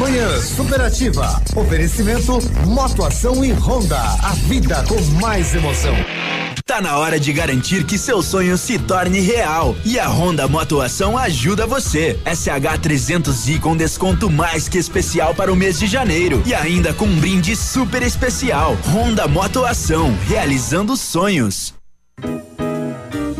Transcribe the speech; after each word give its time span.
Manhã 0.00 0.40
Superativa. 0.40 1.42
Oferecimento 1.54 2.38
Motoação 2.66 3.44
e 3.44 3.52
Honda. 3.52 4.00
A 4.00 4.32
vida 4.48 4.82
com 4.88 4.98
mais 5.20 5.54
emoção. 5.54 5.94
Tá 6.64 6.80
na 6.80 6.96
hora 6.96 7.20
de 7.20 7.30
garantir 7.34 7.84
que 7.84 7.98
seu 7.98 8.22
sonho 8.22 8.56
se 8.56 8.78
torne 8.78 9.20
real. 9.20 9.76
E 9.84 10.00
a 10.00 10.08
Honda 10.08 10.48
Motoação 10.48 11.18
ajuda 11.18 11.66
você. 11.66 12.18
SH 12.24 12.80
300i 12.80 13.60
com 13.60 13.76
desconto 13.76 14.30
mais 14.30 14.70
que 14.70 14.78
especial 14.78 15.34
para 15.34 15.52
o 15.52 15.56
mês 15.56 15.78
de 15.78 15.86
janeiro. 15.86 16.42
E 16.46 16.54
ainda 16.54 16.94
com 16.94 17.04
um 17.04 17.20
brinde 17.20 17.54
super 17.54 18.02
especial. 18.02 18.78
Honda 18.86 19.28
Motoação, 19.28 20.16
realizando 20.26 20.96
sonhos. 20.96 21.74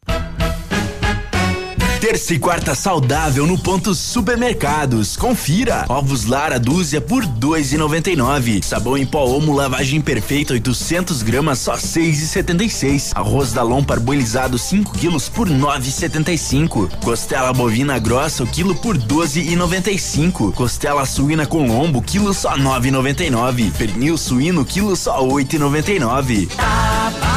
Terça 2.05 2.35
e 2.35 2.39
quarta 2.39 2.75
saudável 2.75 3.47
no 3.47 3.57
ponto 3.57 3.95
supermercados. 3.95 5.17
Confira. 5.17 5.87
Ovos 5.89 6.27
Lara 6.27 6.61
dúzia 6.61 7.01
por 7.01 7.25
dois 7.25 7.73
e 7.73 7.79
noventa 7.79 8.11
e 8.11 8.15
nove. 8.15 8.61
Sabão 8.63 8.99
em 8.99 9.07
pó 9.07 9.25
Omo 9.25 9.55
lavagem 9.55 10.03
perfeita 10.03 10.53
800 10.53 11.23
gramas 11.23 11.61
só 11.61 11.79
seis 11.79 12.21
e 12.21 12.29
setenta 12.29 12.63
e 12.63 12.69
seis. 12.69 13.11
Arroz 13.15 13.55
Dalon 13.55 13.83
parboilizado 13.83 14.59
5 14.59 14.99
quilos 14.99 15.31
por 15.31 15.49
nove 15.49 15.89
e 15.89 15.93
setenta 15.93 16.31
e 16.31 16.37
cinco. 16.37 16.91
Costela 17.03 17.55
bovina 17.55 17.99
grossa 17.99 18.45
o 18.45 18.47
quilo 18.47 18.75
por 18.75 18.99
doze 18.99 19.41
e 19.41 19.57
noventa 19.57 19.91
e 19.91 19.99
cinco. 19.99 20.53
Costela 20.53 21.07
suína 21.07 21.47
com 21.47 21.67
lombo 21.67 22.03
quilo 22.03 22.35
só 22.35 22.55
nove 22.55 22.89
e 22.89 22.91
noventa 22.91 23.25
e 23.25 23.31
nove. 23.31 23.73
Pernil 23.79 24.19
suíno 24.19 24.63
quilo 24.63 24.95
só 24.95 25.25
oito 25.27 25.57
e 25.57 25.59
noventa 25.59 25.91
e 25.91 25.99
nove. 25.99 26.51
aulas 26.59 27.35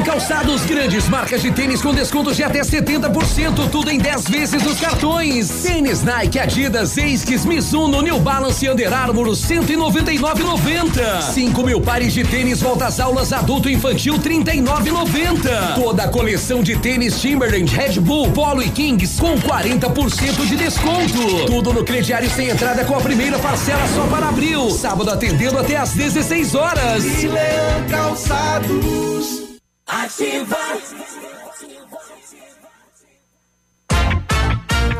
Calçados, 0.00 0.64
grandes 0.64 1.08
marcas 1.08 1.42
de 1.42 1.50
tênis 1.50 1.82
com 1.82 1.92
descontos 1.92 2.36
de 2.36 2.42
até 2.42 2.60
70%, 2.60 3.68
tudo 3.70 3.90
em 3.90 3.98
10 3.98 4.24
vezes 4.24 4.62
nos 4.62 4.80
cartões. 4.80 5.48
Tênis 5.62 6.02
Nike, 6.02 6.38
Adidas, 6.38 6.96
Esquis, 6.96 7.44
Mizuno, 7.44 8.00
New 8.00 8.18
Balance 8.20 8.64
e 8.64 8.70
Under 8.70 8.92
Armour 8.92 9.28
199,90. 9.28 11.22
5 11.32 11.62
mil 11.62 11.80
pares 11.80 12.14
de 12.14 12.24
tênis 12.24 12.60
volta 12.60 12.86
às 12.86 12.98
aulas 13.00 13.32
adulto 13.32 13.68
e 13.68 13.74
infantil 13.74 14.14
39,90. 14.18 15.74
Toda 15.74 16.04
a 16.04 16.08
coleção 16.08 16.62
de 16.62 16.76
tênis 16.76 17.20
Timberland, 17.20 17.74
Red 17.74 18.00
Bull, 18.00 18.30
Polo 18.32 18.62
e 18.62 18.70
Kings 18.70 19.20
com 19.20 19.36
40% 19.38 20.46
de 20.46 20.56
desconto. 20.56 21.46
Tudo 21.46 21.72
no 21.72 21.84
crediário 21.84 22.30
sem 22.30 22.48
entrada 22.48 22.84
com 22.84 22.96
a 22.96 23.00
primeira 23.00 23.38
parcela 23.38 23.86
só 23.94 24.06
para 24.06 24.28
abril. 24.28 24.70
Sábado 24.70 25.10
atendendo 25.10 25.58
até 25.58 25.76
às 25.76 25.90
16 25.92 26.54
horas. 26.54 27.04
Lilian 27.04 27.86
Calçados. 27.90 29.41
Ativa. 29.92 30.56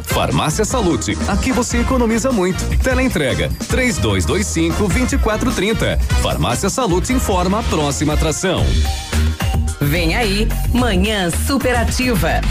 Farmácia 0.02 0.66
Salute, 0.66 1.16
aqui 1.28 1.50
você 1.50 1.78
economiza 1.78 2.30
muito. 2.30 2.62
Teleentrega, 2.82 3.50
três 3.70 3.96
dois, 3.96 4.26
dois 4.26 4.46
cinco, 4.46 4.86
vinte 4.86 5.14
e 5.14 5.18
quatro, 5.18 5.50
trinta. 5.50 5.98
Farmácia 6.22 6.68
Salute 6.68 7.10
informa 7.10 7.60
a 7.60 7.62
próxima 7.62 8.12
atração. 8.12 8.62
Vem 9.80 10.14
aí, 10.14 10.46
Manhã 10.74 11.30
Superativa. 11.30 12.42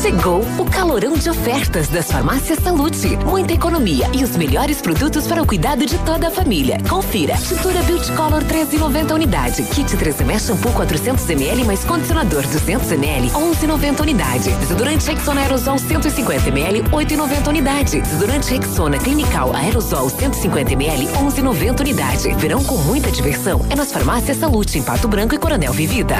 Chegou 0.00 0.40
o 0.58 0.64
calorão 0.64 1.12
de 1.12 1.28
ofertas 1.28 1.88
das 1.88 2.10
farmácias 2.10 2.58
Salute. 2.60 3.18
Muita 3.26 3.52
economia 3.52 4.10
e 4.14 4.24
os 4.24 4.34
melhores 4.34 4.80
produtos 4.80 5.26
para 5.26 5.42
o 5.42 5.46
cuidado 5.46 5.84
de 5.84 5.98
toda 5.98 6.28
a 6.28 6.30
família. 6.30 6.78
Confira. 6.88 7.34
Tintura 7.36 7.82
Beauty 7.82 8.10
Color 8.12 8.42
13,90 8.44 9.12
unidade. 9.12 9.62
Kit 9.64 9.94
3M 9.94 10.40
shampoo 10.40 10.72
400 10.72 11.28
ml 11.28 11.64
mais 11.64 11.84
condicionador 11.84 12.46
200 12.46 12.92
ml 12.92 13.28
11,90 13.28 14.00
unidade. 14.00 14.50
Desodorante 14.52 15.06
Rexona 15.06 15.42
Aerosol 15.42 15.78
150 15.78 16.48
ml 16.48 16.82
8,90 16.84 17.48
unidade. 17.48 18.00
Desodorante 18.00 18.54
Rexona 18.54 18.98
Clinical 18.98 19.54
Aerosol 19.54 20.08
150 20.08 20.72
ml 20.72 21.08
11,90 21.08 21.80
unidade. 21.80 22.34
Verão 22.36 22.64
com 22.64 22.78
muita 22.78 23.10
diversão 23.10 23.60
é 23.68 23.76
nas 23.76 23.92
farmácias 23.92 24.38
Salute 24.38 24.78
em 24.78 24.82
Pato 24.82 25.06
Branco 25.08 25.34
e 25.34 25.38
Coronel 25.38 25.74
Vivida. 25.74 26.16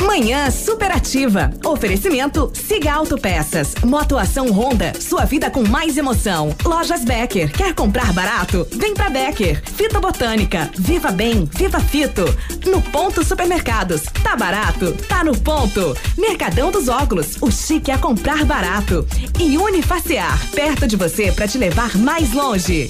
Manhã 0.00 0.50
superativa. 0.50 1.50
Oferecimento 1.64 2.50
Siga 2.54 2.92
Autopeças. 2.92 3.74
Motoação 3.84 4.50
Honda. 4.50 4.92
Sua 4.98 5.24
vida 5.24 5.50
com 5.50 5.62
mais 5.62 5.96
emoção. 5.96 6.54
Lojas 6.64 7.04
Becker. 7.04 7.52
Quer 7.52 7.74
comprar 7.74 8.12
barato? 8.12 8.66
Vem 8.72 8.94
pra 8.94 9.10
Becker. 9.10 9.62
Fito 9.64 10.00
Botânica. 10.00 10.70
Viva 10.78 11.10
Bem. 11.10 11.48
Viva 11.54 11.80
Fito. 11.80 12.24
No 12.66 12.80
Ponto 12.80 13.24
Supermercados. 13.24 14.02
Tá 14.22 14.36
barato? 14.36 14.92
Tá 15.08 15.22
no 15.22 15.36
ponto. 15.36 15.96
Mercadão 16.16 16.70
dos 16.70 16.88
Óculos. 16.88 17.36
O 17.40 17.50
chique 17.50 17.90
é 17.90 17.98
comprar 17.98 18.44
barato. 18.44 19.06
E 19.38 19.58
Unifaciar. 19.58 20.38
Perto 20.52 20.86
de 20.86 20.96
você 20.96 21.30
para 21.32 21.46
te 21.46 21.58
levar 21.58 21.96
mais 21.96 22.32
longe. 22.32 22.88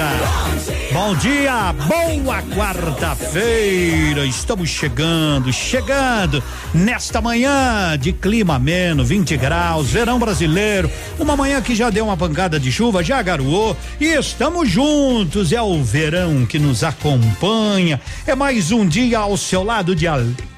Dia. 0.00 0.90
Bom 0.92 1.14
dia, 1.14 1.72
boa 1.72 2.42
quarta-feira. 2.42 4.24
Estamos 4.26 4.68
chegando, 4.68 5.52
chegando 5.52 6.42
nesta 6.74 7.20
manhã 7.20 7.96
de 7.98 8.12
clima 8.12 8.56
ameno, 8.56 9.04
20 9.04 9.36
graus, 9.36 9.90
verão 9.90 10.18
brasileiro. 10.18 10.90
Uma 11.18 11.36
manhã 11.36 11.60
que 11.60 11.74
já 11.74 11.90
deu 11.90 12.06
uma 12.06 12.16
pancada 12.16 12.58
de 12.58 12.72
chuva, 12.72 13.04
já 13.04 13.20
garoou 13.22 13.76
e 14.00 14.06
estamos 14.06 14.68
juntos. 14.68 15.52
É 15.52 15.62
o 15.62 15.82
verão 15.82 16.46
que 16.46 16.58
nos 16.58 16.82
acompanha. 16.82 18.00
É 18.26 18.34
mais 18.34 18.72
um 18.72 18.86
dia 18.86 19.18
ao 19.18 19.36
seu 19.36 19.62
lado 19.62 19.94
de 19.94 20.06
alegria 20.06 20.49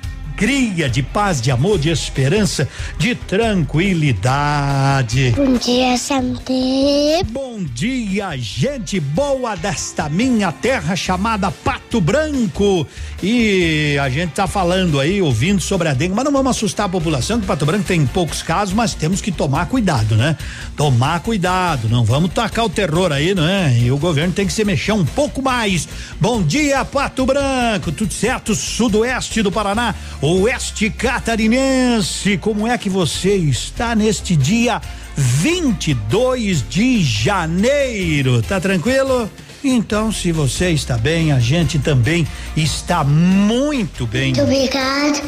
alegria, 0.42 0.88
de 0.88 1.04
paz, 1.04 1.41
de 1.41 1.53
amor, 1.53 1.78
de 1.78 1.88
esperança, 1.88 2.69
de 2.98 3.14
tranquilidade. 3.14 5.32
Bom 5.36 5.53
dia, 5.53 5.97
Santé. 5.97 7.22
Bom 7.30 7.62
dia, 7.62 8.36
gente 8.36 8.98
boa 8.98 9.54
desta 9.54 10.08
minha 10.08 10.50
terra 10.50 10.97
chamada 10.97 11.52
Pato 11.52 12.00
Branco. 12.00 12.84
E 13.22 13.97
a 14.02 14.08
gente 14.08 14.32
tá 14.32 14.48
falando 14.48 14.98
aí, 14.98 15.22
ouvindo 15.22 15.60
sobre 15.60 15.88
a 15.88 15.94
dengue, 15.94 16.14
mas 16.14 16.25
não 16.25 16.32
vamos 16.32 16.56
assustar 16.56 16.86
a 16.86 16.88
população, 16.88 17.41
que 17.41 17.47
Pato 17.47 17.64
Branco 17.64 17.84
tem 17.84 18.04
poucos 18.04 18.42
casos, 18.42 18.75
mas 18.75 18.94
temos 18.94 19.20
que 19.20 19.31
tomar 19.31 19.67
cuidado, 19.67 20.17
né? 20.17 20.37
Tomar 20.76 21.20
cuidado, 21.20 21.88
não 21.88 22.05
vamos 22.05 22.32
tacar 22.32 22.64
o 22.64 22.69
terror 22.69 23.12
aí, 23.12 23.32
não 23.32 23.46
é? 23.46 23.78
E 23.78 23.93
o 23.93 23.96
governo 23.96 24.34
tem 24.34 24.44
que 24.44 24.52
se 24.52 24.64
mexer 24.64 24.90
um 24.90 25.05
pouco 25.05 25.40
mais. 25.40 25.88
Bom 26.20 26.43
dia, 26.43 26.84
Pato 26.84 27.25
Branco, 27.25 27.93
tudo 27.93 28.12
certo? 28.12 28.56
Sudoeste 28.56 29.40
do 29.40 29.52
Paraná, 29.52 29.94
oeste 30.32 30.88
catarinense, 30.88 32.38
como 32.38 32.67
é 32.67 32.79
que 32.79 32.88
você 32.88 33.34
está 33.37 33.94
neste 33.94 34.34
dia 34.34 34.81
22 35.14 36.64
de 36.69 37.02
janeiro? 37.02 38.43
Tá 38.43 38.58
tranquilo? 38.58 39.31
Então, 39.62 40.11
se 40.11 40.32
você 40.32 40.70
está 40.70 40.96
bem, 40.96 41.32
a 41.32 41.38
gente 41.38 41.79
também 41.79 42.26
está 42.56 43.05
muito 43.05 44.06
bem. 44.06 44.32
Muito 44.34 44.43
obrigado, 44.43 45.23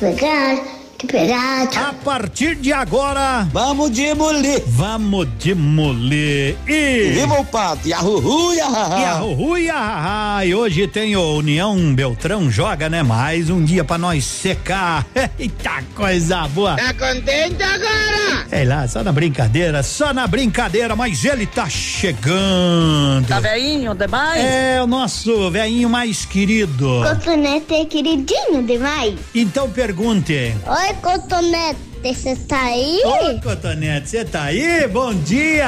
obrigado, 0.00 0.77
Liberado. 1.00 1.78
A 1.78 1.92
partir 2.04 2.56
de 2.56 2.72
agora, 2.72 3.46
Vamos 3.52 3.90
demolir. 3.90 4.60
vamos 4.66 5.28
demolir. 5.42 6.56
E. 6.66 7.10
Viva 7.14 7.38
o 7.40 7.44
pato. 7.44 7.86
Yahuhu, 7.88 8.52
E 8.52 8.60
a 8.60 8.64
yahaha. 8.64 10.44
E. 10.44 10.48
E 10.48 10.54
hoje 10.56 10.88
tem 10.88 11.14
o 11.14 11.36
União 11.36 11.94
Beltrão 11.94 12.50
joga, 12.50 12.88
né? 12.88 13.04
Mais 13.04 13.48
um 13.48 13.62
dia 13.64 13.84
pra 13.84 13.96
nós 13.96 14.24
secar. 14.24 15.06
Eita 15.38 15.84
coisa 15.94 16.48
boa. 16.48 16.74
Tá 16.76 16.92
contente 16.94 17.62
agora? 17.62 18.46
Sei 18.48 18.64
lá, 18.64 18.88
só 18.88 19.04
na 19.04 19.12
brincadeira, 19.12 19.82
só 19.84 20.12
na 20.12 20.26
brincadeira, 20.26 20.96
mas 20.96 21.24
ele 21.24 21.46
tá 21.46 21.68
chegando. 21.68 23.26
Tá 23.28 23.38
veinho 23.38 23.94
demais? 23.94 24.42
É 24.44 24.82
o 24.82 24.86
nosso 24.86 25.48
velhinho 25.50 25.88
mais 25.88 26.24
querido. 26.24 27.02
Cotonete 27.08 27.72
é 27.74 27.84
queridinho 27.84 28.62
demais. 28.66 29.14
Então 29.34 29.70
pergunte. 29.70 30.54
Oi, 30.66 30.87
Cotonete, 30.96 31.87
você 32.02 32.36
tá 32.36 32.60
aí? 32.62 33.00
Oi, 33.04 33.40
Cotonete, 33.42 34.08
você 34.08 34.24
tá 34.24 34.44
aí? 34.44 34.86
Bom 34.88 35.12
dia! 35.14 35.66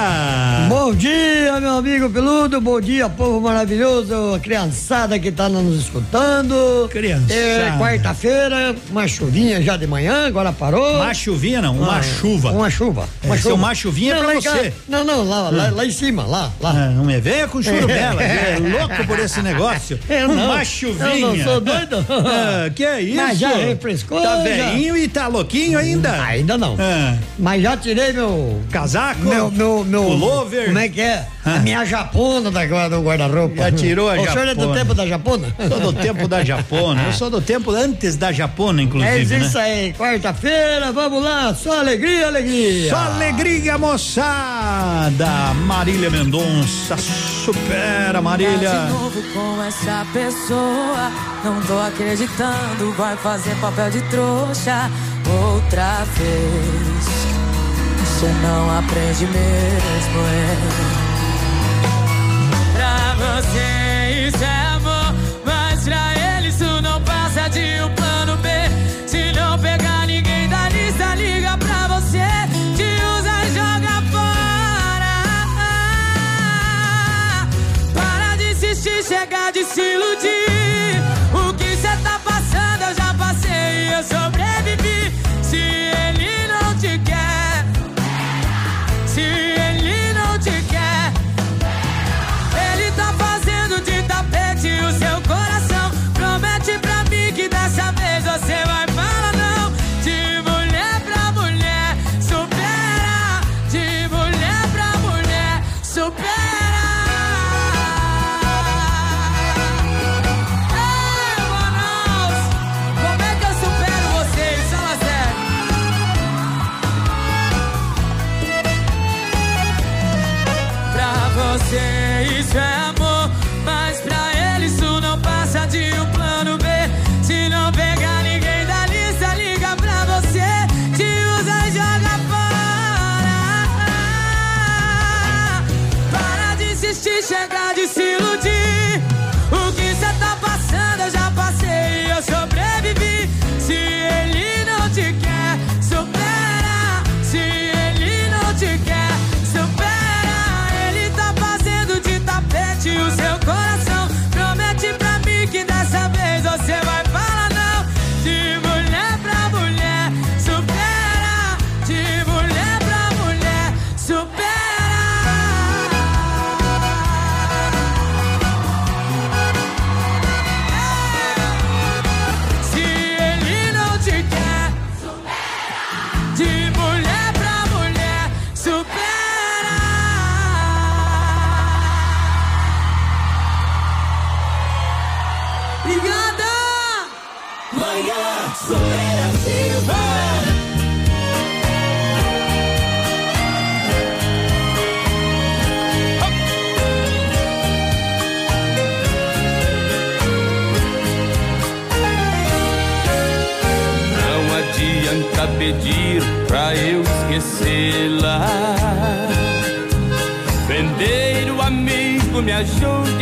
Bom 0.68 0.94
dia, 0.94 1.60
meu 1.60 1.72
amigo 1.78 2.08
peludo, 2.08 2.60
bom 2.60 2.80
dia, 2.80 3.08
povo 3.08 3.40
maravilhoso, 3.40 4.34
a 4.34 4.38
criançada 4.40 5.18
que 5.18 5.30
tá 5.32 5.48
nos 5.48 5.80
escutando. 5.80 6.88
Criançada. 6.90 7.34
É 7.34 7.76
quarta-feira, 7.78 8.74
uma 8.90 9.06
chuvinha 9.08 9.60
já 9.60 9.76
de 9.76 9.86
manhã, 9.86 10.26
agora 10.26 10.52
parou. 10.52 10.96
Uma 10.96 11.12
chuvinha 11.12 11.60
não, 11.60 11.76
uma 11.76 11.98
Ah, 11.98 12.02
chuva. 12.02 12.52
Uma 12.52 12.70
chuva. 12.70 13.08
É, 13.22 13.26
Uma 13.26 13.36
seu 13.36 13.42
chuva. 13.50 13.54
uma 13.56 13.74
chuvinha 13.74 14.14
é 14.14 14.16
não, 14.16 14.24
pra 14.24 14.34
você. 14.34 14.48
casa- 14.48 14.72
Não, 14.88 15.04
não, 15.04 15.28
lá, 15.28 15.50
lá, 15.50 15.70
lá 15.70 15.84
em 15.84 15.90
cima, 15.90 16.22
lá, 16.24 16.52
lá. 16.60 16.70
Ah, 16.70 16.90
não 16.90 17.04
me 17.04 17.20
venha 17.20 17.48
com 17.48 17.60
churubela, 17.62 18.22
é 18.22 18.56
louco 18.58 19.06
por 19.06 19.18
esse 19.18 19.42
negócio. 19.42 19.98
Eu 20.08 20.28
não, 20.28 20.44
Uma 20.46 20.64
chuvinha. 20.64 21.08
eu 21.26 21.36
não 21.36 21.44
sou 21.44 21.60
doido. 21.60 22.06
Ah, 22.08 22.70
que 22.74 22.84
é 22.84 23.00
isso? 23.02 23.16
Mas 23.16 23.38
já 23.38 23.48
refrescou, 23.54 24.22
Tá 24.22 24.36
velhinho 24.36 24.96
e 24.96 25.08
tá 25.08 25.26
louquinho 25.26 25.78
ainda? 25.78 26.19
Ainda 26.26 26.56
não. 26.58 26.76
Ah, 26.78 27.16
Mas 27.38 27.62
já 27.62 27.76
tirei 27.76 28.12
meu. 28.12 28.60
casaco? 28.70 29.20
Meu, 29.20 29.50
meu, 29.50 29.84
meu. 29.84 30.02
Pullover? 30.04 30.66
Como 30.66 30.78
é 30.78 30.88
que 30.88 31.00
é? 31.00 31.26
Ah. 31.44 31.54
A 31.54 31.58
minha 31.60 31.84
japona 31.84 32.50
da, 32.50 32.64
do 32.88 33.02
guarda-roupa. 33.02 33.56
Já 33.56 33.72
tirou 33.72 34.08
a 34.10 34.14
O 34.14 34.24
senhor 34.26 34.46
é 34.48 34.54
do 34.54 34.60
japona. 34.60 34.78
tempo 34.78 34.94
da 34.94 35.06
japona? 35.06 35.48
Sou 35.68 35.80
do 35.80 35.92
tempo 35.92 36.28
da 36.28 36.44
Japona. 36.44 37.02
Eu 37.04 37.12
sou 37.12 37.30
do 37.30 37.40
tempo 37.40 37.70
antes 37.70 38.16
da 38.16 38.30
Japona, 38.32 38.80
É 38.82 38.84
inclusive. 38.84 39.38
isso 39.38 39.56
né? 39.58 39.64
aí, 39.64 39.92
quarta-feira, 39.94 40.92
vamos 40.92 41.22
lá, 41.22 41.54
só 41.54 41.80
alegria, 41.80 42.26
alegria. 42.26 42.90
Só 42.90 42.96
alegria, 42.96 43.78
moçada! 43.78 45.54
Marília 45.64 46.10
Mendonça, 46.10 46.96
supera, 46.98 48.20
Marília! 48.20 48.70
Tá 48.70 48.84
de 48.86 48.92
novo 48.92 49.22
com 49.32 49.62
essa 49.62 50.06
pessoa. 50.12 51.10
Não 51.44 51.60
tô 51.62 51.78
acreditando, 51.78 52.92
vai 52.96 53.16
fazer 53.16 53.54
papel 53.56 53.90
de 53.90 54.00
trouxa 54.10 54.90
outra 55.30 56.04
vez. 56.16 57.04
Você 58.00 58.26
não 58.42 58.78
aprende 58.78 59.26
mesmo, 59.26 60.20
é. 60.28 60.56
Pra 62.74 63.14
você 63.14 64.28
isso 64.28 64.44
é 64.44 64.66
amor, 64.74 64.99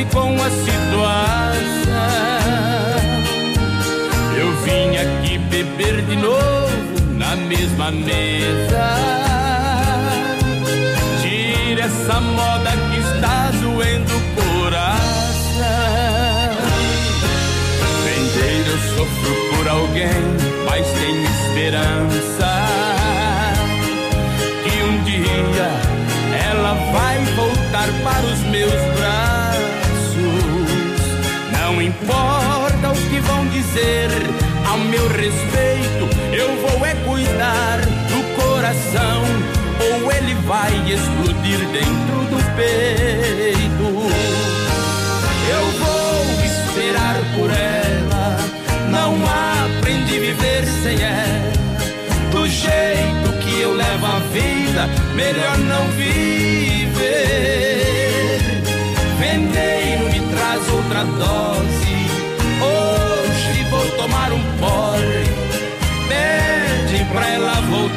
com 0.06 0.34
a 0.42 0.50
situação. 0.50 1.88
Eu 4.36 4.52
vim 4.62 4.96
aqui 4.96 5.38
beber 5.38 6.02
de 6.02 6.16
novo 6.16 6.68
na 7.14 7.34
mesma 7.36 7.90
mesa. 7.90 8.86
Tira 11.20 11.82
essa 11.82 12.20
moda 12.20 12.70
que 12.70 12.98
está 13.00 13.50
doendo 13.60 14.16
o 14.16 14.20
coração. 14.36 14.88
Vendeiro, 18.04 18.70
eu 18.70 18.78
sofro 18.96 19.56
por 19.56 19.68
alguém, 19.68 20.22
mas 20.68 20.86
tenho 20.92 21.24
esperança 21.24 22.50
que 24.62 24.82
um 24.82 25.02
dia 25.04 25.70
ela 26.50 26.74
vai 26.92 27.18
voltar 27.34 27.88
para 28.04 28.26
os 28.26 28.40
meus 28.50 28.97
dizer 33.68 34.08
ao 34.66 34.78
meu 34.78 35.06
respeito, 35.08 36.08
eu 36.32 36.56
vou 36.56 36.86
é 36.86 36.94
cuidar 37.04 37.80
do 38.08 38.40
coração, 38.40 39.22
ou 39.80 40.12
ele 40.12 40.34
vai 40.46 40.72
explodir 40.90 41.58
dentro 41.68 42.24
do 42.30 42.56
peito. 42.56 43.88
Eu 45.50 45.64
vou 45.80 46.44
esperar 46.44 47.16
por 47.36 47.50
ela, 47.50 48.36
não 48.90 49.16
aprendi 49.78 50.16
a 50.16 50.20
viver 50.20 50.64
sem 50.82 51.02
ela. 51.02 51.52
Do 52.30 52.46
jeito 52.46 53.32
que 53.40 53.60
eu 53.60 53.74
levo 53.74 54.06
a 54.06 54.18
vida, 54.32 54.88
melhor 55.14 55.58
não 55.58 55.86
viver 55.92 56.27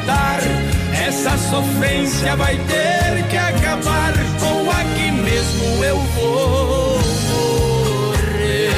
voltar. 0.02 0.40
Essa 1.06 1.36
sofrência 1.38 2.36
vai 2.36 2.56
ter 2.56 3.26
que 3.28 3.36
acabar. 3.36 4.12
Ou 4.42 4.70
aqui 4.70 5.10
mesmo 5.10 5.84
eu 5.84 5.98
vou 5.98 6.98
morrer. 7.30 8.70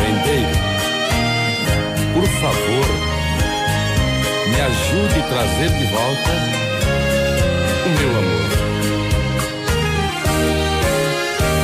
Vendeiro, 0.00 0.56
por 2.12 2.26
favor, 2.40 2.86
me 4.48 4.60
ajude 4.60 5.20
a 5.20 5.22
trazer 5.28 5.70
de 5.78 5.86
volta 5.86 6.30
o 7.86 7.88
meu 7.98 8.10
amor. 8.18 8.54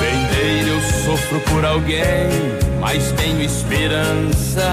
Vendeiro, 0.00 0.68
eu 0.68 0.80
sofro 1.04 1.40
por 1.40 1.64
alguém, 1.64 2.28
mas 2.80 3.12
tenho 3.12 3.42
esperança. 3.42 4.70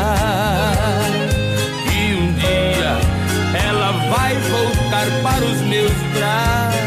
Vai 4.10 4.36
voltar 4.36 5.08
para 5.24 5.46
os 5.46 5.62
meus 5.62 5.92
braços. 6.14 6.78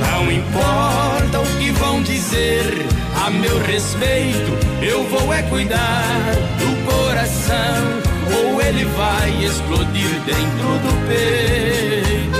Não 0.00 0.30
importa 0.30 1.40
o 1.40 1.58
que 1.58 1.70
vão 1.72 2.02
dizer 2.02 2.86
a 3.24 3.30
meu 3.30 3.58
respeito, 3.62 4.52
eu 4.82 5.04
vou 5.08 5.32
é 5.32 5.42
cuidar 5.42 6.34
do 6.58 6.90
coração. 6.90 8.08
Ou 8.30 8.60
ele 8.60 8.84
vai 8.84 9.44
explodir 9.44 10.20
dentro 10.26 10.78
do 10.84 11.08
peito. 11.08 12.38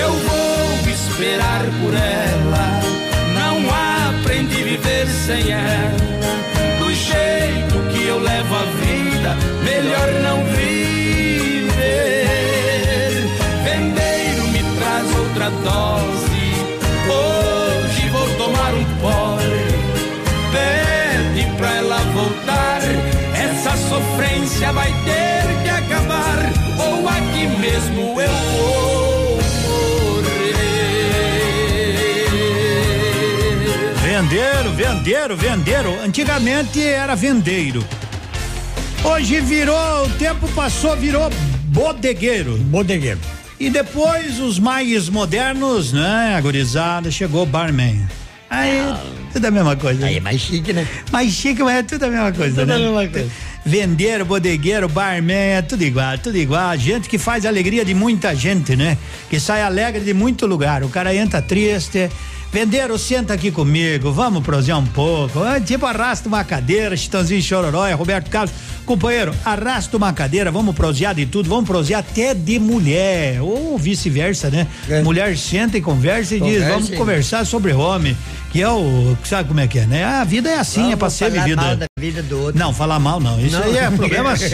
Eu 0.00 0.12
vou 0.12 0.92
esperar 0.92 1.64
por 1.80 1.94
ela. 1.94 2.80
Não 3.34 4.18
aprendi 4.18 4.60
a 4.60 4.64
viver 4.64 5.06
sem 5.08 5.52
ela. 5.52 5.96
Do 6.78 6.94
jeito 6.94 7.92
que 7.92 8.06
eu 8.06 8.18
levo 8.18 8.54
a 8.54 8.64
vida, 8.84 9.36
melhor 9.64 10.08
não 10.22 10.44
viver. 10.46 10.71
Sofrência 24.42 24.72
vai 24.72 24.92
ter 25.04 25.62
que 25.62 25.68
acabar. 25.68 26.52
Ou 26.78 27.08
aqui 27.08 27.46
mesmo 27.60 28.20
eu 28.20 28.28
vou 28.28 29.42
morrer. 30.12 30.52
Vendeiro, 34.02 34.72
vendeiro, 34.72 35.36
vendeiro. 35.36 36.00
Antigamente 36.02 36.82
era 36.82 37.14
vendeiro. 37.14 37.84
Hoje 39.04 39.40
virou, 39.40 40.06
o 40.06 40.10
tempo 40.10 40.48
passou, 40.48 40.96
virou 40.96 41.30
bodegueiro. 41.66 42.56
Bodegueiro. 42.58 43.20
E 43.58 43.70
depois 43.70 44.40
os 44.40 44.58
mais 44.58 45.08
modernos, 45.08 45.92
né, 45.92 46.34
agorizada, 46.36 47.10
chegou 47.10 47.46
barman. 47.46 48.08
Aí, 48.50 48.80
tudo 49.32 49.46
a 49.46 49.50
mesma 49.50 49.76
coisa. 49.76 50.04
Aí 50.04 50.16
é 50.16 50.20
mais 50.20 50.40
chique, 50.40 50.72
né? 50.72 50.86
Mais 51.10 51.30
chique, 51.32 51.62
mas 51.62 51.78
é 51.78 51.82
tudo 51.82 52.04
a 52.04 52.08
mesma 52.08 52.32
coisa, 52.32 52.60
Tudo 52.60 52.66
né? 52.68 52.74
a 52.74 52.78
mesma 52.78 53.08
coisa. 53.08 53.30
Vendeiro, 53.64 54.24
bodegueiro, 54.24 54.88
barman, 54.88 55.34
é 55.36 55.62
tudo 55.62 55.82
igual, 55.84 56.18
tudo 56.18 56.36
igual. 56.36 56.76
Gente 56.76 57.08
que 57.08 57.16
faz 57.18 57.46
alegria 57.46 57.84
de 57.84 57.94
muita 57.94 58.34
gente, 58.34 58.74
né? 58.74 58.98
Que 59.30 59.38
sai 59.38 59.62
alegre 59.62 60.00
de 60.00 60.12
muito 60.12 60.46
lugar. 60.46 60.82
O 60.82 60.88
cara 60.88 61.14
entra 61.14 61.40
triste. 61.40 62.10
Vendeiro, 62.52 62.98
senta 62.98 63.32
aqui 63.32 63.50
comigo, 63.50 64.12
vamos 64.12 64.42
prosear 64.42 64.78
um 64.78 64.84
pouco. 64.84 65.42
Ah, 65.42 65.58
Tipo, 65.58 65.86
arrasta 65.86 66.28
uma 66.28 66.44
cadeira, 66.44 66.94
Chitãozinho 66.94 67.40
Chororóia, 67.40 67.94
Roberto 67.96 68.28
Carlos. 68.28 68.52
Companheiro, 68.84 69.34
arrasta 69.42 69.96
uma 69.96 70.12
cadeira, 70.12 70.50
vamos 70.50 70.74
prosear 70.74 71.14
de 71.14 71.24
tudo, 71.24 71.48
vamos 71.48 71.64
prosear 71.64 72.00
até 72.00 72.34
de 72.34 72.58
mulher, 72.58 73.40
ou 73.40 73.78
vice-versa, 73.78 74.50
né? 74.50 74.66
Mulher 75.02 75.34
senta 75.38 75.78
e 75.78 75.80
conversa 75.80 76.34
e 76.34 76.40
diz, 76.40 76.62
vamos 76.66 76.90
conversar 76.90 77.46
sobre 77.46 77.72
homem, 77.72 78.14
que 78.50 78.60
é 78.60 78.68
o, 78.68 79.16
sabe 79.24 79.48
como 79.48 79.60
é 79.60 79.66
que 79.68 79.78
é, 79.78 79.86
né? 79.86 80.04
A 80.04 80.24
vida 80.24 80.50
é 80.50 80.58
assim, 80.58 80.80
é 80.80 80.82
Vamos 80.96 80.98
pra 80.98 81.10
ser 81.10 81.30
falar 81.30 81.44
vivida. 81.44 81.76
da 81.76 81.86
vida 82.02 82.20
do 82.20 82.36
outro. 82.46 82.58
Não, 82.58 82.74
falar 82.74 82.98
mal 82.98 83.20
não. 83.20 83.38
Isso 83.38 83.56
Não. 83.56 83.64
aí 83.64 83.78
é 83.78 83.88
problema 83.88 84.34
seu. 84.36 84.48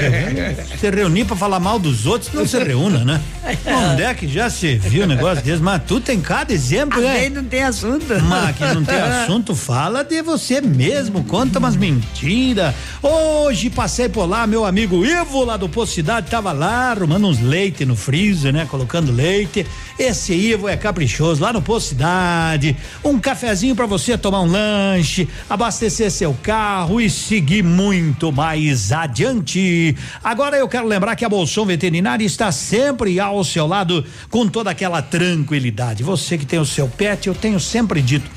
Se 0.79 0.91
reunir 0.91 1.25
pra 1.25 1.35
falar 1.35 1.59
mal 1.59 1.79
dos 1.79 2.05
outros, 2.05 2.31
não 2.35 2.47
se 2.47 2.63
reúna, 2.63 3.07
né? 3.07 3.23
Onde 3.67 4.03
é 4.03 4.13
que 4.13 4.29
já 4.29 4.51
se 4.51 4.77
viu 4.77 5.05
um 5.05 5.07
negócio 5.07 5.43
desse? 5.43 5.63
Mas 5.63 5.81
tu 5.87 5.99
tem 5.99 6.21
cada 6.21 6.53
exemplo, 6.53 7.01
né? 7.01 7.21
Aí 7.21 7.31
não 7.31 7.43
tem 7.43 7.63
assunto. 7.63 8.05
Mas 8.25 8.55
que 8.55 8.65
não 8.67 8.85
tem 8.85 9.01
assunto, 9.01 9.55
fala 9.55 10.05
de 10.05 10.21
você 10.21 10.61
mesmo, 10.61 11.25
conta 11.25 11.59
umas 11.59 11.75
mentiras. 11.75 12.75
Hoje 13.03 13.71
passei 13.71 14.11
por 14.11 14.27
lá, 14.27 14.47
meu 14.47 14.67
amigo 14.67 15.03
Ivo 15.07 15.43
lá 15.43 15.57
do 15.57 15.71
Posto 15.71 15.95
Cidade 15.95 16.31
tava 16.31 16.53
lá 16.53 16.91
arrumando 16.91 17.27
uns 17.27 17.41
leite 17.41 17.87
no 17.87 17.97
freezer, 17.97 18.53
né? 18.53 18.67
Colocando 18.71 19.11
leite. 19.11 19.67
Esse 19.99 20.35
Ivo 20.35 20.69
é 20.69 20.77
caprichoso 20.77 21.41
lá 21.41 21.51
no 21.51 21.63
Posto 21.63 21.89
Cidade. 21.89 22.77
Um 23.03 23.19
cafezinho 23.19 23.75
pra 23.75 23.87
você 23.87 24.19
tomar 24.19 24.43
um 24.43 24.51
lanche, 24.51 25.27
abastecer 25.49 26.11
seu 26.11 26.37
carro 26.43 27.01
e 27.01 27.09
seguir 27.39 27.63
muito 27.63 28.33
mais 28.33 28.91
adiante. 28.91 29.95
Agora 30.25 30.57
eu 30.57 30.67
quero 30.67 30.89
lembrar 30.89 31.15
que 31.15 31.25
a 31.25 31.29
Bolson 31.29 31.65
Veterinária 31.65 32.25
está 32.25 32.51
sempre 32.51 33.21
ao 33.21 33.45
seu 33.45 33.65
lado 33.65 34.05
com 34.29 34.49
toda 34.49 34.71
aquela 34.71 35.01
tranquilidade. 35.01 36.03
Você 36.03 36.37
que 36.37 36.45
tem 36.45 36.59
o 36.59 36.67
seu 36.67 36.89
pet, 36.89 37.29
eu 37.29 37.35
tenho 37.37 37.61
sempre 37.61 38.03
dito. 38.03 38.29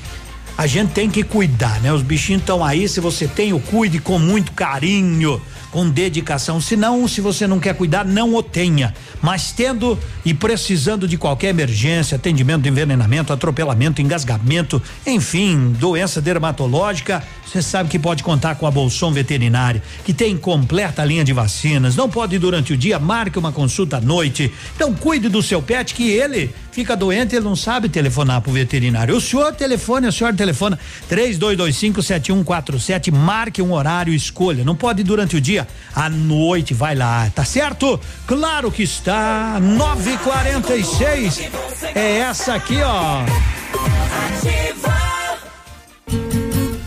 A 0.56 0.68
gente 0.68 0.92
tem 0.92 1.10
que 1.10 1.24
cuidar, 1.24 1.80
né? 1.80 1.92
Os 1.92 2.02
bichinhos 2.02 2.42
estão 2.42 2.64
aí, 2.64 2.88
se 2.88 3.00
você 3.00 3.26
tem, 3.26 3.52
o 3.52 3.58
cuide 3.58 3.98
com 3.98 4.20
muito 4.20 4.52
carinho, 4.52 5.42
com 5.72 5.88
dedicação. 5.88 6.60
Se 6.60 6.76
não, 6.76 7.08
se 7.08 7.20
você 7.20 7.48
não 7.48 7.58
quer 7.58 7.74
cuidar, 7.74 8.04
não 8.04 8.34
o 8.34 8.42
tenha. 8.42 8.94
Mas 9.20 9.50
tendo 9.50 9.98
e 10.24 10.32
precisando 10.32 11.08
de 11.08 11.16
qualquer 11.16 11.48
emergência, 11.48 12.14
atendimento 12.14 12.62
de 12.62 12.68
envenenamento, 12.68 13.32
atropelamento, 13.32 14.00
engasgamento, 14.00 14.80
enfim, 15.04 15.72
doença 15.72 16.20
dermatológica, 16.20 17.24
você 17.44 17.60
sabe 17.60 17.88
que 17.88 17.98
pode 17.98 18.22
contar 18.22 18.54
com 18.54 18.66
a 18.66 18.70
Bolson 18.70 19.12
Veterinária, 19.12 19.82
que 20.04 20.14
tem 20.14 20.36
completa 20.36 21.04
linha 21.04 21.24
de 21.24 21.32
vacinas. 21.32 21.96
Não 21.96 22.08
pode 22.08 22.38
durante 22.38 22.72
o 22.72 22.76
dia, 22.76 22.98
marque 22.98 23.38
uma 23.38 23.52
consulta 23.52 23.96
à 23.96 24.00
noite. 24.00 24.52
Então 24.76 24.94
cuide 24.94 25.28
do 25.28 25.42
seu 25.42 25.60
pet 25.60 25.94
que 25.94 26.10
ele 26.10 26.54
fica 26.72 26.96
doente, 26.96 27.36
ele 27.36 27.44
não 27.44 27.54
sabe 27.54 27.90
telefonar 27.90 28.40
pro 28.40 28.50
veterinário. 28.50 29.14
O 29.14 29.20
senhor 29.20 29.52
telefone, 29.52 30.06
a 30.06 30.12
senhora 30.12 30.34
telefona 30.34 30.78
32257147, 31.10 33.12
marque 33.12 33.60
um 33.60 33.72
horário, 33.72 34.14
escolha. 34.14 34.64
Não 34.64 34.74
pode 34.74 35.04
durante 35.04 35.36
o 35.36 35.40
dia, 35.40 35.61
à 35.94 36.08
noite 36.08 36.74
vai 36.74 36.94
lá, 36.94 37.30
tá 37.34 37.44
certo? 37.44 37.98
Claro 38.26 38.70
que 38.70 38.82
está. 38.82 39.58
946 39.60 41.50
é 41.94 42.18
essa 42.18 42.54
aqui, 42.54 42.78
ó. 42.82 43.22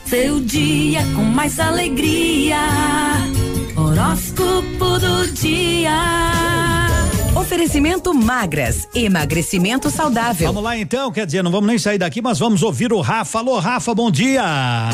Seu 0.05 0.39
dia 0.39 1.01
com 1.15 1.23
mais 1.23 1.59
alegria. 1.59 2.59
Horóscopo 3.75 4.99
do 4.99 5.27
dia. 5.33 5.91
Oferecimento 7.35 8.13
magras, 8.13 8.87
emagrecimento 8.95 9.89
saudável. 9.89 10.47
Vamos 10.47 10.63
lá 10.63 10.77
então, 10.77 11.11
quer 11.11 11.25
dizer, 11.25 11.43
não 11.43 11.51
vamos 11.51 11.67
nem 11.67 11.77
sair 11.77 11.97
daqui, 11.97 12.21
mas 12.21 12.39
vamos 12.39 12.63
ouvir 12.63 12.93
o 12.93 13.01
Rafa. 13.01 13.39
Alô, 13.39 13.59
Rafa, 13.59 13.93
bom 13.93 14.09
dia. 14.09 14.89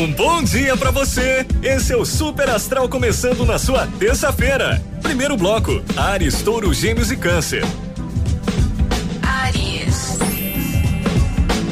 Um 0.00 0.10
bom 0.12 0.42
dia 0.42 0.74
pra 0.78 0.90
você. 0.90 1.46
Esse 1.62 1.92
é 1.92 1.96
o 1.96 2.06
Super 2.06 2.48
Astral 2.48 2.88
começando 2.88 3.44
na 3.44 3.58
sua 3.58 3.86
terça-feira. 3.86 4.82
Primeiro 5.02 5.36
bloco: 5.36 5.82
Ares, 5.94 6.40
Touro, 6.40 6.72
Gêmeos 6.72 7.10
e 7.12 7.18
Câncer. 7.18 7.62
Aries. 9.22 10.18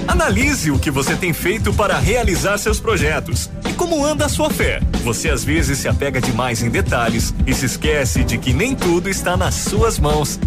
Analise 0.06 0.70
o 0.70 0.78
que 0.78 0.90
você 0.90 1.16
tem 1.16 1.32
feito 1.32 1.72
para 1.72 1.98
realizar 1.98 2.58
seus 2.58 2.78
projetos 2.78 3.48
e 3.66 3.72
como 3.72 4.04
anda 4.04 4.26
a 4.26 4.28
sua 4.28 4.50
fé. 4.50 4.78
Você 5.02 5.30
às 5.30 5.42
vezes 5.42 5.78
se 5.78 5.88
apega 5.88 6.20
demais 6.20 6.62
em 6.62 6.68
detalhes 6.68 7.34
e 7.46 7.54
se 7.54 7.64
esquece 7.64 8.24
de 8.24 8.36
que 8.36 8.52
nem 8.52 8.76
tudo 8.76 9.08
está 9.08 9.38
nas 9.38 9.54
suas 9.54 9.98
mãos. 9.98 10.38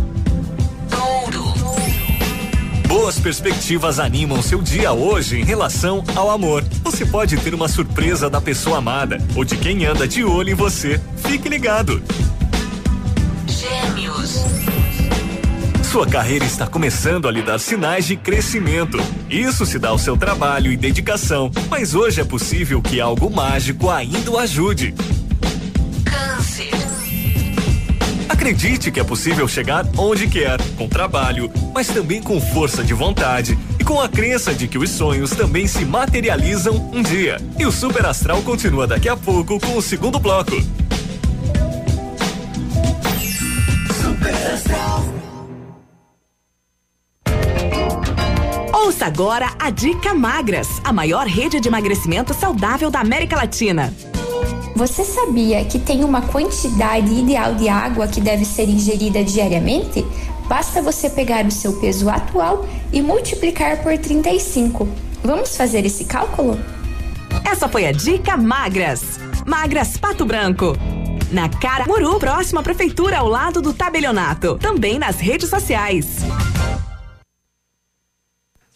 Boas 2.92 3.18
perspectivas 3.18 4.00
animam 4.00 4.42
seu 4.42 4.62
dia 4.62 4.92
hoje 4.92 5.40
em 5.40 5.46
relação 5.46 6.04
ao 6.14 6.30
amor. 6.30 6.62
Você 6.84 7.06
pode 7.06 7.38
ter 7.38 7.54
uma 7.54 7.70
surpresa 7.70 8.30
da 8.30 8.42
pessoa 8.42 8.80
amada 8.80 9.18
ou 9.34 9.46
de 9.46 9.56
quem 9.56 9.86
anda 9.86 10.06
de 10.06 10.26
olho 10.26 10.50
em 10.50 10.54
você. 10.54 11.00
Fique 11.16 11.48
ligado. 11.48 12.04
Gêmeos. 13.48 14.42
Sua 15.90 16.06
carreira 16.06 16.44
está 16.44 16.68
começando 16.68 17.30
a 17.30 17.32
lhe 17.32 17.42
dar 17.42 17.60
sinais 17.60 18.06
de 18.06 18.18
crescimento. 18.18 18.98
Isso 19.30 19.66
se 19.66 19.80
dá 19.80 19.88
ao 19.88 19.98
seu 19.98 20.18
trabalho 20.18 20.70
e 20.70 20.76
dedicação, 20.76 21.50
mas 21.70 21.96
hoje 21.96 22.20
é 22.20 22.26
possível 22.26 22.82
que 22.82 23.00
algo 23.00 23.30
mágico 23.30 23.90
ainda 23.90 24.32
o 24.32 24.38
ajude. 24.38 24.94
Acredite 28.42 28.90
que 28.90 29.00
é 29.00 29.04
possível 29.04 29.48
chegar 29.48 29.86
onde 29.96 30.28
quer, 30.28 30.60
com 30.76 30.90
trabalho, 30.90 31.48
mas 31.76 31.86
também 31.90 32.24
com 32.24 32.42
força 32.42 32.84
de 32.84 32.92
vontade 32.92 33.56
e 33.80 33.84
com 33.84 34.02
a 34.02 34.10
crença 34.10 34.52
de 34.52 34.68
que 34.68 34.80
os 34.80 34.90
sonhos 34.90 35.30
também 35.30 35.68
se 35.68 35.86
materializam 35.86 36.90
um 36.92 37.04
dia. 37.04 37.40
E 37.60 37.68
o 37.68 37.72
Super 37.72 38.04
Astral 38.08 38.42
continua 38.42 38.88
daqui 38.88 39.08
a 39.08 39.16
pouco 39.16 39.60
com 39.60 39.78
o 39.78 39.82
segundo 39.82 40.18
bloco. 40.18 40.56
Ouça 48.74 49.06
agora 49.06 49.52
a 49.60 49.70
Dica 49.70 50.16
Magras, 50.16 50.68
a 50.84 50.92
maior 50.92 51.28
rede 51.28 51.60
de 51.60 51.68
emagrecimento 51.68 52.34
saudável 52.34 52.90
da 52.90 53.02
América 53.02 53.36
Latina. 53.36 53.94
Você 54.76 55.04
sabia 55.04 55.64
que 55.66 55.78
tem 55.78 56.04
uma 56.04 56.22
quantidade 56.22 57.14
ideal 57.14 57.56
de 57.56 57.68
água 57.68 58.08
que 58.08 58.22
deve 58.22 58.46
ser 58.46 58.70
ingerida 58.70 59.24
diariamente? 59.24 60.06
Basta 60.48 60.82
você 60.82 61.10
pegar 61.10 61.46
o 61.46 61.52
seu 61.52 61.74
peso 61.74 62.10
atual 62.10 62.68
e 62.92 63.02
multiplicar 63.02 63.84
por 63.84 63.98
35. 63.98 64.88
Vamos 65.24 65.56
fazer 65.56 65.86
esse 65.86 66.06
cálculo? 66.06 66.60
Essa 67.46 67.68
foi 67.68 67.86
a 67.86 67.92
Dica 67.92 68.36
Magras. 68.38 69.20
Magras 69.46 69.98
Pato 69.98 70.26
Branco. 70.26 70.76
Na 71.32 71.48
Cara 71.48 71.86
Muru, 71.86 72.20
próxima 72.20 72.62
prefeitura, 72.62 73.20
ao 73.20 73.28
lado 73.28 73.62
do 73.62 73.74
tabelionato. 73.74 74.58
Também 74.58 75.00
nas 75.00 75.18
redes 75.18 75.50
sociais. 75.50 76.18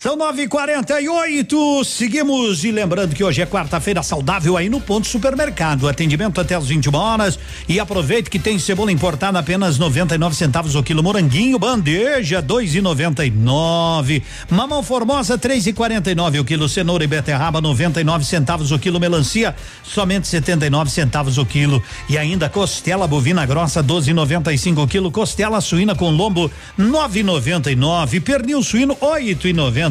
São 0.05 0.15
9h48, 0.15 1.83
seguimos 1.83 2.63
e 2.63 2.71
lembrando 2.71 3.15
que 3.15 3.24
hoje 3.24 3.41
é 3.41 3.45
quarta-feira 3.47 4.03
saudável 4.03 4.55
aí 4.55 4.69
no 4.69 4.79
Ponto 4.79 5.07
Supermercado. 5.07 5.89
Atendimento 5.89 6.39
até 6.39 6.53
as 6.53 6.67
21 6.67 6.95
horas 6.95 7.39
e 7.67 7.79
aproveite 7.79 8.29
que 8.29 8.38
tem 8.38 8.59
cebola 8.59 8.91
importada 8.91 9.39
apenas 9.39 9.79
99 9.79 10.35
centavos 10.35 10.75
o 10.75 10.83
quilo. 10.83 11.01
Moranguinho, 11.01 11.57
bandeja, 11.57 12.39
2,99. 12.39 14.21
Mamão 14.47 14.83
Formosa, 14.83 15.39
3,49 15.39 16.39
o 16.39 16.45
quilo. 16.45 16.69
Cenoura 16.69 17.03
e 17.03 17.07
beterraba, 17.07 17.59
99 17.59 18.24
centavos 18.25 18.71
o 18.71 18.77
quilo. 18.77 19.00
Melancia, 19.00 19.55
somente 19.83 20.27
79 20.27 20.91
centavos 20.91 21.39
o 21.39 21.45
quilo. 21.47 21.81
E 22.07 22.15
ainda 22.15 22.47
costela 22.47 23.07
bovina 23.07 23.43
grossa, 23.43 23.83
12,95 23.83 24.83
o 24.83 24.88
quilo. 24.88 25.09
Costela 25.09 25.59
suína 25.62 25.95
com 25.95 26.12
lombo, 26.12 26.51
9,99. 26.77 28.21
Pernil 28.21 28.62
suíno, 28.62 28.95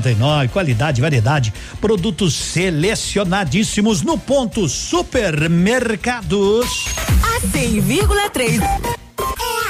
8,99 0.04 0.50
qualidade, 0.50 1.00
variedade, 1.00 1.54
produtos 1.80 2.34
selecionadíssimos 2.34 4.02
no 4.02 4.18
ponto 4.18 4.68
supermercados. 4.68 6.84
A 7.22 7.40
100,3 7.40 8.62
é 8.62 9.04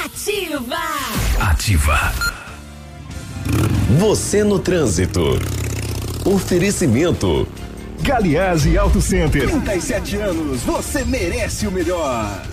ativa. 0.05 0.77
Ativa. 1.39 2.13
Você 3.99 4.43
no 4.43 4.59
trânsito. 4.59 5.39
Oferecimento. 6.25 7.47
Galiase 8.01 8.77
Auto 8.77 9.01
Center. 9.01 9.49
37 9.49 10.17
anos, 10.17 10.61
você 10.61 11.03
merece 11.05 11.65
o 11.67 11.71
melhor. 11.71 12.43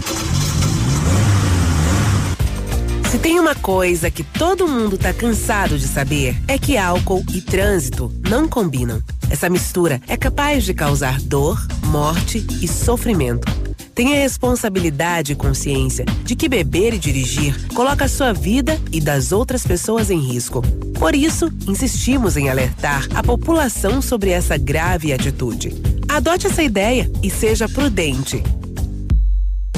Se 3.12 3.18
tem 3.18 3.38
uma 3.38 3.54
coisa 3.54 4.10
que 4.10 4.24
todo 4.24 4.66
mundo 4.66 4.96
tá 4.96 5.12
cansado 5.12 5.78
de 5.78 5.86
saber, 5.86 6.34
é 6.48 6.56
que 6.56 6.78
álcool 6.78 7.22
e 7.34 7.42
trânsito 7.42 8.10
não 8.26 8.48
combinam. 8.48 9.02
Essa 9.28 9.50
mistura 9.50 10.00
é 10.08 10.16
capaz 10.16 10.64
de 10.64 10.72
causar 10.72 11.20
dor, 11.20 11.62
morte 11.84 12.38
e 12.62 12.66
sofrimento. 12.66 13.46
Tenha 13.94 14.16
responsabilidade 14.16 15.32
e 15.32 15.36
consciência 15.36 16.06
de 16.24 16.34
que 16.34 16.48
beber 16.48 16.94
e 16.94 16.98
dirigir 16.98 17.68
coloca 17.74 18.06
a 18.06 18.08
sua 18.08 18.32
vida 18.32 18.80
e 18.90 18.98
das 18.98 19.30
outras 19.30 19.62
pessoas 19.62 20.10
em 20.10 20.18
risco. 20.18 20.62
Por 20.98 21.14
isso, 21.14 21.52
insistimos 21.68 22.38
em 22.38 22.48
alertar 22.48 23.06
a 23.14 23.22
população 23.22 24.00
sobre 24.00 24.30
essa 24.30 24.56
grave 24.56 25.12
atitude. 25.12 25.74
Adote 26.08 26.46
essa 26.46 26.62
ideia 26.62 27.12
e 27.22 27.28
seja 27.28 27.68
prudente. 27.68 28.42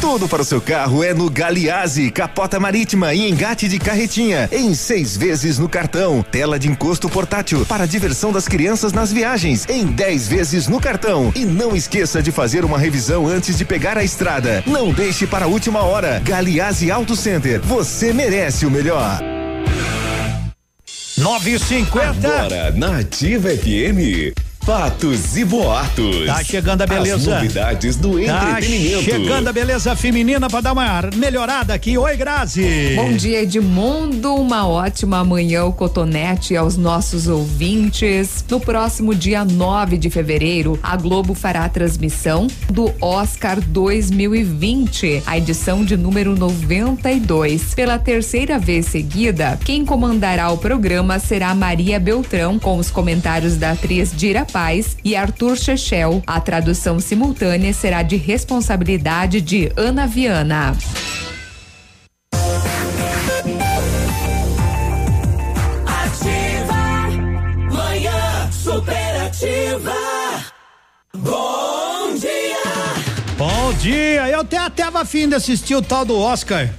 Tudo 0.05 0.29
para 0.29 0.43
o 0.43 0.45
seu 0.45 0.61
carro 0.61 1.03
é 1.03 1.15
no 1.15 1.31
Galiase, 1.31 2.11
capota 2.11 2.61
marítima 2.61 3.15
e 3.15 3.27
engate 3.27 3.67
de 3.67 3.79
carretinha, 3.79 4.51
em 4.53 4.75
seis 4.75 5.17
vezes 5.17 5.59
no 5.59 5.67
cartão. 5.67 6.23
Tela 6.31 6.59
de 6.59 6.69
encosto 6.69 7.09
portátil 7.09 7.65
para 7.65 7.85
a 7.85 7.87
diversão 7.87 8.31
das 8.31 8.47
crianças 8.47 8.93
nas 8.93 9.11
viagens, 9.11 9.67
em 9.67 9.87
dez 9.87 10.29
vezes 10.29 10.69
no 10.69 10.79
cartão. 10.79 11.33
E 11.35 11.47
não 11.47 11.75
esqueça 11.75 12.23
de 12.23 12.31
fazer 12.31 12.67
uma 12.67 12.79
revisão 12.79 13.27
antes 13.27 13.57
de 13.57 13.65
pegar 13.65 13.97
a 13.97 14.05
estrada. 14.05 14.63
Não 14.67 14.93
deixe 14.93 15.27
para 15.27 15.47
a 15.47 15.49
última 15.49 15.83
hora. 15.83 16.21
Galiase 16.23 16.91
Auto 16.91 17.17
Center, 17.17 17.63
você 17.63 18.13
merece 18.13 18.67
o 18.67 18.71
melhor. 18.71 19.23
9,50. 21.19 22.27
Agora 22.27 22.71
na 22.73 22.99
Ativa 22.99 23.49
FM. 23.49 24.44
Fatos 24.65 25.37
e 25.37 25.45
boatos. 25.45 26.25
Tá 26.25 26.43
chegando 26.43 26.81
a 26.81 26.87
beleza. 26.87 27.17
As 27.17 27.27
novidades 27.27 27.97
do 27.97 28.13
Tá 28.25 28.53
entretenimento. 28.53 29.03
chegando 29.03 29.49
a 29.49 29.53
beleza 29.53 29.95
feminina 29.95 30.49
para 30.49 30.63
dar 30.63 30.73
uma 30.73 31.03
melhorada 31.17 31.75
aqui. 31.75 31.99
Oi, 31.99 32.17
Grazi. 32.17 32.95
Bom 32.97 33.13
dia, 33.13 33.43
Edmundo. 33.43 34.35
Uma 34.35 34.67
ótima 34.67 35.23
manhã, 35.23 35.67
o 35.67 35.73
Cotonete, 35.73 36.57
aos 36.57 36.79
nossos 36.79 37.29
ouvintes. 37.29 38.43
No 38.49 38.59
próximo 38.59 39.15
dia 39.15 39.45
9 39.45 39.99
de 39.99 40.09
fevereiro, 40.09 40.79
a 40.83 40.97
Globo 40.97 41.35
fará 41.35 41.67
a 41.67 41.69
transmissão 41.69 42.47
do 42.73 42.91
Oscar 43.03 43.61
2020, 43.61 45.25
a 45.27 45.37
edição 45.37 45.85
de 45.85 45.95
número 45.95 46.35
92. 46.35 47.75
Pela 47.75 47.99
terceira 47.99 48.59
vez 48.59 48.87
seguida, 48.87 49.59
quem 49.63 49.85
comandará 49.85 50.49
o 50.51 50.57
programa 50.57 51.19
será 51.19 51.55
Maria 51.55 52.01
Beltrão, 52.01 52.59
com 52.59 52.79
os 52.79 52.91
comentários 52.91 53.57
da 53.59 53.73
atriz 53.73 54.11
Dira 54.17 54.47
Paz 54.55 54.97
e 55.05 55.17
Arthur 55.17 55.57
Chechel. 55.57 56.23
A 56.25 56.41
tradução 56.41 57.01
simultânea 57.01 57.75
será 57.75 58.03
de 58.03 58.15
responsabilidade 58.15 59.41
de 59.41 59.73
Ana 59.77 60.07
Viana. 60.07 60.77
Ativa, 65.85 66.77
manhã 67.69 68.49
superativa. 68.53 69.93
Bom 71.17 72.15
dia. 72.15 72.63
Bom 73.37 73.73
dia. 73.81 74.29
Eu 74.29 74.39
até 74.43 74.71
tava 74.71 75.01
afim 75.01 75.29
de 75.29 75.35
assistir 75.35 75.75
o 75.75 75.83
tal 75.83 76.05
do 76.05 76.17
Oscar. 76.17 76.71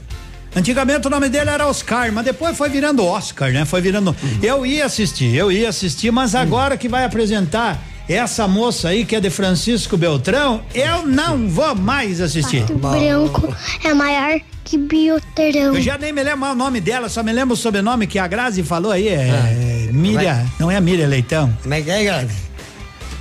Antigamente 0.56 1.06
o 1.06 1.10
nome 1.10 1.28
dele 1.28 1.50
era 1.50 1.68
Oscar, 1.68 2.12
mas 2.14 2.24
depois 2.24 2.58
foi 2.58 2.70
virando 2.70 3.06
Oscar, 3.06 3.52
né? 3.52 3.66
Foi 3.66 3.82
virando. 3.82 4.16
Eu 4.42 4.66
ia 4.66 4.86
assistir, 4.86 5.36
eu 5.36 5.52
ia 5.52 5.68
assistir, 5.68 6.12
mas 6.12 6.34
agora 6.34 6.78
que 6.78 6.88
vai 6.88 7.04
apresentar 7.04 7.84
essa 8.08 8.48
moça 8.48 8.90
aí 8.90 9.04
que 9.04 9.16
é 9.16 9.20
de 9.20 9.30
Francisco 9.30 9.98
Beltrão, 9.98 10.62
eu 10.74 11.06
não 11.06 11.50
vou 11.50 11.76
mais 11.76 12.22
assistir. 12.22 12.64
O 12.70 12.78
branco 12.78 13.54
é 13.84 13.94
maior 13.94 14.40
que 14.64 14.78
bioterão. 14.78 15.76
Eu 15.76 15.82
já 15.82 15.98
nem 15.98 16.14
me 16.14 16.24
lembro 16.24 16.40
mais 16.40 16.54
o 16.54 16.56
nome 16.56 16.80
dela, 16.80 17.10
só 17.10 17.22
me 17.22 17.34
lembro 17.34 17.54
o 17.54 17.58
sobrenome 17.58 18.08
que 18.08 18.18
a 18.18 18.28
Grazi 18.28 18.64
falou 18.64 18.92
aí, 18.92 19.08
é, 19.08 19.28
é 19.28 19.90
Miriam, 19.92 20.46
não 20.60 20.72
é 20.72 20.80
Miriam 20.80 21.08
Leitão. 21.08 21.56
Como 21.62 21.74
é 21.74 21.82
que 21.82 21.90
é, 21.90 22.04
Grazi? 22.04 22.36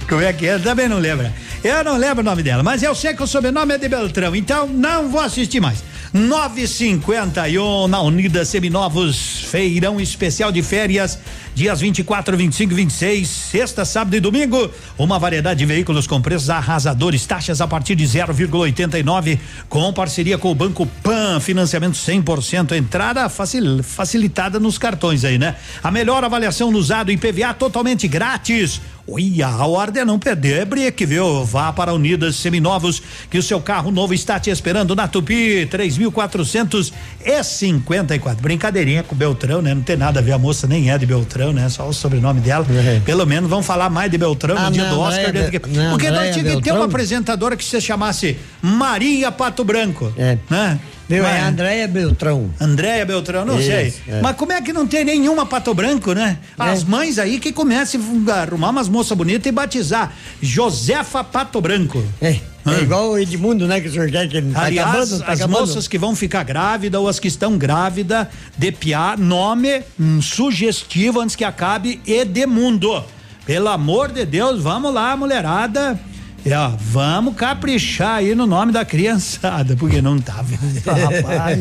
Como 0.09 0.21
é 0.21 0.33
que 0.33 0.47
é? 0.47 0.59
Também 0.59 0.89
não 0.89 0.99
lembra. 0.99 1.33
Eu 1.63 1.83
não 1.83 1.97
lembro 1.97 2.21
o 2.21 2.25
nome 2.25 2.43
dela, 2.43 2.63
mas 2.63 2.83
eu 2.83 2.95
sei 2.95 3.15
que 3.15 3.23
o 3.23 3.27
sobrenome 3.27 3.75
é 3.75 3.79
de 3.79 3.89
Beltrão, 3.89 4.37
então 4.37 4.67
não 4.67 5.09
vou 5.09 5.21
assistir 5.21 5.61
mais. 5.61 5.83
951 6.15 7.89
na 7.89 8.01
Unida 8.01 8.45
Seminovos, 8.45 9.47
feirão 9.51 10.01
especial 10.01 10.53
de 10.53 10.63
férias, 10.63 11.19
dias 11.55 11.81
24, 11.81 12.37
25 12.37 12.73
e 12.73 12.77
26, 12.77 13.29
sexta, 13.29 13.85
sábado 13.85 14.17
e 14.17 14.21
domingo. 14.21 14.71
Uma 14.99 15.19
variedade 15.19 15.59
de 15.59 15.67
veículos 15.67 16.07
com 16.07 16.21
preços 16.21 16.51
arrasadores, 16.51 17.25
taxas 17.25 17.61
a 17.61 17.69
partir 17.69 17.95
de 17.95 18.05
0,89, 18.05 19.39
com 19.69 19.93
parceria 19.93 20.37
com 20.37 20.51
o 20.51 20.55
Banco 20.55 20.87
Pan, 21.03 21.39
financiamento 21.41 21.95
100%, 21.95 22.73
entrada 22.73 23.29
facil, 23.29 23.83
facilitada 23.83 24.59
nos 24.59 24.79
cartões 24.79 25.25
aí, 25.25 25.39
né? 25.39 25.55
A 25.83 25.91
melhor 25.91 26.25
avaliação 26.25 26.71
no 26.71 26.79
usado 26.79 27.13
e 27.13 27.17
PVA 27.17 27.55
totalmente 27.55 28.09
grátis. 28.09 28.81
Ui, 29.07 29.43
a 29.43 29.67
ordem 29.67 30.01
é 30.01 30.05
não 30.05 30.19
perder, 30.19 30.63
é 30.63 30.65
brique, 30.65 31.05
viu? 31.05 31.45
Vá 31.45 31.71
para 31.71 31.93
Unidas 31.93 32.37
Seminovos, 32.37 33.03
que 33.29 33.37
o 33.37 33.43
seu 33.43 33.61
carro 33.61 33.91
novo 33.91 34.15
está 34.15 34.41
te 34.41 34.49
esperando 34.49 34.97
na 34.97 35.07
Tupi, 35.07 35.69
3.454. 35.71 38.41
Brincadeirinha 38.41 39.03
com 39.03 39.15
Beltrão, 39.15 39.61
né? 39.61 39.75
Não 39.75 39.83
tem 39.83 39.99
nada 39.99 40.21
a 40.21 40.23
ver, 40.23 40.33
a 40.33 40.39
moça 40.39 40.67
nem 40.67 40.91
é 40.91 40.97
de 40.97 41.05
Beltrão, 41.05 41.44
né? 41.53 41.69
Só 41.69 41.89
o 41.89 41.93
sobrenome 41.93 42.41
dela. 42.41 42.67
Pelo 43.05 43.27
menos 43.27 43.49
vamos 43.51 43.67
falar 43.67 43.91
mais 43.91 44.11
de 44.11 44.19
Beltrão 44.19 44.57
Ah, 44.59 44.67
no 44.67 44.73
dia 44.73 44.83
não, 44.85 44.91
do 44.91 44.97
não 44.97 45.03
Oscar. 45.03 45.25
é 45.25 45.33
né? 45.33 45.51
Be- 45.51 45.61
não, 45.69 45.91
Porque 45.91 46.11
não 46.11 46.17
nós 46.17 46.29
é 46.29 46.33
tinha 46.33 46.45
que 46.45 46.49
ter 46.51 46.55
Beltrão? 46.55 46.77
uma 46.77 46.85
apresentadora 46.87 47.57
que 47.57 47.65
se 47.65 47.81
chamasse 47.81 48.37
Maria 48.63 49.31
Pato 49.33 49.63
Branco. 49.65 50.13
É. 50.17 50.39
Né? 50.49 50.79
Meu, 51.09 51.25
é 51.27 51.33
Mas- 51.41 51.49
Andréia 51.49 51.87
Beltrão. 51.87 52.51
Andréia 52.59 53.05
Beltrão, 53.05 53.45
não 53.45 53.59
Isso, 53.59 53.67
sei. 53.69 53.95
é. 54.09 54.21
Mas 54.23 54.37
como 54.37 54.53
é 54.53 54.63
que 54.63 54.73
não 54.73 54.87
tem 54.87 55.05
nenhuma 55.05 55.45
Pato 55.45 55.75
Branco, 55.75 56.15
né? 56.15 56.39
As 56.59 56.83
mães 56.83 57.19
aí 57.19 57.39
que 57.39 57.53
comecem 57.53 58.01
a 58.29 58.33
arrumar 58.41 58.71
umas 58.71 58.89
moças 58.89 59.17
bonitas 59.17 59.45
e 59.47 59.53
batizar. 59.53 60.13
Josefa 60.41 61.23
Pato 61.23 61.61
Branco. 61.61 62.03
É, 62.23 62.37
é 62.67 62.83
igual 62.83 63.11
o 63.11 63.19
Edmundo, 63.19 63.67
né? 63.67 63.81
Que 63.81 63.89
o 63.89 63.93
senhor 63.93 64.11
quer 64.11 64.29
que 64.29 64.37
ele 64.39 64.53
tá 64.53 64.63
Aliás, 64.63 64.89
acabando, 64.89 65.19
tá 65.19 65.33
as 65.33 65.41
acabando. 65.41 65.61
moças 65.61 65.89
que 65.89 65.99
vão 65.99 66.17
ficar 66.17 66.43
grávidas 66.45 67.01
ou 67.01 67.09
as 67.09 67.19
que 67.19 67.29
estão 67.29 67.59
grávidas, 67.59 68.27
de 68.57 68.73
piar, 68.73 69.19
nome 69.19 69.83
hum, 70.01 70.23
sugestivo 70.23 71.21
antes 71.21 71.37
que 71.37 71.45
acabe 71.45 72.01
Edemundo. 72.07 73.05
Pelo 73.45 73.69
amor 73.69 74.11
de 74.11 74.25
Deus, 74.25 74.63
vamos 74.63 74.93
lá, 74.95 75.17
mulherada. 75.17 76.01
E, 76.47 76.53
ó, 76.53 76.73
vamos 76.79 77.35
caprichar 77.37 78.17
aí 78.17 78.35
no 78.35 78.47
nome 78.47 78.71
da 78.71 78.85
criançada, 78.85 79.77
porque 79.81 80.03
não 80.03 80.19
tá 80.19 80.43
vendo, 80.43 80.81
rapaz. 80.85 81.59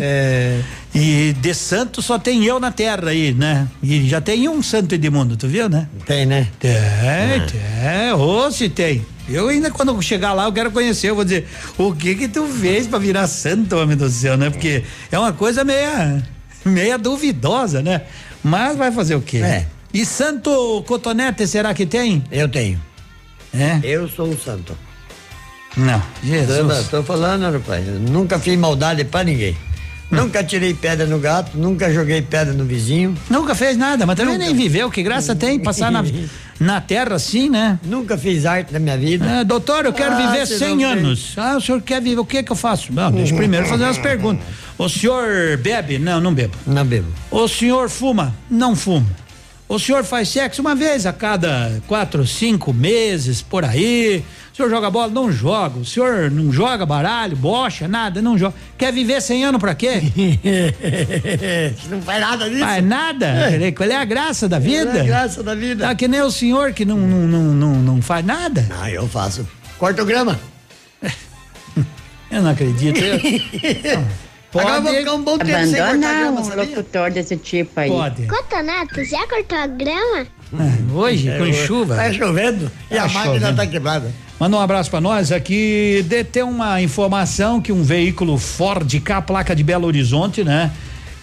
E 0.94 1.34
de 1.40 1.54
santo 1.54 2.02
só 2.02 2.20
tem 2.20 2.44
eu 2.46 2.60
na 2.60 2.72
terra 2.72 3.10
aí, 3.10 3.34
né? 3.34 3.68
E 3.82 4.08
já 4.08 4.20
tem 4.20 4.48
um 4.48 4.62
santo 4.62 4.94
Edmundo, 4.94 5.36
tu 5.38 5.48
viu, 5.48 5.70
né? 5.70 5.88
Tem, 6.06 6.26
né? 6.26 6.48
Tem, 6.60 6.72
tem. 7.48 8.14
Ô, 8.14 8.52
se 8.52 8.70
tem. 8.70 9.06
Eu 9.28 9.48
ainda 9.48 9.72
quando 9.72 10.00
chegar 10.02 10.34
lá 10.34 10.46
eu 10.46 10.54
quero 10.54 10.72
conhecer, 10.72 11.10
eu 11.10 11.16
vou 11.16 11.24
dizer, 11.24 11.48
o 11.78 11.94
que 11.94 12.16
que 12.16 12.28
tu 12.28 12.46
fez 12.48 12.88
pra 12.88 13.00
virar 13.00 13.28
santo, 13.28 13.78
homem 13.78 13.96
do 13.96 14.10
céu, 14.10 14.36
né? 14.38 14.50
Porque 14.50 14.84
é 15.12 15.18
uma 15.18 15.32
coisa 15.32 15.64
meia, 15.64 16.22
meia 16.66 16.98
duvidosa, 16.98 17.82
né? 17.82 18.02
Mas 18.44 18.78
vai 18.78 18.92
fazer 18.92 19.16
o 19.16 19.22
quê? 19.22 19.38
É. 19.38 19.66
E 19.94 20.06
santo 20.06 20.84
cotonete, 20.88 21.48
será 21.48 21.74
que 21.74 21.86
tem? 21.86 22.24
Eu 22.32 22.50
tenho. 22.50 22.82
É? 23.54 23.80
Eu 23.84 24.10
sou 24.10 24.28
um 24.28 24.38
santo. 24.38 24.76
Não, 25.78 26.02
Jesus. 26.24 26.88
tô 26.90 27.04
falando, 27.04 27.52
rapaz. 27.52 27.86
Nunca 27.88 28.38
fiz 28.40 28.58
maldade 28.58 29.06
pra 29.06 29.24
ninguém. 29.24 29.56
Nunca 30.14 30.44
tirei 30.44 30.74
pedra 30.74 31.06
no 31.06 31.20
gato, 31.20 31.58
nunca 31.58 31.92
joguei 31.92 32.22
pedra 32.22 32.54
no 32.54 32.64
vizinho. 32.66 33.16
Nunca 33.30 33.56
fez 33.56 33.76
nada, 33.78 34.06
mas 34.06 34.16
também 34.16 34.38
nem 34.38 34.54
viveu, 34.56 34.90
que 34.92 35.02
graça 35.04 35.36
tem 35.36 35.60
passar 35.60 35.92
na, 35.92 36.04
na 36.60 36.80
terra 36.82 37.16
assim, 37.16 37.50
né? 37.50 37.80
Nunca 37.84 38.18
fiz 38.18 38.46
arte 38.46 38.72
na 38.72 38.80
minha 38.80 38.98
vida. 38.98 39.26
É, 39.26 39.44
doutor, 39.44 39.86
eu 39.86 39.94
quero 39.94 40.14
Ah, 40.14 40.28
viver 40.32 40.46
você 40.46 40.58
100 40.60 40.70
não 40.70 40.78
tem. 40.78 40.86
anos. 40.86 41.34
Ah, 41.38 41.58
o 41.58 41.62
senhor 41.62 41.82
quer 41.82 42.02
viver, 42.02 42.20
o 42.20 42.26
que 42.26 42.44
que 42.44 42.52
eu 42.52 42.56
faço? 42.56 42.94
Não, 42.94 43.12
deixa 43.12 43.34
eu 43.34 43.38
primeiro 43.38 43.66
fazer 43.66 43.84
umas 43.84 43.98
perguntas. 43.98 44.46
O 44.78 44.88
senhor 44.90 45.58
bebe? 45.58 45.98
Não, 46.00 46.20
não 46.20 46.34
bebo. 46.34 46.56
Não 46.66 46.86
bebo. 46.86 47.08
O 47.30 47.48
senhor 47.48 47.90
fuma? 47.90 48.34
Não 48.50 48.76
fumo. 48.76 49.08
O 49.74 49.80
senhor 49.80 50.04
faz 50.04 50.30
sexo 50.30 50.62
uma 50.62 50.76
vez 50.76 51.08
a 51.08 51.12
cada 51.12 51.82
quatro, 51.88 52.28
cinco 52.28 52.72
meses, 52.72 53.42
por 53.42 53.66
aí. 53.66 54.24
O 54.52 54.56
senhor 54.56 54.70
joga 54.70 54.92
bola? 54.92 55.12
Não 55.12 55.32
joga. 55.32 55.80
O 55.80 55.84
senhor 55.86 56.30
não 56.30 56.52
joga 56.54 56.86
baralho, 56.86 57.36
bocha, 57.36 57.88
nada, 57.88 58.22
não 58.22 58.38
joga. 58.38 58.54
Quer 58.78 58.94
viver 58.94 59.20
100 59.20 59.46
anos 59.46 59.60
pra 59.60 59.74
quê? 59.74 60.00
não 61.90 62.00
faz 62.04 62.22
nada 62.22 62.48
disso. 62.48 62.60
Faz 62.64 62.86
nada? 62.86 63.34
Qual 63.76 63.90
é 63.90 63.96
a 63.96 64.06
graça 64.06 64.48
da 64.48 64.60
vida? 64.60 64.86
Qual 64.92 64.96
é 64.98 65.02
a 65.02 65.06
graça 65.06 65.42
da 65.42 65.56
vida? 65.56 65.88
Tá 65.88 65.96
que 65.96 66.08
nem 66.08 66.22
o 66.22 66.30
senhor 66.30 66.72
que 66.72 66.86
não, 66.86 66.98
não, 67.00 67.28
não, 67.28 67.44
não, 67.44 67.74
não 67.82 68.00
faz 68.00 68.24
nada? 68.24 68.70
Ah, 68.80 68.92
eu 68.92 69.08
faço. 69.08 69.48
Corta 69.80 70.04
o 70.04 70.06
grama. 70.06 70.40
Eu 72.30 72.42
não 72.44 72.52
acredito. 72.52 73.00
Eu- 73.00 74.04
Pode. 74.54 74.68
Agora 74.68 74.78
eu 74.78 74.84
vou 74.84 74.94
ficar 74.94 75.14
um 75.14 75.24
bom 75.24 75.38
tempo 75.38 75.52
sem 75.66 75.70
cortar 75.72 75.90
Abandona 75.90 76.14
grama, 76.20 76.42
um 76.42 76.44
sabia? 76.44 76.64
locutor 76.64 77.12
desse 77.12 77.36
tipo 77.38 77.80
aí. 77.80 77.90
Pode. 77.90 78.28
Cotoneto, 78.28 79.04
já 79.04 79.28
cortou 79.28 79.58
a 79.58 79.68
grama? 79.68 80.28
É, 80.54 80.94
Hoje, 80.94 81.28
com 81.38 81.46
É, 81.46 81.54
chuva. 81.54 81.96
Tá 81.96 82.14
chovendo 82.14 82.72
e 82.92 82.96
Tá 82.96 83.04
a 83.04 83.08
máquina 83.08 83.34
chovendo. 83.40 83.56
tá 83.58 83.68
quebrada. 83.68 84.12
Manda 84.40 84.56
um 84.58 84.60
abraço 84.62 84.90
pra 84.92 85.02
nós 85.02 85.32
aqui. 85.32 86.06
De, 86.08 86.24
tem 86.24 86.44
uma 86.44 86.82
informação 86.82 87.60
que 87.60 87.72
um 87.72 87.82
veículo 87.84 88.38
Ford 88.38 89.00
K, 89.00 89.22
placa 89.22 89.56
de 89.56 89.64
Belo 89.64 89.88
Horizonte, 89.88 90.44
né? 90.44 90.72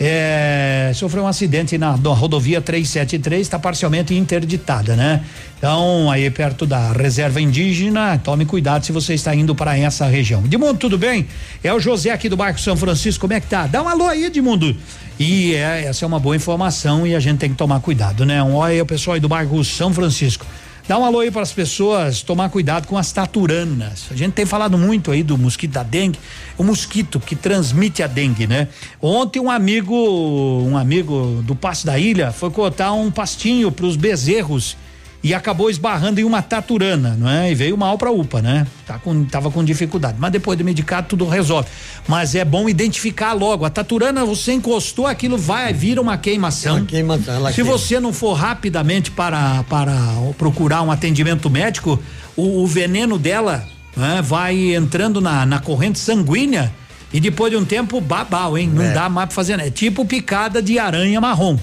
É, 0.02 0.92
sofreu 0.94 1.24
um 1.24 1.26
acidente 1.26 1.76
na, 1.76 1.94
na 1.94 2.10
rodovia 2.14 2.58
373, 2.58 3.42
está 3.42 3.58
parcialmente 3.58 4.14
interditada, 4.14 4.96
né? 4.96 5.22
Então, 5.58 6.10
aí 6.10 6.30
perto 6.30 6.64
da 6.64 6.90
reserva 6.92 7.38
indígena, 7.38 8.16
tome 8.16 8.46
cuidado 8.46 8.86
se 8.86 8.92
você 8.92 9.12
está 9.12 9.34
indo 9.34 9.54
para 9.54 9.76
essa 9.76 10.06
região. 10.06 10.42
Edmundo, 10.42 10.78
tudo 10.78 10.96
bem? 10.96 11.26
É 11.62 11.74
o 11.74 11.78
José 11.78 12.10
aqui 12.10 12.30
do 12.30 12.36
bairro 12.36 12.58
São 12.58 12.78
Francisco, 12.78 13.20
como 13.20 13.34
é 13.34 13.40
que 13.40 13.46
tá? 13.46 13.66
Dá 13.66 13.82
um 13.82 13.88
alô 13.88 14.06
aí, 14.06 14.24
Edmundo. 14.24 14.74
E 15.18 15.54
é, 15.54 15.84
essa 15.84 16.06
é 16.06 16.08
uma 16.08 16.18
boa 16.18 16.34
informação 16.34 17.06
e 17.06 17.14
a 17.14 17.20
gente 17.20 17.36
tem 17.36 17.50
que 17.50 17.56
tomar 17.56 17.78
cuidado, 17.80 18.24
né? 18.24 18.42
Um 18.42 18.54
oi 18.54 18.70
aí, 18.72 18.80
o 18.80 18.86
pessoal 18.86 19.16
aí 19.16 19.20
do 19.20 19.28
bairro 19.28 19.62
São 19.62 19.92
Francisco. 19.92 20.46
Dá 20.88 20.98
um 20.98 21.04
alô 21.04 21.20
aí 21.20 21.30
para 21.30 21.42
as 21.42 21.52
pessoas 21.52 22.22
tomar 22.22 22.48
cuidado 22.50 22.86
com 22.86 22.98
as 22.98 23.12
taturanas. 23.12 24.06
A 24.10 24.16
gente 24.16 24.32
tem 24.32 24.44
falado 24.44 24.76
muito 24.76 25.10
aí 25.10 25.22
do 25.22 25.38
mosquito 25.38 25.72
da 25.72 25.82
dengue, 25.82 26.18
o 26.58 26.64
mosquito 26.64 27.20
que 27.20 27.36
transmite 27.36 28.02
a 28.02 28.06
dengue, 28.06 28.46
né? 28.46 28.68
Ontem 29.00 29.38
um 29.40 29.50
amigo, 29.50 29.94
um 29.94 30.76
amigo 30.76 31.42
do 31.44 31.54
Passo 31.54 31.86
da 31.86 31.98
Ilha 31.98 32.32
foi 32.32 32.50
cortar 32.50 32.92
um 32.92 33.10
pastinho 33.10 33.70
para 33.70 33.86
os 33.86 33.96
bezerros 33.96 34.76
e 35.22 35.34
acabou 35.34 35.68
esbarrando 35.68 36.18
em 36.18 36.24
uma 36.24 36.40
taturana, 36.40 37.14
não 37.18 37.28
é? 37.28 37.50
E 37.52 37.54
veio 37.54 37.76
mal 37.76 37.98
pra 37.98 38.10
UPA, 38.10 38.40
né? 38.40 38.66
Tá 38.86 38.98
com, 38.98 39.24
tava 39.24 39.50
com 39.50 39.62
dificuldade, 39.62 40.16
mas 40.18 40.32
depois 40.32 40.56
de 40.56 40.64
medicado 40.64 41.08
tudo 41.08 41.26
resolve. 41.28 41.68
Mas 42.08 42.34
é 42.34 42.42
bom 42.44 42.68
identificar 42.68 43.34
logo. 43.34 43.64
A 43.66 43.70
taturana, 43.70 44.24
você 44.24 44.52
encostou, 44.52 45.06
aquilo 45.06 45.36
vai, 45.36 45.72
vira 45.74 46.00
uma 46.00 46.16
queimação. 46.16 46.78
Uma 46.78 46.86
queimação, 46.86 47.34
ela 47.34 47.50
Se 47.50 47.56
queima. 47.56 47.70
você 47.70 48.00
não 48.00 48.12
for 48.14 48.32
rapidamente 48.32 49.10
para, 49.10 49.62
para 49.64 49.94
procurar 50.38 50.80
um 50.82 50.90
atendimento 50.90 51.50
médico, 51.50 52.02
o, 52.34 52.62
o 52.62 52.66
veneno 52.66 53.18
dela 53.18 53.62
né, 53.94 54.22
vai 54.22 54.74
entrando 54.74 55.20
na, 55.20 55.44
na 55.44 55.58
corrente 55.58 55.98
sanguínea 55.98 56.72
e 57.12 57.20
depois 57.20 57.50
de 57.50 57.58
um 57.58 57.64
tempo, 57.64 58.00
babau, 58.00 58.56
hein? 58.56 58.70
Não 58.72 58.84
É. 58.84 58.92
dá 58.92 59.08
mais 59.10 59.26
pra 59.26 59.34
fazer? 59.34 59.58
É 59.60 59.68
tipo 59.70 60.04
picada 60.06 60.62
de 60.62 60.78
aranha 60.78 61.20
marrom 61.20 61.58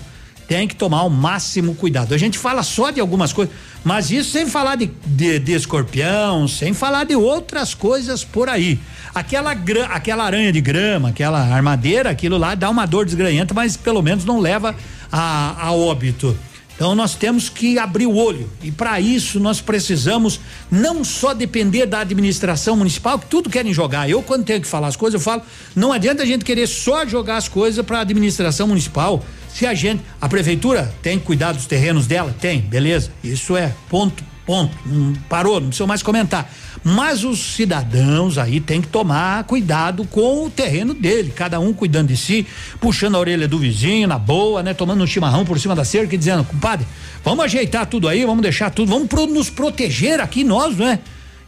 tem 0.47 0.67
que 0.67 0.75
tomar 0.75 1.03
o 1.03 1.09
máximo 1.09 1.75
cuidado. 1.75 2.13
A 2.13 2.17
gente 2.17 2.37
fala 2.37 2.63
só 2.63 2.89
de 2.89 2.99
algumas 2.99 3.33
coisas, 3.33 3.53
mas 3.83 4.09
isso 4.09 4.31
sem 4.31 4.47
falar 4.47 4.75
de, 4.75 4.89
de, 5.05 5.39
de 5.39 5.53
escorpião, 5.53 6.47
sem 6.47 6.73
falar 6.73 7.03
de 7.03 7.15
outras 7.15 7.73
coisas 7.73 8.23
por 8.23 8.47
aí. 8.47 8.79
Aquela, 9.13 9.51
aquela 9.91 10.23
aranha 10.23 10.51
de 10.51 10.61
grama, 10.61 11.09
aquela 11.09 11.39
armadeira, 11.39 12.09
aquilo 12.09 12.37
lá 12.37 12.55
dá 12.55 12.69
uma 12.69 12.85
dor 12.85 13.05
desgranhenta, 13.05 13.53
mas 13.53 13.75
pelo 13.75 14.01
menos 14.01 14.23
não 14.23 14.39
leva 14.39 14.75
a, 15.11 15.67
a 15.67 15.71
óbito. 15.73 16.37
Então 16.77 16.93
nós 16.93 17.15
temos 17.15 17.49
que 17.49 17.79
abrir 17.79 18.05
o 18.05 18.15
olho 18.15 18.47
e 18.61 18.71
para 18.71 19.01
isso 19.01 19.39
nós 19.39 19.59
precisamos 19.59 20.39
não 20.69 21.03
só 21.03 21.33
depender 21.33 21.87
da 21.87 22.01
administração 22.01 22.77
municipal, 22.77 23.17
que 23.17 23.25
tudo 23.25 23.49
querem 23.49 23.73
jogar. 23.73 24.07
Eu 24.07 24.21
quando 24.21 24.45
tenho 24.45 24.61
que 24.61 24.67
falar 24.67 24.87
as 24.87 24.95
coisas 24.95 25.19
eu 25.19 25.23
falo, 25.23 25.41
não 25.75 25.91
adianta 25.91 26.21
a 26.21 26.25
gente 26.25 26.45
querer 26.45 26.67
só 26.67 27.03
jogar 27.03 27.37
as 27.37 27.47
coisas 27.47 27.83
para 27.83 27.97
a 27.97 28.01
administração 28.01 28.67
municipal. 28.67 29.25
Se 29.57 29.65
a 29.65 29.73
gente, 29.73 30.03
a 30.21 30.29
prefeitura 30.29 30.93
tem 31.01 31.17
que 31.17 31.25
cuidar 31.25 31.51
dos 31.51 31.65
terrenos 31.65 32.05
dela, 32.05 32.35
tem, 32.39 32.61
beleza? 32.61 33.09
Isso 33.23 33.57
é 33.57 33.73
ponto, 33.89 34.23
ponto. 34.45 34.77
Não 34.85 35.13
parou, 35.27 35.59
não 35.59 35.69
precisa 35.69 35.87
mais 35.87 36.03
comentar. 36.03 36.47
Mas 36.83 37.23
os 37.23 37.39
cidadãos 37.55 38.37
aí 38.37 38.59
tem 38.61 38.79
que 38.81 38.87
tomar 38.87 39.43
cuidado 39.45 40.05
com 40.05 40.45
o 40.45 40.49
terreno 40.51 40.93
dele, 40.93 41.33
cada 41.35 41.59
um 41.59 41.73
cuidando 41.73 42.09
de 42.09 42.17
si, 42.17 42.45
puxando 42.79 43.15
a 43.15 43.19
orelha 43.19 43.47
do 43.47 43.57
vizinho 43.57 44.07
na 44.07 44.19
boa, 44.19 44.61
né? 44.61 44.75
Tomando 44.75 45.03
um 45.03 45.07
chimarrão 45.07 45.43
por 45.43 45.59
cima 45.59 45.73
da 45.73 45.83
cerca 45.83 46.13
e 46.13 46.19
dizendo, 46.19 46.43
compadre, 46.43 46.85
vamos 47.23 47.43
ajeitar 47.43 47.87
tudo 47.87 48.07
aí, 48.07 48.23
vamos 48.25 48.43
deixar 48.43 48.69
tudo, 48.69 48.89
vamos 48.91 49.07
pro- 49.07 49.25
nos 49.25 49.49
proteger 49.49 50.19
aqui 50.21 50.43
nós, 50.43 50.77
né? 50.77 50.99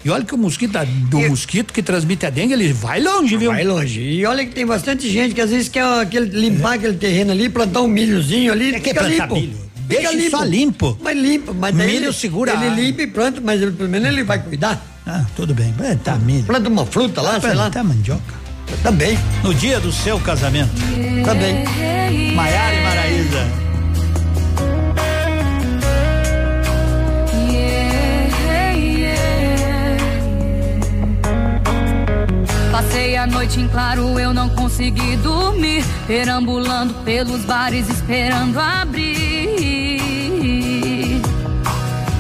E 0.04 0.10
olha 0.10 0.24
que 0.24 0.34
o 0.34 0.38
mosquito, 0.38 0.72
da- 0.72 0.86
do 0.86 1.20
mosquito 1.20 1.74
que 1.74 1.84
transmite 1.84 2.26
a 2.26 2.30
dengue, 2.30 2.54
ele 2.54 2.72
vai 2.72 3.02
longe, 3.02 3.36
viu? 3.36 3.52
Vai 3.52 3.64
longe. 3.66 4.00
E 4.00 4.26
olha 4.26 4.46
que 4.46 4.52
tem 4.54 4.66
bastante 4.66 5.10
gente 5.10 5.36
que 5.36 5.42
às 5.42 5.50
vezes 5.50 5.68
quer 5.68 5.84
aquele, 5.84 6.28
limpar 6.40 6.76
aquele 6.76 6.94
terreno 6.94 7.32
ali, 7.32 7.50
plantar 7.50 7.82
um 7.82 7.88
milhozinho 7.88 8.52
ali, 8.54 8.74
É 8.76 8.80
que 8.80 8.90
fica 8.90 9.02
plantar 9.02 9.24
limpo. 9.28 9.36
milho. 9.36 9.70
Fica 9.90 10.12
Deixa 10.12 10.30
só 10.30 10.44
limpo. 10.44 10.98
Mas 11.02 11.18
limpo, 11.18 11.54
mas 11.54 11.76
daí 11.76 11.88
Milho 11.88 12.06
ele, 12.06 12.14
segura 12.14 12.54
Ele 12.54 12.82
limpa 12.82 13.02
e 13.02 13.08
planta, 13.08 13.42
mas 13.42 13.62
ele, 13.62 13.72
pelo 13.72 13.90
menos 13.90 14.08
ele 14.08 14.24
vai 14.24 14.40
cuidar. 14.42 14.86
Ah, 15.06 15.26
tudo 15.36 15.54
bem. 15.54 15.74
Tá 16.04 16.16
milho. 16.16 16.44
Planta 16.44 16.70
uma 16.70 16.86
fruta 16.86 17.22
lá, 17.22 17.42
sei 17.42 17.54
lá. 17.56 17.70
Tá 17.72 17.84
mandioca. 17.84 18.36
Também. 18.84 19.18
No 19.44 19.52
dia 19.54 19.80
do 19.80 19.92
seu 19.92 20.20
casamento. 20.20 20.70
Também. 21.26 21.66
Maiara 22.36 22.76
e 22.76 22.84
Maraísa. 22.84 23.69
Passei 32.90 33.16
a 33.18 33.28
noite 33.28 33.60
em 33.60 33.68
claro, 33.68 34.20
eu 34.20 34.34
não 34.34 34.50
consegui 34.50 35.16
dormir. 35.18 35.86
Perambulando 36.08 36.92
pelos 37.06 37.46
bares, 37.46 37.88
esperando 37.88 38.60
abrir. 38.60 40.02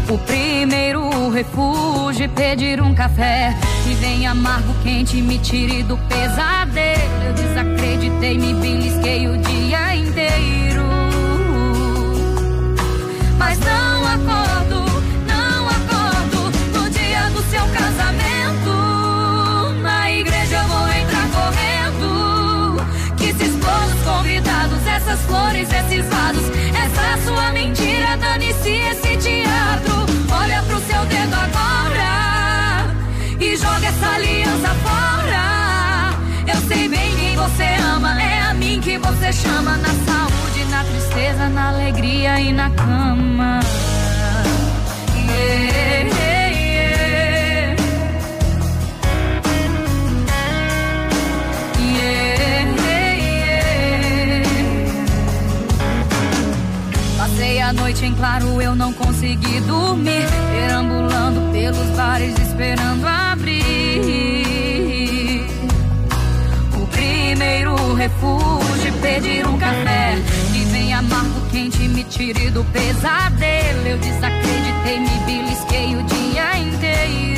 O 0.07 0.17
primeiro 0.19 1.29
refúgio, 1.31 2.25
e 2.25 2.27
pedir 2.27 2.79
um 2.83 2.93
café. 2.93 3.57
Que 3.83 3.95
vem 3.95 4.27
amargo, 4.27 4.71
quente, 4.83 5.19
me 5.23 5.39
tire 5.39 5.81
do 5.81 5.97
pesadelo. 5.97 7.23
Eu 7.25 7.33
desacreditei, 7.33 8.37
me 8.37 8.53
belisquei 8.53 9.27
o 9.27 9.37
dia 9.39 9.95
inteiro. 9.95 10.83
Mas 13.39 13.57
não 13.57 13.98
flores, 25.29 25.69
esses 25.71 26.05
vasos, 26.07 26.45
essa 26.73 27.23
sua 27.23 27.51
mentira, 27.51 28.17
dane-se 28.17 28.69
esse 28.69 29.17
teatro. 29.17 30.05
Olha 30.31 30.61
pro 30.63 30.79
seu 30.81 31.05
dedo 31.05 31.35
agora 31.35 32.95
e 33.39 33.55
joga 33.55 33.87
essa 33.87 34.07
aliança 34.15 34.69
fora. 34.85 36.13
Eu 36.51 36.61
sei 36.67 36.87
bem 36.89 37.15
quem 37.15 37.35
você 37.35 37.67
ama, 37.93 38.21
é 38.21 38.41
a 38.41 38.53
mim 38.53 38.79
que 38.81 38.97
você 38.97 39.31
chama 39.31 39.77
na 39.77 39.93
saúde, 40.07 40.65
na 40.69 40.83
tristeza, 40.83 41.49
na 41.49 41.69
alegria 41.69 42.39
e 42.39 42.51
na 42.51 42.69
cama. 42.71 43.59
Yeah. 45.15 46.38
Noite 57.73 58.03
em 58.03 58.13
claro, 58.15 58.59
eu 58.59 58.75
não 58.75 58.91
consegui 58.91 59.59
dormir. 59.61 60.27
Perambulando 60.51 61.51
pelos 61.51 61.87
bares, 61.95 62.33
esperando 62.39 63.05
abrir. 63.05 63.59
O 66.75 66.87
primeiro 66.87 67.93
refúgio, 67.93 68.93
pedir 69.01 69.45
um 69.47 69.57
café. 69.57 70.15
Me 70.51 70.65
vem 70.65 70.93
amargo, 70.93 71.47
quente, 71.51 71.87
me 71.87 72.03
tire 72.05 72.49
do 72.49 72.63
pesadelo. 72.65 73.87
Eu 73.87 73.97
desacreditei, 73.99 74.99
me 74.99 75.19
belisquei 75.25 75.95
o 75.95 76.03
dia 76.03 76.57
inteiro. 76.57 77.28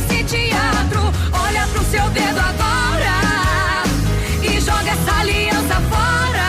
Esse 0.00 0.24
teatro. 0.24 1.00
Olha 1.32 1.66
pro 1.68 1.84
seu 1.84 2.08
dedo 2.10 2.38
agora 2.38 3.16
e 4.42 4.60
joga 4.60 4.90
essa 4.90 5.20
aliança 5.20 5.80
fora. 5.90 6.48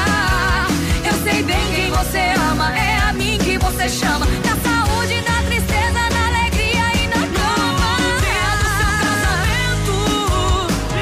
Eu 1.04 1.14
sei 1.24 1.44
bem 1.44 1.66
quem 1.74 1.90
você 1.92 2.34
ama, 2.50 2.78
é 2.78 2.98
a 3.10 3.14
mim 3.14 3.38
que 3.38 3.58
você 3.58 3.90
chama. 3.90 4.26
Na 4.26 4.56
saúde, 4.68 5.16
na 5.22 5.44
tristeza, 5.44 6.02
na 6.16 6.28
alegria 6.28 6.86
e 7.02 7.08
na 7.08 7.24
cama. 7.38 7.92
Dia 8.26 8.52
do 8.62 8.68
seu 8.78 8.92
casamento, 9.06 9.96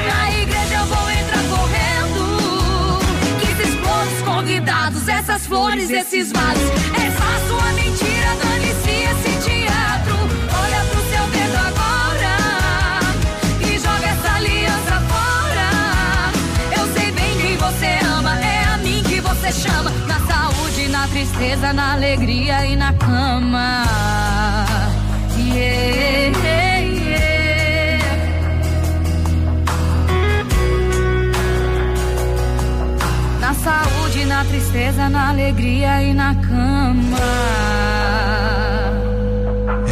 na 0.08 0.20
igreja 0.42 0.74
eu 0.74 0.86
vou 0.86 1.10
entrar 1.10 1.44
correndo. 1.54 2.22
Que 3.40 3.48
se 3.56 3.62
explode 3.70 4.14
os 4.14 4.22
convidados, 4.22 5.08
essas 5.08 5.46
flores, 5.46 5.90
esses 5.90 6.32
vasos. 6.32 6.70
Essa 7.06 7.28
sua 7.48 7.72
mentira, 7.72 8.19
na 21.00 21.08
tristeza, 21.08 21.72
na 21.72 21.92
alegria 21.94 22.66
e 22.66 22.76
na 22.76 22.92
cama. 22.92 23.86
Yeah, 25.38 26.36
yeah. 26.84 28.02
Na 33.40 33.54
saúde, 33.54 34.26
na 34.26 34.44
tristeza, 34.44 35.08
na 35.08 35.30
alegria 35.30 36.02
e 36.02 36.12
na 36.12 36.34
cama. 36.34 37.18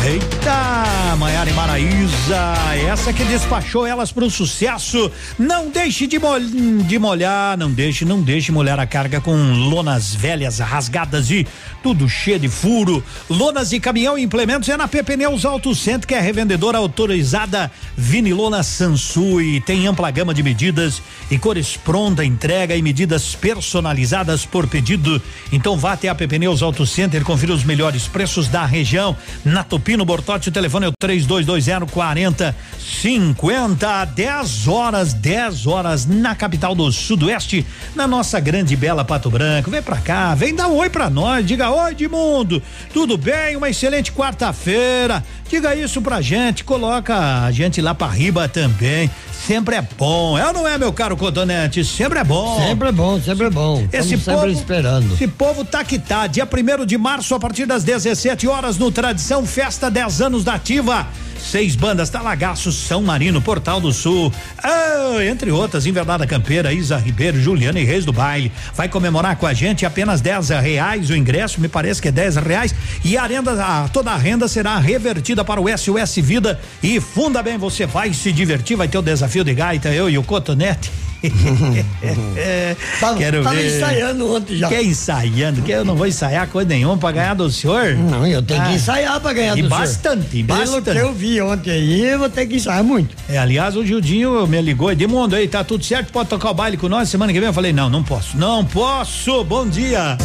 Eita, 0.05 0.85
Maiara 1.19 1.51
e 1.51 1.53
Maraísa, 1.53 2.55
essa 2.89 3.13
que 3.13 3.25
despachou 3.25 3.85
elas 3.85 4.13
para 4.13 4.25
o 4.25 4.31
sucesso. 4.31 5.11
Não 5.37 5.69
deixe 5.69 6.07
de, 6.07 6.17
mol 6.17 6.39
de 6.39 6.97
molhar, 6.97 7.59
não 7.59 7.73
deixe, 7.73 8.05
não 8.05 8.23
deixe 8.23 8.53
molhar 8.53 8.79
a 8.79 8.87
carga 8.87 9.21
com 9.21 9.35
lonas 9.69 10.15
velhas, 10.15 10.61
rasgadas 10.61 11.29
e 11.33 11.45
tudo 11.83 12.09
cheio 12.09 12.39
de 12.39 12.49
furo. 12.49 13.03
Lonas 13.29 13.71
de 13.71 13.81
caminhão 13.81 14.17
e 14.17 14.23
implementos 14.23 14.69
é 14.69 14.77
na 14.77 14.87
PP 14.87 15.17
Pneus 15.17 15.45
Auto 15.45 15.75
Center, 15.75 16.07
que 16.07 16.15
é 16.15 16.21
revendedora 16.21 16.79
autorizada 16.79 17.69
Vinilona 17.97 18.63
Sansui. 18.63 19.61
Tem 19.61 19.89
ampla 19.89 20.13
gama 20.13 20.33
de 20.33 20.45
medidas 20.45 21.03
e 21.29 21.37
cores 21.37 21.77
pronta 21.77 22.25
entrega 22.25 22.77
e 22.77 22.83
medidas 22.83 23.35
personalizadas 23.35 24.47
por 24.47 24.69
pedido. 24.69 25.21
Então 25.51 25.77
vá 25.77 25.95
até 25.95 26.09
a 26.09 26.15
PP 26.15 26.39
Pneus 26.39 26.63
Auto 26.63 26.87
Center, 26.87 27.25
confira 27.25 27.53
os 27.53 27.65
melhores 27.65 28.07
preços 28.07 28.47
da 28.47 28.65
região. 28.65 29.17
Na 29.45 29.65
Tupino 29.65 30.05
Bortote, 30.05 30.51
o 30.51 30.53
telefone 30.53 30.87
é 30.87 30.89
o 30.89 30.93
3220 31.09 31.91
40 31.91 32.55
50, 32.79 34.05
10 34.07 34.69
horas, 34.69 35.13
10 35.15 35.67
horas 35.67 36.07
na 36.07 36.35
capital 36.35 36.75
do 36.75 36.91
Sudoeste, 36.91 37.65
na 37.95 38.07
nossa 38.07 38.41
grande 38.41 38.75
bela 38.77 39.05
Pato 39.05 39.31
Branco. 39.31 39.71
Vem 39.71 39.83
pra 39.83 39.97
cá, 39.99 40.35
vem 40.35 40.55
dar 40.55 40.69
um 40.69 40.77
oi 40.77 40.91
pra 40.91 41.09
nós, 41.09 41.47
diga 41.47 41.71
oi, 41.71 41.93
Edmundo. 41.93 42.63
Tudo 42.93 43.17
bem? 43.17 43.57
Uma 43.57 43.71
excelente 43.71 44.13
quarta-feira. 44.13 45.25
Diga 45.49 45.75
isso 45.75 46.03
pra 46.03 46.21
gente, 46.21 46.65
coloca 46.65 47.45
a 47.45 47.51
gente 47.51 47.81
lá 47.81 47.95
pra 47.95 48.09
riba 48.09 48.49
também. 48.49 49.11
Sempre 49.49 49.77
é 49.77 49.83
bom, 49.97 50.37
é 50.37 50.47
ou 50.47 50.53
não 50.53 50.69
é, 50.69 50.77
meu 50.77 50.93
caro 50.93 51.17
Cotonete? 51.17 51.83
Sempre 51.83 52.19
é 52.19 52.25
bom. 52.25 52.61
Sempre 52.61 52.89
é 52.91 52.93
bom, 52.93 53.19
sempre 53.19 53.47
é 53.47 53.51
bom. 53.51 53.79
Esse 53.91 54.15
Estamos 54.15 54.25
sempre 54.25 54.35
povo, 54.35 54.47
esperando. 54.49 55.15
Esse 55.15 55.27
povo 55.27 55.65
tá 55.65 55.83
que 55.83 55.99
tá. 55.99 56.27
Dia 56.27 56.47
1 56.47 56.85
de 56.85 56.99
março, 56.99 57.35
a 57.35 57.41
partir 57.41 57.65
das 57.65 57.83
17 57.83 58.47
horas, 58.47 58.77
no 58.77 58.93
Tradição 58.93 59.47
Festa 59.47 59.91
10 59.91 60.21
anos 60.21 60.45
da 60.45 60.53
Ativa. 60.53 61.07
Seis 61.39 61.77
bandas, 61.77 62.11
Talagaço, 62.11 62.71
São 62.73 63.03
Marino, 63.03 63.41
Portal 63.41 63.81
do 63.81 63.93
Sul, 63.93 64.33
ah, 64.63 65.25
entre 65.25 65.51
outras, 65.51 65.87
Invernada 65.87 66.27
Campeira, 66.27 66.73
Isa 66.73 66.97
Ribeiro, 66.97 67.41
Juliana 67.41 67.81
e 67.81 67.85
Reis 67.85 68.05
do 68.05 68.13
Baile. 68.13 68.53
Vai 68.75 68.89
comemorar 68.89 69.37
com 69.37 69.47
a 69.47 69.55
gente 69.55 69.87
apenas 69.87 70.21
10 70.21 70.51
reais 70.51 71.11
o 71.11 71.17
ingresso, 71.17 71.61
me 71.61 71.69
parece 71.69 72.03
que 72.03 72.09
é 72.09 72.13
10 72.13 72.37
reais. 72.37 72.75
E 73.05 73.17
a 73.17 73.27
renda, 73.27 73.53
a, 73.65 73.89
toda 73.89 74.11
a 74.11 74.17
renda 74.17 74.49
será 74.49 74.79
revertida 74.79 75.45
para 75.45 75.61
o 75.61 75.67
SOS 75.69 76.17
Vida. 76.17 76.61
E 76.83 77.01
funda 77.01 77.43
bem, 77.43 77.57
você 77.57 77.87
vai 77.87 78.13
se 78.13 78.33
divertir, 78.33 78.77
vai 78.77 78.89
ter 78.89 78.99
o 78.99 79.03
desafio 79.03 79.45
de 79.45 79.55
gaita, 79.55 79.89
eu 79.89 80.11
e 80.11 80.19
o 80.19 80.23
Cotonete. 80.23 80.91
Tava- 83.01 83.17
Quero 83.19 83.43
tava 83.43 83.57
ver. 83.57 83.77
ensaiando 83.77 84.35
ontem 84.37 84.57
já. 84.57 84.69
Quer 84.69 84.83
ensaiando? 84.85 85.63
Que 85.63 85.73
eu 85.73 85.85
não 85.85 85.97
vou 85.97 86.07
ensaiar 86.07 86.47
coisa 86.49 86.69
nenhuma 86.69 86.97
pra 86.97 87.11
ganhar 87.13 87.35
do 87.35 87.51
senhor? 87.51 87.95
Não, 87.95 88.27
eu 88.27 88.43
tenho 88.43 88.63
que 88.65 88.73
ensaiar 88.75 89.21
pra 89.21 89.33
ganhar 89.33 89.59
e 89.59 89.63
do 89.63 89.69
senhor. 89.69 89.81
bastante, 89.81 90.43
Pelo 90.45 90.59
bastante. 90.59 90.91
que 90.93 90.99
eu 90.99 91.13
vi 91.13 91.41
ontem 91.41 91.71
aí, 91.71 92.05
eu 92.05 92.19
vou 92.19 92.29
ter 92.31 92.47
que 92.47 92.57
ensaiar 92.57 92.85
muito. 92.85 93.17
É, 93.29 93.37
aliás, 93.39 93.77
o 93.77 93.85
Gildinho 93.85 94.47
me 94.47 94.61
ligou, 94.63 94.91
Edmundo, 94.93 95.35
aí, 95.35 95.49
tá 95.49 95.65
tudo 95.65 95.85
certo? 95.85 96.13
Pode 96.13 96.29
tocar 96.29 96.51
o 96.51 96.55
baile 96.55 96.77
com 96.77 96.89
nós 96.89 97.09
semana 97.09 97.33
que 97.33 97.39
vem? 97.41 97.49
Eu 97.49 97.53
falei, 97.55 97.73
não, 97.73 97.89
não 97.91 98.03
posso, 98.03 98.37
não 98.37 98.65
posso, 98.65 99.43
bom 99.45 99.67
dia. 99.69 100.17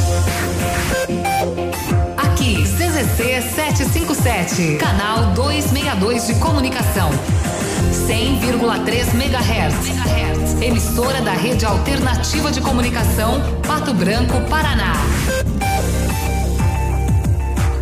Aqui, 2.18 2.64
CZC 2.64 3.42
757, 3.56 4.78
canal 4.78 5.34
262 5.34 6.28
de 6.28 6.36
comunicação. 6.36 7.10
100,3 7.92 9.14
MHz. 9.14 10.62
Emissora 10.62 11.22
da 11.22 11.34
Rede 11.34 11.66
Alternativa 11.66 12.52
de 12.52 12.62
Comunicação, 12.62 13.42
Pato 13.68 13.94
Branco, 13.94 14.40
Paraná. 14.50 14.94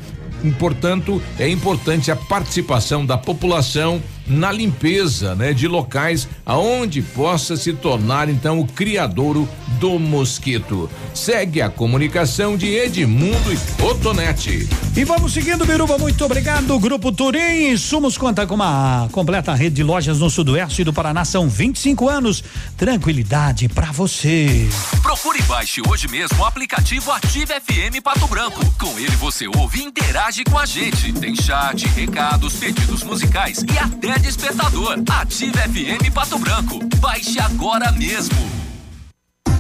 Portanto, 0.60 1.20
é 1.40 1.50
importante 1.50 2.12
a 2.12 2.16
participação 2.16 3.04
da 3.04 3.18
população 3.18 4.00
na 4.28 4.52
limpeza, 4.52 5.36
né, 5.36 5.54
de 5.54 5.68
locais 5.68 6.28
aonde 6.46 7.02
possa 7.02 7.56
se 7.56 7.74
tornar 7.74 8.30
então 8.30 8.60
o 8.60 8.68
criadouro 8.68 9.48
do 9.80 10.00
mosquito. 10.00 10.90
Segue 11.14 11.62
a 11.62 11.70
comunicação 11.70 12.58
de 12.58 12.68
Edmundo 12.68 13.54
e 13.54 13.84
Otonete. 13.84 14.68
E 14.96 15.04
vamos 15.04 15.34
seguindo, 15.34 15.66
Biruba, 15.66 15.98
muito 15.98 16.24
obrigado. 16.26 16.78
Grupo 16.80 17.12
Turim, 17.12 17.76
Sumos 17.78 18.18
conta 18.18 18.48
com 18.48 18.56
uma 18.56 19.08
completa 19.12 19.54
rede 19.54 19.76
de 19.76 19.84
lojas 19.84 20.20
no 20.20 20.30
sudoeste 20.30 20.84
do 20.84 20.94
Paraná, 20.94 21.24
são 21.24 21.48
25 21.48 22.10
anos. 22.10 22.44
Tranquilidade 22.76 23.68
para 23.70 23.92
você. 23.92 24.68
Procure 25.02 25.40
e 25.40 25.44
baixe 25.44 25.82
hoje 25.88 26.08
mesmo 26.08 26.40
o 26.40 26.46
aplicativo 26.46 27.12
Ative 27.12 27.54
FM 27.54 28.02
Pato 28.04 28.28
Branco. 28.28 28.66
Com 28.80 28.98
ele 28.98 29.16
você 29.18 29.48
ouve 29.48 29.80
e 29.80 29.84
interage 29.84 30.44
com 30.44 30.58
a 30.58 30.66
gente. 30.66 31.14
Tem 31.14 31.36
chat, 31.36 31.86
recados, 31.90 32.56
pedidos 32.56 33.04
musicais 33.04 33.64
e 33.72 33.78
até 33.78 34.17
despertador. 34.20 34.98
Ative 35.10 35.58
FM 35.58 36.14
Pato 36.14 36.38
Branco. 36.38 36.80
Baixe 36.98 37.40
agora 37.40 37.92
mesmo. 37.92 38.36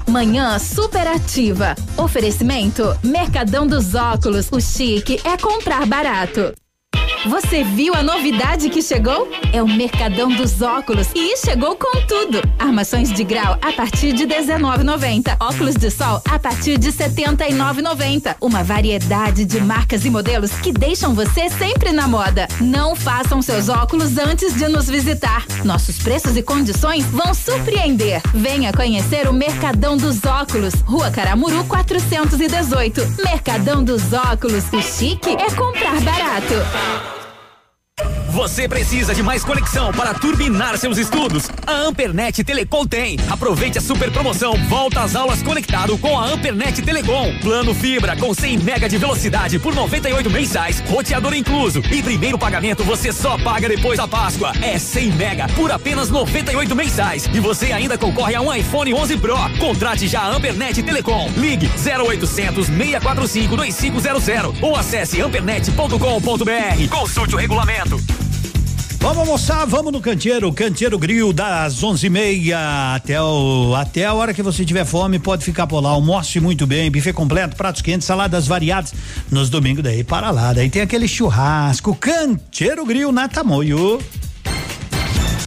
Manhã 0.07 0.57
superativa. 0.57 1.75
Oferecimento 1.97 2.97
Mercadão 3.03 3.67
dos 3.67 3.93
Óculos. 3.93 4.47
O 4.51 4.59
chique 4.59 5.19
é 5.23 5.37
comprar 5.37 5.85
barato. 5.85 6.53
Você 7.25 7.63
viu 7.63 7.93
a 7.95 8.03
novidade 8.03 8.69
que 8.69 8.81
chegou? 8.81 9.27
É 9.51 9.61
o 9.61 9.67
Mercadão 9.67 10.29
dos 10.29 10.61
Óculos 10.61 11.07
e 11.15 11.35
chegou 11.37 11.75
com 11.75 11.99
tudo. 12.07 12.41
Armações 12.59 13.11
de 13.11 13.23
grau 13.23 13.57
a 13.61 13.73
partir 13.73 14.13
de 14.13 14.25
19,90. 14.25 15.35
Óculos 15.39 15.75
de 15.75 15.89
sol 15.89 16.21
a 16.29 16.37
partir 16.37 16.77
de 16.77 16.91
79,90. 16.91 18.35
Uma 18.39 18.63
variedade 18.63 19.45
de 19.45 19.59
marcas 19.59 20.05
e 20.05 20.09
modelos 20.09 20.51
que 20.51 20.71
deixam 20.71 21.13
você 21.13 21.49
sempre 21.49 21.91
na 21.91 22.07
moda. 22.07 22.47
Não 22.61 22.95
façam 22.95 23.41
seus 23.41 23.67
óculos 23.67 24.17
antes 24.17 24.53
de 24.53 24.67
nos 24.67 24.87
visitar. 24.87 25.43
Nossos 25.65 25.97
preços 25.97 26.37
e 26.37 26.43
condições 26.43 27.05
vão 27.05 27.33
surpreender. 27.33 28.21
Venha 28.33 28.71
conhecer 28.71 29.27
o 29.27 29.33
Mercadão 29.33 29.97
dos 29.97 30.23
Óculos, 30.23 30.75
Rua 30.85 31.09
Caramuru 31.09 31.65
418. 31.65 33.01
Mercadão 33.23 33.83
dos 33.83 34.13
Óculos. 34.13 34.65
O 34.71 34.81
chique 34.81 35.31
é 35.31 35.49
comprar 35.51 35.99
barato. 36.01 37.16
Você 38.29 38.67
precisa 38.67 39.15
de 39.15 39.23
mais 39.23 39.43
conexão 39.43 39.91
para 39.91 40.13
turbinar 40.13 40.77
seus 40.77 40.97
estudos? 40.97 41.49
A 41.65 41.71
Ampernet 41.71 42.43
Telecom 42.43 42.85
tem. 42.85 43.17
Aproveite 43.29 43.77
a 43.77 43.81
super 43.81 44.11
promoção 44.11 44.53
Volta 44.67 45.01
às 45.01 45.15
aulas 45.15 45.41
conectado 45.41 45.97
com 45.97 46.19
a 46.19 46.27
Ampernet 46.27 46.81
Telecom. 46.81 47.33
Plano 47.39 47.73
fibra 47.73 48.15
com 48.17 48.33
100 48.33 48.59
mega 48.59 48.89
de 48.89 48.97
velocidade 48.97 49.57
por 49.59 49.73
98 49.73 50.29
mensais, 50.29 50.83
roteador 50.87 51.33
incluso 51.33 51.81
e 51.91 52.03
primeiro 52.03 52.37
pagamento 52.37 52.83
você 52.83 53.11
só 53.11 53.37
paga 53.37 53.69
depois 53.69 53.97
da 53.97 54.07
Páscoa. 54.07 54.51
É 54.61 54.77
100 54.77 55.11
mega 55.13 55.47
por 55.49 55.71
apenas 55.71 56.09
98 56.09 56.75
mensais 56.75 57.29
e 57.33 57.39
você 57.39 57.71
ainda 57.71 57.97
concorre 57.97 58.35
a 58.35 58.41
um 58.41 58.53
iPhone 58.53 58.93
11 58.93 59.17
Pro. 59.17 59.37
Contrate 59.57 60.07
já 60.07 60.21
a 60.21 60.35
Ampernet 60.35 60.83
Telecom. 60.83 61.31
Ligue 61.37 61.67
0800 61.67 62.67
645 62.67 63.55
2500 63.55 64.61
ou 64.61 64.75
acesse 64.75 65.21
ampernet.com.br. 65.21 66.89
Consulte 66.89 67.35
o 67.35 67.37
regulamento. 67.37 68.26
Vamos 68.99 69.19
almoçar, 69.19 69.65
vamos 69.65 69.93
no 69.93 70.01
canteiro, 70.01 70.51
canteiro 70.51 70.97
grill 70.97 71.31
das 71.31 71.81
onze 71.83 72.07
e 72.07 72.09
meia 72.09 72.95
até 72.95 73.21
o, 73.21 73.73
até 73.75 74.05
a 74.05 74.13
hora 74.13 74.33
que 74.33 74.43
você 74.43 74.65
tiver 74.65 74.85
fome, 74.85 75.19
pode 75.19 75.45
ficar 75.45 75.67
por 75.67 75.79
lá, 75.79 75.89
almoce 75.89 76.39
muito 76.39 76.67
bem, 76.67 76.91
buffet 76.91 77.13
completo, 77.13 77.55
pratos 77.55 77.81
quentes, 77.81 78.05
saladas 78.05 78.47
variadas, 78.47 78.93
nos 79.31 79.49
domingos 79.49 79.83
daí 79.83 80.03
para 80.03 80.31
lá, 80.31 80.51
daí 80.51 80.69
tem 80.69 80.81
aquele 80.81 81.07
churrasco, 81.07 81.95
canteiro 81.95 82.85
grill 82.85 83.11
na 83.11 83.29
Tamoio. 83.29 83.99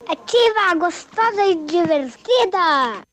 Ativa, 0.08 0.74
gostosa 0.78 1.44
e 1.46 1.66
divertida. 1.66 3.09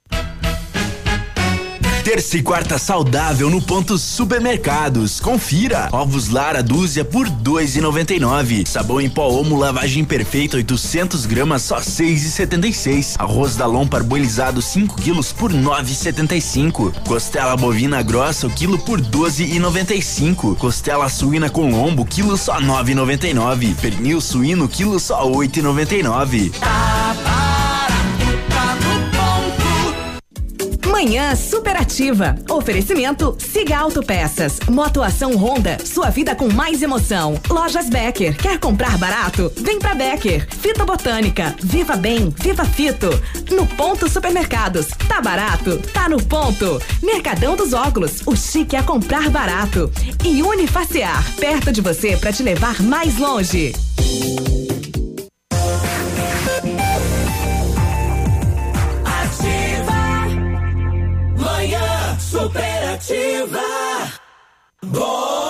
Terça 2.07 2.37
e 2.37 2.41
quarta 2.41 2.77
saudável 2.79 3.49
no 3.49 3.61
ponto 3.61 3.97
supermercados. 3.97 5.19
Confira. 5.19 5.89
Ovos 5.91 6.29
Lara 6.29 6.63
dúzia 6.63 7.03
por 7.03 7.29
dois 7.29 7.75
e 7.75 7.81
noventa 7.81 8.13
e 8.13 8.19
nove. 8.19 8.63
Sabão 8.65 9.01
em 9.01 9.09
pó 9.09 9.27
Omo 9.27 9.59
lavagem 9.59 10.05
perfeita 10.05 10.55
800 10.55 11.25
gramas 11.25 11.63
só 11.63 11.81
seis 11.81 12.23
e 12.23 12.31
setenta 12.31 12.65
e 12.65 12.73
seis. 12.73 13.17
Arroz 13.19 13.57
Dalon 13.57 13.85
parboilizado 13.85 14.61
5 14.61 15.01
quilos 15.01 15.33
por 15.33 15.51
nove 15.51 15.91
e 15.91 15.95
setenta 15.95 16.33
e 16.33 16.39
cinco. 16.39 16.93
Costela 17.05 17.57
bovina 17.57 18.01
grossa 18.01 18.47
o 18.47 18.49
quilo 18.49 18.79
por 18.79 19.01
doze 19.01 19.43
e 19.43 19.59
noventa 19.59 19.93
e 19.93 20.01
cinco. 20.01 20.55
Costela 20.55 21.09
suína 21.09 21.49
com 21.49 21.69
lombo 21.69 22.05
quilo 22.05 22.37
só 22.37 22.61
nove 22.61 22.93
e 22.93 22.95
noventa 22.95 23.27
e 23.27 23.33
nove. 23.33 23.75
Pernil 23.81 24.21
suíno 24.21 24.69
quilo 24.69 24.97
só 24.97 25.29
oito 25.29 25.59
e 25.59 25.61
noventa 25.61 25.93
e 25.93 26.01
nove. 26.01 26.53
Manhã 30.97 31.35
superativa. 31.35 32.35
Oferecimento 32.49 33.37
Siga 33.37 33.77
Autopeças. 33.77 34.59
Motoação 34.67 35.35
Honda. 35.35 35.77
Sua 35.85 36.09
vida 36.09 36.33
com 36.33 36.51
mais 36.51 36.81
emoção. 36.81 37.39
Lojas 37.47 37.87
Becker. 37.87 38.35
Quer 38.35 38.57
comprar 38.57 38.97
barato? 38.97 39.53
Vem 39.57 39.77
pra 39.77 39.93
Becker. 39.93 40.47
Fito 40.49 40.83
Botânica. 40.87 41.55
Viva 41.61 41.95
Bem. 41.95 42.33
Viva 42.41 42.65
Fito. 42.65 43.09
No 43.51 43.67
Ponto 43.67 44.09
Supermercados. 44.09 44.87
Tá 45.07 45.21
barato? 45.21 45.77
Tá 45.93 46.09
no 46.09 46.17
ponto. 46.17 46.81
Mercadão 47.03 47.55
dos 47.55 47.73
Óculos. 47.73 48.23
O 48.25 48.35
chique 48.35 48.75
é 48.75 48.81
comprar 48.81 49.29
barato. 49.29 49.91
E 50.25 50.41
Unifaciar. 50.41 51.23
Perto 51.35 51.71
de 51.71 51.79
você 51.79 52.17
para 52.17 52.33
te 52.33 52.41
levar 52.41 52.81
mais 52.81 53.19
longe. 53.19 53.71
Dia. 63.07 63.47
Bom 64.83 65.46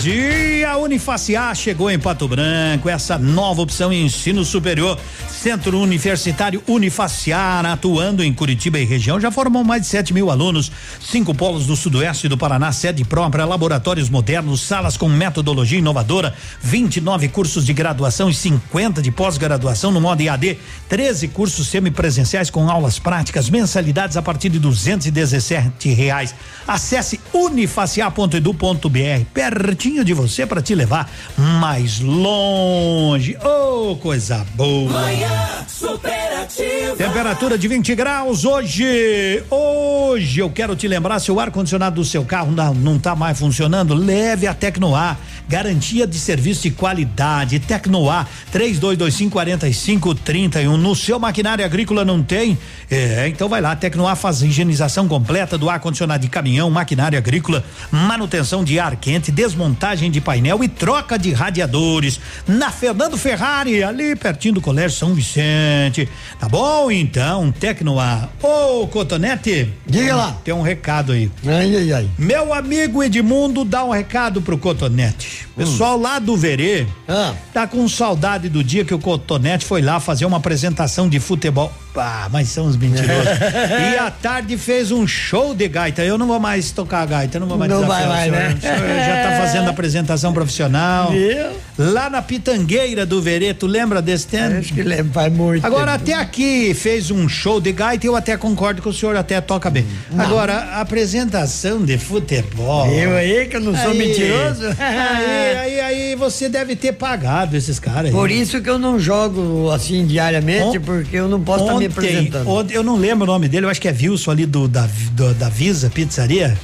dia, 0.00 0.78
Unifaciar 0.78 1.54
chegou 1.54 1.90
em 1.90 1.98
Pato 1.98 2.26
Branco, 2.26 2.88
essa 2.88 3.18
nova 3.18 3.60
opção 3.60 3.92
em 3.92 4.06
ensino 4.06 4.42
superior. 4.46 4.98
Centro 5.28 5.78
Universitário 5.78 6.62
Unifaciar, 6.66 7.66
atuando 7.66 8.22
em 8.22 8.32
Curitiba 8.32 8.78
e 8.78 8.84
região, 8.84 9.20
já 9.20 9.30
formou 9.30 9.62
mais 9.62 9.82
de 9.82 9.88
7 9.88 10.14
mil 10.14 10.30
alunos, 10.30 10.72
cinco 11.00 11.34
polos 11.34 11.66
do 11.66 11.76
sudoeste 11.76 12.28
do 12.28 12.38
Paraná, 12.38 12.72
sede 12.72 13.04
própria, 13.04 13.44
laboratórios 13.44 14.08
modernos, 14.08 14.62
salas 14.62 14.96
com 14.96 15.08
metodologia 15.08 15.78
inovadora, 15.78 16.34
29 16.62 17.28
cursos 17.28 17.66
de 17.66 17.74
graduação 17.74 18.30
e 18.30 18.34
50 18.34 19.02
de 19.02 19.10
pós-graduação 19.10 19.90
no 19.90 20.00
modo 20.00 20.22
IAD, 20.22 20.58
13 20.88 21.28
cursos 21.28 21.68
semipresenciais 21.68 22.48
com 22.48 22.70
aulas 22.70 22.98
práticas, 22.98 23.50
mensalidades 23.50 24.16
a 24.16 24.22
partir 24.22 24.48
de 24.48 24.58
217 24.58 25.90
reais. 25.90 26.34
Acesse 26.66 27.20
unifaciar.edu.br, 27.34 29.24
pertinho 29.34 29.89
de 29.90 30.14
você 30.14 30.46
para 30.46 30.62
te 30.62 30.74
levar 30.74 31.10
mais 31.36 32.00
longe. 32.00 33.36
Oh, 33.44 33.96
coisa 33.96 34.46
boa! 34.54 34.92
Manhã 34.92 35.66
superativa. 35.66 36.96
Temperatura 36.96 37.58
de 37.58 37.66
20 37.66 37.94
graus 37.96 38.44
hoje. 38.44 39.42
Hoje 39.50 40.40
eu 40.40 40.48
quero 40.48 40.76
te 40.76 40.86
lembrar: 40.86 41.18
se 41.18 41.32
o 41.32 41.40
ar-condicionado 41.40 41.96
do 41.96 42.04
seu 42.04 42.24
carro 42.24 42.52
não, 42.52 42.72
não 42.72 42.98
tá 42.98 43.16
mais 43.16 43.38
funcionando, 43.38 43.92
leve 43.94 44.46
a 44.46 44.54
Tecnoar. 44.54 45.18
Garantia 45.48 46.06
de 46.06 46.18
serviço 46.18 46.62
de 46.62 46.70
qualidade. 46.70 47.58
Tecnoar 47.58 48.28
3225 48.52 49.32
4531. 49.32 50.76
No 50.76 50.94
seu 50.94 51.18
maquinário 51.18 51.64
agrícola 51.64 52.04
não 52.04 52.22
tem? 52.22 52.56
É, 52.88 53.26
então 53.26 53.48
vai 53.48 53.60
lá. 53.60 53.74
Tecnoar 53.74 54.14
faz 54.14 54.42
higienização 54.42 55.08
completa 55.08 55.58
do 55.58 55.68
ar-condicionado 55.68 56.22
de 56.22 56.28
caminhão, 56.28 56.70
maquinário 56.70 57.18
agrícola, 57.18 57.64
manutenção 57.90 58.62
de 58.62 58.78
ar 58.78 58.94
quente, 58.96 59.32
desmontagem 59.32 59.79
de 60.10 60.20
painel 60.20 60.62
e 60.62 60.68
troca 60.68 61.18
de 61.18 61.32
radiadores. 61.32 62.20
Na 62.46 62.70
Fernando 62.70 63.16
Ferrari, 63.16 63.82
ali 63.82 64.14
pertinho 64.14 64.54
do 64.54 64.60
Colégio 64.60 64.96
São 64.96 65.14
Vicente. 65.14 66.06
Tá 66.38 66.46
bom? 66.48 66.90
Então, 66.90 67.50
Tecnoar. 67.50 68.28
Ô, 68.42 68.86
Cotonete. 68.86 69.72
Diga 69.86 70.14
lá. 70.14 70.36
Tem 70.44 70.52
um 70.52 70.60
recado 70.60 71.12
aí. 71.12 71.30
Ai, 71.46 71.76
ai, 71.76 71.92
ai. 71.92 72.08
Meu 72.18 72.52
amigo 72.52 73.02
Edmundo 73.02 73.64
dá 73.64 73.82
um 73.82 73.90
recado 73.90 74.42
pro 74.42 74.58
Cotonete. 74.58 75.48
Pessoal 75.56 75.98
lá 75.98 76.18
do 76.18 76.36
Verê 76.36 76.86
Ah. 77.08 77.34
tá 77.52 77.66
com 77.66 77.86
saudade 77.88 78.48
do 78.48 78.62
dia 78.62 78.84
que 78.84 78.94
o 78.94 78.98
Cotonete 78.98 79.64
foi 79.64 79.82
lá 79.82 79.98
fazer 79.98 80.24
uma 80.26 80.36
apresentação 80.36 81.08
de 81.08 81.18
futebol. 81.18 81.72
Ah, 81.96 82.28
mas 82.30 82.48
são 82.48 82.66
os 82.66 82.76
mentirosos. 82.76 83.10
e 83.94 83.98
à 83.98 84.10
tarde 84.10 84.56
fez 84.56 84.92
um 84.92 85.06
show 85.06 85.54
de 85.54 85.66
gaita. 85.68 86.02
Eu 86.02 86.16
não 86.16 86.26
vou 86.26 86.38
mais 86.38 86.70
tocar 86.70 87.00
a 87.02 87.06
gaita, 87.06 87.40
não 87.40 87.46
vou 87.48 87.58
mais 87.58 87.70
Não 87.70 87.86
vai 87.86 88.06
mais, 88.06 88.30
né? 88.30 88.56
Já 88.62 89.28
tá 89.30 89.36
fazendo 89.38 89.69
apresentação 89.70 90.32
profissional. 90.32 91.10
Viu? 91.12 91.46
Lá 91.78 92.10
na 92.10 92.20
Pitangueira 92.20 93.06
do 93.06 93.22
Verê, 93.22 93.54
tu 93.54 93.66
lembra 93.66 94.02
desse 94.02 94.26
tempo? 94.26 94.56
Acho 94.58 94.74
que 94.74 94.82
lembra, 94.82 95.12
faz 95.14 95.32
muito. 95.32 95.64
Agora, 95.66 95.92
tempo. 95.98 96.02
até 96.02 96.14
aqui 96.14 96.74
fez 96.74 97.10
um 97.10 97.28
show 97.28 97.60
de 97.60 97.72
gaita, 97.72 98.06
eu 98.06 98.14
até 98.14 98.36
concordo 98.36 98.82
que 98.82 98.88
o 98.88 98.92
senhor 98.92 99.16
até 99.16 99.40
toca 99.40 99.70
bem. 99.70 99.86
Agora, 100.18 100.54
a 100.54 100.80
apresentação 100.80 101.82
de 101.84 101.96
futebol. 101.98 102.86
Eu 102.92 103.16
aí, 103.16 103.46
que 103.46 103.56
eu 103.56 103.60
não 103.60 103.74
sou 103.74 103.90
Aí, 103.92 103.98
mentiroso. 103.98 104.62
Aí, 104.80 105.56
aí, 105.56 105.80
aí, 105.80 106.14
você 106.16 106.48
deve 106.48 106.76
ter 106.76 106.92
pagado 106.92 107.56
esses 107.56 107.78
caras 107.78 108.06
aí. 108.06 108.12
Por 108.12 108.30
isso 108.30 108.60
que 108.60 108.68
eu 108.68 108.78
não 108.78 108.98
jogo 108.98 109.70
assim 109.70 110.06
diariamente, 110.06 110.78
porque 110.80 111.16
eu 111.16 111.28
não 111.28 111.40
posso 111.40 111.64
estar 111.64 111.76
me 111.78 111.86
apresentando. 111.86 112.48
ontem, 112.48 112.74
eu 112.74 112.82
não 112.82 112.96
lembro 112.96 113.24
o 113.24 113.26
nome 113.26 113.48
dele, 113.48 113.66
eu 113.66 113.70
acho 113.70 113.80
que 113.80 113.88
é 113.88 113.92
Wilson 113.92 114.30
ali 114.32 114.46
do, 114.46 114.68
da, 114.68 114.88
do- 115.12 115.34
da 115.34 115.48
Visa 115.48 115.88
Pizzaria. 115.90 116.56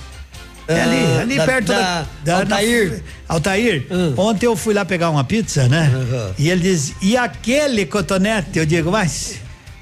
É 0.68 0.80
ali, 0.82 0.96
Ah, 0.96 1.20
ali 1.20 1.36
da- 1.36 1.44
perto 1.46 1.66
da- 1.66 2.06
da, 2.24 2.38
Altair. 2.40 2.90
da- 2.90 3.34
Altair, 3.34 3.86
ontem 4.16 4.46
eu 4.46 4.56
fui 4.56 4.74
lá 4.74 4.84
pegar 4.84 5.10
uma 5.10 5.22
pizza, 5.22 5.68
né? 5.68 5.90
E 6.38 6.48
ele 6.50 6.60
diz, 6.62 6.92
e 7.00 7.16
aquele 7.16 7.86
cotonete? 7.86 8.58
Eu 8.58 8.66
digo, 8.66 8.90
mas 8.90 9.36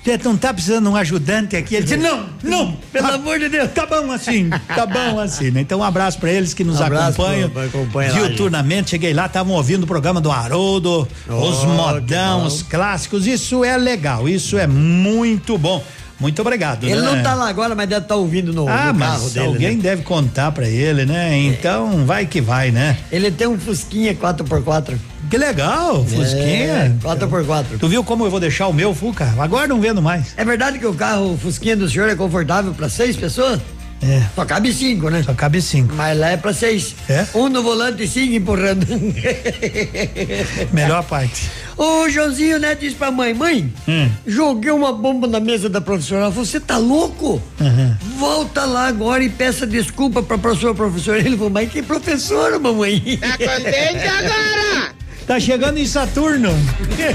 você 0.05 0.18
não 0.22 0.37
tá 0.37 0.53
precisando 0.53 0.85
de 0.85 0.91
um 0.91 0.97
ajudante 0.97 1.57
aqui? 1.57 1.76
Ele 1.76 1.85
disse, 1.85 1.97
não, 1.97 2.28
não. 2.43 2.72
Pelo 2.93 3.09
tá- 3.09 3.14
amor 3.14 3.39
de 3.39 3.49
Deus. 3.49 3.70
Tá 3.72 3.87
bom 3.87 4.12
assim, 4.12 4.51
tá 4.51 4.85
bom 4.85 5.18
assim, 5.18 5.51
né? 5.51 5.62
Então 5.62 5.78
um 5.78 5.82
abraço 5.82 6.18
pra 6.18 6.30
eles 6.30 6.53
que 6.53 6.62
nos 6.62 6.78
Um 6.80 6.85
acompanham. 6.85 7.49
pro- 7.49 7.62
acompanha 7.62 8.12
lá, 8.12 8.18
diuturnamente. 8.18 8.91
Cheguei 8.91 9.14
lá, 9.14 9.24
estavam 9.24 9.55
ouvindo 9.55 9.85
o 9.85 9.87
programa 9.87 10.20
do 10.20 10.30
Haroldo, 10.30 11.09
os 11.26 11.61
que 11.61 11.66
modão, 11.66 12.45
os 12.47 12.62
clássicos. 12.62 13.26
Isso 13.26 13.64
é 13.64 13.78
legal, 13.78 14.28
isso 14.28 14.59
é 14.59 14.66
muito 14.66 15.57
bom. 15.57 15.82
Muito 16.24 16.40
obrigado. 16.40 16.84
Ele 16.84 17.02
né? 17.02 17.02
não 17.02 17.22
tá 17.22 17.34
lá 17.34 17.50
agora, 17.50 17.74
mas 17.74 17.86
deve 17.86 18.00
estar 18.06 18.16
ouvindo 18.16 18.50
no, 18.50 18.66
Ah, 18.66 18.90
no 18.94 18.98
carro 18.98 19.22
mas 19.22 19.32
dele. 19.34 19.46
alguém 19.46 19.76
né? 19.76 19.82
deve 19.82 20.02
contar 20.04 20.50
pra 20.52 20.66
ele, 20.66 21.04
né? 21.04 21.36
Então 21.36 22.06
vai 22.06 22.24
que 22.24 22.40
vai, 22.40 22.70
né? 22.70 22.96
Ele 23.12 23.30
tem 23.30 23.46
um 23.46 23.58
Fusquinha 23.58 24.14
4x4. 24.14 24.94
Que 25.28 25.36
legal, 25.36 26.02
Fusquinha. 26.02 26.96
4x4. 27.02 27.78
Tu 27.78 27.88
viu 27.88 28.02
como 28.02 28.24
eu 28.24 28.30
vou 28.30 28.40
deixar 28.40 28.68
o 28.68 28.72
meu 28.72 28.94
Fuca? 28.94 29.34
Agora 29.38 29.66
não 29.68 29.82
vendo 29.82 30.00
mais. 30.00 30.32
É 30.38 30.46
verdade 30.46 30.78
que 30.78 30.86
o 30.86 30.94
carro 30.94 31.34
o 31.34 31.36
Fusquinha 31.36 31.76
do 31.76 31.90
senhor 31.90 32.08
é 32.08 32.14
confortável 32.14 32.72
pra 32.72 32.88
seis 32.88 33.16
pessoas? 33.16 33.60
É. 34.03 34.22
Só 34.34 34.45
cabe 34.45 34.72
cinco, 34.72 35.09
né? 35.09 35.22
Só 35.22 35.32
cabe 35.32 35.62
cinco. 35.62 35.95
Mas 35.95 36.18
lá 36.18 36.30
é 36.30 36.36
pra 36.36 36.53
seis. 36.53 36.95
É? 37.09 37.26
Um 37.34 37.49
no 37.49 37.62
volante 37.62 38.03
e 38.03 38.09
cinco 38.09 38.34
empurrando. 38.34 38.86
Melhor 40.72 41.03
parte. 41.05 41.49
O 41.76 42.09
Joãozinho, 42.09 42.59
né, 42.59 42.74
disse 42.74 42.95
pra 42.95 43.11
mãe, 43.11 43.34
mãe, 43.34 43.72
Hum. 43.88 44.09
joguei 44.26 44.70
uma 44.70 44.92
bomba 44.92 45.26
na 45.26 45.40
mesa 45.40 45.68
da 45.68 45.80
professora. 45.80 46.22
Ela 46.22 46.30
falou, 46.30 46.45
você 46.45 46.61
tá 46.61 46.76
louco? 46.76 47.42
Uhum. 47.61 47.95
Volta 48.18 48.64
lá 48.64 48.86
agora 48.88 49.24
e 49.24 49.28
peça 49.28 49.66
desculpa 49.66 50.22
pra 50.22 50.55
sua 50.55 50.74
professora. 50.74 51.18
Ele 51.18 51.36
falou, 51.36 51.51
mas 51.51 51.70
que 51.70 51.82
professora, 51.82 52.59
mamãe? 52.59 53.18
Tá 53.20 53.32
contente 53.38 54.07
agora? 54.07 54.95
Tá 55.26 55.40
chegando 55.40 55.78
em 55.78 55.86
Saturno. 55.86 56.51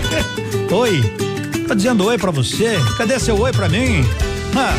oi. 0.72 1.00
Tá 1.68 1.76
dizendo 1.76 2.04
oi 2.06 2.18
pra 2.18 2.32
você? 2.32 2.76
Cadê 2.98 3.20
seu 3.20 3.40
oi 3.40 3.52
pra 3.52 3.70
mim? 3.70 4.04
Ah, 4.56 4.76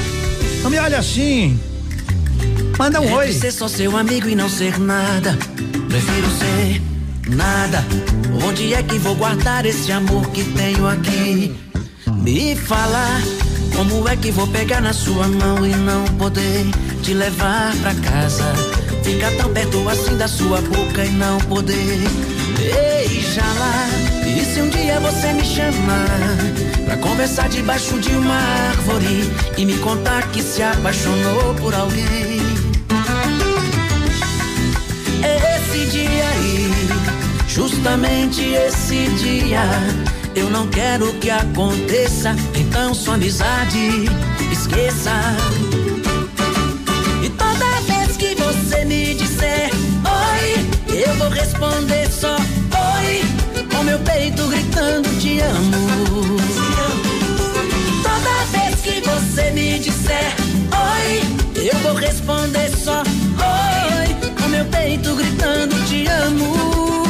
não 0.65 0.69
me 0.71 0.77
olha 0.81 0.99
assim. 0.99 1.57
Manda 2.81 2.99
um 2.99 3.13
oi. 3.13 3.31
ser 3.31 3.53
só 3.53 3.69
seu 3.69 3.95
amigo 3.95 4.27
e 4.27 4.35
não 4.35 4.49
ser 4.49 4.81
nada. 4.81 5.37
Prefiro 5.87 6.31
ser 6.31 6.81
nada. 7.29 7.85
Onde 8.43 8.73
é 8.73 8.83
que 8.83 8.99
vou 8.99 9.15
guardar 9.15 9.67
esse 9.67 9.93
amor 9.93 10.31
que 10.31 10.43
tenho 10.55 10.89
aqui? 10.89 11.55
Me 12.07 12.57
fala 12.57 13.21
como 13.77 14.09
é 14.09 14.17
que 14.17 14.31
vou 14.31 14.47
pegar 14.47 14.81
na 14.81 14.95
sua 14.95 15.29
mão 15.29 15.67
e 15.67 15.77
não 15.77 16.07
poder 16.17 16.65
te 17.03 17.13
levar 17.13 17.77
pra 17.83 17.95
casa. 17.97 18.51
Ficar 19.05 19.31
tão 19.33 19.53
perto 19.53 19.87
assim 19.87 20.17
da 20.17 20.27
sua 20.27 20.63
boca 20.63 21.05
e 21.05 21.11
não 21.11 21.37
poder 21.41 21.99
beijá-la. 22.57 23.89
E 24.25 24.43
se 24.43 24.63
um 24.63 24.71
dia 24.71 24.99
você 25.01 25.35
me 25.35 25.45
chamar 25.45 26.09
pra 26.87 26.97
conversar 26.97 27.51
debaixo 27.51 27.99
de 27.99 28.11
uma 28.13 28.37
árvore 28.37 29.31
e 29.59 29.67
me 29.67 29.77
contar 29.77 30.31
que 30.31 30.43
se 30.43 30.63
apaixonou 30.63 31.55
por 31.57 31.75
alguém? 31.75 32.50
Esse 35.73 35.87
dia 35.87 36.29
aí, 36.29 36.69
justamente 37.47 38.43
esse 38.55 39.07
dia, 39.11 39.63
eu 40.35 40.51
não 40.51 40.67
quero 40.67 41.15
que 41.21 41.31
aconteça. 41.31 42.35
Então 42.57 42.93
sua 42.93 43.15
amizade 43.15 44.07
esqueça. 44.51 45.13
E 47.23 47.29
toda 47.29 47.81
vez 47.83 48.17
que 48.17 48.35
você 48.35 48.85
me 48.85 49.15
disser 49.15 49.71
oi, 50.05 50.67
eu 50.93 51.15
vou 51.15 51.29
responder 51.29 52.11
só 52.11 52.35
oi, 52.35 53.23
com 53.73 53.85
meu 53.85 53.99
peito 54.01 54.49
gritando 54.49 55.09
te 55.21 55.39
amo. 55.39 56.37
Toda 58.03 58.45
vez 58.59 58.81
que 58.81 59.01
você 59.09 59.53
me 59.53 59.79
disser 59.79 60.35
oi, 60.73 61.23
eu 61.65 61.79
vou 61.79 61.95
responder 61.95 62.71
só 62.77 63.03
oi, 63.03 63.20
meu 64.61 64.67
peito 64.67 65.15
gritando 65.15 65.75
te 65.87 66.07
amo. 66.07 67.03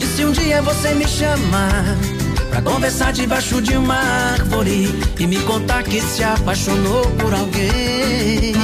E 0.00 0.06
se 0.06 0.24
um 0.24 0.32
dia 0.32 0.62
você 0.62 0.94
me 0.94 1.06
chamar 1.06 1.84
pra 2.48 2.62
conversar 2.62 3.12
debaixo 3.12 3.60
de 3.60 3.76
uma 3.76 3.96
árvore 3.96 4.88
e 5.18 5.26
me 5.26 5.38
contar 5.40 5.82
que 5.82 6.00
se 6.00 6.24
apaixonou 6.24 7.04
por 7.18 7.34
alguém? 7.34 8.54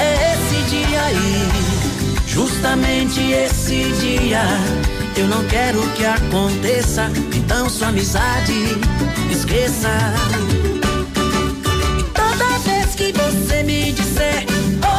É 0.00 0.34
esse 0.34 0.70
dia 0.70 1.02
aí, 1.04 1.57
justamente 2.38 3.32
esse 3.32 3.82
dia. 4.00 4.42
Eu 5.16 5.26
não 5.26 5.42
quero 5.46 5.80
que 5.96 6.04
aconteça, 6.04 7.10
então 7.34 7.68
sua 7.68 7.88
amizade 7.88 8.78
esqueça. 9.28 9.90
E 11.98 12.02
toda 12.14 12.58
vez 12.60 12.94
que 12.94 13.12
você 13.12 13.64
me 13.64 13.90
disser 13.90 14.46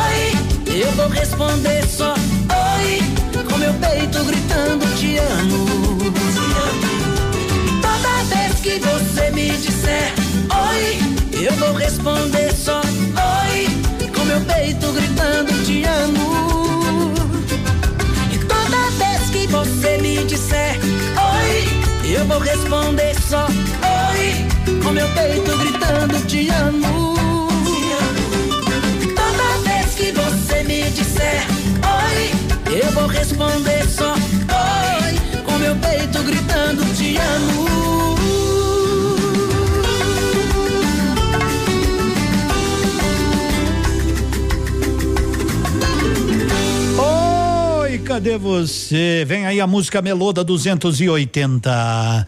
oi, 0.03 0.81
eu 0.81 0.91
vou 0.91 1.07
responder 1.07 1.81
só 1.87 2.13
oi, 2.13 3.01
com 3.49 3.57
meu 3.57 3.73
peito 3.75 4.21
gritando 4.25 4.85
te 4.97 5.17
amo. 5.19 5.65
E 7.67 7.81
toda 7.81 8.35
vez 8.35 8.59
que 8.59 8.79
você 8.79 9.31
me 9.31 9.49
disser 9.51 10.13
oi, 10.67 11.41
eu 11.41 11.53
vou 11.53 11.73
responder 11.73 12.53
só 12.53 12.81
oi, 12.81 14.11
com 14.13 14.25
meu 14.25 14.41
peito 14.41 14.91
gritando 14.91 15.65
te 15.65 15.85
amo. 15.85 16.48
Você 19.49 19.97
me 19.97 20.23
disser 20.25 20.79
oi, 21.33 22.13
eu 22.13 22.25
vou 22.25 22.39
responder 22.39 23.15
só 23.27 23.45
oi, 23.45 24.79
com 24.83 24.91
meu 24.91 25.07
peito 25.09 25.57
gritando 25.57 26.25
te 26.25 26.49
amo. 26.49 27.15
Toda 29.15 29.69
vez 29.69 29.95
que 29.95 30.11
você 30.11 30.63
me 30.63 30.83
disser 30.91 31.45
oi, 31.83 32.79
eu 32.79 32.91
vou 32.91 33.07
responder 33.07 33.87
só 33.89 34.13
oi, 34.13 35.43
com 35.43 35.57
meu 35.57 35.75
peito 35.75 36.23
gritando 36.23 36.85
te 36.95 37.17
amo. 37.17 37.88
Cadê 48.19 48.37
você? 48.37 49.23
Vem 49.25 49.45
aí 49.45 49.61
a 49.61 49.67
música 49.67 50.01
Meloda 50.01 50.43
280. 50.43 52.27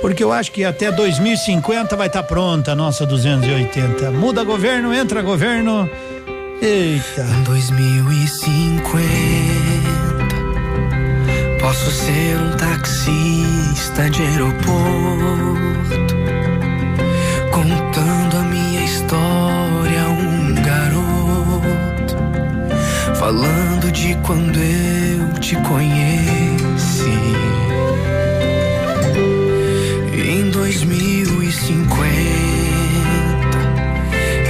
Porque 0.00 0.24
eu 0.24 0.32
acho 0.32 0.50
que 0.50 0.64
até 0.64 0.90
2050 0.90 1.94
vai 1.96 2.06
estar 2.06 2.22
pronta 2.22 2.72
a 2.72 2.74
nossa 2.74 3.04
280. 3.04 4.10
Muda 4.12 4.42
governo, 4.42 4.94
entra 4.94 5.20
governo. 5.20 5.86
Eita. 6.62 7.24
2050 7.44 9.04
Posso 11.60 11.90
ser 11.90 12.36
um 12.36 12.56
taxista 12.56 14.10
de 14.10 14.22
aeroporto 14.22 14.56
Contando 17.52 18.36
a 18.38 18.42
minha 18.42 18.84
história 18.84 19.58
história 19.88 20.08
um 20.08 20.54
garoto 20.54 21.18
falando 23.18 23.92
de 23.92 24.14
quando 24.26 24.58
eu 24.58 25.07
te 25.48 25.56
conheci. 25.62 27.08
Em 30.12 30.50
2050 30.50 31.88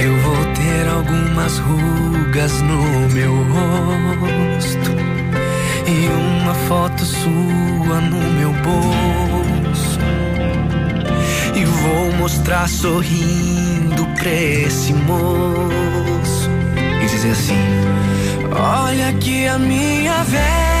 eu 0.01 0.17
vou 0.17 0.35
ter 0.55 0.89
algumas 0.89 1.57
rugas 1.59 2.61
no 2.63 3.07
meu 3.13 3.33
rosto 3.33 4.91
e 5.87 6.09
uma 6.09 6.53
foto 6.67 7.05
sua 7.05 8.01
no 8.01 8.19
meu 8.33 8.51
bolso. 8.51 9.99
E 11.55 11.63
vou 11.63 12.11
mostrar 12.17 12.67
sorrindo 12.67 14.05
pra 14.17 14.33
esse 14.33 14.93
moço 14.93 16.49
e 17.01 17.05
dizer 17.05 17.31
assim: 17.31 17.55
Olha 18.51 19.13
que 19.13 19.47
a 19.47 19.57
minha 19.57 20.23
véia 20.25 20.78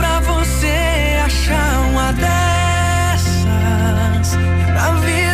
pra 0.00 0.18
você 0.20 1.20
achar 1.22 1.80
uma 1.90 2.12
dessas. 2.14 3.44
Na 4.74 4.92
vida 5.04 5.29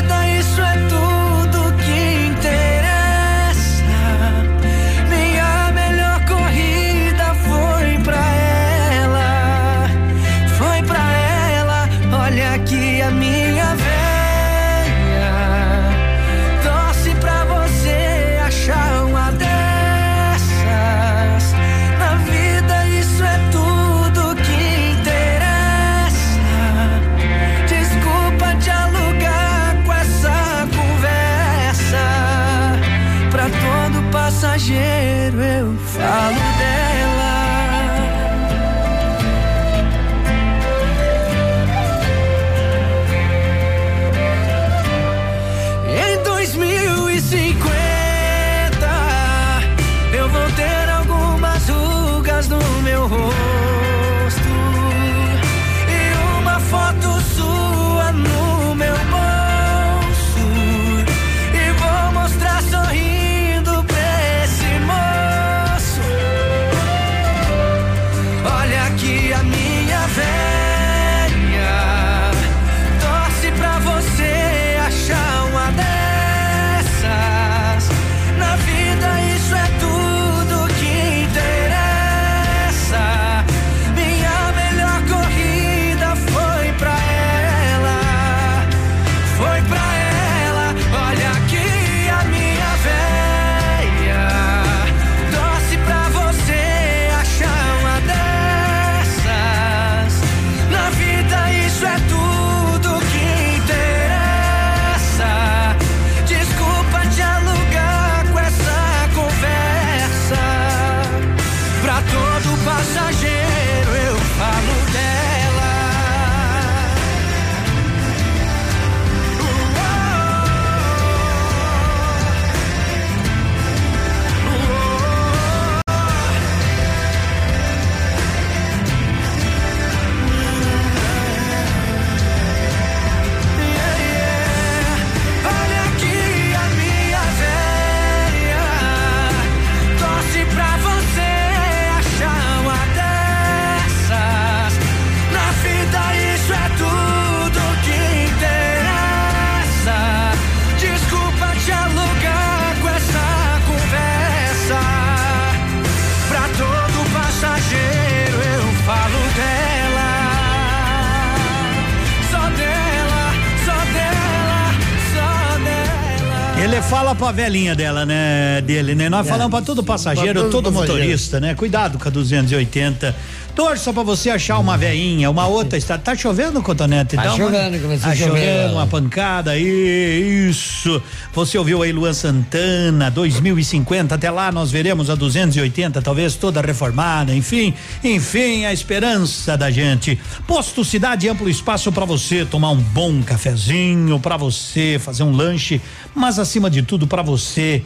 Pra 167.27 167.33
velhinha 167.33 167.75
dela, 167.75 168.07
né? 168.07 168.61
Dele, 168.65 168.95
né? 168.95 169.09
Nós 169.09 169.27
É. 169.27 169.31
falamos 169.31 169.51
pra 169.51 169.61
todo 169.61 169.83
passageiro, 169.83 170.43
Pra 170.43 170.43
todo 170.49 170.63
todo 170.63 170.73
motorista, 170.73 171.41
né? 171.41 171.57
Cuidado 171.57 171.99
com 171.99 172.07
a 172.07 172.11
280. 172.11 173.17
Torça 173.57 173.91
pra 173.91 174.03
você 174.03 174.29
achar 174.29 174.59
uma 174.59 174.77
veinha, 174.77 175.31
uma 175.31 175.47
outra 175.47 175.79
está. 175.79 175.97
Tá 175.97 176.15
chovendo, 176.15 176.61
Cotonete? 176.63 177.17
Tá 177.17 177.23
Dá 177.23 177.35
uma- 177.35 177.37
chovendo, 177.39 177.79
começou 177.81 178.07
Tá 178.07 178.11
a 178.13 178.15
chover. 178.15 178.29
chovendo, 178.29 178.75
uma 178.75 178.87
pancada 178.87 179.53
aí, 179.53 180.47
isso. 180.51 181.03
Você 181.33 181.57
ouviu 181.57 181.83
aí 181.83 181.91
Luan 181.91 182.13
Santana, 182.13 183.11
2050, 183.11 184.15
até 184.15 184.31
lá 184.31 184.53
nós 184.53 184.71
veremos 184.71 185.09
a 185.09 185.15
280, 185.15 186.03
talvez 186.03 186.35
toda 186.35 186.61
reformada, 186.61 187.35
enfim, 187.35 187.73
enfim, 188.05 188.67
a 188.67 188.75
esperança 188.75 189.57
da 189.57 189.71
gente. 189.71 190.21
Posto 190.47 190.85
Cidade, 190.85 191.27
amplo 191.27 191.49
espaço 191.49 191.91
para 191.91 192.05
você 192.05 192.45
tomar 192.45 192.71
um 192.73 192.77
bom 192.77 193.23
cafezinho, 193.23 194.21
para 194.21 194.37
você 194.37 195.01
fazer 195.03 195.23
um 195.23 195.33
lanche, 195.35 195.81
mas 196.15 196.39
acima 196.39 196.69
de 196.69 196.83
tudo 196.83 197.07
para 197.07 197.23
você 197.23 197.83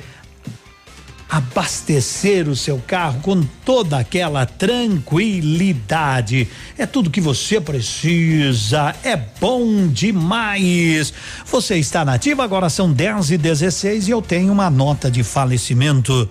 abastecer 1.30 2.48
o 2.48 2.56
seu 2.56 2.82
carro 2.84 3.20
com 3.20 3.40
toda 3.64 3.98
aquela 3.98 4.44
tranquilidade. 4.44 6.48
É 6.76 6.84
tudo 6.86 7.08
que 7.08 7.20
você 7.20 7.60
precisa. 7.60 8.92
É 9.04 9.16
bom 9.16 9.86
demais. 9.86 11.14
Você 11.46 11.76
está 11.76 12.04
nativa, 12.04 12.42
agora 12.42 12.68
são 12.68 12.92
10 12.92 13.30
e 13.30 13.38
16 13.38 14.08
e 14.08 14.10
eu 14.10 14.20
tenho 14.20 14.52
uma 14.52 14.68
nota 14.68 15.08
de 15.08 15.22
falecimento. 15.22 16.28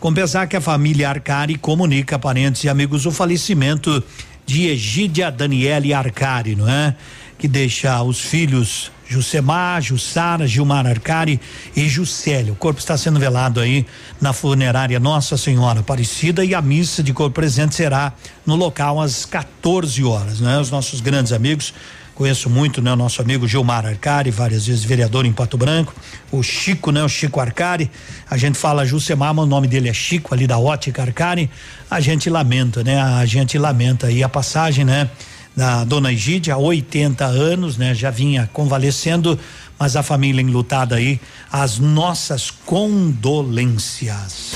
Compensar 0.00 0.48
que 0.48 0.56
a 0.56 0.60
família 0.60 1.08
Arcari 1.08 1.56
comunica 1.56 2.16
a 2.16 2.18
parentes 2.18 2.64
e 2.64 2.68
amigos 2.68 3.06
o 3.06 3.12
falecimento 3.12 4.02
de 4.44 4.66
Egídia 4.66 5.30
Daniele 5.30 5.94
Arcari, 5.94 6.56
não 6.56 6.68
é? 6.68 6.96
Que 7.38 7.46
deixa 7.46 8.02
os 8.02 8.18
filhos 8.18 8.90
Jusemar, 9.10 9.82
Jussara, 9.82 10.46
Gilmar 10.46 10.86
Arcari 10.86 11.40
e 11.74 11.88
Juscelia. 11.88 12.52
O 12.52 12.56
corpo 12.56 12.78
está 12.78 12.96
sendo 12.96 13.18
velado 13.18 13.58
aí 13.58 13.84
na 14.20 14.32
funerária 14.32 15.00
Nossa 15.00 15.36
Senhora 15.36 15.80
Aparecida 15.80 16.44
e 16.44 16.54
a 16.54 16.62
missa 16.62 17.02
de 17.02 17.12
corpo 17.12 17.34
presente 17.34 17.74
será 17.74 18.12
no 18.46 18.54
local 18.54 19.00
às 19.00 19.24
14 19.24 20.04
horas, 20.04 20.38
né? 20.38 20.60
Os 20.60 20.70
nossos 20.70 21.00
grandes 21.00 21.32
amigos 21.32 21.74
conheço 22.14 22.48
muito, 22.48 22.80
né? 22.80 22.92
O 22.92 22.96
nosso 22.96 23.20
amigo 23.20 23.48
Gilmar 23.48 23.84
Arcari, 23.84 24.30
várias 24.30 24.66
vezes 24.66 24.84
vereador 24.84 25.26
em 25.26 25.32
Pato 25.32 25.56
Branco, 25.56 25.92
o 26.30 26.40
Chico, 26.40 26.92
né? 26.92 27.02
O 27.02 27.08
Chico 27.08 27.40
Arcari, 27.40 27.90
a 28.30 28.36
gente 28.36 28.58
fala 28.58 28.86
Jusemar, 28.86 29.34
mas 29.34 29.44
o 29.44 29.48
nome 29.48 29.66
dele 29.66 29.88
é 29.88 29.92
Chico, 29.92 30.32
ali 30.32 30.46
da 30.46 30.56
Ótica 30.56 31.02
Arcari, 31.02 31.50
a 31.90 31.98
gente 31.98 32.30
lamenta, 32.30 32.84
né? 32.84 33.00
A 33.00 33.26
gente 33.26 33.58
lamenta 33.58 34.06
aí 34.06 34.22
a 34.22 34.28
passagem, 34.28 34.84
né? 34.84 35.10
Da 35.56 35.84
dona 35.84 36.12
Egídia, 36.12 36.54
há 36.54 36.58
80 36.58 37.24
anos, 37.24 37.76
né? 37.76 37.94
Já 37.94 38.10
vinha 38.10 38.48
convalescendo, 38.52 39.38
Mas 39.78 39.96
a 39.96 40.02
família 40.02 40.42
enlutada 40.42 40.96
aí, 40.96 41.18
as 41.50 41.78
nossas 41.78 42.50
condolências. 42.50 44.52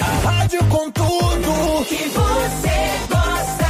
A 0.00 0.04
rádio 0.24 0.64
com 0.66 0.90
tudo 0.92 1.84
que 1.88 2.08
você 2.08 3.00
gosta. 3.08 3.66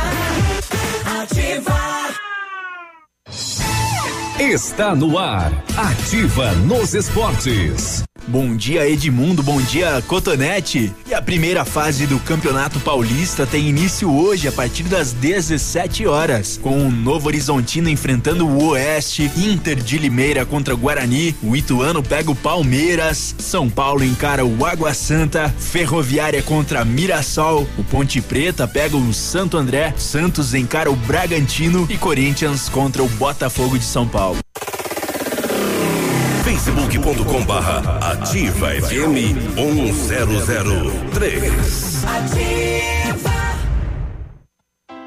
Ativa. 1.23 1.79
Está 4.39 4.95
no 4.95 5.17
ar. 5.19 5.51
Ativa 5.77 6.53
nos 6.53 6.93
esportes. 6.93 8.05
Bom 8.29 8.55
dia 8.55 8.87
Edmundo, 8.87 9.43
bom 9.43 9.59
dia 9.59 10.03
Cotonete. 10.07 10.93
E 11.09 11.15
a 11.15 11.23
primeira 11.23 11.65
fase 11.65 12.07
do 12.07 12.19
Campeonato 12.19 12.79
Paulista 12.79 13.47
tem 13.47 13.67
início 13.67 14.15
hoje 14.15 14.47
a 14.47 14.53
partir 14.53 14.83
das 14.83 15.15
17 15.15 16.07
horas, 16.07 16.61
com 16.63 16.87
o 16.87 16.91
Novo 16.91 17.29
Horizontino 17.29 17.89
enfrentando 17.89 18.47
o 18.47 18.67
Oeste, 18.67 19.33
Inter 19.35 19.77
de 19.77 19.97
Limeira 19.97 20.45
contra 20.45 20.75
Guarani, 20.75 21.35
o 21.43 21.57
Ituano 21.57 22.03
pega 22.03 22.31
o 22.31 22.37
Palmeiras, 22.37 23.35
São 23.39 23.71
Paulo 23.71 24.05
encara 24.05 24.45
o 24.45 24.67
Água 24.67 24.93
Santa, 24.93 25.49
Ferroviária 25.59 26.43
contra 26.43 26.85
Mirassol, 26.85 27.67
o 27.79 27.85
Ponte 27.85 28.21
Preta 28.21 28.69
pega 28.69 28.95
o 28.95 29.15
Santo 29.15 29.57
André, 29.57 29.95
Santos 29.97 30.53
encara 30.53 30.91
o 30.91 30.97
Bragantino 30.97 31.87
e 31.89 31.97
Corinthians 31.97 32.69
contra 32.69 33.03
o 33.03 33.09
Botafogo 33.09 33.79
de 33.79 33.87
São 33.87 34.07
Paulo. 34.07 34.39
facebook.com 36.79 37.45
barra 37.45 37.99
ativa 38.01 38.71
FM 38.71 39.35
1003. 39.57 42.05
Ativa. 42.05 42.98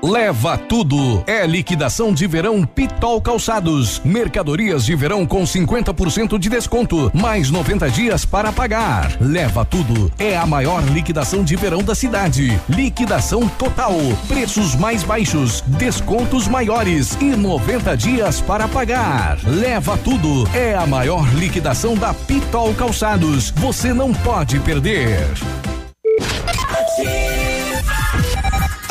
Leva 0.03 0.57
tudo. 0.57 1.23
É 1.27 1.45
liquidação 1.45 2.11
de 2.11 2.25
verão 2.25 2.65
Pitol 2.65 3.21
Calçados. 3.21 4.01
Mercadorias 4.03 4.83
de 4.83 4.95
verão 4.95 5.27
com 5.27 5.43
50% 5.43 6.39
de 6.39 6.49
desconto, 6.49 7.11
mais 7.13 7.51
90 7.51 7.87
dias 7.91 8.25
para 8.25 8.51
pagar. 8.51 9.15
Leva 9.21 9.63
tudo. 9.63 10.11
É 10.17 10.35
a 10.35 10.45
maior 10.45 10.83
liquidação 10.85 11.43
de 11.43 11.55
verão 11.55 11.83
da 11.83 11.93
cidade. 11.93 12.59
Liquidação 12.67 13.47
total. 13.47 13.93
Preços 14.27 14.75
mais 14.75 15.03
baixos, 15.03 15.61
descontos 15.67 16.47
maiores 16.47 17.15
e 17.21 17.35
90 17.35 17.95
dias 17.95 18.41
para 18.41 18.67
pagar. 18.67 19.37
Leva 19.45 19.95
tudo. 19.97 20.49
É 20.51 20.73
a 20.73 20.87
maior 20.87 21.31
liquidação 21.35 21.93
da 21.93 22.11
Pitol 22.11 22.73
Calçados. 22.73 23.51
Você 23.51 23.93
não 23.93 24.11
pode 24.11 24.59
perder. 24.61 25.27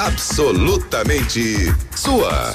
Absolutamente 0.01 1.77
sua. 1.95 2.55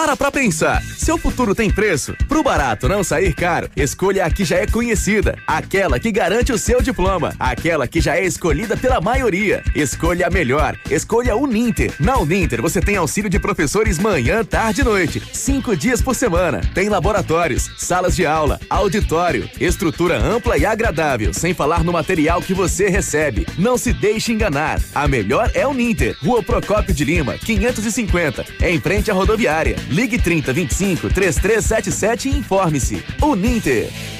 Para 0.00 0.16
pra 0.16 0.30
pensar, 0.30 0.80
seu 0.96 1.18
futuro 1.18 1.56
tem 1.56 1.72
preço? 1.72 2.14
Pro 2.28 2.40
barato 2.40 2.88
não 2.88 3.02
sair 3.02 3.34
caro, 3.34 3.68
escolha 3.74 4.26
a 4.26 4.30
que 4.30 4.44
já 4.44 4.58
é 4.58 4.64
conhecida, 4.64 5.36
aquela 5.44 5.98
que 5.98 6.12
garante 6.12 6.52
o 6.52 6.56
seu 6.56 6.80
diploma, 6.80 7.34
aquela 7.36 7.88
que 7.88 8.00
já 8.00 8.16
é 8.16 8.24
escolhida 8.24 8.76
pela 8.76 9.00
maioria. 9.00 9.60
Escolha 9.74 10.28
a 10.28 10.30
melhor, 10.30 10.78
escolha 10.88 11.32
a 11.32 11.36
Uninter. 11.36 11.92
Na 11.98 12.16
Uninter 12.16 12.62
você 12.62 12.80
tem 12.80 12.94
auxílio 12.94 13.28
de 13.28 13.40
professores 13.40 13.98
manhã, 13.98 14.44
tarde 14.44 14.82
e 14.82 14.84
noite, 14.84 15.20
cinco 15.32 15.76
dias 15.76 16.00
por 16.00 16.14
semana. 16.14 16.60
Tem 16.72 16.88
laboratórios, 16.88 17.68
salas 17.76 18.14
de 18.14 18.24
aula, 18.24 18.60
auditório, 18.70 19.50
estrutura 19.60 20.16
ampla 20.16 20.56
e 20.56 20.64
agradável, 20.64 21.34
sem 21.34 21.52
falar 21.52 21.82
no 21.82 21.92
material 21.92 22.40
que 22.40 22.54
você 22.54 22.88
recebe. 22.88 23.48
Não 23.58 23.76
se 23.76 23.92
deixe 23.92 24.32
enganar, 24.32 24.80
a 24.94 25.08
melhor 25.08 25.50
é 25.54 25.66
Uninter. 25.66 26.16
Rua 26.22 26.40
Procópio 26.40 26.94
de 26.94 27.04
Lima, 27.04 27.36
550, 27.36 28.46
em 28.62 28.80
frente 28.80 29.10
à 29.10 29.14
rodoviária. 29.14 29.87
Ligue 29.88 30.18
30 30.18 30.52
25 30.52 31.08
3377 31.08 32.28
e 32.28 32.36
informe-se. 32.36 33.04
Uninter. 33.22 34.17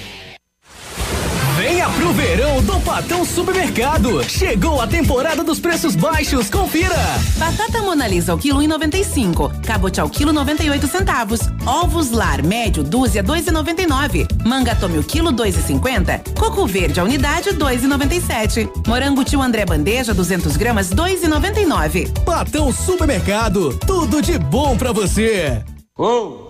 Pro 1.97 2.13
verão 2.13 2.63
do 2.63 2.81
Patão 2.81 3.25
Supermercado. 3.25 4.23
Chegou 4.29 4.81
a 4.81 4.87
temporada 4.87 5.43
dos 5.43 5.59
preços 5.59 5.97
baixos, 5.97 6.51
confira. 6.51 6.95
Batata 7.37 7.83
Monalisa 7.83 8.33
ao 8.33 8.39
quilo 8.39 8.61
1,95. 8.61 9.65
Cabote 9.65 10.01
ao 10.01 10.09
quilo 10.09 10.33
98 10.33 10.87
centavos. 10.87 11.41
Ovos 11.67 12.11
lar 12.11 12.43
médio 12.43 12.83
dúzia 12.83 13.23
2,99. 13.23 14.29
Manga 14.45 14.75
tome 14.75 14.99
o 14.99 15.03
quilo 15.05 15.33
2,50. 15.33 16.39
Coco 16.39 16.67
verde 16.67 17.01
a 17.01 17.05
unidade 17.05 17.51
2,97. 17.51 18.69
Morango 18.87 19.25
tio 19.25 19.41
André 19.41 19.65
bandeja 19.65 20.13
200 20.13 20.57
gramas 20.57 20.91
2,99. 20.91 22.13
Patão 22.25 22.73
Supermercado. 22.73 23.79
Tudo 23.87 24.21
de 24.21 24.39
bom 24.39 24.77
pra 24.77 24.93
você. 24.93 25.63
Ô, 25.97 26.48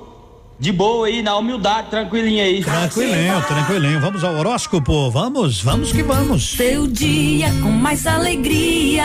de 0.58 0.72
boa 0.72 1.06
aí, 1.06 1.22
na 1.22 1.36
humildade, 1.36 1.88
tranquilinho 1.88 2.42
aí. 2.42 2.64
Tranquilinho, 2.64 3.42
tranquilinho. 3.42 4.00
Vamos 4.00 4.24
ao 4.24 4.34
horóscopo. 4.34 5.10
Vamos, 5.10 5.62
vamos 5.62 5.92
que 5.92 6.02
vamos. 6.02 6.56
Seu 6.56 6.86
dia 6.86 7.48
com 7.62 7.70
mais 7.70 8.06
alegria. 8.06 9.04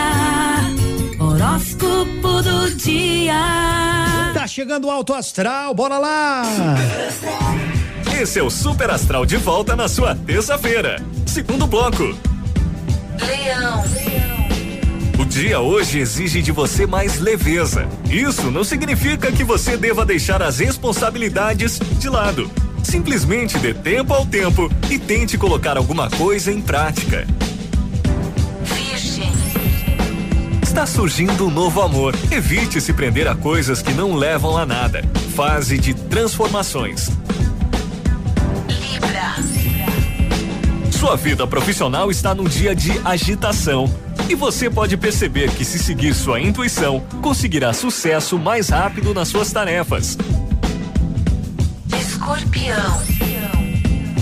Horóscopo 1.18 2.42
do 2.42 2.74
dia. 2.74 3.34
Tá 4.34 4.46
chegando 4.46 4.88
o 4.88 4.90
alto 4.90 5.14
astral, 5.14 5.72
bora 5.74 5.98
lá. 5.98 6.42
Esse 8.20 8.38
é 8.38 8.42
o 8.42 8.50
Super 8.50 8.90
Astral 8.90 9.24
de 9.24 9.36
volta 9.36 9.76
na 9.76 9.88
sua 9.88 10.14
terça-feira. 10.14 11.02
Segundo 11.26 11.66
bloco. 11.66 12.16
Leão. 13.20 14.23
O 15.18 15.24
dia 15.24 15.60
hoje 15.60 16.00
exige 16.00 16.42
de 16.42 16.50
você 16.50 16.86
mais 16.86 17.20
leveza. 17.20 17.88
Isso 18.10 18.50
não 18.50 18.64
significa 18.64 19.30
que 19.30 19.44
você 19.44 19.76
deva 19.76 20.04
deixar 20.04 20.42
as 20.42 20.58
responsabilidades 20.58 21.78
de 21.98 22.08
lado. 22.08 22.50
Simplesmente 22.82 23.56
dê 23.58 23.72
tempo 23.72 24.12
ao 24.12 24.26
tempo 24.26 24.68
e 24.90 24.98
tente 24.98 25.38
colocar 25.38 25.76
alguma 25.76 26.10
coisa 26.10 26.52
em 26.52 26.60
prática. 26.60 27.26
Virgem. 28.64 29.32
Está 30.62 30.84
surgindo 30.84 31.46
um 31.46 31.50
novo 31.50 31.80
amor. 31.80 32.14
Evite 32.30 32.80
se 32.80 32.92
prender 32.92 33.28
a 33.28 33.36
coisas 33.36 33.80
que 33.80 33.92
não 33.92 34.14
levam 34.16 34.56
a 34.56 34.66
nada. 34.66 35.02
Fase 35.34 35.78
de 35.78 35.94
transformações. 35.94 37.08
Libra. 38.68 39.36
Sua 40.90 41.16
vida 41.16 41.46
profissional 41.46 42.10
está 42.10 42.34
num 42.34 42.44
dia 42.44 42.74
de 42.74 42.92
agitação. 43.04 43.88
E 44.28 44.34
você 44.34 44.70
pode 44.70 44.96
perceber 44.96 45.50
que, 45.50 45.64
se 45.64 45.78
seguir 45.78 46.14
sua 46.14 46.40
intuição, 46.40 47.00
conseguirá 47.20 47.72
sucesso 47.72 48.38
mais 48.38 48.68
rápido 48.70 49.12
nas 49.12 49.28
suas 49.28 49.52
tarefas. 49.52 50.16
Escorpião. 51.98 53.02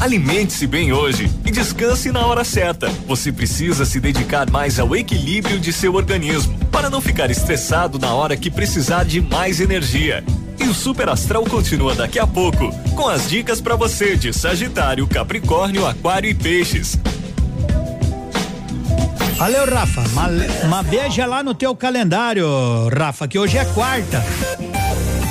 Alimente-se 0.03 0.67
bem 0.67 0.93
hoje 0.93 1.31
e 1.47 1.51
descanse 1.53 2.11
na 2.11 2.27
hora 2.27 2.43
certa. 2.43 2.89
Você 3.07 3.31
precisa 3.31 3.85
se 3.85 4.01
dedicar 4.01 4.51
mais 4.51 4.81
ao 4.81 4.97
equilíbrio 4.97 5.61
de 5.61 5.73
seu 5.73 5.95
organismo 5.95 6.59
para 6.73 6.91
não 6.91 7.01
ficar 7.01 7.31
estressado 7.31 8.01
na 8.01 8.13
hora 8.13 8.37
que 8.37 8.51
precisar 8.51 9.05
de 9.05 9.21
mais 9.21 9.61
energia. 9.61 10.25
E 10.59 10.65
o 10.65 10.75
Super 10.75 11.09
Astral 11.09 11.45
continua 11.45 11.95
daqui 11.95 12.19
a 12.19 12.27
pouco 12.27 12.73
com 12.97 13.09
as 13.09 13.31
dicas 13.31 13.61
para 13.61 13.77
você 13.77 14.17
de 14.17 14.33
Sagitário, 14.33 15.07
Capricórnio, 15.07 15.87
Aquário 15.87 16.29
e 16.29 16.35
Peixes. 16.35 16.99
Valeu, 19.43 19.67
Rafa. 19.67 20.05
Uma, 20.65 20.85
beija 20.85 21.27
lá 21.27 21.43
no 21.43 21.53
teu 21.53 21.75
calendário, 21.75 22.47
Rafa, 22.97 23.27
que 23.27 23.37
hoje 23.37 23.59
é 23.59 23.65
quarta. 23.65 24.23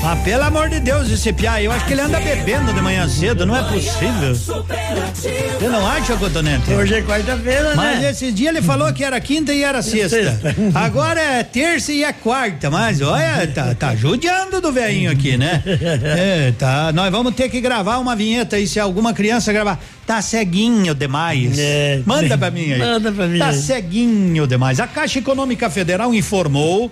Ah, 0.03 0.15
pelo 0.23 0.43
amor 0.43 0.67
de 0.67 0.79
Deus, 0.79 1.11
esse 1.11 1.31
piá, 1.31 1.61
eu 1.61 1.71
acho 1.71 1.85
que 1.85 1.93
ele 1.93 2.01
anda 2.01 2.19
bebendo 2.19 2.73
de 2.73 2.81
manhã 2.81 3.07
cedo, 3.07 3.45
não 3.45 3.55
é 3.55 3.61
possível. 3.63 4.33
Você 4.33 5.69
não 5.69 5.85
acha, 5.85 6.17
Cotonete? 6.17 6.71
Hoje 6.73 6.95
é 6.95 7.01
quarta-feira, 7.03 7.75
Mas 7.75 8.01
né? 8.01 8.09
esse 8.09 8.31
dia 8.31 8.49
ele 8.49 8.63
falou 8.63 8.91
que 8.91 9.03
era 9.03 9.19
quinta 9.21 9.53
e 9.53 9.63
era 9.63 9.81
sexta. 9.83 10.09
Sexta. 10.39 10.55
Agora 10.73 11.21
é 11.21 11.43
terça 11.43 11.93
e 11.93 12.03
é 12.03 12.11
quarta, 12.11 12.71
mas 12.71 12.99
olha, 12.99 13.45
tá, 13.53 13.75
tá 13.75 13.95
judiando 13.95 14.59
do 14.59 14.71
velhinho 14.71 15.11
aqui, 15.11 15.37
né? 15.37 15.61
É, 15.67 16.51
tá. 16.57 16.91
Nós 16.91 17.11
vamos 17.11 17.35
ter 17.35 17.47
que 17.49 17.61
gravar 17.61 17.99
uma 17.99 18.15
vinheta 18.15 18.55
aí, 18.55 18.67
se 18.67 18.79
alguma 18.79 19.13
criança 19.13 19.53
gravar. 19.53 19.79
Tá 20.07 20.19
ceguinho 20.21 20.95
demais. 20.95 21.57
É. 21.59 22.01
Manda 22.05 22.35
pra 22.37 22.49
mim 22.49 22.73
aí. 22.73 22.79
Manda 22.79 23.11
pra 23.11 23.27
mim 23.27 23.37
Tá 23.37 23.53
ceguinho 23.53 24.47
demais. 24.47 24.79
A 24.79 24.87
Caixa 24.87 25.19
Econômica 25.19 25.69
Federal 25.69 26.11
informou 26.13 26.91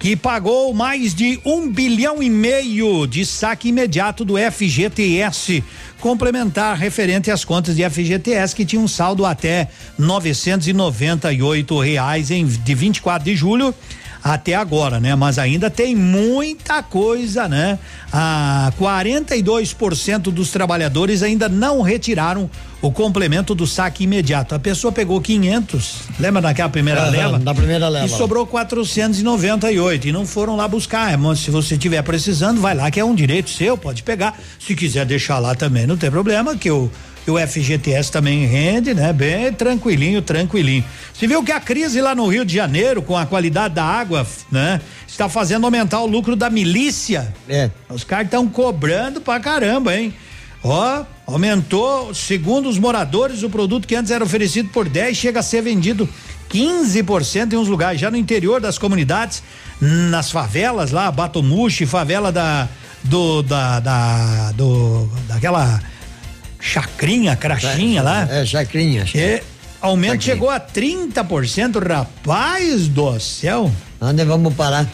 que 0.00 0.16
pagou 0.16 0.72
mais 0.72 1.14
de 1.14 1.38
um 1.44 1.70
bilhão 1.70 2.22
e 2.22 2.30
meio 2.30 3.06
de 3.06 3.24
saque 3.26 3.68
imediato 3.68 4.24
do 4.24 4.34
FGTS 4.38 5.62
complementar 6.00 6.74
referente 6.74 7.30
às 7.30 7.44
contas 7.44 7.76
de 7.76 7.88
FGTS 7.88 8.56
que 8.56 8.64
tinha 8.64 8.80
um 8.80 8.88
saldo 8.88 9.26
até 9.26 9.68
998 9.98 11.78
reais 11.78 12.30
em 12.30 12.46
de 12.46 12.74
24 12.74 13.26
de 13.26 13.36
julho 13.36 13.74
até 14.22 14.54
agora, 14.54 15.00
né? 15.00 15.14
Mas 15.14 15.38
ainda 15.38 15.70
tem 15.70 15.96
muita 15.96 16.82
coisa, 16.82 17.48
né? 17.48 17.78
Ah, 18.12 18.72
42% 18.78 20.22
dos 20.30 20.50
trabalhadores 20.50 21.22
ainda 21.22 21.48
não 21.48 21.80
retiraram 21.80 22.50
o 22.82 22.90
complemento 22.90 23.54
do 23.54 23.66
saque 23.66 24.04
imediato. 24.04 24.54
A 24.54 24.58
pessoa 24.58 24.90
pegou 24.90 25.20
500, 25.20 25.94
lembra 26.18 26.40
daquela 26.40 26.68
primeira 26.68 27.02
Aham, 27.02 27.10
leva? 27.10 27.38
da 27.38 27.54
primeira 27.54 27.88
leva. 27.88 28.06
E 28.06 28.08
sobrou 28.08 28.46
498 28.46 30.08
e 30.08 30.12
não 30.12 30.26
foram 30.26 30.56
lá 30.56 30.66
buscar. 30.66 31.16
Mas 31.18 31.40
se 31.40 31.50
você 31.50 31.76
tiver 31.76 32.02
precisando, 32.02 32.60
vai 32.60 32.74
lá 32.74 32.90
que 32.90 32.98
é 32.98 33.04
um 33.04 33.14
direito 33.14 33.50
seu, 33.50 33.76
pode 33.76 34.02
pegar. 34.02 34.38
Se 34.58 34.74
quiser 34.74 35.04
deixar 35.04 35.38
lá 35.38 35.54
também, 35.54 35.86
não 35.86 35.96
tem 35.96 36.10
problema, 36.10 36.56
que 36.56 36.70
o 36.70 36.90
que 37.24 37.30
o 37.30 37.38
FGTS 37.38 38.10
também 38.10 38.46
rende, 38.46 38.94
né? 38.94 39.12
Bem 39.12 39.52
tranquilinho, 39.52 40.22
tranquilinho. 40.22 40.84
Você 41.12 41.26
viu 41.26 41.42
que 41.42 41.52
a 41.52 41.60
crise 41.60 42.00
lá 42.00 42.14
no 42.14 42.26
Rio 42.26 42.44
de 42.44 42.54
Janeiro, 42.54 43.02
com 43.02 43.16
a 43.16 43.26
qualidade 43.26 43.74
da 43.74 43.84
água, 43.84 44.26
né? 44.50 44.80
Está 45.06 45.28
fazendo 45.28 45.64
aumentar 45.64 46.00
o 46.00 46.06
lucro 46.06 46.34
da 46.34 46.48
milícia. 46.48 47.32
É. 47.48 47.70
Os 47.88 48.04
caras 48.04 48.26
estão 48.26 48.48
cobrando 48.48 49.20
pra 49.20 49.38
caramba, 49.38 49.94
hein? 49.94 50.14
Ó, 50.62 51.04
aumentou, 51.26 52.14
segundo 52.14 52.68
os 52.68 52.78
moradores, 52.78 53.42
o 53.42 53.50
produto 53.50 53.88
que 53.88 53.94
antes 53.94 54.10
era 54.10 54.22
oferecido 54.22 54.68
por 54.70 54.88
10 54.88 55.16
chega 55.16 55.40
a 55.40 55.42
ser 55.42 55.62
vendido 55.62 56.08
15% 56.50 57.52
em 57.52 57.56
uns 57.56 57.68
lugares, 57.68 58.00
já 58.00 58.10
no 58.10 58.16
interior 58.16 58.60
das 58.60 58.76
comunidades, 58.76 59.42
nas 59.80 60.30
favelas 60.30 60.90
lá, 60.90 61.10
Batomushi, 61.10 61.86
favela 61.86 62.30
da 62.30 62.68
do 63.02 63.42
da, 63.42 63.80
da 63.80 64.52
do 64.52 65.08
daquela 65.26 65.80
chacrinha, 66.60 67.34
crachinha 67.36 68.02
lá. 68.02 68.28
É, 68.30 68.44
chacrinha. 68.44 69.04
É, 69.14 69.42
aumento 69.80 70.22
chegou 70.22 70.50
a 70.50 70.60
30%, 70.60 71.82
rapaz 71.86 72.86
do 72.88 73.18
céu. 73.18 73.70
Onde 74.00 74.24
vamos 74.24 74.54
parar? 74.54 74.86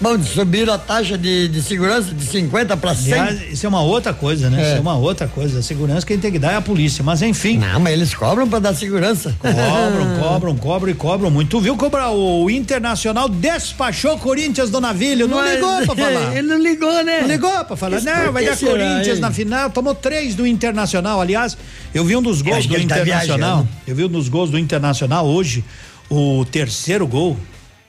Bom, 0.00 0.22
subiram 0.22 0.72
a 0.72 0.78
taxa 0.78 1.18
de, 1.18 1.48
de 1.48 1.62
segurança 1.62 2.14
de 2.14 2.24
50 2.24 2.74
para 2.78 2.94
100. 2.94 3.12
Aliás, 3.12 3.52
isso 3.52 3.66
é 3.66 3.68
uma 3.68 3.82
outra 3.82 4.14
coisa, 4.14 4.48
né? 4.48 4.58
É. 4.58 4.66
Isso 4.68 4.76
é 4.78 4.80
uma 4.80 4.96
outra 4.96 5.28
coisa. 5.28 5.58
A 5.58 5.62
segurança 5.62 6.06
quem 6.06 6.18
tem 6.18 6.32
que 6.32 6.38
dar 6.38 6.52
é 6.52 6.56
a 6.56 6.60
polícia, 6.62 7.04
mas 7.04 7.20
enfim. 7.20 7.58
Não, 7.58 7.78
mas 7.78 7.92
eles 7.92 8.14
cobram 8.14 8.48
para 8.48 8.60
dar 8.60 8.74
segurança. 8.74 9.36
Cobram, 9.38 10.16
cobram, 10.18 10.56
cobram 10.56 10.90
e 10.90 10.94
cobram 10.94 11.30
muito. 11.30 11.50
Tu 11.50 11.60
viu 11.60 11.76
cobrar 11.76 12.10
o 12.10 12.48
Internacional 12.48 13.28
despachou 13.28 14.16
Corinthians 14.16 14.70
do 14.70 14.80
Navilho, 14.80 15.28
não 15.28 15.36
Mas, 15.36 15.54
ligou 15.54 15.76
pra 15.84 15.96
falar. 15.96 16.32
Ele 16.36 16.48
não 16.48 16.58
ligou, 16.58 17.04
né? 17.04 17.20
Não 17.20 17.28
ligou 17.28 17.64
pra 17.66 17.76
falar, 17.76 17.98
Isso 17.98 18.06
não, 18.06 18.32
vai 18.32 18.44
dar 18.44 18.56
Corinthians 18.56 19.16
hein? 19.16 19.20
na 19.20 19.30
final, 19.30 19.68
tomou 19.68 19.94
três 19.94 20.34
do 20.34 20.46
Internacional, 20.46 21.20
aliás, 21.20 21.58
eu 21.94 22.04
vi 22.04 22.16
um 22.16 22.22
dos 22.22 22.40
gols 22.40 22.66
do 22.66 22.74
tá 22.74 22.80
Internacional, 22.80 23.56
viajando. 23.58 23.68
eu 23.86 23.94
vi 23.94 24.04
um 24.04 24.08
dos 24.08 24.28
gols 24.28 24.50
do 24.50 24.58
Internacional 24.58 25.26
hoje, 25.26 25.62
o 26.08 26.44
terceiro 26.50 27.06
gol, 27.06 27.36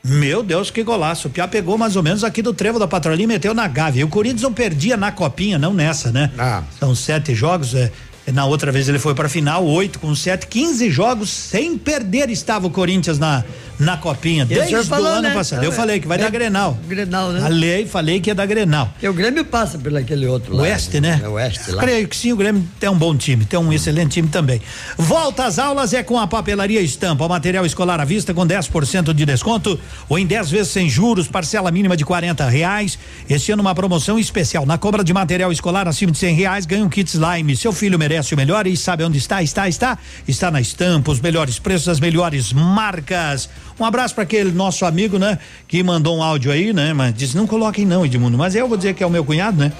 meu 0.03 0.41
Deus, 0.41 0.71
que 0.71 0.83
golaço, 0.83 1.27
o 1.27 1.31
Piá 1.31 1.47
pegou 1.47 1.77
mais 1.77 1.95
ou 1.95 2.03
menos 2.03 2.23
aqui 2.23 2.41
do 2.41 2.53
trevo 2.53 2.79
da 2.79 2.87
patrolinha 2.87 3.25
e 3.25 3.27
meteu 3.27 3.53
na 3.53 3.67
gávea, 3.67 4.01
e 4.01 4.03
o 4.03 4.07
Corinthians 4.07 4.41
não 4.41 4.53
perdia 4.53 4.97
na 4.97 5.11
copinha, 5.11 5.59
não 5.59 5.73
nessa, 5.73 6.11
né? 6.11 6.31
Ah. 6.37 6.63
São 6.79 6.95
sete 6.95 7.35
jogos, 7.35 7.75
é, 7.75 7.91
na 8.31 8.45
outra 8.45 8.71
vez 8.71 8.89
ele 8.89 8.99
foi 8.99 9.13
pra 9.13 9.29
final, 9.29 9.65
oito 9.65 9.99
com 9.99 10.13
sete, 10.15 10.47
15 10.47 10.89
jogos 10.89 11.29
sem 11.29 11.77
perder 11.77 12.29
estava 12.29 12.67
o 12.67 12.71
Corinthians 12.71 13.19
na, 13.19 13.43
na 13.81 13.97
copinha, 13.97 14.45
desde 14.45 14.75
o 14.75 14.85
falou, 14.85 15.07
ano 15.07 15.21
né? 15.23 15.33
passado, 15.33 15.63
eu 15.63 15.71
É, 15.71 15.73
falei 15.73 15.99
que 15.99 16.07
vai 16.07 16.17
é, 16.19 16.21
dar 16.21 16.29
Grenal. 16.29 16.77
Grenal, 16.87 17.31
né? 17.31 17.41
Falei, 17.41 17.85
falei 17.87 18.19
que 18.21 18.29
ia 18.29 18.35
dar 18.35 18.45
Grenal. 18.45 18.93
E 19.01 19.07
o 19.07 19.13
Grêmio 19.13 19.43
passa 19.43 19.77
por 19.77 19.95
aquele 19.97 20.27
outro 20.27 20.55
lá. 20.55 20.63
Oeste, 20.63 21.01
né? 21.01 21.19
É 21.23 21.27
o 21.27 21.31
Oeste 21.33 21.71
lá. 21.71 21.81
Creio 21.81 22.07
que 22.07 22.15
sim, 22.15 22.31
o 22.31 22.35
Grêmio 22.35 22.63
tem 22.79 22.89
um 22.89 22.97
bom 22.97 23.15
time, 23.15 23.43
tem 23.43 23.59
um 23.59 23.73
excelente 23.73 24.11
time 24.11 24.27
também. 24.27 24.61
Volta 24.97 25.45
às 25.45 25.57
aulas 25.57 25.93
é 25.93 26.03
com 26.03 26.19
a 26.19 26.27
papelaria 26.27 26.79
Estampa, 26.79 27.25
o 27.25 27.29
material 27.29 27.65
escolar 27.65 27.99
à 27.99 28.05
vista 28.05 28.33
com 28.33 28.45
10% 28.45 29.13
de 29.13 29.25
desconto 29.25 29.79
ou 30.07 30.19
em 30.19 30.25
10 30.27 30.51
vezes 30.51 30.71
sem 30.71 30.87
juros, 30.87 31.27
parcela 31.27 31.71
mínima 31.71 31.97
de 31.97 32.05
40 32.05 32.47
reais. 32.47 32.99
Este 33.27 33.51
ano 33.51 33.61
uma 33.61 33.73
promoção 33.73 34.19
especial. 34.19 34.63
Na 34.65 34.77
compra 34.77 35.03
de 35.03 35.11
material 35.13 35.51
escolar 35.51 35.87
acima 35.87 36.11
de 36.11 36.19
100 36.19 36.35
reais, 36.35 36.65
ganha 36.67 36.83
um 36.85 36.89
kit 36.89 37.09
slime. 37.09 37.57
Seu 37.57 37.73
filho 37.73 37.97
merece 37.97 38.33
o 38.33 38.37
melhor 38.37 38.67
e 38.67 38.77
sabe 38.77 39.03
onde 39.03 39.17
está? 39.17 39.41
Está, 39.41 39.67
está. 39.67 39.97
Está 40.27 40.51
na 40.51 40.61
Estampa, 40.61 41.11
os 41.11 41.19
melhores 41.19 41.57
preços, 41.57 41.89
as 41.89 41.99
melhores 41.99 42.53
marcas. 42.53 43.49
Um 43.81 43.85
abraço 43.85 44.13
para 44.13 44.23
aquele 44.23 44.51
nosso 44.51 44.85
amigo, 44.85 45.17
né? 45.17 45.39
Que 45.67 45.81
mandou 45.81 46.15
um 46.15 46.21
áudio 46.21 46.51
aí, 46.51 46.71
né? 46.71 46.93
Mas 46.93 47.15
disse, 47.15 47.35
não 47.35 47.47
coloquem 47.47 47.83
não, 47.83 48.05
Edmundo. 48.05 48.37
Mas 48.37 48.53
eu 48.53 48.67
vou 48.67 48.77
dizer 48.77 48.93
que 48.93 49.03
é 49.03 49.07
o 49.07 49.09
meu 49.09 49.25
cunhado, 49.25 49.57
né? 49.57 49.73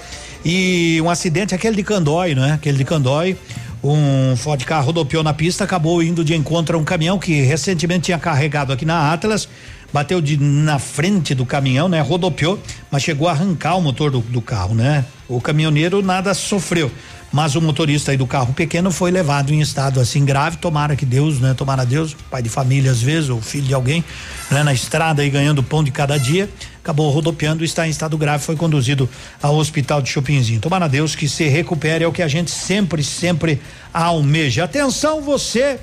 E 0.44 1.00
um 1.00 1.08
acidente, 1.08 1.54
aquele 1.54 1.76
de 1.76 1.84
Candói, 1.84 2.34
né? 2.34 2.54
Aquele 2.54 2.78
de 2.78 2.84
Candói. 2.84 3.36
Um 3.82 4.34
Ford 4.36 4.60
carro 4.64 4.86
rodopiou 4.86 5.22
na 5.22 5.32
pista, 5.32 5.62
acabou 5.62 6.02
indo 6.02 6.24
de 6.24 6.34
encontro 6.34 6.76
a 6.76 6.80
um 6.80 6.84
caminhão 6.84 7.16
que 7.16 7.42
recentemente 7.42 8.06
tinha 8.06 8.18
carregado 8.18 8.72
aqui 8.72 8.84
na 8.84 9.12
Atlas, 9.12 9.48
bateu 9.92 10.20
de, 10.20 10.36
na 10.36 10.80
frente 10.80 11.32
do 11.32 11.46
caminhão, 11.46 11.88
né? 11.88 12.00
Rodopiou, 12.00 12.58
mas 12.90 13.04
chegou 13.04 13.28
a 13.28 13.30
arrancar 13.30 13.76
o 13.76 13.80
motor 13.80 14.10
do, 14.10 14.18
do 14.18 14.40
carro, 14.40 14.74
né? 14.74 15.04
O 15.28 15.40
caminhoneiro 15.40 16.02
nada 16.02 16.34
sofreu, 16.34 16.90
mas 17.32 17.56
o 17.56 17.60
motorista 17.60 18.14
do 18.16 18.26
carro 18.26 18.52
pequeno 18.52 18.90
foi 18.90 19.10
levado 19.10 19.52
em 19.52 19.60
estado 19.60 19.98
assim 19.98 20.24
grave, 20.24 20.58
tomara 20.58 20.94
que 20.94 21.06
Deus, 21.06 21.40
né? 21.40 21.54
Tomara 21.54 21.84
Deus, 21.84 22.14
pai 22.30 22.42
de 22.42 22.48
família 22.48 22.90
às 22.90 23.00
vezes, 23.00 23.30
ou 23.30 23.40
filho 23.40 23.66
de 23.66 23.74
alguém, 23.74 24.04
né? 24.50 24.62
Na 24.62 24.74
estrada 24.74 25.22
aí 25.22 25.30
ganhando 25.30 25.62
pão 25.62 25.82
de 25.82 25.90
cada 25.90 26.18
dia, 26.18 26.48
acabou 26.82 27.10
rodopiando, 27.10 27.64
está 27.64 27.86
em 27.86 27.90
estado 27.90 28.18
grave, 28.18 28.44
foi 28.44 28.54
conduzido 28.54 29.08
ao 29.42 29.56
hospital 29.56 30.02
de 30.02 30.10
Chopinzinho. 30.10 30.60
Tomara 30.60 30.88
Deus 30.88 31.14
que 31.16 31.28
se 31.28 31.48
recupere, 31.48 32.04
é 32.04 32.06
o 32.06 32.12
que 32.12 32.22
a 32.22 32.28
gente 32.28 32.50
sempre, 32.50 33.02
sempre 33.02 33.60
almeja. 33.92 34.64
Atenção 34.64 35.22
você 35.22 35.80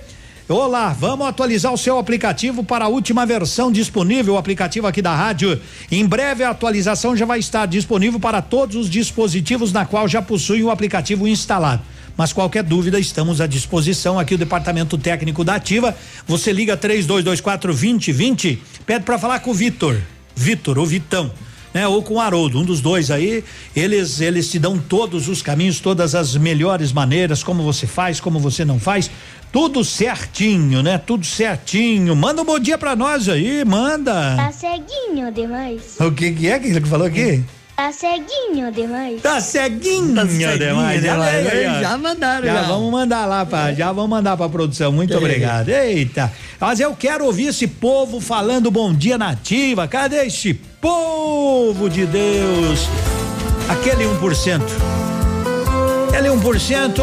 Olá, 0.51 0.95
vamos 0.99 1.27
atualizar 1.27 1.71
o 1.71 1.77
seu 1.77 1.99
aplicativo 1.99 2.63
para 2.63 2.85
a 2.85 2.87
última 2.87 3.23
versão 3.23 3.71
disponível, 3.71 4.33
o 4.33 4.37
aplicativo 4.37 4.87
aqui 4.87 4.99
da 4.99 5.15
rádio. 5.15 5.61
Em 5.91 6.03
breve 6.03 6.43
a 6.43 6.49
atualização 6.49 7.15
já 7.15 7.23
vai 7.23 7.37
estar 7.37 7.67
disponível 7.67 8.19
para 8.19 8.41
todos 8.41 8.75
os 8.75 8.89
dispositivos 8.89 9.71
na 9.71 9.85
qual 9.85 10.07
já 10.07 10.23
possuem 10.23 10.63
o 10.63 10.71
aplicativo 10.71 11.27
instalado. 11.27 11.83
Mas 12.17 12.33
qualquer 12.33 12.63
dúvida, 12.63 12.99
estamos 12.99 13.39
à 13.39 13.45
disposição 13.45 14.17
aqui 14.17 14.33
o 14.33 14.39
departamento 14.39 14.97
técnico 14.97 15.43
da 15.43 15.53
Ativa. 15.53 15.95
Você 16.25 16.51
liga 16.51 16.75
3224 16.75 17.71
2020, 17.71 18.59
pede 18.87 19.05
para 19.05 19.19
falar 19.19 19.41
com 19.41 19.51
o 19.51 19.53
Vitor. 19.53 20.01
Vitor, 20.35 20.79
o 20.79 20.85
Vitão 20.85 21.31
né? 21.73 21.87
Ou 21.87 22.01
com 22.01 22.15
o 22.15 22.19
Haroldo, 22.19 22.59
um 22.59 22.65
dos 22.65 22.81
dois 22.81 23.11
aí, 23.11 23.43
eles 23.75 24.21
eles 24.21 24.49
te 24.49 24.59
dão 24.59 24.77
todos 24.77 25.27
os 25.27 25.41
caminhos, 25.41 25.79
todas 25.79 26.15
as 26.15 26.35
melhores 26.35 26.91
maneiras, 26.91 27.43
como 27.43 27.63
você 27.63 27.85
faz, 27.85 28.19
como 28.19 28.39
você 28.39 28.65
não 28.65 28.79
faz, 28.79 29.09
tudo 29.51 29.83
certinho, 29.83 30.81
né? 30.83 30.97
Tudo 30.97 31.25
certinho. 31.25 32.15
Manda 32.15 32.41
um 32.41 32.45
bom 32.45 32.59
dia 32.59 32.77
pra 32.77 32.95
nós 32.95 33.27
aí, 33.27 33.63
manda. 33.65 34.35
Tá 34.35 34.51
ceguinho 34.51 35.31
demais. 35.31 35.95
O 35.99 36.11
que 36.11 36.31
que 36.31 36.47
é 36.49 36.59
que 36.59 36.67
ele 36.67 36.81
falou 36.85 37.07
aqui? 37.07 37.43
Tá 37.75 37.91
ceguinho 37.93 38.71
demais. 38.73 39.21
Tá 39.21 39.39
ceguinho, 39.39 40.13
Tá 40.13 40.21
ceguinho 40.27 40.57
demais. 40.59 41.01
demais. 41.01 41.47
Olha 41.47 41.51
aí, 41.53 41.65
ó. 41.67 41.81
Já 41.81 41.97
mandaram, 41.97 42.45
Já 42.45 42.53
já. 42.55 42.61
vamos 42.63 42.91
mandar 42.91 43.25
lá 43.25 43.45
pra, 43.45 43.73
já 43.73 43.91
vamos 43.93 44.09
mandar 44.09 44.35
pra 44.35 44.49
produção. 44.49 44.91
Muito 44.91 45.13
É. 45.13 45.17
obrigado. 45.17 45.69
Eita. 45.69 46.31
Mas 46.59 46.79
eu 46.81 46.93
quero 46.93 47.25
ouvir 47.25 47.47
esse 47.47 47.67
povo 47.67 48.19
falando 48.19 48.69
bom 48.69 48.93
dia 48.93 49.17
nativa. 49.17 49.87
Cadê 49.87 50.25
esse 50.25 50.53
povo 50.53 51.89
de 51.89 52.05
Deus? 52.05 52.81
Aquele 53.69 54.03
1%. 54.05 54.61
Aquele 56.09 56.27
1% 56.29 57.01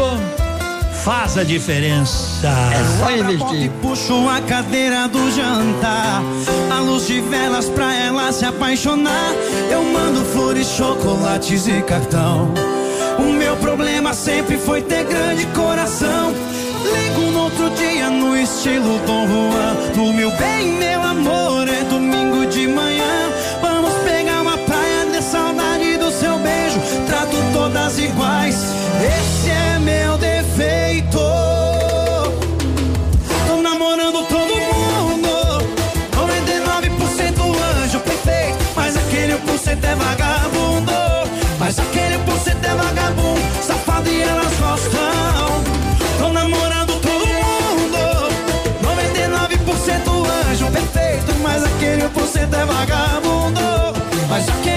faz 1.07 1.37
a 1.37 1.43
diferença. 1.45 2.49
É 2.73 2.99
só 2.99 3.09
investir. 3.09 3.71
Puxo 3.81 4.27
a 4.27 4.41
cadeira 4.41 5.07
do 5.07 5.31
jantar, 5.31 6.21
a 6.69 6.79
luz 6.81 7.07
de 7.07 7.21
velas 7.21 7.69
pra 7.69 7.95
ela 7.95 8.29
se 8.33 8.43
apaixonar. 8.43 9.31
Eu 9.71 9.83
mando 9.83 10.25
flores, 10.25 10.67
chocolates 10.67 11.65
e 11.65 11.81
cartão. 11.81 12.53
O 13.17 13.31
meu 13.31 13.55
problema 13.55 14.13
sempre 14.13 14.57
foi 14.57 14.81
ter 14.81 15.05
grande 15.05 15.45
coração. 15.55 16.33
Ligo 16.83 17.31
no 17.31 17.43
outro 17.43 17.69
dia 17.69 18.09
no 18.09 18.37
estilo 18.37 18.99
Dom 19.05 19.27
Juan. 19.27 19.95
No 19.95 20.11
meu 20.11 20.29
bem, 20.31 20.73
meu 20.73 21.01
amor, 21.01 21.69
é 21.69 21.85
domingo 21.85 22.45
de 22.47 22.67
manhã. 22.67 22.96
porcento 39.77 39.85
é 39.85 39.95
vagabundo. 39.95 40.91
Mas 41.59 41.79
aquele 41.79 42.17
porcento 42.19 42.65
é 42.65 42.75
vagabundo, 42.75 43.41
safado 43.61 44.09
e 44.09 44.21
elas 44.21 44.53
gostam. 44.59 45.63
Tô 46.19 46.33
namorando 46.33 46.99
todo 47.01 47.27
mundo. 47.27 47.97
99% 48.81 50.49
anjo 50.49 50.71
perfeito, 50.71 51.33
mas 51.41 51.63
aquele 51.63 52.07
porcento 52.09 52.55
é 52.55 52.65
vagabundo. 52.65 53.61
Mas 54.29 54.47
aquele 54.49 54.76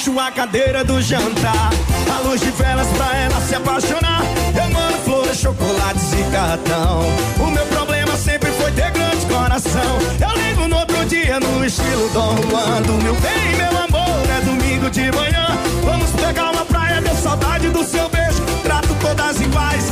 puxo 0.00 0.18
a 0.18 0.30
cadeira 0.30 0.82
do 0.82 1.00
jantar. 1.02 1.70
A 2.10 2.20
luz 2.26 2.40
de 2.40 2.50
velas 2.52 2.86
pra 2.88 3.16
ela 3.18 3.40
se 3.40 3.54
apaixonar. 3.54 4.22
Eu 4.56 4.70
mando 4.70 4.96
flores, 5.04 5.38
chocolates 5.38 6.12
e 6.14 6.32
cartão. 6.32 7.02
O 7.38 7.50
meu 7.50 7.66
problema 7.66 8.16
sempre 8.16 8.50
foi 8.52 8.70
ter 8.72 8.90
grande 8.92 9.26
coração. 9.26 9.98
Eu 10.20 10.42
ligo 10.42 10.68
no 10.68 10.78
outro 10.78 11.04
dia 11.04 11.38
no 11.38 11.64
estilo 11.64 12.08
Dom 12.10 12.36
Juan. 12.48 12.82
Do 12.82 12.94
meu 13.02 13.14
bem, 13.16 13.56
meu 13.56 13.82
amor, 13.82 14.24
é 14.38 14.40
domingo 14.44 14.90
de 14.90 15.12
manhã. 15.12 15.58
Vamos 15.84 16.10
pegar 16.12 16.50
uma 16.50 16.64
praia, 16.64 17.00
deu 17.02 17.14
saudade 17.16 17.68
do 17.68 17.84
seu 17.84 18.08
beijo. 18.08 18.42
Trato 18.62 18.94
todas 19.02 19.40
iguais. 19.40 19.84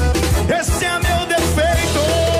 Esse 0.48 0.84
é 0.84 0.98
meu 1.00 1.26
defeito. 1.26 2.37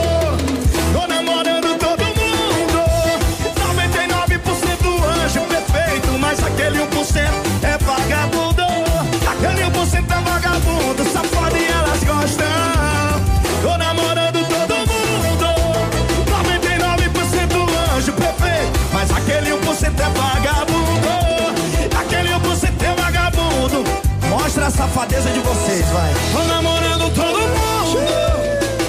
Safadeza 24.78 25.28
de 25.30 25.40
vocês, 25.40 25.84
vai. 25.88 26.14
Tô 26.32 26.38
namorando 26.44 27.12
todo 27.12 27.40
mundo. 27.40 27.98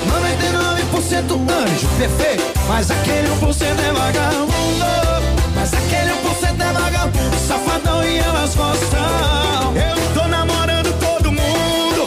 99% 0.06 1.34
anjo 1.52 1.88
perfeito, 1.98 2.44
mas 2.68 2.92
aquele 2.92 3.28
1% 3.30 3.64
é 3.64 3.92
vagabundo. 3.92 4.54
Mas 5.56 5.74
aquele 5.74 6.12
1% 6.12 6.62
é 6.62 6.74
vagabundo, 6.74 7.36
safadão 7.48 8.04
e 8.04 8.20
elas 8.20 8.54
gostam. 8.54 9.74
Eu 9.76 10.14
tô 10.14 10.28
namorando 10.28 10.94
todo 11.00 11.32
mundo. 11.32 12.06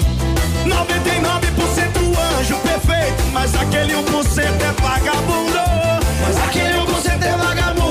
99% 0.65 2.39
anjo 2.39 2.57
perfeito, 2.59 3.25
mas 3.33 3.53
aquele 3.57 3.95
1% 3.95 3.99
é 3.99 4.73
vagabundo. 4.81 5.59
Mas 6.25 6.39
aquele 6.45 6.79
1% 6.79 7.21
é 7.21 7.37
vagabundo, 7.37 7.82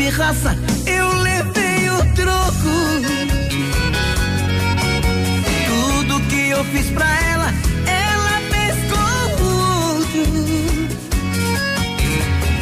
pirraça, 0.00 0.56
eu 0.86 1.08
levei 1.18 1.90
o 1.90 2.14
troco. 2.14 2.74
Tudo 5.66 6.20
que 6.28 6.48
eu 6.48 6.64
fiz 6.64 6.86
pra 6.90 7.06
ela, 7.32 7.52
ela 7.86 8.40
fez 8.50 8.76
com 8.90 9.00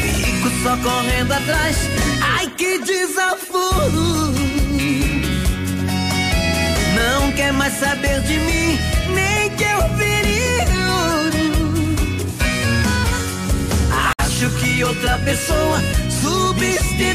Fico 0.02 0.50
só 0.64 0.76
correndo 0.78 1.32
atrás, 1.32 1.76
ai 2.20 2.48
que 2.56 2.78
desaforo. 2.80 4.34
Não 6.96 7.30
quer 7.36 7.52
mais 7.52 7.74
saber 7.74 8.20
de 8.22 8.36
mim, 8.36 8.76
nem 9.14 9.48
que 9.50 9.62
eu 9.62 9.88
vire 9.96 10.64
ouro. 11.06 11.46
Acho 14.18 14.50
que 14.58 14.82
outra 14.82 15.18
pessoa 15.18 15.80
substituir 16.58 17.14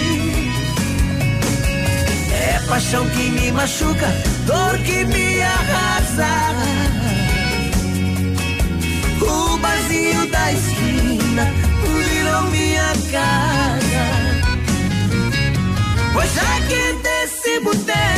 É 2.33 2.61
paixão 2.69 3.09
que 3.11 3.31
me 3.31 3.53
machuca, 3.53 4.13
dor 4.45 4.79
que 4.79 5.05
me 5.05 5.41
arrasa. 5.43 6.55
O 9.21 9.57
barzinho 9.59 10.27
da 10.31 10.53
esquina 10.53 11.53
virou 11.83 12.43
minha 12.51 12.93
casa. 13.13 14.07
Pois 16.13 16.35
já 16.35 16.61
que 16.67 16.93
desse 17.03 17.61
boteco 17.61 18.18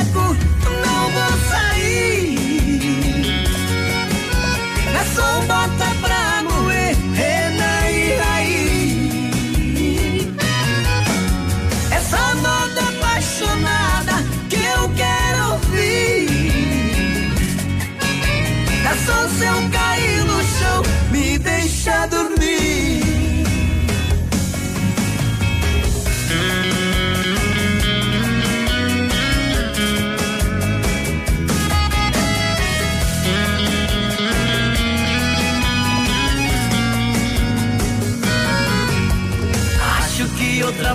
Só 5.21 5.41
bota 5.41 5.89
pra 6.01 6.43
moer, 6.45 6.97
rena 7.15 7.91
e 7.91 8.17
raiz. 8.23 9.53
É 11.91 12.01
só 12.01 12.25
moda 12.37 12.81
apaixonada 12.89 14.15
que 14.49 14.57
eu 14.57 14.83
quero 14.97 15.41
ouvir. 15.53 16.27
É 18.91 18.93
só 19.05 19.29
se 19.29 19.45
eu 19.45 19.59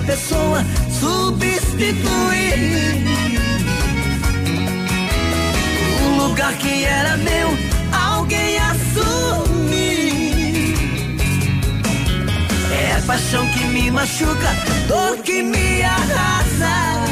pessoa 0.06 0.64
substituir 1.00 1.84
o 6.04 6.10
lugar 6.28 6.54
que 6.58 6.86
era 6.86 7.18
meu, 7.18 7.50
alguém 7.92 8.58
assumir. 8.60 10.06
É 12.72 13.02
paixão 13.02 13.46
que 13.48 13.66
me 13.66 13.90
machuca, 13.92 14.56
dor 14.88 15.18
que 15.18 15.42
me 15.42 15.82
arrasa. 15.82 17.06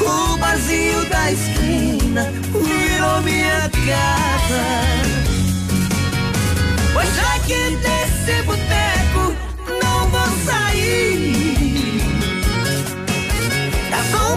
O 0.00 0.36
barzinho 0.38 1.04
da 1.08 1.30
esquina 1.30 2.32
virou 2.52 3.22
minha 3.22 3.70
casa. 3.86 4.62
Pois 6.92 7.14
já 7.14 7.38
que 7.46 7.76
desse 7.76 8.42
boteco 8.42 8.81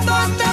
Garçom 0.05 0.35
bota 0.35 0.44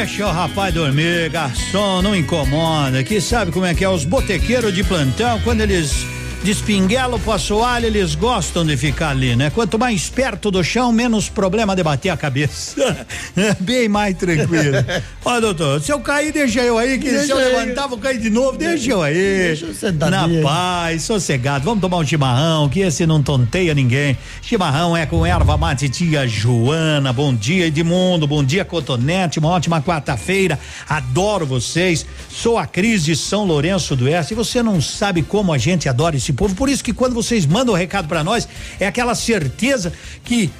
Deixa 0.00 0.26
o 0.26 0.32
rapaz 0.32 0.72
dormir, 0.72 1.28
garçom, 1.28 2.00
não 2.00 2.16
incomoda. 2.16 3.04
Que 3.04 3.20
sabe 3.20 3.52
como 3.52 3.66
é 3.66 3.74
que 3.74 3.84
é 3.84 3.88
os 3.88 4.02
botequeiros 4.02 4.72
de 4.72 4.82
plantão, 4.82 5.38
quando 5.40 5.60
eles 5.60 6.06
despinguela 6.42 7.20
o 7.24 7.32
assoalho, 7.32 7.86
eles 7.86 8.14
gostam 8.14 8.64
de 8.64 8.76
ficar 8.76 9.10
ali, 9.10 9.36
né? 9.36 9.50
Quanto 9.50 9.78
mais 9.78 10.08
perto 10.08 10.50
do 10.50 10.64
chão, 10.64 10.90
menos 10.90 11.28
problema 11.28 11.76
de 11.76 11.82
bater 11.82 12.08
a 12.10 12.16
cabeça. 12.16 13.06
Bem 13.60 13.88
mais 13.88 14.16
tranquilo. 14.16 14.76
Ó, 15.24 15.38
doutor, 15.38 15.80
se 15.82 15.92
eu 15.92 16.00
cair, 16.00 16.32
deixa 16.32 16.60
eu 16.62 16.78
aí, 16.78 16.98
que 16.98 17.10
Deixa 17.10 17.26
se 17.26 17.30
eu 17.32 17.36
aí. 17.38 17.44
levantar, 17.56 17.86
vou 17.86 17.98
cair 17.98 18.18
de 18.18 18.30
novo, 18.30 18.56
deixa 18.56 18.90
eu 18.90 19.02
aí. 19.02 19.14
Deixa 19.14 19.66
eu 19.66 19.74
sentar 19.74 20.10
Na 20.10 20.24
ali. 20.24 20.42
paz, 20.42 21.02
sossegado. 21.02 21.64
Vamos 21.64 21.80
tomar 21.80 21.98
um 21.98 22.06
chimarrão, 22.06 22.68
que 22.68 22.80
esse 22.80 23.06
não 23.06 23.22
tonteia 23.22 23.74
ninguém. 23.74 24.16
Chimarrão 24.40 24.96
é 24.96 25.04
com 25.04 25.24
erva 25.26 25.56
mate 25.58 25.88
tia 25.88 26.26
Joana. 26.26 27.12
Bom 27.12 27.34
dia, 27.34 27.66
Edmundo. 27.66 28.26
Bom 28.26 28.42
dia, 28.42 28.64
Cotonete. 28.64 29.38
Uma 29.38 29.50
ótima 29.50 29.82
quarta-feira. 29.82 30.58
Adoro 30.88 31.44
vocês. 31.44 32.06
Sou 32.30 32.56
a 32.56 32.66
Cris 32.66 33.04
de 33.04 33.14
São 33.14 33.44
Lourenço 33.44 33.94
do 33.94 34.06
Oeste. 34.06 34.32
E 34.32 34.36
você 34.36 34.62
não 34.62 34.80
sabe 34.80 35.22
como 35.22 35.52
a 35.52 35.58
gente 35.58 35.88
adora 35.88 36.16
esse 36.16 36.29
povo. 36.32 36.54
Por 36.54 36.68
isso 36.68 36.82
que 36.82 36.92
quando 36.92 37.14
vocês 37.14 37.46
mandam 37.46 37.74
o 37.74 37.76
recado 37.76 38.08
para 38.08 38.24
nós, 38.24 38.48
é 38.78 38.86
aquela 38.86 39.14
certeza 39.14 39.92
que 40.24 40.50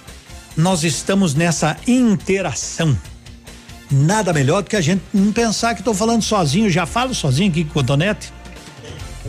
nós 0.57 0.85
estamos 0.85 1.35
nessa 1.35 1.77
interação. 1.87 2.97
Nada 3.91 4.33
melhor 4.33 4.62
do 4.62 4.71
que 4.71 4.77
a 4.77 4.81
gente 4.81 5.03
não 5.12 5.33
pensar 5.33 5.75
que 5.75 5.81
estou 5.81 5.95
falando 5.95 6.23
sozinho. 6.23 6.71
Já 6.71 6.87
falo 6.87 7.14
sozinho 7.14 7.51
aqui 7.51 7.64
com 7.64 7.71
o 7.71 7.75
Cotonete. 7.75 8.33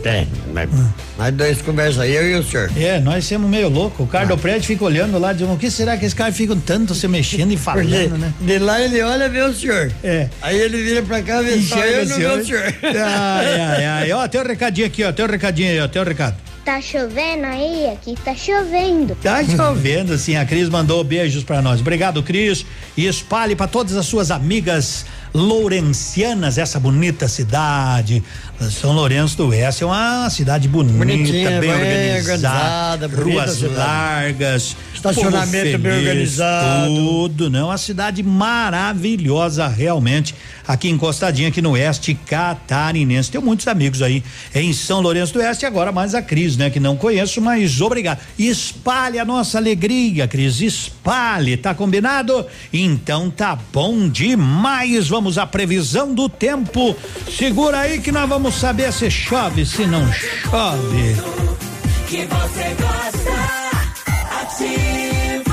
Tem, 0.02 0.26
mas, 0.52 0.68
mas 1.16 1.32
dois 1.34 1.62
conversas 1.62 2.00
aí, 2.00 2.14
eu 2.14 2.28
e 2.28 2.34
o 2.34 2.42
senhor. 2.42 2.70
É, 2.76 2.98
nós 2.98 3.24
somos 3.24 3.48
meio 3.48 3.68
louco. 3.68 4.02
O 4.02 4.06
cara 4.06 4.26
do 4.26 4.36
prédio 4.36 4.66
fica 4.66 4.84
olhando 4.84 5.16
lá, 5.18 5.32
dizendo, 5.32 5.52
o 5.52 5.56
que 5.56 5.70
será 5.70 5.96
que 5.96 6.04
esse 6.04 6.14
cara 6.14 6.32
fica 6.32 6.56
tanto 6.66 6.92
se 6.94 7.06
mexendo 7.06 7.52
e 7.52 7.56
Porque 7.62 7.88
falando, 7.88 8.18
né? 8.18 8.32
de 8.40 8.58
lá 8.58 8.80
ele 8.80 9.00
olha 9.02 9.24
e 9.24 9.28
vê 9.28 9.42
o 9.42 9.54
senhor. 9.54 9.92
É. 10.02 10.28
Aí 10.42 10.58
ele 10.60 10.82
vira 10.82 11.02
pra 11.02 11.22
cá, 11.22 11.40
vê 11.40 11.60
só 11.60 11.78
eu 11.78 12.02
e 12.02 12.06
não 12.06 12.16
vê 12.16 12.26
o 12.26 12.44
senhor. 12.44 12.62
Ai, 12.82 13.60
ai, 13.60 13.84
ai. 13.84 14.12
Ó, 14.12 14.26
tem 14.26 14.40
um 14.40 14.44
recadinho 14.44 14.86
aqui, 14.86 15.04
ó. 15.04 15.12
Tem 15.12 15.24
um 15.24 15.28
recadinho 15.28 15.70
aí, 15.70 15.80
ó. 15.80 15.86
Tem 15.88 16.02
um 16.02 16.04
recado. 16.04 16.34
Tá 16.64 16.80
chovendo 16.80 17.44
aí? 17.44 17.90
Aqui 17.92 18.14
tá 18.24 18.36
chovendo. 18.36 19.16
Tá 19.16 19.42
chovendo, 19.44 20.16
sim. 20.16 20.36
A 20.36 20.44
Cris 20.44 20.68
mandou 20.68 21.02
beijos 21.02 21.42
pra 21.42 21.60
nós. 21.60 21.80
Obrigado, 21.80 22.22
Cris. 22.22 22.64
E 22.96 23.06
espalhe 23.06 23.56
pra 23.56 23.66
todas 23.66 23.96
as 23.96 24.06
suas 24.06 24.30
amigas 24.30 25.04
lourencianas 25.34 26.58
essa 26.58 26.78
bonita 26.78 27.28
cidade. 27.28 28.22
São 28.70 28.92
Lourenço 28.92 29.36
do 29.36 29.48
Oeste 29.48 29.82
é 29.82 29.86
uma 29.86 30.30
cidade 30.30 30.68
bonita, 30.68 30.98
Bonitinha, 30.98 31.60
bem 31.60 31.70
organizada, 31.70 33.06
organizada, 33.06 33.22
ruas 33.22 33.62
largas, 33.62 34.76
Estacionamento 34.94 35.72
povo 35.72 35.78
bem 35.78 35.92
feliz, 35.92 36.38
organizado. 36.38 36.94
Tudo, 36.94 37.50
não? 37.50 37.68
Uma 37.68 37.78
cidade 37.78 38.22
maravilhosa, 38.22 39.66
realmente, 39.66 40.34
aqui 40.66 40.88
encostadinha 40.88 41.48
aqui 41.48 41.60
no 41.60 41.72
Oeste 41.72 42.14
Catarinense. 42.14 43.32
Tenho 43.32 43.42
muitos 43.42 43.66
amigos 43.66 44.00
aí 44.00 44.22
em 44.54 44.72
São 44.72 45.00
Lourenço 45.00 45.32
do 45.32 45.40
Oeste, 45.40 45.66
agora 45.66 45.90
mais 45.90 46.14
a 46.14 46.22
Cris, 46.22 46.56
né? 46.56 46.70
Que 46.70 46.78
não 46.78 46.96
conheço, 46.96 47.40
mas 47.40 47.80
obrigado. 47.80 48.20
Espalhe 48.38 49.18
a 49.18 49.24
nossa 49.24 49.58
alegria, 49.58 50.28
Cris, 50.28 50.60
espalhe, 50.60 51.56
tá 51.56 51.74
combinado? 51.74 52.46
Então 52.72 53.28
tá 53.28 53.58
bom 53.72 54.08
demais. 54.08 55.08
Vamos 55.08 55.21
à 55.38 55.46
previsão 55.46 56.14
do 56.14 56.28
tempo. 56.28 56.96
Segura 57.30 57.80
aí 57.80 58.00
que 58.00 58.12
nós 58.12 58.28
vamos 58.28 58.54
saber 58.54 58.92
se 58.92 59.10
chove, 59.10 59.64
se 59.64 59.86
não 59.86 60.10
chove. 60.12 61.16
Que 62.08 62.26
você 62.26 62.76
gosta. 62.80 63.32
Ativa. 64.40 65.52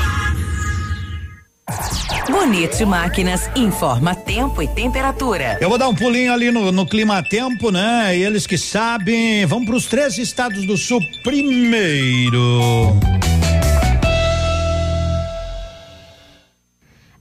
Bonito 2.30 2.86
Máquinas 2.86 3.49
informa 3.55 4.13
tempo 4.13 4.61
e 4.61 4.67
temperatura. 4.67 5.57
Eu 5.59 5.70
vou 5.70 5.78
dar 5.78 5.88
um 5.89 5.95
pulinho 5.95 6.32
ali 6.32 6.51
no, 6.51 6.72
no 6.72 6.86
clima 6.86 7.24
tempo, 7.24 7.72
né? 7.72 8.15
E 8.15 8.24
eles 8.24 8.45
que 8.45 8.57
sabem, 8.57 9.45
vamos 9.45 9.65
para 9.65 9.76
os 9.76 9.86
três 9.86 10.17
estados 10.17 10.65
do 10.65 10.78
sul 10.78 10.99
primeiro. 11.24 12.97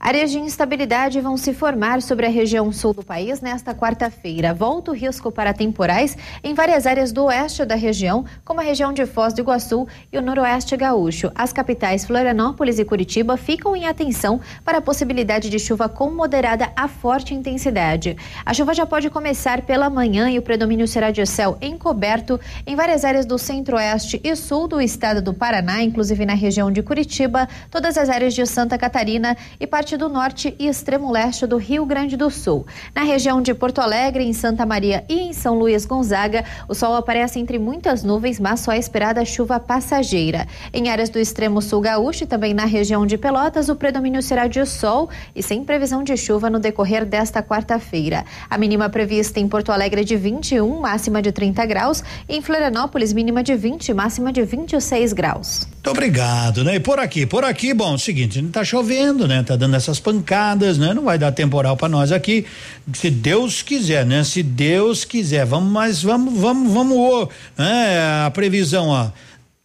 Áreas 0.01 0.31
de 0.31 0.39
instabilidade 0.39 1.19
vão 1.19 1.35
se 1.35 1.53
formar 1.53 2.01
sobre 2.01 2.25
a 2.25 2.29
região 2.29 2.71
sul 2.71 2.93
do 2.93 3.03
país 3.03 3.41
nesta 3.41 3.75
quarta-feira. 3.75 4.53
Volta 4.53 4.91
o 4.91 4.93
risco 4.93 5.29
para 5.29 5.53
temporais 5.53 6.17
em 6.41 6.53
várias 6.53 6.87
áreas 6.87 7.11
do 7.11 7.25
oeste 7.25 7.65
da 7.65 7.75
região, 7.75 8.23
como 8.45 8.61
a 8.61 8.63
região 8.63 8.93
de 8.93 9.05
Foz 9.05 9.33
do 9.33 9.41
Iguaçu 9.41 9.85
e 10.09 10.17
o 10.17 10.21
noroeste 10.21 10.77
gaúcho. 10.77 11.29
As 11.35 11.51
capitais 11.51 12.05
Florianópolis 12.05 12.79
e 12.79 12.85
Curitiba 12.85 13.35
ficam 13.35 13.75
em 13.75 13.87
atenção 13.87 14.39
para 14.63 14.77
a 14.77 14.81
possibilidade 14.81 15.49
de 15.49 15.59
chuva 15.59 15.89
com 15.89 16.09
moderada 16.09 16.71
a 16.77 16.87
forte 16.87 17.33
intensidade. 17.33 18.15
A 18.45 18.53
chuva 18.53 18.73
já 18.73 18.85
pode 18.85 19.09
começar 19.09 19.63
pela 19.63 19.89
manhã 19.89 20.29
e 20.29 20.39
o 20.39 20.41
predomínio 20.41 20.87
será 20.87 21.11
de 21.11 21.25
céu 21.25 21.57
encoberto 21.61 22.39
em 22.65 22.73
várias 22.73 23.03
áreas 23.03 23.25
do 23.25 23.37
centro-oeste 23.37 24.21
e 24.23 24.33
sul 24.37 24.65
do 24.65 24.79
estado 24.79 25.21
do 25.21 25.33
Paraná, 25.33 25.83
inclusive 25.83 26.25
na 26.25 26.35
região 26.35 26.71
de 26.71 26.81
Curitiba, 26.81 27.49
todas 27.69 27.97
as 27.97 28.07
áreas 28.07 28.33
de 28.33 28.45
Santa 28.45 28.77
Catarina 28.77 29.35
e 29.59 29.67
parte 29.67 29.88
do 29.97 30.09
norte 30.09 30.55
e 30.59 30.67
extremo 30.67 31.11
leste 31.11 31.45
do 31.45 31.57
Rio 31.57 31.85
Grande 31.85 32.15
do 32.15 32.29
Sul. 32.29 32.65
Na 32.95 33.03
região 33.03 33.41
de 33.41 33.53
Porto 33.53 33.79
Alegre, 33.79 34.23
em 34.23 34.33
Santa 34.33 34.65
Maria 34.65 35.03
e 35.07 35.19
em 35.19 35.33
São 35.33 35.57
Luís 35.57 35.85
Gonzaga, 35.85 36.43
o 36.67 36.73
sol 36.73 36.95
aparece 36.95 37.39
entre 37.39 37.59
muitas 37.59 38.03
nuvens, 38.03 38.39
mas 38.39 38.59
só 38.59 38.71
é 38.71 38.77
esperada 38.77 39.23
chuva 39.25 39.59
passageira. 39.59 40.47
Em 40.73 40.89
áreas 40.89 41.09
do 41.09 41.19
extremo 41.19 41.61
sul 41.61 41.81
gaúcho 41.81 42.23
e 42.23 42.27
também 42.27 42.53
na 42.53 42.65
região 42.65 43.05
de 43.05 43.17
Pelotas, 43.17 43.69
o 43.69 43.75
predomínio 43.75 44.21
será 44.21 44.47
de 44.47 44.65
sol 44.65 45.09
e 45.35 45.41
sem 45.41 45.63
previsão 45.63 46.03
de 46.03 46.15
chuva 46.17 46.49
no 46.49 46.59
decorrer 46.59 47.05
desta 47.05 47.41
quarta-feira. 47.41 48.25
A 48.49 48.57
mínima 48.57 48.89
prevista 48.89 49.39
em 49.39 49.47
Porto 49.47 49.71
Alegre 49.71 50.01
é 50.01 50.03
de 50.03 50.15
21, 50.15 50.79
máxima 50.79 51.21
de 51.21 51.31
30 51.31 51.65
graus, 51.65 52.03
e 52.27 52.35
em 52.35 52.41
Florianópolis, 52.41 53.13
mínima 53.13 53.43
de 53.43 53.55
20, 53.55 53.93
máxima 53.93 54.31
de 54.31 54.43
26 54.43 55.13
graus. 55.13 55.67
Muito 55.79 55.91
obrigado, 55.91 56.63
né? 56.63 56.75
E 56.75 56.79
por 56.79 56.99
aqui, 56.99 57.25
por 57.25 57.43
aqui, 57.43 57.73
bom, 57.73 57.97
seguinte, 57.97 58.41
não 58.41 58.51
tá 58.51 58.63
chovendo, 58.63 59.27
né? 59.27 59.41
Tá 59.43 59.55
dando 59.55 59.75
essas 59.83 59.99
pancadas, 59.99 60.77
né? 60.77 60.93
Não 60.93 61.03
vai 61.03 61.17
dar 61.17 61.31
temporal 61.31 61.75
para 61.75 61.89
nós 61.89 62.11
aqui, 62.11 62.45
se 62.93 63.09
Deus 63.09 63.61
quiser, 63.61 64.05
né? 64.05 64.23
Se 64.23 64.43
Deus 64.43 65.03
quiser, 65.03 65.45
vamos, 65.45 65.71
mas 65.71 66.03
vamos, 66.03 66.39
vamos, 66.39 66.71
vamos, 66.71 67.29
né? 67.57 68.25
A 68.25 68.31
previsão, 68.31 68.87
ó. 68.87 69.09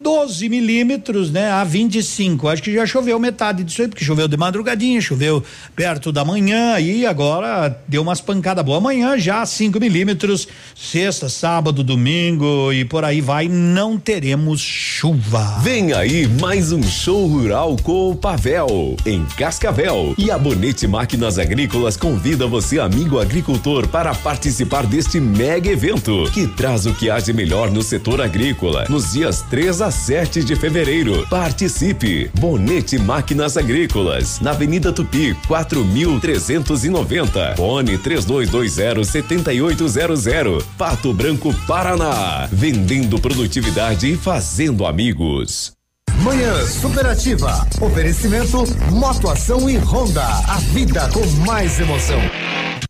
12 0.01 0.49
milímetros, 0.49 1.31
né? 1.31 1.49
A 1.49 1.63
25. 1.63 2.49
Acho 2.49 2.61
que 2.61 2.73
já 2.73 2.85
choveu 2.85 3.17
metade 3.17 3.63
disso 3.63 3.81
aí, 3.81 3.87
porque 3.87 4.03
choveu 4.03 4.27
de 4.27 4.35
madrugadinha, 4.35 4.99
choveu 4.99 5.41
perto 5.73 6.11
da 6.11 6.25
manhã 6.25 6.77
e 6.81 7.05
agora 7.05 7.81
deu 7.87 8.01
umas 8.01 8.19
pancadas 8.19 8.65
boas. 8.65 8.79
Amanhã 8.79 9.17
já 9.17 9.45
5 9.45 9.79
milímetros, 9.79 10.49
sexta, 10.75 11.29
sábado, 11.29 11.81
domingo 11.81 12.73
e 12.73 12.83
por 12.83 13.05
aí 13.05 13.21
vai, 13.21 13.47
não 13.47 13.97
teremos 13.97 14.59
chuva. 14.59 15.59
Vem 15.61 15.93
aí 15.93 16.27
mais 16.27 16.73
um 16.73 16.83
show 16.83 17.25
rural 17.25 17.77
com 17.81 18.11
o 18.11 18.15
Pavel, 18.17 18.97
em 19.05 19.23
Cascavel. 19.37 20.13
E 20.17 20.29
a 20.29 20.37
Bonete 20.37 20.87
Máquinas 20.87 21.39
Agrícolas 21.39 21.95
convida 21.95 22.45
você, 22.45 22.79
amigo 22.79 23.17
agricultor, 23.17 23.87
para 23.87 24.13
participar 24.13 24.85
deste 24.85 25.21
mega 25.21 25.71
evento, 25.71 26.29
que 26.33 26.47
traz 26.47 26.85
o 26.85 26.93
que 26.93 27.09
há 27.09 27.17
de 27.17 27.31
melhor 27.31 27.71
no 27.71 27.81
setor 27.81 28.19
agrícola, 28.19 28.87
nos 28.89 29.13
dias 29.13 29.41
3 29.49 29.83
a 29.83 29.84
7 29.91 30.43
de 30.43 30.55
fevereiro. 30.55 31.25
Participe! 31.29 32.31
Bonete 32.39 32.97
Máquinas 32.97 33.57
Agrícolas, 33.57 34.39
na 34.39 34.51
Avenida 34.51 34.91
Tupi, 34.91 35.35
4390. 35.47 37.55
Fone 37.55 37.97
3220-7800. 37.97 40.63
Pato 40.77 41.13
Branco, 41.13 41.53
Paraná. 41.67 42.47
Vendendo 42.51 43.19
produtividade 43.19 44.11
e 44.11 44.17
fazendo 44.17 44.85
amigos. 44.85 45.73
Manhã 46.21 46.65
Superativa. 46.65 47.67
Oferecimento 47.81 48.63
Motoação 48.91 49.69
e 49.69 49.77
Honda. 49.77 50.25
A 50.25 50.57
vida 50.73 51.09
com 51.09 51.25
mais 51.45 51.79
emoção. 51.79 52.19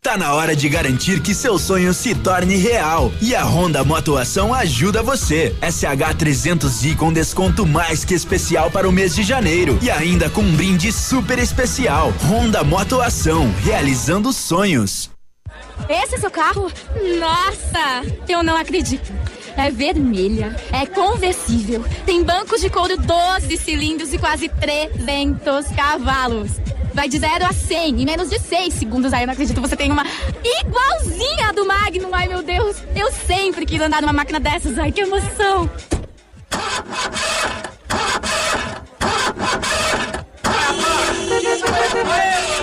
Tá 0.06 0.16
na 0.16 0.34
hora 0.34 0.54
de 0.54 0.68
garantir 0.68 1.20
que 1.20 1.34
seu 1.34 1.58
sonho 1.58 1.92
se 1.92 2.14
torne 2.14 2.54
real. 2.54 3.12
E 3.20 3.34
a 3.34 3.42
Honda 3.42 3.82
Motoação 3.82 4.54
ajuda 4.54 5.02
você. 5.02 5.52
SH 5.60 6.14
300i 6.16 6.96
com 6.96 7.12
desconto 7.12 7.66
mais 7.66 8.04
que 8.04 8.14
especial 8.14 8.70
para 8.70 8.88
o 8.88 8.92
mês 8.92 9.16
de 9.16 9.24
janeiro. 9.24 9.76
E 9.82 9.90
ainda 9.90 10.30
com 10.30 10.42
um 10.42 10.54
brinde 10.54 10.92
super 10.92 11.40
especial. 11.40 12.12
Honda 12.24 12.62
Motoação, 12.62 13.52
realizando 13.64 14.32
sonhos. 14.32 15.10
Esse 15.88 16.14
é 16.14 16.18
seu 16.18 16.30
carro? 16.30 16.70
Nossa, 17.18 18.04
eu 18.28 18.44
não 18.44 18.56
acredito. 18.56 19.12
É 19.56 19.72
vermelha, 19.72 20.54
é 20.70 20.86
conversível, 20.86 21.84
tem 22.04 22.22
bancos 22.22 22.60
de 22.60 22.70
couro 22.70 22.96
12 22.96 23.56
cilindros 23.56 24.12
e 24.12 24.18
quase 24.18 24.48
300 24.50 25.66
cavalos. 25.74 26.65
Vai 26.96 27.10
de 27.10 27.18
0 27.18 27.44
a 27.44 27.52
100 27.52 28.00
em 28.00 28.06
menos 28.06 28.30
de 28.30 28.38
6 28.38 28.72
segundos. 28.72 29.12
Ai, 29.12 29.24
eu 29.24 29.26
não 29.26 29.34
acredito, 29.34 29.60
você 29.60 29.76
tem 29.76 29.92
uma 29.92 30.02
igualzinha 30.42 31.52
do 31.52 31.66
Magnum. 31.66 32.08
Ai, 32.10 32.26
meu 32.26 32.42
Deus, 32.42 32.78
eu 32.96 33.12
sempre 33.12 33.66
quis 33.66 33.82
andar 33.82 34.00
numa 34.00 34.14
máquina 34.14 34.40
dessas. 34.40 34.78
Ai, 34.78 34.90
que 34.90 35.02
emoção. 35.02 35.70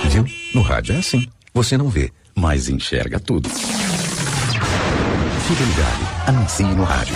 Viu? 0.09 0.25
No 0.55 0.63
rádio 0.63 0.95
é 0.95 0.97
assim. 0.97 1.27
Você 1.53 1.77
não 1.77 1.87
vê, 1.87 2.11
mas 2.33 2.67
enxerga 2.67 3.19
tudo. 3.19 3.47
Fique 5.47 5.63
ligado, 5.63 6.27
anuncie 6.27 6.65
no 6.65 6.83
rádio. 6.83 7.15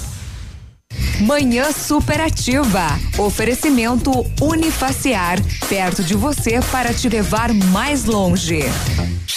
Manhã 1.20 1.72
superativa. 1.72 2.88
Oferecimento 3.18 4.26
Unifaciar. 4.42 5.40
Perto 5.68 6.04
de 6.04 6.14
você 6.16 6.60
para 6.72 6.94
te 6.94 7.10
levar 7.10 7.54
mais 7.54 8.06
longe. 8.06 8.64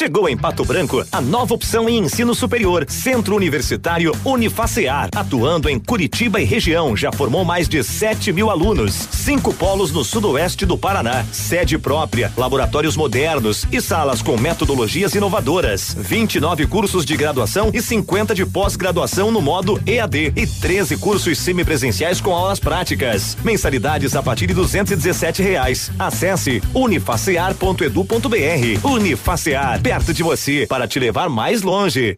Chegou 0.01 0.29
em 0.29 0.37
Pato 0.37 0.65
Branco 0.65 1.05
a 1.11 1.21
nova 1.21 1.53
opção 1.53 1.89
em 1.89 1.99
ensino 1.99 2.35
superior, 2.35 2.87
Centro 2.89 3.35
Universitário 3.37 4.13
Unifacear, 4.25 5.11
atuando 5.15 5.69
em 5.69 5.79
Curitiba 5.79 6.41
e 6.41 6.45
região, 6.45 6.97
já 6.97 7.13
formou 7.13 7.45
mais 7.45 7.69
de 7.69 7.83
7 7.83 8.33
mil 8.33 8.49
alunos, 8.49 8.95
cinco 9.11 9.53
polos 9.53 9.91
no 9.91 10.03
sudoeste 10.05 10.65
do 10.65 10.79
Paraná, 10.79 11.25
sede 11.33 11.77
própria, 11.77 12.33
laboratórios 12.37 12.97
modernos 12.97 13.67
e 13.71 13.79
salas 13.81 14.23
com 14.23 14.39
metodologias 14.39 15.15
inovadoras, 15.15 15.95
29 15.99 16.67
cursos 16.67 17.05
de 17.05 17.17
graduação 17.17 17.71
e 17.75 17.83
50 17.83 18.35
de 18.35 18.47
pós-graduação 18.47 19.31
no 19.31 19.43
modo 19.43 19.79
EAD 19.85 20.33
e 20.37 20.47
13 20.47 20.97
cursos 20.97 21.37
semipresenciais 21.61 22.21
com 22.21 22.35
aulas 22.35 22.59
práticas. 22.59 23.37
Mensalidades 23.45 24.17
a 24.17 24.23
partir 24.23 24.47
de 24.47 24.55
217 24.55 25.43
reais. 25.43 25.91
Acesse 25.99 26.63
unifacear.edu.br. 26.75 28.85
Unifacear 28.85 29.81
perto 29.81 30.15
de 30.15 30.23
você 30.23 30.67
para 30.69 30.89
te 30.89 30.99
levar 30.99 31.29
mais 31.29 31.61
longe. 31.63 32.17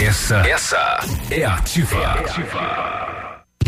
Essa, 0.00 0.36
essa 0.46 1.00
é 1.30 1.44
ativa. 1.44 2.22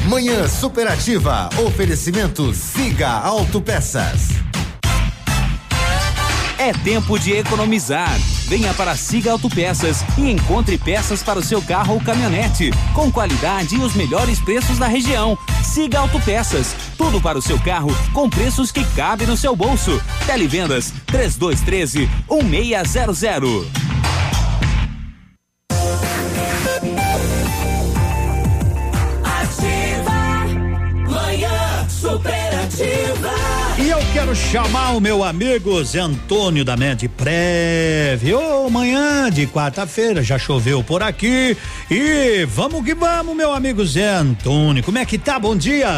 Manhã 0.08 0.48
superativa. 0.48 1.50
Oferecimento 1.66 2.54
Siga 2.54 3.08
Autopeças. 3.08 4.28
É 6.58 6.72
tempo 6.72 7.18
de 7.18 7.32
economizar. 7.32 8.16
Venha 8.46 8.72
para 8.74 8.94
Siga 8.94 9.32
Autopeças 9.32 10.04
e 10.16 10.30
encontre 10.30 10.78
peças 10.78 11.20
para 11.20 11.38
o 11.38 11.42
seu 11.42 11.60
carro 11.60 11.94
ou 11.94 12.00
caminhonete, 12.00 12.70
com 12.94 13.10
qualidade 13.10 13.74
e 13.74 13.80
os 13.80 13.94
melhores 13.94 14.38
preços 14.38 14.78
da 14.78 14.86
região. 14.86 15.36
Siga 15.64 15.98
Autopeças, 15.98 16.76
tudo 16.96 17.20
para 17.20 17.36
o 17.36 17.42
seu 17.42 17.58
carro 17.58 17.90
com 18.12 18.30
preços 18.30 18.70
que 18.70 18.84
cabem 18.94 19.26
no 19.26 19.36
seu 19.36 19.56
bolso. 19.56 20.00
Televendas 20.26 20.92
3213 21.06 22.08
1600. 22.30 23.66
Ativa, 29.24 30.10
manhã 31.10 31.88
superativa. 31.88 33.45
E 33.78 33.90
eu 33.90 33.98
quero 34.14 34.34
chamar 34.34 34.96
o 34.96 35.00
meu 35.00 35.22
amigo 35.22 35.84
Zé 35.84 36.00
Antônio 36.00 36.64
da 36.64 36.78
Medprev. 36.78 38.32
Ô, 38.34 38.70
manhã 38.70 39.30
de 39.30 39.46
quarta-feira, 39.46 40.22
já 40.22 40.38
choveu 40.38 40.82
por 40.82 41.02
aqui. 41.02 41.54
E 41.90 42.46
vamos 42.46 42.82
que 42.82 42.94
vamos, 42.94 43.36
meu 43.36 43.52
amigo 43.52 43.84
Zé 43.84 44.08
Antônio. 44.08 44.82
Como 44.82 44.96
é 44.96 45.04
que 45.04 45.18
tá? 45.18 45.38
Bom 45.38 45.54
dia. 45.54 45.90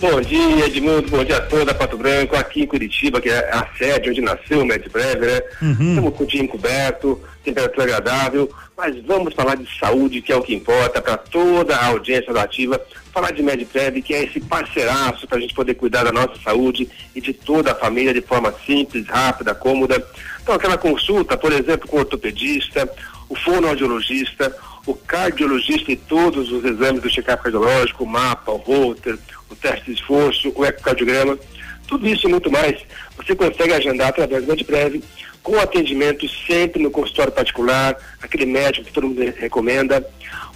Bom 0.00 0.18
dia, 0.22 0.64
Edmundo. 0.64 1.10
Bom 1.10 1.22
dia 1.22 1.36
a 1.36 1.40
toda, 1.42 1.74
Pato 1.74 1.98
Branco, 1.98 2.36
aqui 2.36 2.62
em 2.62 2.66
Curitiba, 2.66 3.20
que 3.20 3.28
é 3.28 3.50
a 3.52 3.68
sede 3.76 4.08
onde 4.08 4.22
nasceu 4.22 4.62
o 4.62 4.64
Medprev, 4.64 5.20
né? 5.20 5.42
Uhum. 5.60 5.88
Estamos 5.90 6.16
com 6.16 6.24
o 6.24 6.26
dia 6.26 6.42
encoberto, 6.42 7.20
temperatura 7.44 7.84
agradável, 7.84 8.50
mas 8.74 8.96
vamos 9.04 9.34
falar 9.34 9.56
de 9.56 9.68
saúde, 9.78 10.22
que 10.22 10.32
é 10.32 10.36
o 10.36 10.42
que 10.42 10.54
importa 10.54 11.02
para 11.02 11.18
toda 11.18 11.76
a 11.76 11.88
audiência 11.88 12.32
da 12.32 12.44
Ativa. 12.44 12.80
Falar 13.14 13.30
de 13.30 13.44
Medprev, 13.44 14.02
que 14.02 14.12
é 14.12 14.24
esse 14.24 14.40
parceiraço 14.40 15.28
para 15.28 15.38
a 15.38 15.40
gente 15.40 15.54
poder 15.54 15.74
cuidar 15.74 16.02
da 16.02 16.10
nossa 16.10 16.34
saúde 16.42 16.90
e 17.14 17.20
de 17.20 17.32
toda 17.32 17.70
a 17.70 17.74
família 17.76 18.12
de 18.12 18.20
forma 18.20 18.52
simples, 18.66 19.06
rápida, 19.06 19.54
cômoda. 19.54 20.04
Então, 20.42 20.52
aquela 20.52 20.76
consulta, 20.76 21.36
por 21.36 21.52
exemplo, 21.52 21.86
com 21.86 21.96
o 21.96 22.00
ortopedista, 22.00 22.92
o 23.28 23.36
fonoaudiologista, 23.36 24.52
o 24.84 24.94
cardiologista 24.94 25.92
e 25.92 25.96
todos 25.96 26.50
os 26.50 26.64
exames 26.64 27.00
do 27.00 27.08
check-up 27.08 27.40
cardiológico, 27.40 28.02
o 28.02 28.06
mapa, 28.06 28.50
o 28.50 28.56
holter, 28.56 29.16
o 29.48 29.54
teste 29.54 29.86
de 29.86 29.92
esforço, 29.92 30.52
o 30.52 30.64
ecocardiograma, 30.64 31.38
tudo 31.86 32.08
isso 32.08 32.26
e 32.26 32.30
muito 32.30 32.50
mais, 32.50 32.80
você 33.16 33.36
consegue 33.36 33.74
agendar 33.74 34.08
através 34.08 34.44
do 34.44 34.48
Medprev, 34.48 35.00
com 35.44 35.60
atendimento 35.60 36.26
sempre 36.46 36.82
no 36.82 36.90
consultório 36.90 37.30
particular, 37.30 37.96
aquele 38.20 38.46
médico 38.46 38.86
que 38.86 38.92
todo 38.92 39.06
mundo 39.06 39.20
recomenda. 39.36 40.04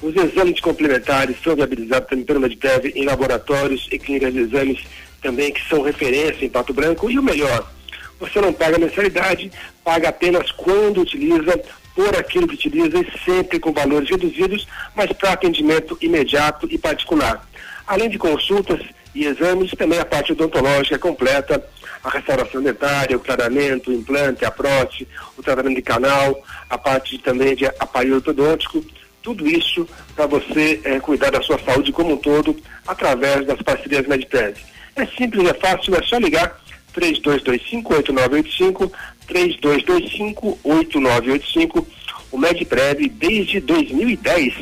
Os 0.02 0.16
exames 0.16 0.58
complementares 0.60 1.36
são 1.44 1.54
viabilizados 1.54 2.08
também 2.08 2.24
pelo 2.24 2.40
Medprev 2.40 2.86
em 2.94 3.04
laboratórios 3.04 3.86
e 3.92 3.98
clínicas 3.98 4.32
de 4.32 4.40
exames 4.40 4.78
também 5.20 5.52
que 5.52 5.68
são 5.68 5.82
referência 5.82 6.44
em 6.44 6.48
Pato 6.48 6.72
Branco. 6.72 7.10
E 7.10 7.18
o 7.18 7.22
melhor, 7.22 7.70
você 8.18 8.40
não 8.40 8.50
paga 8.50 8.78
mensalidade, 8.78 9.52
paga 9.84 10.08
apenas 10.08 10.50
quando 10.52 11.02
utiliza, 11.02 11.60
por 11.94 12.16
aquilo 12.16 12.48
que 12.48 12.54
utiliza 12.54 12.98
e 12.98 13.20
sempre 13.24 13.60
com 13.60 13.72
valores 13.72 14.08
reduzidos, 14.08 14.66
mas 14.94 15.12
para 15.12 15.32
atendimento 15.32 15.98
imediato 16.00 16.66
e 16.70 16.78
particular. 16.78 17.46
Além 17.86 18.08
de 18.08 18.16
consultas 18.16 18.80
e 19.14 19.26
exames, 19.26 19.72
também 19.72 19.98
a 19.98 20.04
parte 20.06 20.32
odontológica 20.32 20.98
completa, 20.98 21.62
a 22.02 22.10
restauração 22.10 22.62
dentária, 22.62 23.16
o 23.16 23.20
clareamento, 23.20 23.90
o 23.90 23.94
implante, 23.94 24.44
a 24.44 24.50
prótese, 24.50 25.06
o 25.36 25.42
tratamento 25.42 25.76
de 25.76 25.82
canal, 25.82 26.42
a 26.68 26.78
parte 26.78 27.18
também 27.18 27.54
de 27.54 27.66
aparelho 27.66 28.16
ortodôntico, 28.16 28.84
tudo 29.22 29.46
isso 29.46 29.88
para 30.14 30.26
você 30.26 30.80
eh, 30.84 31.00
cuidar 31.00 31.30
da 31.30 31.42
sua 31.42 31.58
saúde 31.58 31.92
como 31.92 32.14
um 32.14 32.16
todo 32.16 32.56
através 32.86 33.46
das 33.46 33.60
parcerias 33.60 34.06
Medprev. 34.06 34.56
É 34.96 35.04
simples, 35.06 35.46
é 35.48 35.54
fácil, 35.54 35.94
é 35.94 36.02
só 36.02 36.18
ligar 36.18 36.60
3225-8985, 36.94 38.90
3225-8985. 39.28 41.86
O 42.30 42.38
Medprev, 42.38 43.08
desde 43.08 43.58
2010, 43.60 44.54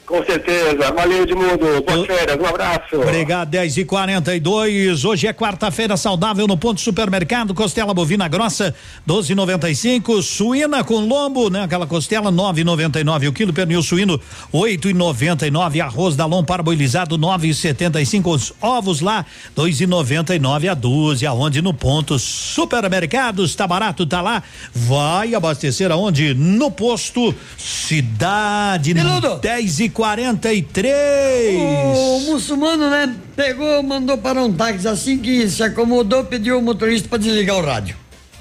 Com 0.06 0.24
certeza. 0.24 0.92
Valeu, 0.92 1.22
Edmundo. 1.22 1.82
Boas 1.82 2.06
férias. 2.06 2.38
Um 2.38 2.46
abraço. 2.46 2.96
Obrigado, 2.96 3.48
10 3.48 3.78
e 3.78 3.84
42 3.84 5.04
Hoje 5.04 5.26
é 5.26 5.32
quarta-feira 5.32 5.96
saudável 5.96 6.46
no 6.46 6.56
ponto 6.56 6.80
supermercado. 6.80 7.54
Costela 7.54 7.94
bovina 7.94 8.28
grossa, 8.28 8.74
12,95. 9.08 10.22
Suína 10.22 10.84
com 10.84 11.00
lombo, 11.00 11.48
né? 11.48 11.64
Aquela 11.64 11.86
costela, 11.86 12.30
9,99 12.30 13.28
o 13.28 13.32
quilo. 13.32 13.52
Pernil 13.52 13.82
suíno, 13.82 14.20
8,99. 14.52 15.80
Arroz 15.80 16.16
da 16.16 16.26
lom 16.26 16.44
parboilizado, 16.44 17.18
9,75. 17.18 18.34
Os 18.34 18.52
ovos 18.60 19.00
lá, 19.00 19.24
2,99 19.56 20.70
a 20.70 20.74
dúzia. 20.74 21.30
Aonde 21.30 21.62
no 21.62 21.72
ponto 21.72 22.18
supermercados. 22.18 23.54
Tá 23.54 23.66
barato, 23.66 24.06
tá 24.06 24.20
lá. 24.20 24.42
Vai 24.74 25.34
abastecer 25.34 25.90
aonde? 25.90 26.34
No 26.34 26.70
posto 26.70 27.34
Cidade. 27.56 28.94
Peludo. 28.94 29.36
10 29.36 29.80
e 29.80 29.88
43 29.94 31.56
O 31.56 32.20
muçulmano, 32.32 32.90
né? 32.90 33.14
Pegou, 33.36 33.82
mandou 33.82 34.18
parar 34.18 34.44
um 34.44 34.52
táxi 34.52 34.86
assim 34.88 35.18
que 35.18 35.48
se 35.48 35.62
acomodou, 35.62 36.24
pediu 36.24 36.56
ao 36.56 36.62
motorista 36.62 37.08
para 37.08 37.18
desligar 37.18 37.56
o 37.56 37.64
rádio. 37.64 37.96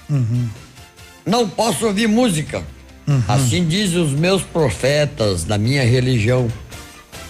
Uhum. 0.09 0.47
Não 1.25 1.47
posso 1.47 1.85
ouvir 1.85 2.07
música. 2.07 2.63
Assim 3.27 3.65
dizem 3.65 4.01
os 4.01 4.11
meus 4.11 4.41
profetas 4.43 5.43
da 5.43 5.57
minha 5.57 5.83
religião. 5.83 6.47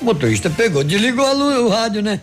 O 0.01 0.05
motorista 0.05 0.49
pegou, 0.49 0.83
desligou 0.83 1.25
o 1.25 1.69
rádio, 1.69 2.01
né? 2.01 2.19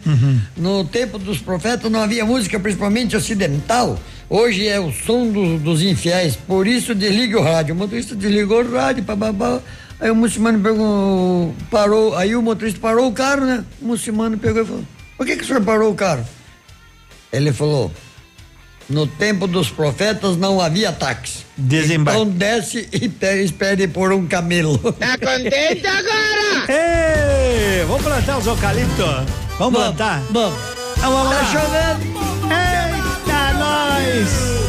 No 0.57 0.85
tempo 0.85 1.19
dos 1.19 1.39
profetas 1.39 1.91
não 1.91 2.01
havia 2.01 2.25
música, 2.25 2.59
principalmente 2.61 3.17
ocidental. 3.17 3.99
Hoje 4.29 4.69
é 4.69 4.79
o 4.79 4.93
som 4.93 5.27
do- 5.27 5.59
dos 5.59 5.83
infiéis, 5.83 6.37
por 6.37 6.67
isso 6.69 6.95
desligue 6.95 7.35
o 7.35 7.43
rádio. 7.43 7.75
O 7.75 7.79
motorista 7.79 8.15
desligou 8.15 8.63
o 8.63 8.73
rádio, 8.73 9.03
bababá. 9.03 9.61
Aí 10.01 10.11
o 10.11 10.15
muçulmano 10.17 10.59
pegou, 10.61 11.55
parou, 11.71 12.17
aí 12.17 12.35
o 12.35 12.41
motorista 12.43 12.81
parou 12.81 13.09
o 13.09 13.13
carro, 13.13 13.45
né? 13.45 13.65
O 13.83 13.87
muçulmano 13.89 14.39
pegou 14.39 14.63
e 14.63 14.67
falou: 14.67 14.85
Por 15.17 15.27
que, 15.27 15.37
que 15.37 15.43
o 15.45 15.47
senhor 15.47 15.63
parou 15.63 15.91
o 15.91 15.95
carro? 15.95 16.27
Ele 17.31 17.53
falou: 17.53 17.93
No 18.89 19.07
tempo 19.07 19.47
dos 19.47 19.69
profetas 19.71 20.37
não 20.39 20.59
havia 20.61 20.91
táxi. 20.91 21.45
Desembarque. 21.57 22.19
Então 22.21 22.33
desce 22.33 22.89
e 22.93 23.09
pe- 23.11 23.43
espere 23.45 23.87
por 23.87 24.11
um 24.13 24.27
camelo. 24.27 24.79
Tá 24.95 25.19
contente 25.19 25.87
agora? 25.87 26.65
Ei, 26.73 27.85
vamos 27.85 28.03
plantar 28.03 28.39
os 28.39 28.47
eucaliptos? 28.47 29.05
Vamos, 29.59 29.79
plantar? 29.79 30.23
Vamos. 30.31 30.59
Então 30.97 31.13
vamos 31.13 31.35
Tá 31.35 31.43
lá. 31.43 31.45
chovendo. 31.53 32.21
Eita, 32.51 33.53
nós! 33.59 34.60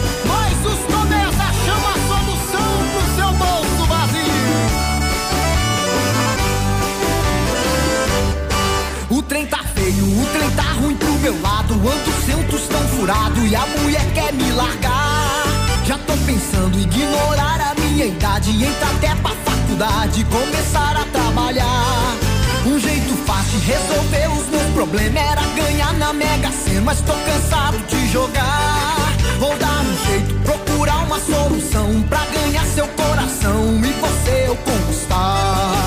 Meu 11.22 11.40
lado. 11.42 11.74
Ando 11.74 12.26
sem 12.26 12.36
um 12.36 12.44
tostão 12.48 12.82
furado 12.90 13.46
e 13.46 13.56
a 13.56 13.66
mulher 13.80 14.06
quer 14.14 14.34
me 14.34 14.52
largar. 14.52 15.46
Já 15.86 15.98
tô 16.00 16.14
pensando 16.26 16.78
em 16.78 16.84
ignorar 16.84 17.72
a 17.72 17.82
minha 17.82 18.06
idade, 18.06 18.52
entrar 18.52 18.92
até 18.92 19.16
pra 19.16 19.32
faculdade, 19.46 20.26
começar 20.26 20.96
a 20.98 21.06
trabalhar. 21.06 22.18
Um 22.66 22.80
jeito 22.80 23.16
fácil 23.26 23.60
de 23.60 23.66
resolver 23.66 24.28
os 24.40 24.48
meus 24.50 24.74
problemas 24.74 25.24
era 25.24 25.42
ganhar 25.56 25.94
na 25.94 26.14
Mega 26.14 26.52
Sena, 26.52 26.82
mas 26.82 27.02
tô 27.02 27.14
cansado 27.14 27.78
de 27.88 28.08
jogar. 28.12 28.96
Vou 29.40 29.56
dar 29.58 29.82
um 29.82 30.06
jeito, 30.08 30.34
procurar 30.44 31.06
uma 31.06 31.20
solução 31.20 32.04
pra 32.04 32.24
ganhar 32.26 32.66
seu 32.66 32.88
coração 32.90 33.82
e 33.84 33.92
você 34.00 34.46
eu 34.48 34.56
conquistar. 34.56 35.81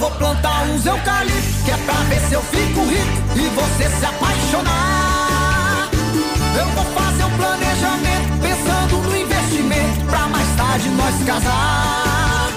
Vou 0.00 0.10
plantar 0.12 0.62
uns 0.62 0.86
eucaliptos, 0.86 1.62
que 1.62 1.70
é 1.70 1.76
pra 1.76 1.92
ver 1.92 2.20
se 2.20 2.32
eu 2.32 2.40
fico 2.40 2.80
rico 2.86 3.36
e 3.36 3.48
você 3.50 3.86
se 3.90 4.06
apaixonar. 4.06 5.90
Eu 6.58 6.66
vou 6.68 6.84
fazer 6.94 7.24
um 7.24 7.36
planejamento, 7.36 8.40
pensando 8.40 8.96
no 8.96 9.14
investimento, 9.14 10.06
pra 10.06 10.20
mais 10.28 10.48
tarde 10.56 10.88
nós 10.88 11.14
casar. 11.26 12.48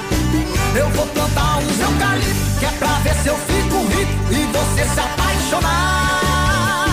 Eu 0.73 0.89
vou 0.91 1.05
plantar 1.07 1.57
uns 1.57 1.79
eucaliptos, 1.81 2.59
que 2.59 2.65
é 2.65 2.71
pra 2.79 2.93
ver 2.99 3.15
se 3.15 3.27
eu 3.27 3.37
fico 3.37 3.87
rico 3.87 4.13
e 4.31 4.45
você 4.53 4.85
se 4.85 4.99
apaixonar. 5.01 6.87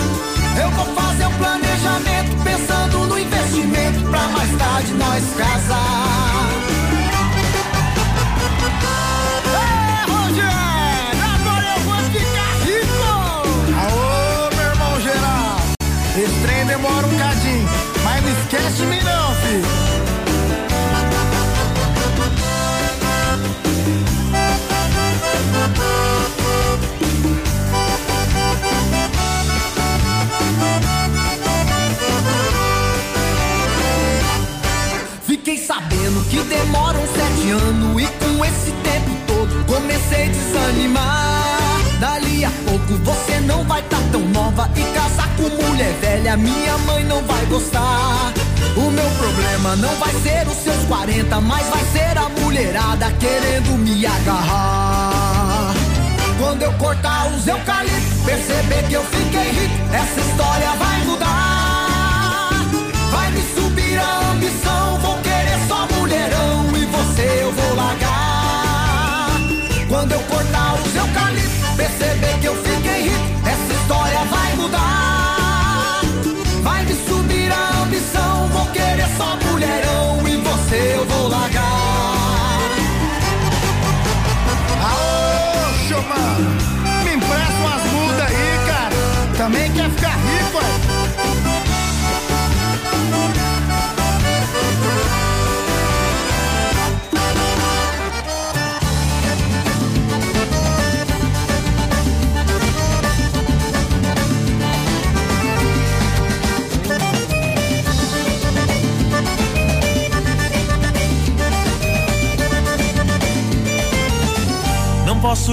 Eu 0.60 0.70
vou 0.72 0.86
fazer 0.96 1.26
um 1.26 1.34
planejamento, 1.38 2.36
pensando 2.42 3.06
no 3.06 3.16
investimento, 3.16 4.00
pra 4.10 4.22
mais 4.22 4.50
tarde 4.58 4.94
nós 4.94 5.22
casar. 5.38 6.39
Esse 16.22 16.38
trem 16.42 16.66
demora 16.66 17.06
um 17.06 17.18
cadinho, 17.18 17.66
mas 18.04 18.22
não 18.22 18.30
esquece 18.30 18.76
de 18.76 18.86
mim 18.88 19.00
não, 19.02 19.34
filho. 19.36 19.64
Fiquei 35.24 35.56
sabendo 35.56 36.22
que 36.28 36.38
demoram 36.42 37.00
sete 37.06 37.50
anos 37.50 38.02
e 38.02 38.06
com 38.06 38.44
esse 38.44 38.72
tempo 38.82 39.16
todo 39.26 39.64
comecei 39.64 40.24
a 40.24 40.28
desanimar. 40.28 41.80
Dali 41.98 42.44
a 42.44 42.50
pouco 42.66 42.94
você 43.04 43.19
não 43.60 43.64
vai 43.66 43.82
tá 43.82 43.98
tão 44.10 44.22
nova 44.22 44.70
e 44.74 44.82
casar 44.94 45.28
com 45.36 45.42
mulher 45.42 45.92
velha, 46.00 46.36
minha 46.36 46.78
mãe 46.78 47.04
não 47.04 47.22
vai 47.24 47.44
gostar. 47.46 48.32
O 48.74 48.90
meu 48.90 49.10
problema 49.18 49.76
não 49.76 49.94
vai 49.96 50.12
ser 50.22 50.48
os 50.48 50.56
seus 50.64 50.82
40, 50.86 51.40
mas 51.42 51.66
vai 51.68 51.84
ser 51.92 52.18
a 52.18 52.28
mulherada 52.40 53.12
querendo 53.12 53.76
me 53.78 54.06
agarrar. 54.06 55.74
Quando 56.38 56.62
eu 56.62 56.72
cortar 56.74 57.26
os 57.34 57.46
eucaliptos, 57.46 58.24
perceber 58.24 58.82
que 58.88 58.94
eu 58.94 59.04
fiquei 59.04 59.50
rico, 59.50 59.94
essa 59.94 60.20
história 60.20 60.70
vai 60.78 61.04
mudar. 61.04 62.50
Vai 63.10 63.30
me 63.32 63.42
subir 63.54 63.98
a 63.98 64.30
ambição, 64.30 64.98
vou 65.00 65.18
querer 65.18 65.58
só 65.68 65.86
mulherão 65.98 66.64
e 66.76 66.86
você 66.86 67.42
eu 67.42 67.52
vou 67.52 67.74
largar. 67.76 69.32
Quando 69.86 70.12
eu 70.12 70.20
cortar 70.20 70.74
os 70.82 70.96
eucaliptos, 70.96 71.76
perceber 71.76 72.38
que 72.40 72.46
eu 72.46 72.54
fiquei 72.54 72.79
história 73.90 74.24
vai 74.26 74.54
mudar. 74.54 76.00
Vai 76.62 76.84
me 76.84 76.94
subir 76.94 77.50
a 77.50 77.82
ambição, 77.82 78.46
vou 78.48 78.66
querer 78.66 79.08
só 79.16 79.36
mulherão 79.50 80.28
e 80.28 80.36
você 80.36 80.94
eu 80.96 81.04
vou 81.06 81.28
largar. 81.28 81.59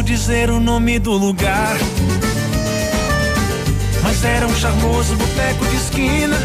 Dizer 0.08 0.50
o 0.50 0.58
nome 0.58 1.00
do 1.00 1.12
lugar, 1.12 1.76
mas 4.02 4.24
era 4.24 4.48
um 4.48 4.56
charmoso 4.56 5.14
boteco 5.18 5.66
de 5.66 5.76
esquina. 5.76 6.38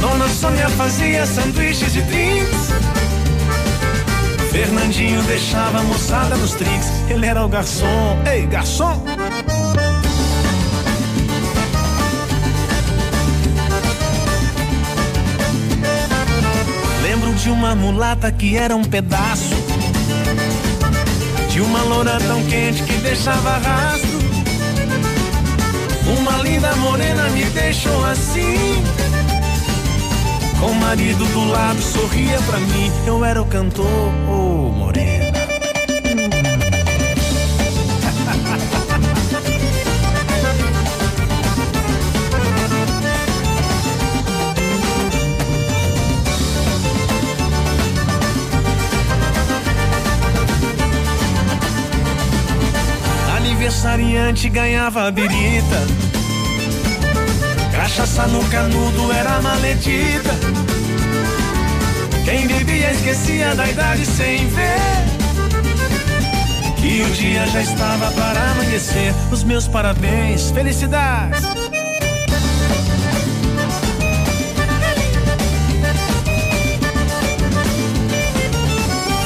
Dona 0.00 0.28
Sônia 0.28 0.68
fazia 0.68 1.26
sanduíches 1.26 1.96
e 1.96 2.00
drinks. 2.02 2.68
Fernandinho 4.52 5.20
deixava 5.24 5.80
a 5.80 5.82
moçada 5.82 6.36
nos 6.36 6.52
trinks. 6.52 6.88
Ele 7.08 7.26
era 7.26 7.44
o 7.44 7.48
garçom. 7.48 8.22
Ei, 8.24 8.46
garçom! 8.46 9.04
Lembro 17.02 17.34
de 17.34 17.50
uma 17.50 17.74
mulata 17.74 18.30
que 18.30 18.56
era 18.56 18.76
um 18.76 18.84
pedaço. 18.84 19.53
De 21.54 21.60
uma 21.60 21.84
loura 21.84 22.18
tão 22.18 22.42
quente 22.46 22.82
que 22.82 22.94
deixava 22.94 23.58
rastro. 23.58 24.18
Uma 26.18 26.42
linda 26.42 26.74
morena 26.74 27.28
me 27.30 27.44
deixou 27.44 28.04
assim. 28.06 28.82
Com 30.58 30.66
o 30.66 30.74
marido 30.74 31.24
do 31.26 31.44
lado 31.44 31.80
sorria 31.80 32.40
pra 32.42 32.58
mim. 32.58 32.90
Eu 33.06 33.24
era 33.24 33.40
o 33.40 33.46
cantor, 33.46 33.86
ô 34.28 34.68
morena. 34.68 35.33
Comerciante 53.94 54.48
ganhava 54.48 55.08
birita. 55.12 55.86
Cachaça 57.70 58.26
no 58.26 58.42
canudo 58.48 59.12
era 59.12 59.40
maledita. 59.40 60.30
Quem 62.24 62.46
bebia 62.48 62.90
esquecia 62.90 63.54
da 63.54 63.68
idade 63.68 64.04
sem 64.04 64.48
ver. 64.48 65.04
E 66.82 67.02
o 67.02 67.10
dia 67.12 67.46
já 67.46 67.62
estava 67.62 68.10
para 68.10 68.50
amanhecer. 68.50 69.14
Os 69.30 69.44
meus 69.44 69.68
parabéns, 69.68 70.50
felicidades. 70.50 71.44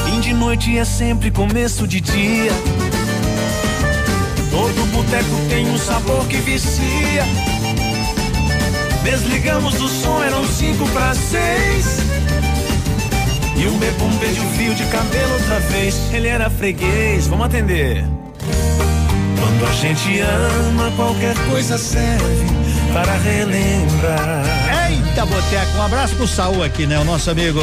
Fim 0.05 0.19
de 0.19 0.33
noite 0.33 0.77
é 0.77 0.85
sempre 0.85 1.31
começo 1.31 1.87
de 1.87 1.99
dia. 1.99 2.78
Todo 4.75 4.85
boteco 4.91 5.29
tem 5.49 5.67
um 5.67 5.77
sabor 5.79 6.27
que 6.27 6.37
vicia. 6.37 7.25
Desligamos 9.03 9.81
o 9.81 9.87
som, 9.87 10.23
eram 10.23 10.45
cinco 10.47 10.87
para 10.89 11.15
seis. 11.15 12.01
E 13.57 13.65
o 13.65 13.71
bebum 13.71 14.15
pediu 14.19 14.43
fio 14.51 14.75
de 14.75 14.83
cabelo 14.85 15.33
outra 15.33 15.59
vez. 15.61 15.95
Ele 16.13 16.27
era 16.27 16.51
freguês, 16.51 17.25
vamos 17.25 17.47
atender. 17.47 18.05
Quando 19.39 19.65
a 19.67 19.73
gente 19.73 20.19
ama, 20.19 20.91
qualquer 20.95 21.35
coisa 21.49 21.75
serve 21.75 22.45
para 22.93 23.13
relembrar. 23.13 24.43
Eita, 24.91 25.25
Boteco, 25.25 25.77
um 25.77 25.81
abraço 25.81 26.15
pro 26.15 26.27
Saul 26.27 26.63
aqui, 26.63 26.85
né? 26.85 26.99
O 26.99 27.03
nosso 27.03 27.31
amigo, 27.31 27.59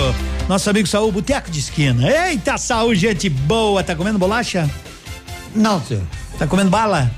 nosso 0.48 0.68
amigo 0.68 0.88
Saul, 0.88 1.12
Boteco 1.12 1.52
de 1.52 1.60
esquina. 1.60 2.10
Eita, 2.10 2.58
Saul, 2.58 2.96
gente 2.96 3.28
boa. 3.28 3.84
Tá 3.84 3.94
comendo 3.94 4.18
bolacha? 4.18 4.68
Não, 5.54 5.80
senhor. 5.80 6.02
Tá 6.38 6.46
comendo 6.46 6.70
bala? 6.70 7.10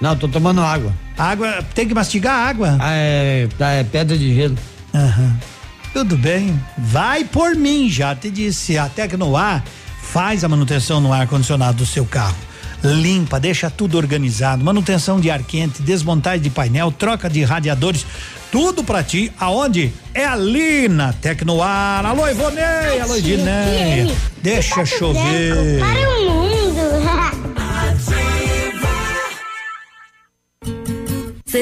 Não, 0.00 0.16
tô 0.16 0.28
tomando 0.28 0.60
água. 0.60 0.92
Água, 1.16 1.64
tem 1.74 1.86
que 1.88 1.94
mastigar 1.94 2.34
a 2.34 2.48
água? 2.48 2.76
Ah, 2.80 2.92
é, 2.92 3.48
tá, 3.58 3.70
é 3.70 3.84
pedra 3.84 4.18
de 4.18 4.34
gelo. 4.34 4.58
Aham. 4.94 5.36
Tudo 5.92 6.16
bem. 6.16 6.60
Vai 6.76 7.24
por 7.24 7.54
mim, 7.54 7.88
já 7.88 8.14
te 8.14 8.28
disse. 8.28 8.76
A 8.76 8.88
Tecnoar 8.88 9.64
faz 10.02 10.42
a 10.44 10.48
manutenção 10.48 11.00
no 11.00 11.12
ar-condicionado 11.12 11.78
do 11.78 11.86
seu 11.86 12.04
carro. 12.04 12.36
Limpa, 12.82 13.40
deixa 13.40 13.70
tudo 13.70 13.96
organizado. 13.96 14.62
Manutenção 14.62 15.18
de 15.18 15.30
ar 15.30 15.42
quente, 15.42 15.80
desmontagem 15.80 16.40
de 16.40 16.50
painel, 16.50 16.92
troca 16.92 17.30
de 17.30 17.42
radiadores. 17.42 18.04
Tudo 18.52 18.84
pra 18.84 19.02
ti. 19.02 19.32
Aonde? 19.40 19.92
É 20.12 20.26
ali 20.26 20.88
na 20.88 21.12
Tecnoar. 21.12 22.04
Alô, 22.04 22.28
Ivonei. 22.28 23.00
Alô, 23.00 23.20
Dineia. 23.20 24.14
Deixa 24.42 24.84
chover. 24.84 25.80
Para 25.80 26.10
o 26.10 26.23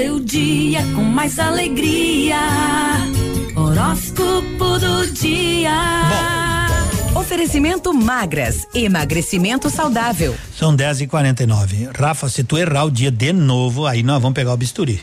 Seu 0.02 0.18
dia 0.18 0.82
com 0.96 1.04
mais 1.04 1.38
alegria. 1.38 2.36
Horóscopo 3.54 4.76
do 4.80 5.06
dia. 5.12 5.70
Oferecimento 7.14 7.94
magras, 7.94 8.66
emagrecimento 8.74 9.70
saudável. 9.70 10.34
São 10.58 10.74
10 10.74 11.02
e 11.02 11.06
49 11.06 11.90
Rafa, 11.96 12.28
se 12.28 12.42
tu 12.42 12.58
errar 12.58 12.86
o 12.86 12.90
dia 12.90 13.12
de 13.12 13.32
novo, 13.32 13.86
aí 13.86 14.02
nós 14.02 14.20
vamos 14.20 14.34
pegar 14.34 14.52
o 14.52 14.56
bisturi. 14.56 15.00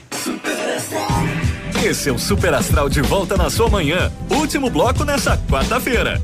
Esse 1.81 2.09
é 2.09 2.11
o 2.11 2.19
Super 2.19 2.53
Astral 2.53 2.89
de 2.89 3.01
volta 3.01 3.38
na 3.38 3.49
sua 3.49 3.69
manhã. 3.69 4.11
Último 4.30 4.69
bloco 4.69 5.05
nessa 5.05 5.38
quarta-feira. 5.49 6.21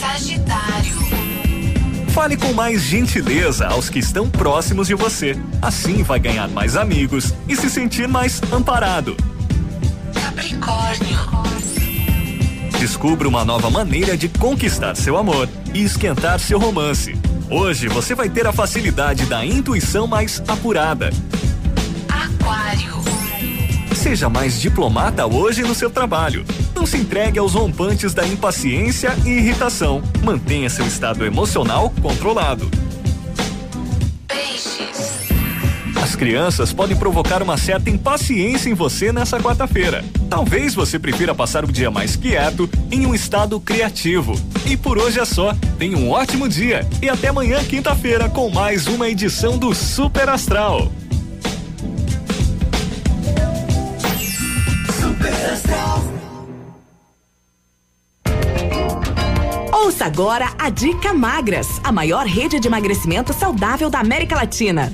Sagitário. 0.00 0.71
Fale 2.12 2.36
com 2.36 2.52
mais 2.52 2.82
gentileza 2.82 3.66
aos 3.66 3.88
que 3.88 3.98
estão 3.98 4.28
próximos 4.28 4.86
de 4.86 4.94
você. 4.94 5.34
Assim 5.62 6.02
vai 6.02 6.20
ganhar 6.20 6.46
mais 6.46 6.76
amigos 6.76 7.32
e 7.48 7.56
se 7.56 7.70
sentir 7.70 8.06
mais 8.06 8.40
amparado. 8.52 9.16
Capricórnio. 10.12 11.18
Descubra 12.78 13.26
uma 13.28 13.44
nova 13.44 13.70
maneira 13.70 14.14
de 14.16 14.28
conquistar 14.28 14.94
seu 14.94 15.16
amor 15.16 15.48
e 15.72 15.82
esquentar 15.82 16.38
seu 16.38 16.58
romance. 16.58 17.16
Hoje 17.48 17.88
você 17.88 18.14
vai 18.14 18.28
ter 18.28 18.46
a 18.46 18.52
facilidade 18.52 19.24
da 19.24 19.44
intuição 19.46 20.06
mais 20.06 20.42
apurada. 20.46 21.10
Aquário. 22.08 23.11
Seja 24.02 24.28
mais 24.28 24.60
diplomata 24.60 25.24
hoje 25.26 25.62
no 25.62 25.76
seu 25.76 25.88
trabalho. 25.88 26.44
Não 26.74 26.84
se 26.84 26.96
entregue 26.96 27.38
aos 27.38 27.54
rompantes 27.54 28.12
da 28.12 28.26
impaciência 28.26 29.16
e 29.24 29.28
irritação. 29.28 30.02
Mantenha 30.24 30.68
seu 30.68 30.84
estado 30.84 31.24
emocional 31.24 31.88
controlado. 32.02 32.68
Peixes. 34.26 35.22
As 36.02 36.16
crianças 36.16 36.72
podem 36.72 36.96
provocar 36.96 37.44
uma 37.44 37.56
certa 37.56 37.90
impaciência 37.90 38.68
em 38.68 38.74
você 38.74 39.12
nessa 39.12 39.38
quarta-feira. 39.38 40.04
Talvez 40.28 40.74
você 40.74 40.98
prefira 40.98 41.32
passar 41.32 41.64
o 41.64 41.70
dia 41.70 41.88
mais 41.88 42.16
quieto, 42.16 42.68
em 42.90 43.06
um 43.06 43.14
estado 43.14 43.60
criativo. 43.60 44.34
E 44.66 44.76
por 44.76 44.98
hoje 44.98 45.20
é 45.20 45.24
só. 45.24 45.54
Tenha 45.78 45.96
um 45.96 46.10
ótimo 46.10 46.48
dia 46.48 46.84
e 47.00 47.08
até 47.08 47.28
amanhã, 47.28 47.62
quinta-feira, 47.62 48.28
com 48.28 48.50
mais 48.50 48.88
uma 48.88 49.08
edição 49.08 49.56
do 49.56 49.72
Super 49.72 50.28
Astral. 50.28 50.90
Ouça 59.72 60.04
agora 60.04 60.52
a 60.58 60.70
Dica 60.70 61.12
Magras, 61.12 61.80
a 61.82 61.92
maior 61.92 62.26
rede 62.26 62.58
de 62.60 62.68
emagrecimento 62.68 63.32
saudável 63.32 63.90
da 63.90 64.00
América 64.00 64.36
Latina. 64.36 64.92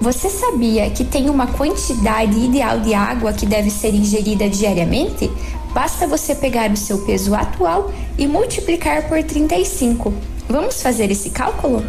Você 0.00 0.30
sabia 0.30 0.88
que 0.90 1.04
tem 1.04 1.28
uma 1.28 1.46
quantidade 1.46 2.38
ideal 2.38 2.80
de 2.80 2.94
água 2.94 3.32
que 3.32 3.44
deve 3.44 3.70
ser 3.70 3.94
ingerida 3.94 4.48
diariamente? 4.48 5.30
Basta 5.74 6.06
você 6.06 6.34
pegar 6.34 6.70
o 6.70 6.76
seu 6.76 6.98
peso 7.04 7.34
atual 7.34 7.92
e 8.16 8.26
multiplicar 8.26 9.08
por 9.08 9.22
35. 9.22 10.14
Vamos 10.48 10.80
fazer 10.80 11.10
esse 11.10 11.30
cálculo? 11.30 11.84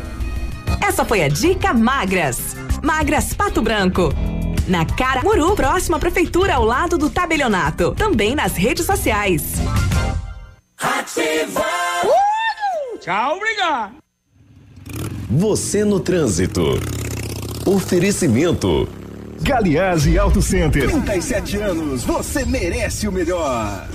Essa 0.81 1.05
foi 1.05 1.23
a 1.23 1.27
Dica 1.27 1.73
Magras. 1.73 2.55
Magras 2.83 3.33
Pato 3.33 3.61
Branco. 3.61 4.09
Na 4.69 4.85
Cara 4.85 5.23
Muru, 5.23 5.55
próxima 5.55 5.97
à 5.97 5.99
prefeitura 5.99 6.53
ao 6.53 6.63
lado 6.63 6.95
do 6.95 7.09
tabelionato. 7.09 7.95
Também 7.95 8.35
nas 8.35 8.55
redes 8.55 8.85
sociais. 8.85 9.55
Ativa. 10.77 11.65
Tchau, 12.99 13.37
obrigado. 13.37 13.95
Você 15.27 15.83
no 15.83 15.99
trânsito. 15.99 16.79
Oferecimento. 17.65 18.87
Galiase 19.41 20.19
Auto 20.19 20.39
Center. 20.39 20.87
37 20.87 21.57
anos, 21.57 22.03
você 22.03 22.45
merece 22.45 23.07
o 23.07 23.11
melhor. 23.11 23.87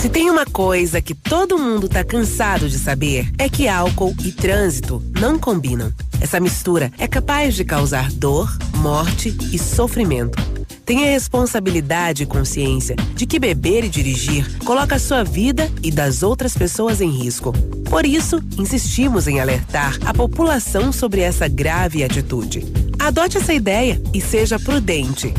Se 0.00 0.10
tem 0.10 0.30
uma 0.30 0.44
coisa 0.44 1.00
que 1.00 1.14
todo 1.14 1.58
mundo 1.58 1.88
tá 1.88 2.04
cansado 2.04 2.68
de 2.68 2.78
saber, 2.78 3.30
é 3.38 3.48
que 3.48 3.66
álcool 3.66 4.14
e 4.22 4.30
trânsito 4.30 5.02
não 5.18 5.38
combinam. 5.38 5.92
Essa 6.20 6.38
mistura 6.38 6.92
é 6.98 7.08
capaz 7.08 7.54
de 7.54 7.64
causar 7.64 8.12
dor, 8.12 8.56
morte 8.76 9.36
e 9.52 9.58
sofrimento. 9.58 10.38
Tenha 10.84 11.10
responsabilidade 11.10 12.22
e 12.22 12.26
consciência 12.26 12.94
de 13.14 13.26
que 13.26 13.38
beber 13.38 13.84
e 13.84 13.88
dirigir 13.88 14.58
coloca 14.64 14.94
a 14.96 15.00
sua 15.00 15.24
vida 15.24 15.68
e 15.82 15.90
das 15.90 16.22
outras 16.22 16.56
pessoas 16.56 17.00
em 17.00 17.10
risco. 17.10 17.52
Por 17.90 18.06
isso, 18.06 18.40
insistimos 18.56 19.26
em 19.26 19.40
alertar 19.40 19.98
a 20.04 20.14
população 20.14 20.92
sobre 20.92 21.22
essa 21.22 21.48
grave 21.48 22.04
atitude. 22.04 22.64
Adote 22.98 23.38
essa 23.38 23.52
ideia 23.52 24.00
e 24.14 24.20
seja 24.20 24.58
prudente. 24.58 25.34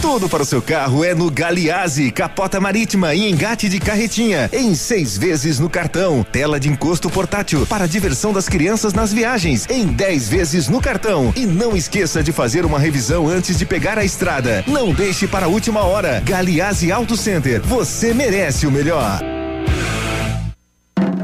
Tudo 0.00 0.28
para 0.28 0.44
o 0.44 0.46
seu 0.46 0.62
carro 0.62 1.04
é 1.04 1.12
no 1.12 1.28
Galiase, 1.28 2.12
capota 2.12 2.60
marítima 2.60 3.14
e 3.16 3.28
engate 3.28 3.68
de 3.68 3.80
carretinha, 3.80 4.48
em 4.52 4.72
seis 4.72 5.18
vezes 5.18 5.58
no 5.58 5.68
cartão. 5.68 6.24
Tela 6.30 6.60
de 6.60 6.68
encosto 6.68 7.10
portátil 7.10 7.66
para 7.66 7.88
diversão 7.88 8.32
das 8.32 8.48
crianças 8.48 8.92
nas 8.92 9.12
viagens, 9.12 9.66
em 9.68 9.86
dez 9.86 10.28
vezes 10.28 10.68
no 10.68 10.80
cartão. 10.80 11.32
E 11.34 11.44
não 11.44 11.76
esqueça 11.76 12.22
de 12.22 12.30
fazer 12.30 12.64
uma 12.64 12.78
revisão 12.78 13.28
antes 13.28 13.58
de 13.58 13.66
pegar 13.66 13.98
a 13.98 14.04
estrada. 14.04 14.62
Não 14.68 14.92
deixe 14.94 15.26
para 15.26 15.46
a 15.46 15.48
última 15.48 15.80
hora. 15.80 16.22
Galiase 16.24 16.92
Auto 16.92 17.16
Center, 17.16 17.60
você 17.62 18.14
merece 18.14 18.68
o 18.68 18.70
melhor. 18.70 19.18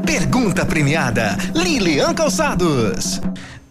Pergunta 0.05 0.65
premiada, 0.65 1.37
Lilian 1.53 2.13
Calçados. 2.13 3.21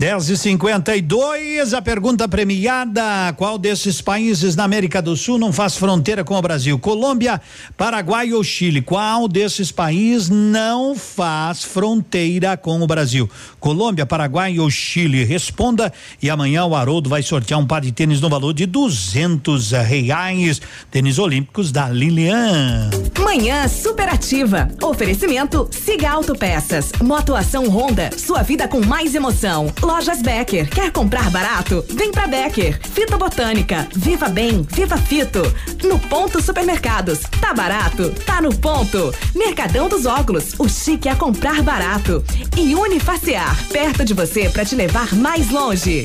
10 0.04 0.28
e 0.28 0.36
52 0.36 1.72
a 1.72 1.80
pergunta 1.80 2.28
premiada: 2.28 3.32
qual 3.38 3.56
desses 3.56 4.02
países 4.02 4.54
na 4.54 4.62
América 4.62 5.00
do 5.00 5.16
Sul 5.16 5.38
não 5.38 5.50
faz 5.50 5.78
fronteira 5.78 6.22
com 6.22 6.36
o 6.36 6.42
Brasil? 6.42 6.78
Colômbia, 6.78 7.40
Paraguai 7.74 8.30
ou 8.34 8.44
Chile? 8.44 8.82
Qual 8.82 9.26
desses 9.26 9.72
países 9.72 10.28
não 10.28 10.94
faz 10.94 11.64
fronteira 11.64 12.54
com 12.54 12.82
o 12.82 12.86
Brasil? 12.86 13.30
Colômbia, 13.58 14.04
Paraguai 14.04 14.58
ou 14.58 14.70
Chile? 14.70 15.24
Responda 15.24 15.90
e 16.20 16.28
amanhã 16.28 16.66
o 16.66 16.76
Haroldo 16.76 17.08
vai 17.08 17.22
sortear 17.22 17.58
um 17.58 17.66
par 17.66 17.80
de 17.80 17.90
tênis 17.90 18.20
no 18.20 18.28
valor 18.28 18.52
de 18.52 18.66
duzentos 18.66 19.70
reais. 19.70 20.60
Tênis 20.90 21.18
olímpicos 21.18 21.72
da 21.72 21.88
Lilian. 21.88 22.90
Manhã 23.18 23.66
superativa. 23.68 24.68
Oferecimento 24.82 25.66
Siga 25.70 26.10
Autopeças. 26.10 26.92
Motoação 27.00 27.70
Honda. 27.70 28.10
Sua 28.18 28.42
vida 28.42 28.68
com 28.68 28.84
mais 28.84 29.14
emoção. 29.14 29.72
Lojas 29.94 30.22
Becker. 30.22 30.68
Quer 30.68 30.90
comprar 30.90 31.30
barato? 31.30 31.84
Vem 31.90 32.10
pra 32.10 32.26
Becker. 32.26 32.80
Fita 32.82 33.16
Botânica. 33.16 33.86
Viva 33.94 34.28
Bem. 34.28 34.66
Viva 34.68 34.96
Fito. 34.96 35.40
No 35.84 36.00
Ponto 36.00 36.42
Supermercados. 36.42 37.20
Tá 37.40 37.54
barato? 37.54 38.10
Tá 38.26 38.42
no 38.42 38.52
ponto. 38.52 39.14
Mercadão 39.36 39.88
dos 39.88 40.04
Óculos. 40.04 40.54
O 40.58 40.68
chique 40.68 41.08
é 41.08 41.14
comprar 41.14 41.62
barato. 41.62 42.24
E 42.56 42.74
Unifacear. 42.74 43.56
Perto 43.68 44.04
de 44.04 44.14
você 44.14 44.48
para 44.48 44.64
te 44.64 44.74
levar 44.74 45.14
mais 45.14 45.48
longe. 45.50 46.04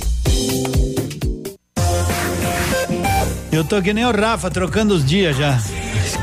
Eu 3.52 3.64
tô 3.64 3.82
que 3.82 3.91
nem 3.91 4.06
o 4.06 4.11
Rafa, 4.11 4.52
trocando 4.52 4.94
os 4.94 5.03
dias 5.03 5.36
já. 5.36 5.57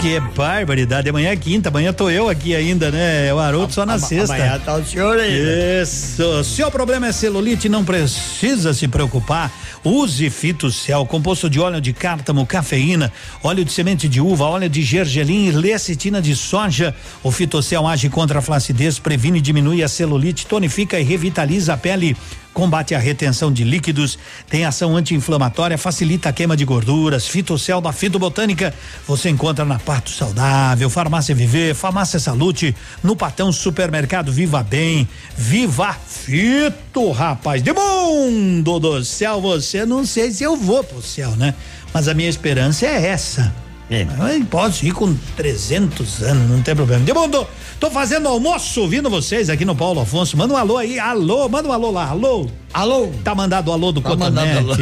Que 0.01 0.21
barbaridade. 0.21 1.09
Amanhã 1.09 1.31
é 1.31 1.37
quinta, 1.37 1.69
amanhã 1.69 1.93
tô 1.93 2.09
eu 2.11 2.29
aqui 2.29 2.55
ainda, 2.55 2.91
né? 2.91 3.33
O 3.33 3.39
Haroldo 3.39 3.73
só 3.73 3.85
na 3.85 3.95
a, 3.95 3.99
sexta. 3.99 4.35
Amanhã 4.35 4.61
tá 4.61 4.75
o 4.77 4.85
senhor 4.85 5.19
aí. 5.19 5.83
Isso. 5.83 6.45
Se 6.45 6.63
o 6.63 6.71
problema 6.71 7.09
é 7.09 7.13
celulite, 7.13 7.69
não 7.69 7.85
precisa 7.85 8.73
se 8.73 8.87
preocupar. 8.87 9.51
Use 9.87 10.29
Fitocel, 10.31 11.07
composto 11.07 11.49
de 11.49 11.61
óleo 11.61 11.81
de 11.81 11.93
cártamo, 11.93 12.45
cafeína, 12.45 13.13
óleo 13.41 13.65
de 13.65 13.73
semente 13.73 14.09
de 14.09 14.21
uva, 14.21 14.45
óleo 14.45 14.69
de 14.69 14.83
gergelim 14.83 15.47
e 15.47 15.53
lecitina 15.53 16.21
de 16.21 16.35
soja. 16.35 16.93
O 17.23 17.31
Fitocel 17.31 17.87
age 17.87 18.09
contra 18.09 18.41
a 18.41 18.43
flacidez, 18.43 18.99
previne 18.99 19.39
e 19.39 19.41
diminui 19.41 19.85
a 19.85 19.89
celulite, 19.89 20.45
tonifica 20.45 20.99
e 20.99 21.05
revitaliza 21.05 21.75
a 21.75 21.77
pele 21.77 22.17
combate 22.57 22.95
a 22.95 22.99
retenção 22.99 23.53
de 23.53 23.63
líquidos, 23.65 24.19
tem 24.49 24.65
ação 24.65 24.97
anti-inflamatória, 24.97 25.77
facilita 25.77 26.31
a 26.31 26.33
queima 26.33 26.57
de 26.57 26.65
gorduras. 26.65 27.29
Fitocel 27.29 27.83
da 27.83 27.93
Fitobotânica 27.93 28.73
você 29.07 29.29
encontra 29.29 29.63
na 29.63 29.79
Pato 29.79 30.09
Saudável, 30.09 30.89
Farmácia 30.89 31.35
Viver, 31.35 31.75
Farmácia 31.75 32.19
Salute, 32.19 32.75
no 33.03 33.15
Patão 33.15 33.53
Supermercado 33.53 34.33
Viva 34.33 34.63
Bem, 34.63 35.07
Viva 35.37 35.93
Fito, 35.93 37.11
rapaz. 37.11 37.63
De 37.63 37.75
mundo 37.75 38.81
do 38.81 39.05
céu, 39.05 39.39
você 39.39 39.76
não 39.85 40.07
sei 40.07 40.31
se 40.31 40.45
eu 40.45 40.57
vou 40.57 40.83
pro 40.85 41.03
céu, 41.03 41.35
né? 41.37 41.55
Mas 41.93 42.09
a 42.09 42.15
minha 42.15 42.31
esperança 42.31 42.87
é 42.87 43.07
essa. 43.09 43.53
É. 43.91 44.05
Posso 44.51 44.85
ir 44.85 44.93
com 44.93 45.15
300 45.37 46.23
anos, 46.23 46.51
não 46.51 46.61
tem 46.63 46.75
problema. 46.75 47.05
De 47.05 47.13
mundo, 47.13 47.47
tô 47.79 47.89
fazendo 47.91 48.27
almoço 48.29 48.81
ouvindo 48.81 49.09
vocês 49.09 49.49
aqui 49.49 49.65
no 49.65 49.77
Paulo 49.77 50.01
Afonso. 50.01 50.37
Manda 50.37 50.55
um 50.55 50.57
alô 50.57 50.77
aí, 50.77 50.99
alô, 50.99 51.49
manda 51.49 51.69
um 51.69 51.73
alô 51.73 51.91
lá, 51.91 52.09
alô. 52.09 52.49
Alô. 52.75 53.11
Tá 53.25 53.35
mandado 53.35 53.69
o 53.69 53.73
alô 53.73 53.91
do 53.93 54.01
Tá 54.03 54.11
Cotonete. 54.11 54.59
alô. 54.59 54.75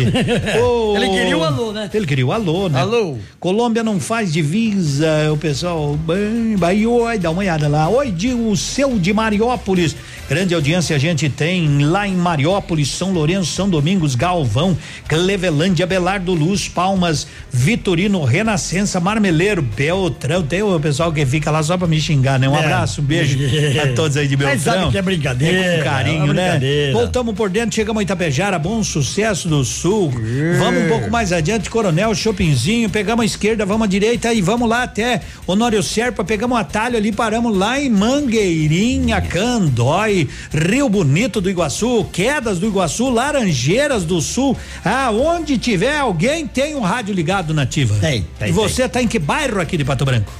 Ô, 0.93 0.97
Ele 0.97 1.09
queria 1.11 1.39
o 1.39 1.45
alô, 1.45 1.73
né? 1.73 1.89
Ele 1.93 2.07
queria 2.07 2.27
o 2.27 2.33
alô, 2.33 2.69
né? 2.69 2.81
Alô. 2.81 3.19
Colômbia 3.39 3.85
não 3.85 4.01
faz 4.01 4.33
divisa, 4.33 5.31
o 5.33 5.37
pessoal, 5.37 5.95
bem, 5.97 6.57
vai, 6.57 6.85
oi, 6.87 7.19
dá 7.19 7.31
uma 7.31 7.41
olhada 7.41 7.69
lá. 7.69 7.89
Oi, 7.89 8.11
de, 8.11 8.33
o 8.33 8.57
seu 8.57 8.99
de 8.99 9.13
Mariópolis. 9.13 9.95
Grande 10.29 10.55
audiência 10.55 10.97
a 10.97 10.99
gente 10.99 11.29
tem 11.29 11.85
lá 11.85 12.09
em 12.09 12.17
Mariópolis, 12.17 12.89
São 12.89 13.13
Lourenço, 13.13 13.53
São 13.53 13.69
Domingos, 13.69 14.15
Galvão, 14.15 14.77
Clevelândia, 15.07 15.87
Belardo 15.87 16.33
Luz, 16.33 16.67
Palmas, 16.67 17.27
Vitorino, 17.53 18.25
Renascença, 18.25 18.94
Marmeleiro, 19.01 19.63
Beltrão. 19.63 20.43
Tem 20.43 20.63
o 20.63 20.79
pessoal 20.81 21.13
que 21.13 21.25
fica 21.27 21.51
lá 21.51 21.63
só 21.63 21.77
pra 21.77 21.87
me 21.87 22.01
xingar, 22.01 22.39
né? 22.39 22.49
Um 22.49 22.57
É. 22.57 22.61
abraço, 22.61 23.01
um 23.01 23.05
beijo 23.05 23.39
a 23.83 23.95
todos 23.95 24.17
aí 24.17 24.27
de 24.29 24.37
Beltrão. 24.37 24.55
Mas 24.57 24.63
sabe 24.63 24.91
que 24.93 24.99
é 24.99 25.03
brincadeira, 25.03 25.59
É 25.59 25.79
com 25.79 25.85
carinho, 25.85 26.31
é 26.31 26.35
né? 26.35 26.91
Voltamos 26.93 27.35
por 27.35 27.49
dentro, 27.51 27.75
chegamos 27.75 28.01
a 28.01 28.03
Itapejara, 28.03 28.59
bom 28.59 28.83
sucesso 28.83 29.49
do 29.49 29.65
sul. 29.65 30.13
Vamos 30.59 30.85
um 30.85 30.89
pouco 30.89 31.11
mais 31.11 31.33
adiante, 31.33 31.69
Coronel, 31.71 32.15
Shoppingzinho, 32.15 32.89
pegamos 32.91 33.23
a 33.23 33.27
esquerda, 33.27 33.65
vamos 33.67 33.85
à 33.87 33.89
direita 33.89 34.33
e 34.33 34.41
vamos 34.41 34.69
lá 34.69 34.83
até 34.85 35.21
Honório 35.47 35.83
Serpa, 35.83 36.25
pegamos 36.25 36.57
um 36.57 36.61
atalho 36.61 36.97
ali, 36.97 37.13
paramos 37.13 37.57
lá 37.57 37.81
em 37.81 37.89
Mangueirinha, 37.91 39.21
Candói, 39.21 40.29
Rio 40.53 40.89
Bonito 40.89 41.41
do 41.41 41.49
Iguaçu, 41.51 42.05
Quedas 42.13 42.59
do 42.59 42.67
Iguaçu, 42.67 43.11
Laranjeiras 43.11 44.05
do 44.05 44.21
Sul. 44.21 44.57
Aonde 44.85 45.59
tiver 45.59 45.97
alguém 45.99 46.47
tem 46.47 46.75
um 46.75 46.81
rádio 46.81 47.15
ligado 47.15 47.55
nativa. 47.55 47.95
Tem, 48.01 48.27
tem, 48.39 48.49
E 48.49 48.53
você 48.53 48.84
tá 48.89 49.03
em 49.03 49.09
que 49.09 49.19
bairro 49.19 49.61
aqui 49.61 49.77
de 49.77 49.85
Pato 49.85 50.05
Branco? 50.05 50.31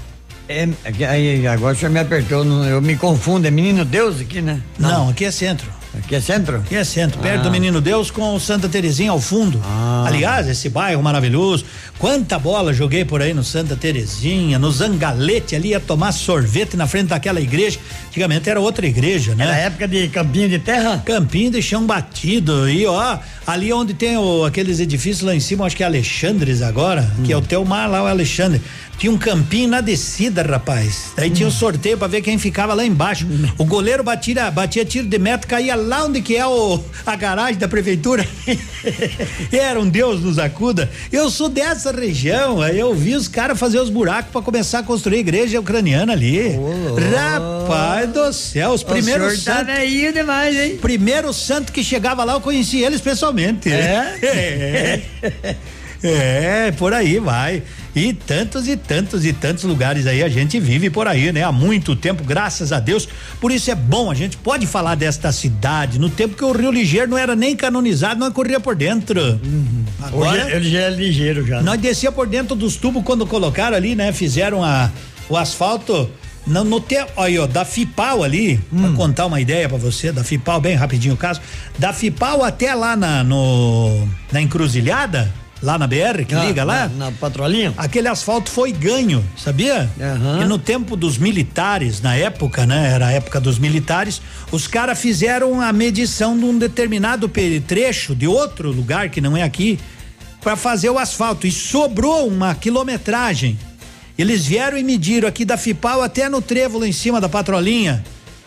É, 0.49 0.69
é 0.85 1.05
aí, 1.07 1.47
agora 1.47 1.75
o 1.75 1.79
senhor 1.79 1.91
me 1.91 1.99
apertou, 2.01 2.45
não- 2.45 2.65
eu 2.65 2.81
me 2.83 2.97
confundo, 2.97 3.47
é 3.47 3.51
Menino 3.51 3.85
Deus 3.85 4.21
aqui, 4.21 4.43
né? 4.43 4.61
Não, 4.79 5.09
aqui 5.09 5.25
é 5.25 5.31
centro. 5.31 5.67
Aqui 5.97 6.17
é 6.17 6.21
centro? 6.21 6.57
Aqui 6.57 6.75
é 6.75 6.83
centro, 6.83 7.21
perto 7.21 7.39
Ah. 7.41 7.43
do 7.45 7.51
Menino 7.53 7.81
Deus 7.81 8.11
com 8.11 8.37
Santa 8.41 8.69
Terezinha 8.69 9.13
ao 9.13 9.21
fundo. 9.21 9.63
Aliás, 10.05 10.49
esse 10.49 10.69
bairro 10.69 11.01
maravilhoso. 11.01 11.65
Quanta 12.01 12.37
bola 12.37 12.73
joguei 12.75 13.05
por 13.05 13.23
aí 13.23 13.33
no 13.33 13.45
Santa 13.45 13.77
Terezinha, 13.77 14.59
no 14.59 14.73
Zangalete 14.73 15.55
ali, 15.55 15.69
ia 15.69 15.79
tomar 15.79 16.11
sorvete 16.11 16.77
na 16.77 16.89
frente 16.89 17.07
daquela 17.11 17.41
igreja. 17.41 17.79
Antigamente 18.09 18.51
era 18.51 18.61
outra 18.61 18.85
igreja, 18.87 19.37
né? 19.37 19.45
Era 19.45 19.57
época 19.57 19.87
de 19.87 20.09
campinho 20.09 20.49
de 20.49 20.59
terra? 20.59 21.01
Campinho 21.07 21.53
de 21.53 21.63
chão 21.63 21.87
batido. 21.87 22.69
E 22.69 22.85
ó, 22.87 23.19
ali 23.47 23.73
onde 23.73 23.95
tem 23.95 24.17
o- 24.17 24.45
aqueles 24.45 24.81
edifícios 24.81 25.23
lá 25.23 25.35
em 25.35 25.41
cima, 25.41 25.67
acho 25.67 25.77
que 25.77 25.83
é 25.83 25.87
Alexandres 25.87 26.63
agora, 26.63 27.11
que 27.25 27.33
é 27.33 27.37
o 27.37 27.43
teu 27.43 27.65
mar 27.65 27.89
lá, 27.89 28.03
o 28.03 28.07
Alexandre. 28.07 28.61
Tinha 28.97 29.11
um 29.13 29.19
campinho 29.19 29.69
na 29.69 29.81
descida, 29.81 30.41
rapaz. 30.43 31.07
Daí 31.17 31.29
tinha 31.29 31.49
um 31.49 31.51
sorteio 31.51 31.99
pra 31.99 32.07
ver 32.07 32.23
quem 32.23 32.39
ficava 32.39 32.73
lá 32.75 32.87
embaixo. 32.87 33.27
O 33.59 33.65
goleiro 33.65 34.05
batia, 34.05 34.49
batia 34.53 34.85
tiro 34.85 35.09
de 35.09 35.19
meta, 35.19 35.49
caía 35.49 35.75
lá 35.75 36.05
onde 36.05 36.23
que 36.23 36.37
é 36.37 36.47
o, 36.47 36.79
a 37.05 37.17
garagem 37.17 37.57
da 37.57 37.67
prefeitura. 37.67 38.25
Era 39.51 39.81
um 39.81 39.89
Deus 39.89 40.21
nos 40.23 40.39
acuda. 40.39 40.89
Eu 41.11 41.29
sou 41.29 41.49
dessa 41.49 41.91
região, 41.91 42.61
aí 42.63 42.79
eu 42.79 42.95
vi 42.95 43.17
os 43.17 43.27
caras 43.27 43.59
fazer 43.59 43.81
os 43.81 43.91
buracos 43.91 44.31
pra 44.31 44.41
começar 44.41 44.79
a 44.79 44.83
construir 44.85 45.17
a 45.17 45.21
igreja 45.21 45.59
ucraniana 45.59 46.13
ali. 46.13 46.53
Rapaz 47.13 48.09
do 48.11 48.33
céu, 48.33 48.71
os 48.71 48.85
primeiros 48.85 49.43
senhor 49.43 49.57
tá 49.57 49.65
santos. 49.65 49.75
velhinho 49.75 50.13
demais, 50.13 50.57
hein? 50.57 50.79
Primeiro 50.81 51.33
santo 51.33 51.73
que 51.73 51.83
chegava 51.83 52.23
lá, 52.23 52.35
eu 52.35 52.41
conheci 52.41 52.79
eles 52.81 53.01
pessoalmente. 53.01 53.34
É? 53.71 54.19
É. 54.23 55.57
É, 56.07 56.71
por 56.73 56.93
aí 56.93 57.19
vai. 57.19 57.63
E 57.97 58.13
tantos 58.13 58.69
e 58.69 58.77
tantos 58.77 59.25
e 59.25 59.33
tantos 59.33 59.65
lugares 59.65 60.07
aí 60.07 60.23
a 60.23 60.29
gente 60.29 60.61
vive 60.61 60.91
por 60.91 61.09
aí, 61.09 61.33
né? 61.33 61.43
Há 61.43 61.51
muito 61.51 61.97
tempo, 61.97 62.23
graças 62.23 62.73
a 62.73 62.81
Deus. 62.81 63.09
Por 63.41 63.51
isso 63.51 63.71
é 63.71 63.75
bom, 63.75 64.11
a 64.11 64.15
gente 64.15 64.37
pode 64.37 64.67
falar 64.67 64.97
desta 64.97 65.33
cidade, 65.33 65.99
no 65.99 66.11
tempo 66.11 66.37
que 66.37 66.45
o 66.45 66.53
Rio 66.53 66.71
Ligeiro 66.71 67.09
não 67.09 67.17
era 67.17 67.35
nem 67.35 67.57
canonizado, 67.57 68.21
nós 68.21 68.35
corria 68.35 68.61
por 68.61 68.77
dentro. 68.77 69.41
Agora, 70.03 70.45
Hoje 70.45 70.55
ele 70.57 70.71
já 70.71 70.81
é 70.81 70.91
ligeiro 70.91 71.47
já. 71.47 71.63
nós 71.63 71.81
descia 71.81 72.13
por 72.13 72.27
dentro 72.27 72.55
dos 72.55 72.77
tubos 72.77 73.03
quando 73.03 73.27
colocaram 73.27 73.75
ali, 73.75 73.95
né? 73.95 74.13
Fizeram 74.13 74.63
a, 74.63 74.91
o 75.27 75.37
asfalto. 75.39 76.11
No, 76.47 76.63
no 76.63 76.81
te, 76.81 76.97
olha, 77.17 77.45
ó, 77.45 77.47
da 77.47 77.65
Fipal 77.65 78.23
ali, 78.23 78.59
pra 78.71 78.91
contar 78.91 79.27
uma 79.27 79.41
ideia 79.41 79.69
pra 79.69 79.79
você, 79.79 80.13
da 80.13 80.23
Fipal, 80.23 80.61
bem 80.61 80.75
rapidinho 80.77 81.15
o 81.15 81.17
caso, 81.17 81.41
da 81.79 81.93
Fipal 81.93 82.45
até 82.45 82.75
lá 82.75 82.95
na, 82.97 83.25
no, 83.25 84.07
na 84.31 84.43
encruzilhada, 84.43 85.33
lá 85.63 85.79
na 85.79 85.87
BR, 85.87 86.25
que 86.29 86.35
Ah, 86.35 86.45
liga 86.45 86.63
lá. 86.63 86.89
Na, 86.89 87.07
na 87.07 87.13
patrolinha? 87.13 87.73
Aquele 87.79 88.09
asfalto 88.09 88.51
foi 88.51 88.73
ganho, 88.73 89.25
sabia? 89.39 89.91
E 90.43 90.45
no 90.45 90.59
tempo 90.59 90.97
dos 90.97 91.17
militares, 91.17 92.03
na 92.03 92.15
época, 92.15 92.67
né? 92.67 92.93
Era 92.93 93.07
a 93.07 93.11
época 93.13 93.41
dos 93.41 93.59
militares, 93.59 94.21
os 94.53 94.67
caras 94.67 94.99
fizeram 94.99 95.63
a 95.63 95.73
medição 95.73 96.37
de 96.39 96.45
um 96.45 96.59
determinado 96.59 97.31
trecho 97.67 98.15
de 98.15 98.27
outro 98.27 98.71
lugar 98.71 99.09
que 99.09 99.21
não 99.23 99.35
é 99.35 99.43
aqui 99.43 99.79
para 100.43 100.57
fazer 100.57 100.91
o 100.91 100.99
asfalto 100.99 101.47
e 101.47 101.51
sobrou 101.51 102.29
uma 102.29 102.55
quilometragem. 102.55 103.59
Eles 104.17 104.47
vieram 104.47 104.79
e 104.79 104.83
mediram 104.83 105.29
aqui 105.29 105.45
da 105.45 105.57
Fipal 105.57 106.03
até 106.03 106.29
no 106.29 106.41
trevo 106.41 106.79
lá 106.79 106.87
em 106.87 106.93
cima 106.93 107.21
da 107.21 107.29
patrolinha. 107.29 108.05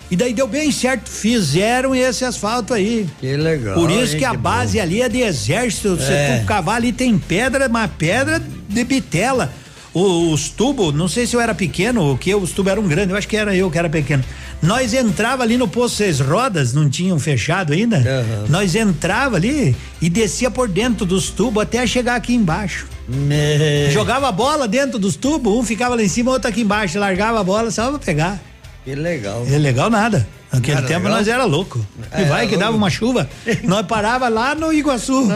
E 0.10 0.16
daí 0.16 0.34
deu 0.34 0.48
bem 0.48 0.72
certo, 0.72 1.10
fizeram 1.10 1.94
esse 1.94 2.24
asfalto 2.24 2.74
aí. 2.74 3.06
Que 3.20 3.36
legal. 3.36 3.76
Por 3.76 3.92
isso 3.92 4.14
hein, 4.14 4.20
que 4.20 4.26
a 4.26 4.34
base 4.34 4.80
ali 4.80 5.02
é 5.02 5.10
de 5.10 5.20
exército. 5.20 5.98
Você 5.98 6.14
É. 6.14 6.40
tu 6.40 6.46
cavar 6.46 6.78
ali 6.78 6.94
tem 6.94 7.18
pedra, 7.20 7.68
mas 7.68 7.92
pedra 7.98 8.42
de 8.70 8.84
bitela. 8.86 9.52
O- 9.98 10.32
os 10.32 10.50
tubos, 10.50 10.94
não 10.94 11.08
sei 11.08 11.26
se 11.26 11.36
eu 11.36 11.42
era 11.42 11.56
pequeno 11.56 12.02
ou 12.04 12.18
que 12.18 12.34
os 12.36 12.52
tubos 12.52 12.72
eram 12.72 12.84
grandes, 12.88 13.10
eu 13.12 13.18
acho 13.18 13.28
que 13.28 13.36
era 13.38 13.56
eu 13.56 13.72
que 13.72 13.78
era 13.78 13.90
pequeno. 13.90 14.24
Nós 14.62 14.94
entrava 14.94 15.44
ali 15.44 15.58
no 15.58 15.68
posto 15.68 15.98
seis 15.98 16.20
rodas, 16.20 16.74
não 16.74 16.90
tinham 16.90 17.18
fechado 17.20 17.74
ainda. 17.74 18.04
Nós 18.50 18.76
entrava 18.76 19.36
ali 19.38 19.76
e 20.02 20.10
descia 20.10 20.50
por 20.52 20.68
dentro 20.68 21.06
dos 21.06 21.30
tubos 21.30 21.64
até 21.64 21.86
chegar 21.88 22.16
aqui 22.16 22.34
embaixo. 22.34 22.88
Me- 23.08 23.90
Jogava 23.92 24.28
a 24.28 24.32
bola 24.32 24.68
dentro 24.68 25.00
dos 25.00 25.16
tubos, 25.16 25.54
um 25.54 25.64
ficava 25.64 25.96
lá 25.96 26.04
em 26.04 26.08
cima, 26.10 26.32
outro 26.32 26.50
aqui 26.50 26.62
embaixo, 26.62 27.00
largava 27.00 27.40
a 27.40 27.44
bola 27.44 27.72
só 27.72 27.90
pra 27.90 28.00
pegar. 28.00 28.40
Que 28.84 28.94
legal. 28.96 29.46
É 29.50 29.58
legal 29.58 29.90
nada. 29.90 30.28
Naquele 30.52 30.82
tempo 30.84 31.04
legal? 31.04 31.18
nós 31.18 31.28
era 31.28 31.44
louco. 31.44 31.86
É, 32.12 32.22
e 32.22 32.26
vai 32.26 32.42
que 32.48 32.54
louco. 32.54 32.60
dava 32.66 32.76
uma 32.78 32.90
chuva, 32.90 33.30
nós 33.64 33.86
parava 33.86 34.28
lá 34.30 34.56
no 34.56 34.72
Iguaçu. 34.74 35.28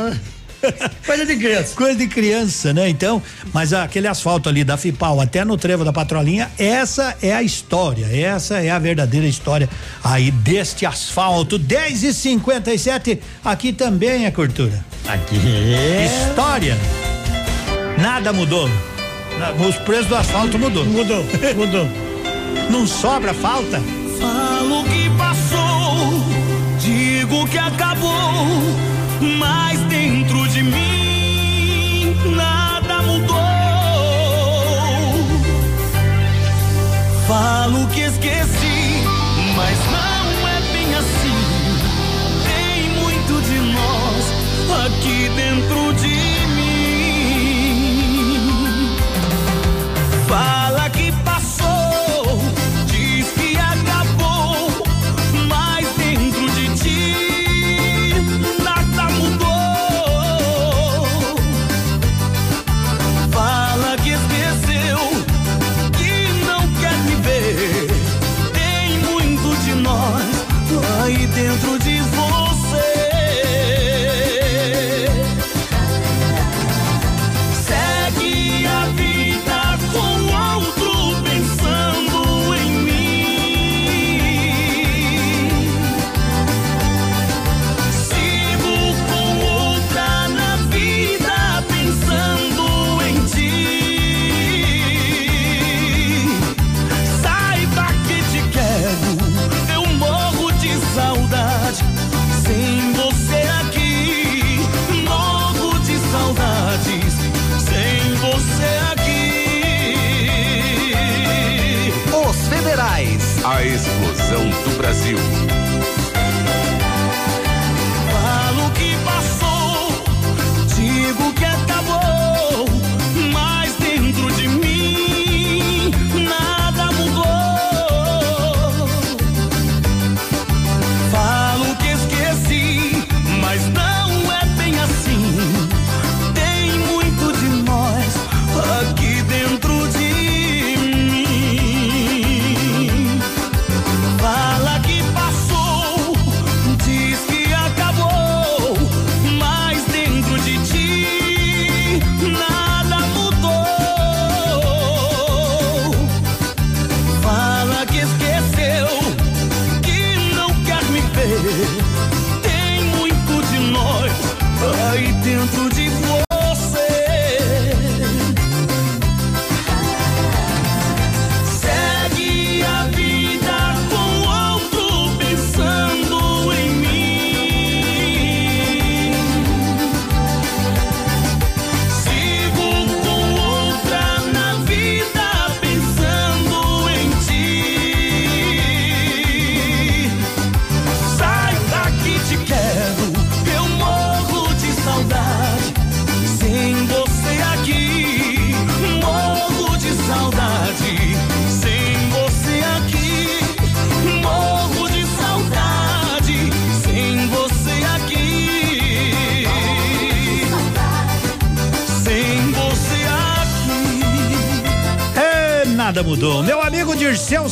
Coisa 1.05 1.25
de 1.25 1.35
criança. 1.37 1.75
Coisa 1.75 1.95
de 1.97 2.07
criança, 2.07 2.73
né? 2.73 2.89
Então, 2.89 3.21
mas 3.53 3.73
aquele 3.73 4.07
asfalto 4.07 4.49
ali 4.49 4.63
da 4.63 4.77
Fipal 4.77 5.19
até 5.19 5.43
no 5.43 5.57
trevo 5.57 5.83
da 5.83 5.91
Patrolinha, 5.93 6.49
essa 6.57 7.15
é 7.21 7.33
a 7.33 7.43
história, 7.43 8.05
essa 8.05 8.61
é 8.61 8.69
a 8.69 8.79
verdadeira 8.79 9.27
história 9.27 9.69
aí 10.03 10.31
deste 10.31 10.85
asfalto. 10.85 11.57
10 11.57 12.03
e 12.03 12.13
57 12.13 13.19
aqui 13.43 13.73
também 13.73 14.25
é 14.25 14.31
cultura. 14.31 14.83
Aqui. 15.07 15.35
História. 16.05 16.77
Nada 17.97 18.31
mudou. 18.31 18.69
Os 19.67 19.75
preços 19.77 20.07
do 20.07 20.15
asfalto 20.15 20.59
mudou. 20.59 20.85
Mudou, 20.85 21.23
mudou. 21.55 21.87
Não 22.69 22.85
sobra 22.87 23.33
falta? 23.33 23.81
Falo 24.19 24.83
que 24.83 25.09
passou, 25.17 26.23
digo 26.79 27.47
que 27.47 27.57
acabou, 27.57 28.11
mas 29.39 29.79
dentro 29.81 30.47
de 30.47 30.50
Falo 37.31 37.87
que 37.87 38.01
esqueci, 38.01 39.05
mas 39.55 39.77
não 39.89 40.47
é 40.49 40.59
bem 40.73 40.93
assim. 40.95 41.41
Tem 42.43 42.89
muito 42.89 43.41
de 43.41 43.57
nós 43.71 44.25
aqui 44.85 45.29
dentro 45.29 45.93
de 45.93 46.17
mim. 46.57 47.87
Fala 50.27 50.70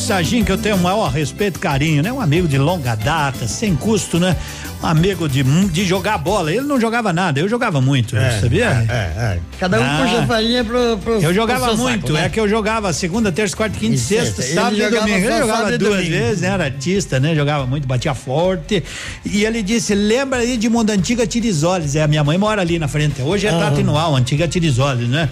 Sagim, 0.09 0.43
que 0.43 0.51
eu 0.51 0.57
tenho 0.57 0.75
o 0.75 0.79
maior 0.79 1.11
respeito 1.11 1.57
e 1.57 1.59
carinho, 1.59 2.01
né? 2.01 2.11
Um 2.11 2.19
amigo 2.19 2.47
de 2.47 2.57
longa 2.57 2.95
data, 2.95 3.47
sem 3.47 3.75
custo, 3.75 4.19
né? 4.19 4.35
Um 4.81 4.87
amigo 4.87 5.29
de, 5.29 5.43
de 5.43 5.85
jogar 5.85 6.17
bola. 6.17 6.51
Ele 6.51 6.63
não 6.65 6.81
jogava 6.81 7.13
nada, 7.13 7.39
eu 7.39 7.47
jogava 7.47 7.79
muito, 7.79 8.17
É, 8.17 8.39
sabia? 8.39 8.65
é, 8.89 8.91
é, 8.91 8.95
é. 9.35 9.39
Cada 9.59 9.79
um 9.79 9.83
Ah. 9.83 9.99
puxa 10.01 10.19
a 10.23 10.25
farinha 10.25 10.63
pro, 10.63 10.97
pro 10.97 11.21
Eu 11.21 11.31
jogava 11.31 11.67
pro 11.67 11.75
seu 11.75 11.83
muito, 11.83 12.01
saco, 12.07 12.13
né? 12.13 12.25
é 12.25 12.29
que 12.29 12.39
eu 12.39 12.49
jogava 12.49 12.91
segunda, 12.91 13.31
terça, 13.31 13.55
quarta, 13.55 13.77
quinta, 13.77 13.93
e 13.93 13.97
sexta, 13.99 14.41
sábado 14.41 14.77
e 14.77 14.89
domingo. 14.89 15.25
Eu 15.27 15.37
jogava 15.41 15.77
duas 15.77 15.97
domingo. 15.97 16.09
vezes, 16.09 16.41
né? 16.41 16.47
Era 16.47 16.63
artista, 16.63 17.19
né? 17.19 17.35
Jogava 17.35 17.67
muito, 17.67 17.87
batia 17.87 18.15
forte. 18.15 18.83
E 19.23 19.45
ele 19.45 19.61
disse: 19.61 19.93
lembra 19.93 20.39
aí 20.39 20.57
de 20.57 20.67
Mundo 20.69 20.89
Antiga 20.89 21.27
Tirisoles. 21.27 21.95
É, 21.95 22.01
a 22.01 22.07
minha 22.07 22.23
mãe 22.23 22.35
mora 22.35 22.61
ali 22.63 22.79
na 22.79 22.87
frente. 22.87 23.21
Hoje 23.21 23.45
é 23.45 23.51
Aham. 23.51 23.59
Tatinual, 23.69 24.15
antiga 24.15 24.47
Tirisoles, 24.47 25.07
né? 25.07 25.29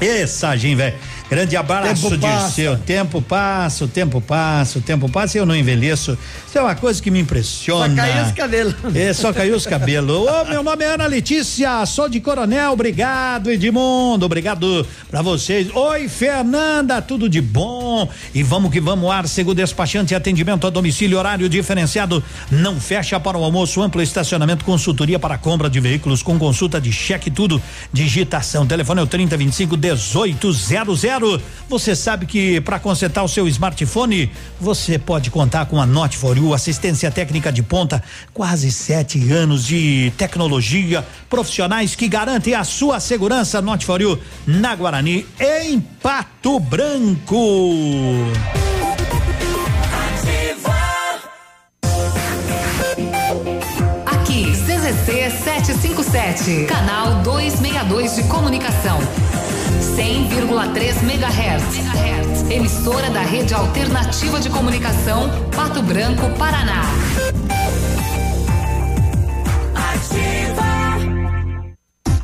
Ê, 0.00 0.26
Sagim, 0.26 0.74
velho. 0.74 0.94
Grande 1.30 1.56
abraço, 1.56 2.10
Tempo 2.10 2.20
passa. 2.20 2.44
Dirceu. 2.46 2.76
Tempo 2.78 3.22
passa, 3.22 3.84
o 3.84 3.88
tempo 3.88 4.20
passa, 4.20 4.78
o 4.80 4.82
tempo 4.82 5.08
passa 5.08 5.38
e 5.38 5.40
eu 5.40 5.46
não 5.46 5.54
envelheço. 5.54 6.18
Isso 6.44 6.58
é 6.58 6.60
uma 6.60 6.74
coisa 6.74 7.00
que 7.00 7.08
me 7.08 7.20
impressiona. 7.20 7.88
Só 7.88 7.94
caiu 7.94 8.24
os 8.24 8.32
cabelos. 8.32 8.74
É, 8.96 9.12
só 9.12 9.32
caiu 9.32 9.54
os 9.54 9.66
cabelos. 9.66 10.28
Ô, 10.28 10.44
meu 10.46 10.64
nome 10.64 10.84
é 10.84 10.94
Ana 10.94 11.06
Letícia, 11.06 11.86
sou 11.86 12.08
de 12.08 12.18
Coronel, 12.18 12.72
obrigado, 12.72 13.48
Edmundo, 13.48 14.26
obrigado 14.26 14.84
pra 15.08 15.22
vocês. 15.22 15.68
Oi, 15.72 16.08
Fernanda, 16.08 17.00
tudo 17.00 17.28
de 17.28 17.40
bom? 17.40 18.08
E 18.34 18.42
vamos 18.42 18.72
que 18.72 18.80
vamos, 18.80 19.08
Arcego 19.08 19.54
Despachante, 19.54 20.16
atendimento 20.16 20.66
a 20.66 20.70
domicílio, 20.70 21.16
horário 21.16 21.48
diferenciado, 21.48 22.24
não 22.50 22.80
fecha 22.80 23.20
para 23.20 23.38
o 23.38 23.44
almoço, 23.44 23.80
amplo 23.80 24.02
estacionamento, 24.02 24.64
consultoria 24.64 25.18
para 25.18 25.38
compra 25.38 25.70
de 25.70 25.78
veículos 25.78 26.24
com 26.24 26.36
consulta 26.40 26.80
de 26.80 26.92
cheque, 26.92 27.30
tudo, 27.30 27.62
digitação, 27.92 28.66
telefone 28.66 28.98
é 28.98 29.04
o 29.04 29.06
3025 29.06 29.76
1800. 29.94 31.40
Você 31.68 31.94
sabe 31.94 32.26
que 32.26 32.60
para 32.60 32.78
consertar 32.78 33.22
o 33.22 33.28
seu 33.28 33.46
smartphone, 33.48 34.30
você 34.60 34.98
pode 34.98 35.30
contar 35.30 35.66
com 35.66 35.80
a 35.80 35.86
Not 35.86 36.16
for 36.16 36.36
You, 36.36 36.52
assistência 36.52 37.10
técnica 37.10 37.52
de 37.52 37.62
ponta, 37.62 38.02
quase 38.34 38.72
sete 38.72 39.30
anos 39.32 39.64
de 39.64 40.12
tecnologia, 40.16 41.06
profissionais 41.28 41.94
que 41.94 42.08
garantem 42.08 42.54
a 42.54 42.64
sua 42.64 43.00
segurança. 43.00 43.62
Not 43.62 43.84
for 43.84 44.00
You 44.00 44.18
na 44.46 44.74
Guarani, 44.74 45.26
em 45.38 45.80
Pato 45.80 46.58
Branco. 46.58 47.36
Aqui, 54.06 54.52
CZC 54.52 55.30
757, 55.44 56.66
canal 56.66 57.22
262 57.22 58.16
de 58.16 58.22
comunicação. 58.24 58.98
100,3 59.80 61.02
MHz. 61.02 62.50
Emissora 62.50 63.08
da 63.10 63.22
Rede 63.22 63.54
Alternativa 63.54 64.38
de 64.38 64.50
Comunicação, 64.50 65.30
Pato 65.54 65.82
Branco, 65.82 66.28
Paraná. 66.36 66.82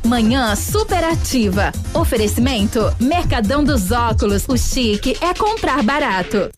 Manhã 0.05 0.55
superativa. 0.55 1.71
Oferecimento 1.93 2.79
Mercadão 2.99 3.63
dos 3.63 3.91
Óculos. 3.91 4.45
O 4.47 4.57
chique 4.57 5.17
é 5.19 5.33
comprar 5.33 5.83
barato. 5.83 6.49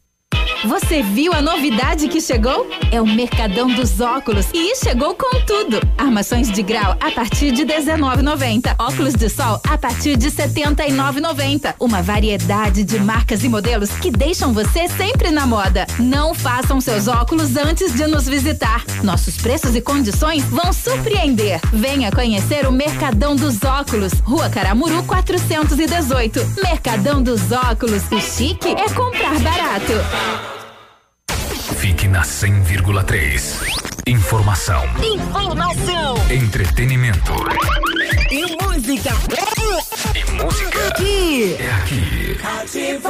Você 0.66 1.02
viu 1.02 1.32
a 1.32 1.42
novidade 1.42 2.10
que 2.10 2.20
chegou? 2.20 2.68
É 2.92 3.02
o 3.02 3.08
Mercadão 3.08 3.68
dos 3.68 4.02
Óculos 4.02 4.48
e 4.54 4.76
chegou 4.76 5.16
com 5.16 5.40
tudo. 5.46 5.80
Armações 5.98 6.52
de 6.52 6.62
grau 6.62 6.98
a 7.00 7.12
partir 7.12 7.52
de 7.52 7.66
19,90. 7.66 8.76
Óculos 8.78 9.14
de 9.14 9.30
sol 9.30 9.62
a 9.66 9.78
partir 9.78 10.18
de 10.18 10.30
79,90. 10.30 11.76
Uma 11.80 12.02
variedade 12.02 12.84
de 12.84 13.00
marcas 13.00 13.42
e 13.46 13.48
modelos 13.48 13.90
que 13.92 14.12
deixam 14.12 14.52
você 14.52 14.90
sempre 14.90 15.32
na 15.32 15.48
moda. 15.48 15.88
Não 15.98 16.34
façam 16.34 16.82
seus 16.82 17.08
óculos 17.08 17.56
antes 17.56 17.94
de 17.94 18.06
nos 18.06 18.28
visitar. 18.28 18.84
Nossos 19.02 19.38
preços 19.38 19.76
e 19.78 19.82
condições 19.82 20.44
vão 20.44 20.74
surpreender. 20.74 21.62
Venha 21.72 22.12
conhecer 22.12 22.68
o 22.68 22.72
Mercadão 22.72 23.34
dos 23.34 23.64
Óculos, 23.64 24.12
Rua 24.24 24.50
Caramuru 24.50 25.04
418. 25.04 26.56
Mercadão 26.62 27.24
dos 27.24 27.50
Óculos. 27.50 28.04
O 28.12 28.20
chique 28.20 28.68
é 28.68 28.90
comprar 28.90 29.40
barato. 29.40 30.49
Fique 31.80 32.10
na 32.10 32.24
100,3. 32.24 33.62
Informação. 34.06 34.84
Informação. 35.02 36.16
Entretenimento. 36.30 37.32
E 38.30 38.42
música. 38.62 39.12
E 40.14 40.32
música. 40.44 40.88
Aqui. 40.90 41.56
É 41.58 41.72
aqui. 41.72 42.38
Ativa. 42.44 43.10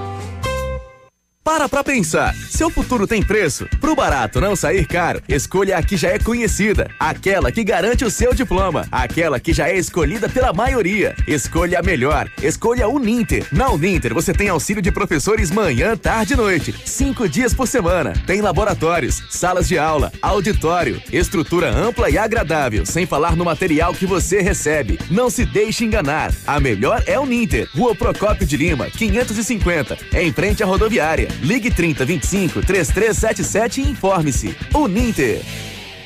Para 1.43 1.67
pra 1.67 1.83
pensar, 1.83 2.35
seu 2.35 2.69
futuro 2.69 3.07
tem 3.07 3.23
preço? 3.23 3.67
Pro 3.79 3.95
barato 3.95 4.39
não 4.39 4.55
sair 4.55 4.85
caro, 4.85 5.23
escolha 5.27 5.75
a 5.75 5.81
que 5.81 5.97
já 5.97 6.09
é 6.09 6.19
conhecida, 6.19 6.87
aquela 6.99 7.51
que 7.51 7.63
garante 7.63 8.05
o 8.05 8.11
seu 8.11 8.31
diploma, 8.31 8.87
aquela 8.91 9.39
que 9.39 9.51
já 9.51 9.67
é 9.67 9.75
escolhida 9.75 10.29
pela 10.29 10.53
maioria. 10.53 11.15
Escolha 11.27 11.79
a 11.79 11.81
melhor, 11.81 12.29
escolha 12.43 12.85
a 12.85 12.87
Uninter. 12.87 13.47
Na 13.51 13.71
Uninter 13.71 14.13
você 14.13 14.31
tem 14.33 14.49
auxílio 14.49 14.83
de 14.83 14.91
professores 14.91 15.49
manhã, 15.49 15.97
tarde 15.97 16.33
e 16.33 16.37
noite, 16.37 16.75
cinco 16.85 17.27
dias 17.27 17.55
por 17.55 17.67
semana. 17.67 18.13
Tem 18.27 18.39
laboratórios, 18.39 19.23
salas 19.31 19.67
de 19.67 19.79
aula, 19.79 20.13
auditório, 20.21 21.01
estrutura 21.11 21.71
ampla 21.75 22.11
e 22.11 22.19
agradável, 22.19 22.85
sem 22.85 23.07
falar 23.07 23.35
no 23.35 23.45
material 23.45 23.95
que 23.95 24.05
você 24.05 24.41
recebe. 24.41 24.99
Não 25.09 25.27
se 25.27 25.43
deixe 25.43 25.83
enganar, 25.83 26.31
a 26.45 26.59
melhor 26.59 27.03
é 27.07 27.19
Uninter. 27.19 27.67
Rua 27.73 27.95
Procópio 27.95 28.45
de 28.45 28.55
Lima, 28.55 28.91
550, 28.91 29.97
em 30.13 30.31
frente 30.31 30.61
à 30.61 30.67
rodoviária. 30.67 31.30
Ligue 31.39 31.71
3025 31.71 32.61
3377 32.61 33.81
e 33.81 33.89
informe-se. 33.89 34.55
Uninter. 34.73 35.41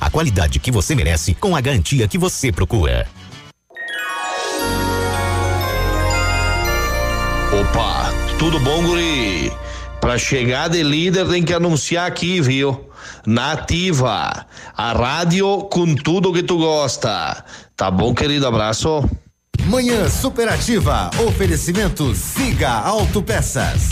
a 0.00 0.08
qualidade 0.08 0.60
que 0.60 0.70
você 0.70 0.94
merece 0.94 1.34
com 1.34 1.56
a 1.56 1.60
garantia 1.60 2.06
que 2.06 2.16
você 2.16 2.52
procura. 2.52 3.08
Opa, 7.60 8.12
tudo 8.38 8.60
bom, 8.60 8.82
guri? 8.82 9.52
Pra 10.00 10.18
chegar 10.18 10.68
de 10.68 10.82
líder 10.82 11.26
tem 11.26 11.42
que 11.42 11.52
anunciar 11.52 12.06
aqui, 12.06 12.40
viu? 12.40 12.88
Nativa, 13.26 14.46
a 14.76 14.92
rádio 14.92 15.64
com 15.64 15.94
tudo 15.94 16.32
que 16.32 16.42
tu 16.42 16.58
gosta. 16.58 17.44
Tá 17.76 17.90
bom, 17.90 18.14
querido? 18.14 18.46
Abraço. 18.46 19.04
Manhã 19.66 20.08
Superativa. 20.08 21.10
Oferecimento 21.26 22.14
Siga 22.14 22.70
Autopeças. 22.70 23.90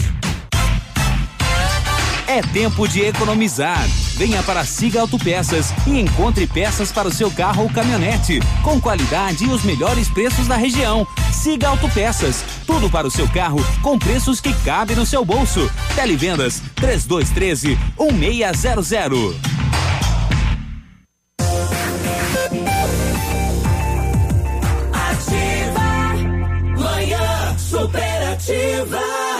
É 2.34 2.42
tempo 2.42 2.88
de 2.88 3.00
economizar. 3.00 3.86
Venha 4.16 4.42
para 4.42 4.64
Siga 4.64 5.00
Autopeças 5.00 5.72
e 5.86 6.00
encontre 6.00 6.48
peças 6.48 6.90
para 6.90 7.06
o 7.06 7.12
seu 7.12 7.30
carro 7.30 7.62
ou 7.62 7.70
caminhonete, 7.70 8.40
com 8.60 8.80
qualidade 8.80 9.44
e 9.44 9.48
os 9.50 9.62
melhores 9.62 10.08
preços 10.08 10.48
da 10.48 10.56
região. 10.56 11.06
Siga 11.32 11.68
Autopeças, 11.68 12.44
tudo 12.66 12.90
para 12.90 13.06
o 13.06 13.10
seu 13.10 13.28
carro 13.28 13.64
com 13.80 13.96
preços 13.96 14.40
que 14.40 14.52
cabem 14.64 14.96
no 14.96 15.06
seu 15.06 15.24
bolso. 15.24 15.70
Televendas 15.94 16.60
3213 16.74 17.78
1600. 18.00 19.36
Ativa. 24.92 26.82
Manhã 26.82 27.58
superativa. 27.58 29.33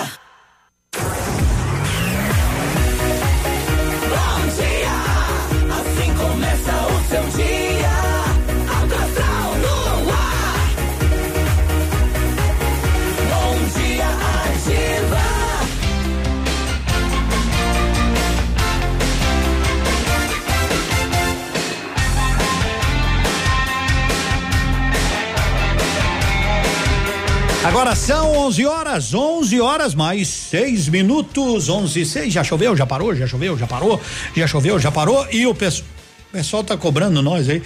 Agora 27.65 27.97
são 27.97 28.31
11 28.37 28.67
horas, 28.67 29.15
11 29.15 29.59
horas 29.59 29.95
mais 29.95 30.29
6 30.29 30.91
minutos, 30.91 31.71
11 31.71 31.99
e 31.99 32.05
6. 32.05 32.33
Já 32.35 32.45
choveu, 32.45 32.77
já 32.77 32.85
parou, 32.85 33.15
já 33.15 33.27
choveu, 33.27 33.57
já 33.57 33.67
parou, 33.67 33.99
já 34.37 34.47
choveu, 34.47 34.79
já 34.79 34.93
parou. 34.93 35.27
E 35.33 35.47
o 35.47 35.55
pessoal, 35.55 35.89
o 36.29 36.33
pessoal 36.33 36.63
tá 36.63 36.77
cobrando 36.77 37.23
nós 37.23 37.49
aí. 37.49 37.63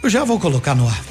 Eu 0.00 0.08
já 0.08 0.22
vou 0.22 0.38
colocar 0.38 0.76
no 0.76 0.86
ar. 0.86 1.02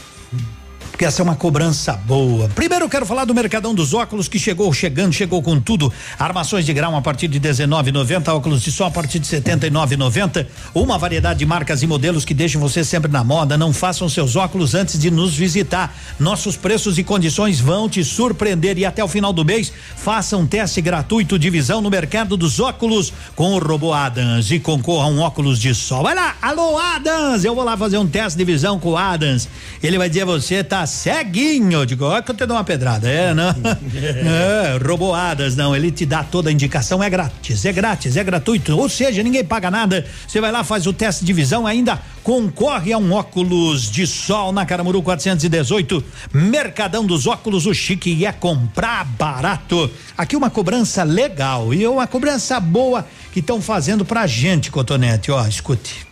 Porque 1.03 1.09
essa 1.09 1.21
é 1.21 1.23
uma 1.23 1.35
cobrança 1.35 1.91
boa. 2.05 2.47
Primeiro 2.55 2.85
eu 2.85 2.89
quero 2.89 3.05
falar 3.05 3.25
do 3.25 3.35
Mercadão 3.35 3.75
dos 3.75 3.93
Óculos 3.93 4.29
que 4.29 4.39
chegou 4.39 4.71
chegando, 4.71 5.11
chegou 5.11 5.43
com 5.43 5.59
tudo. 5.59 5.91
Armações 6.17 6.65
de 6.65 6.71
grau 6.71 6.95
a 6.95 7.01
partir 7.01 7.27
de 7.27 7.41
19,90, 7.41 8.29
óculos 8.33 8.61
de 8.61 8.71
sol 8.71 8.87
a 8.87 8.91
partir 8.91 9.19
de 9.19 9.27
79,90. 9.27 10.47
Uma 10.73 10.97
variedade 10.97 11.39
de 11.39 11.45
marcas 11.45 11.83
e 11.83 11.87
modelos 11.87 12.23
que 12.23 12.33
deixam 12.33 12.61
você 12.61 12.85
sempre 12.85 13.11
na 13.11 13.21
moda. 13.21 13.57
Não 13.57 13.73
façam 13.73 14.07
seus 14.07 14.37
óculos 14.37 14.75
antes 14.75 14.97
de 14.97 15.11
nos 15.11 15.35
visitar. 15.35 15.93
Nossos 16.17 16.55
preços 16.55 16.97
e 16.97 17.03
condições 17.03 17.59
vão 17.59 17.89
te 17.89 18.01
surpreender 18.01 18.77
e 18.77 18.85
até 18.85 19.03
o 19.03 19.07
final 19.09 19.33
do 19.33 19.43
mês 19.43 19.73
faça 19.97 20.37
um 20.37 20.47
teste 20.47 20.79
gratuito 20.79 21.37
de 21.37 21.49
visão 21.49 21.81
no 21.81 21.89
Mercado 21.89 22.37
dos 22.37 22.61
Óculos 22.61 23.11
com 23.35 23.55
o 23.55 23.59
Robô 23.59 23.91
Adams 23.91 24.51
e 24.51 24.57
concorra 24.57 25.07
a 25.07 25.09
um 25.09 25.19
óculos 25.19 25.59
de 25.59 25.75
sol. 25.75 26.03
Vai 26.03 26.15
lá, 26.15 26.37
alô 26.41 26.77
Adams, 26.77 27.43
eu 27.43 27.53
vou 27.53 27.65
lá 27.65 27.75
fazer 27.75 27.97
um 27.97 28.07
teste 28.07 28.37
de 28.37 28.45
visão 28.45 28.79
com 28.79 28.91
o 28.91 28.97
Adams. 28.97 29.49
Ele 29.81 29.97
vai 29.97 30.07
dizer 30.07 30.23
você 30.23 30.63
tá 30.63 30.92
ceguinho. 30.93 31.85
Digo, 31.85 32.05
olha 32.05 32.21
que 32.21 32.31
eu 32.31 32.35
te 32.35 32.45
dou 32.45 32.55
uma 32.55 32.63
pedrada. 32.63 33.09
É, 33.09 33.33
não? 33.33 33.49
é, 33.93 34.77
roboadas, 34.85 35.55
não. 35.55 35.75
Ele 35.75 35.91
te 35.91 36.05
dá 36.05 36.23
toda 36.23 36.49
a 36.49 36.53
indicação, 36.53 37.03
é 37.03 37.09
grátis, 37.09 37.65
é 37.65 37.73
grátis, 37.73 38.15
é 38.15 38.23
gratuito. 38.23 38.77
Ou 38.77 38.87
seja, 38.87 39.23
ninguém 39.23 39.43
paga 39.43 39.71
nada. 39.71 40.05
Você 40.27 40.39
vai 40.39 40.51
lá, 40.51 40.63
faz 40.63 40.85
o 40.85 40.93
teste 40.93 41.25
de 41.25 41.33
visão, 41.33 41.65
ainda 41.65 41.99
concorre 42.23 42.93
a 42.93 42.97
um 42.97 43.11
óculos 43.11 43.91
de 43.91 44.05
sol 44.07 44.51
na 44.51 44.65
Caramuru 44.65 45.01
418. 45.01 46.03
Mercadão 46.33 47.05
dos 47.05 47.27
óculos, 47.27 47.65
o 47.65 47.73
chique 47.73 48.25
é 48.25 48.31
comprar 48.31 49.03
barato. 49.03 49.89
Aqui 50.17 50.35
uma 50.35 50.49
cobrança 50.49 51.03
legal 51.03 51.73
e 51.73 51.85
uma 51.87 52.07
cobrança 52.07 52.59
boa 52.59 53.05
que 53.33 53.39
estão 53.39 53.61
fazendo 53.61 54.05
pra 54.05 54.27
gente, 54.27 54.71
Cotonete. 54.71 55.31
Ó, 55.31 55.45
escute. 55.47 56.05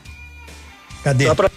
Cadê? 1.03 1.33
Pra 1.33 1.49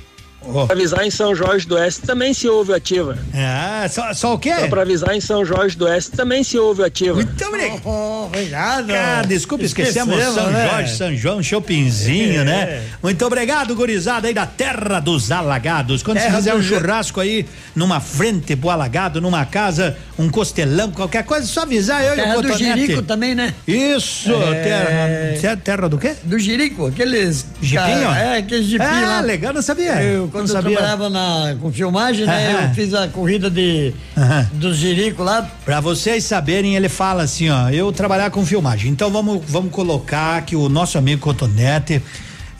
avisar 0.70 1.04
em 1.06 1.10
São 1.10 1.34
Jorge 1.34 1.66
do 1.66 1.74
Oeste 1.74 2.02
também 2.02 2.32
se 2.34 2.48
ouve 2.48 2.72
ativa. 2.74 3.16
Ah, 3.34 3.86
só, 3.90 4.12
só 4.14 4.34
o 4.34 4.38
quê? 4.38 4.54
Só 4.60 4.68
pra 4.68 4.82
avisar 4.82 5.14
em 5.14 5.20
São 5.20 5.44
Jorge 5.44 5.76
do 5.76 5.84
Oeste 5.86 6.12
também 6.12 6.42
se 6.44 6.58
ouve 6.58 6.82
ativa. 6.84 7.14
Muito 7.14 7.44
obrigado. 7.44 7.80
Oh, 7.84 8.26
obrigado. 8.26 8.86
Cara, 8.88 9.26
desculpa, 9.26 9.64
esquecemos, 9.64 10.22
São 10.22 10.50
né? 10.50 10.68
Jorge, 10.70 10.96
São 10.96 11.14
João, 11.16 11.42
Chopinzinho, 11.42 12.40
É. 12.42 12.44
né? 12.44 12.82
Muito 13.02 13.24
obrigado, 13.24 13.74
gurizada 13.74 14.28
aí 14.28 14.34
da 14.34 14.46
Terra 14.46 15.00
dos 15.00 15.30
Alagados. 15.30 16.02
Quando 16.02 16.18
Terra 16.18 16.30
você 16.30 16.36
fizer 16.36 16.54
um 16.54 16.62
churrasco 16.62 17.20
aí, 17.20 17.46
numa 17.74 18.00
frente 18.00 18.54
pro 18.56 18.70
alagado, 18.70 19.20
numa 19.20 19.44
casa, 19.44 19.96
um 20.18 20.28
costelão, 20.28 20.90
qualquer 20.90 21.24
coisa, 21.24 21.46
só 21.46 21.62
avisar 21.62 22.04
eu 22.04 22.12
e 22.12 22.16
Terra 22.16 22.38
o 22.38 22.42
do 22.42 22.48
Cotonete. 22.48 22.80
Jirico 22.80 23.02
também, 23.02 23.34
né? 23.34 23.54
Isso, 23.66 24.32
É. 24.32 24.62
terra, 24.62 25.40
terra, 25.40 25.56
terra 25.56 25.88
do 25.88 25.98
quê? 25.98 26.14
Do 26.22 26.38
Jirico, 26.38 26.86
aqueles. 26.86 27.46
Jipinho? 27.60 28.10
É, 28.10 28.38
aqueles 28.38 28.66
jipinhos 28.66 28.94
Ah, 28.94 29.06
lá. 29.16 29.20
legal, 29.20 29.52
não 29.52 29.62
sabia. 29.62 30.02
Eu, 30.02 30.30
quando 30.35 30.48
eu 30.48 30.61
trabalhava 30.61 31.09
na, 31.09 31.56
com 31.61 31.73
filmagem, 31.73 32.27
né? 32.27 32.56
Aham. 32.56 32.69
Eu 32.69 32.74
fiz 32.74 32.93
a 32.93 33.06
corrida 33.06 33.48
de, 33.48 33.94
Aham. 34.16 34.51
dos 34.55 34.77
Jirico 34.77 35.23
lá. 35.23 35.48
Pra 35.65 35.78
vocês 35.78 36.24
saberem, 36.24 36.74
ele 36.74 36.89
fala 36.89 37.23
assim, 37.23 37.51
ó, 37.51 37.70
eu 37.70 37.93
trabalhar 37.93 38.31
com 38.31 38.44
filmagem. 38.44 38.90
Então 38.90 39.12
vamos, 39.12 39.43
vamos 39.47 39.70
colocar 39.70 40.43
que 40.43 40.56
o 40.56 40.69
nosso 40.69 40.98
amigo 40.98 41.23
Cotonete, 41.23 42.02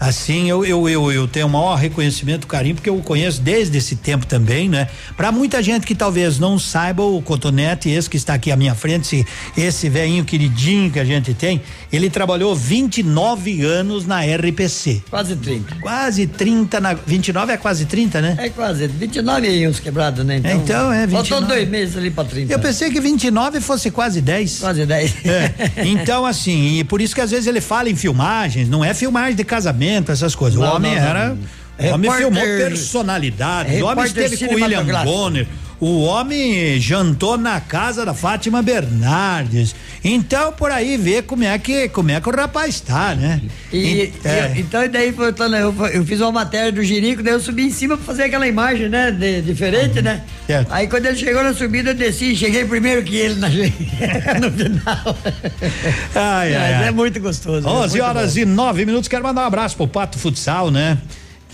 assim, 0.09 0.49
eu, 0.49 0.65
eu, 0.65 0.89
eu, 0.89 1.13
eu 1.13 1.27
tenho 1.29 1.47
o 1.47 1.51
maior 1.51 1.75
reconhecimento, 1.77 2.47
carinho, 2.47 2.75
porque 2.75 2.89
eu 2.89 2.97
o 2.97 3.03
conheço 3.03 3.41
desde 3.41 3.77
esse 3.79 3.97
tempo 3.97 4.27
também, 4.27 4.69
né? 4.69 4.89
Pra 5.17 5.33
muita 5.33 5.63
gente 5.63 5.87
que 5.87 5.95
talvez 5.95 6.39
não 6.39 6.59
saiba, 6.59 7.03
o 7.03 7.21
Cotonete, 7.23 7.89
esse 7.91 8.09
que 8.09 8.17
está 8.17 8.35
aqui 8.35 8.51
à 8.53 8.57
minha 8.57 8.75
frente, 8.75 9.03
esse, 9.03 9.27
esse 9.57 9.89
velhinho 9.89 10.25
queridinho 10.25 10.91
que 10.91 10.99
a 10.99 11.05
gente 11.05 11.35
tem, 11.35 11.61
ele 11.93 12.09
trabalhou 12.11 12.55
29 12.55 13.63
anos 13.65 14.07
na 14.07 14.21
RPC. 14.21 15.03
Quase 15.11 15.37
30. 15.37 15.77
Quase 15.81 16.27
30, 16.27 16.81
na, 16.81 16.95
29 16.95 17.53
é 17.53 17.57
quase 17.57 17.85
30, 17.87 18.21
né? 18.21 18.37
É 18.39 18.49
quase, 18.49 18.87
29 18.87 19.47
aí 19.47 19.67
uns 19.69 19.81
quebrados, 19.81 20.25
né? 20.25 20.37
Então, 20.39 20.53
Então, 20.57 20.93
é, 20.93 21.07
Faltou 21.09 21.39
29. 21.41 21.47
dois 21.47 21.69
meses 21.69 21.97
ali 21.97 22.11
pra 22.11 22.25
30. 22.25 22.53
Eu 22.53 22.59
pensei 22.59 22.91
que 22.91 23.01
29 23.01 23.61
fosse 23.61 23.91
quase 23.91 24.21
10. 24.21 24.59
Quase 24.61 24.87
10. 24.87 25.15
É, 25.25 25.53
então, 25.85 26.25
assim, 26.27 26.79
e 26.79 26.85
por 26.85 27.01
isso 27.01 27.15
que 27.15 27.21
às 27.21 27.31
vezes 27.31 27.47
ele 27.47 27.61
fala 27.61 27.89
em 27.89 27.97
filmagens, 27.97 28.69
não 28.69 28.85
é 28.85 28.93
filmagem 28.95 29.35
de 29.35 29.45
casamento, 29.45 29.94
essas 30.13 30.35
coisas. 30.35 30.59
Não, 30.59 30.69
o 30.69 30.77
homem 30.77 30.95
não, 30.95 31.01
não. 31.01 31.09
era. 31.09 31.37
O 31.77 31.95
homem 31.95 32.11
filmou 32.13 32.43
personalidades, 32.43 33.83
o 33.83 33.87
homem 33.87 34.05
esteve 34.05 34.37
com 34.37 34.55
o 34.55 34.55
William. 34.55 34.85
Bonner. 35.05 35.47
O 35.87 36.01
homem 36.05 36.81
jantou 36.81 37.37
na 37.37 37.61
casa 37.61 38.07
da 38.07 38.15
Fátima 38.15 38.63
Bernardes. 38.63 39.75
Então, 40.03 40.51
por 40.51 40.71
aí 40.71 40.97
vê 40.97 41.21
como 41.21 41.45
é 41.45 41.59
que, 41.59 41.91
como 41.91 42.11
é 42.11 42.19
que 42.23 42.27
o 42.29 42.35
rapaz 42.35 42.81
tá, 42.81 43.15
né? 43.15 43.43
E, 43.71 44.11
é. 44.25 44.55
e- 44.57 44.61
então, 44.61 44.83
e 44.83 44.89
daí 44.89 45.13
foi, 45.13 45.29
então, 45.29 45.47
eu, 45.55 45.75
eu 45.93 46.03
fiz 46.07 46.23
uma 46.23 46.33
matéria 46.33 46.73
do 46.73 46.83
Jirico, 46.83 47.23
daí 47.23 47.35
eu 47.35 47.41
subi 47.41 47.65
em 47.65 47.71
cima 47.71 47.99
pra 47.99 48.07
fazer 48.07 48.23
aquela 48.25 48.49
imagem, 48.49 48.89
né? 48.89 49.11
de- 49.11 49.43
diferente, 49.43 50.01
né? 50.01 50.23
Certo. 50.47 50.73
Aí 50.73 50.87
quando 50.89 51.05
ele 51.05 51.19
chegou 51.19 51.43
na 51.43 51.53
subida, 51.53 51.91
eu 51.91 51.95
desci, 51.95 52.35
cheguei 52.35 52.65
primeiro 52.65 53.03
que 53.03 53.17
ele 53.17 53.35
na, 53.35 53.49
no 54.41 54.51
final. 54.51 55.17
Ai, 56.15 56.55
ai, 56.55 56.73
Mas 56.73 56.81
ai. 56.83 56.89
é 56.89 56.91
muito 56.93 57.21
gostoso. 57.21 57.69
11 57.69 58.01
horas 58.01 58.37
e 58.39 58.47
9 58.47 58.87
minutos. 58.87 59.07
Quero 59.07 59.23
mandar 59.23 59.43
um 59.43 59.47
abraço 59.47 59.77
pro 59.77 59.87
Pato 59.87 60.19
Futsal, 60.19 60.71
né? 60.71 60.97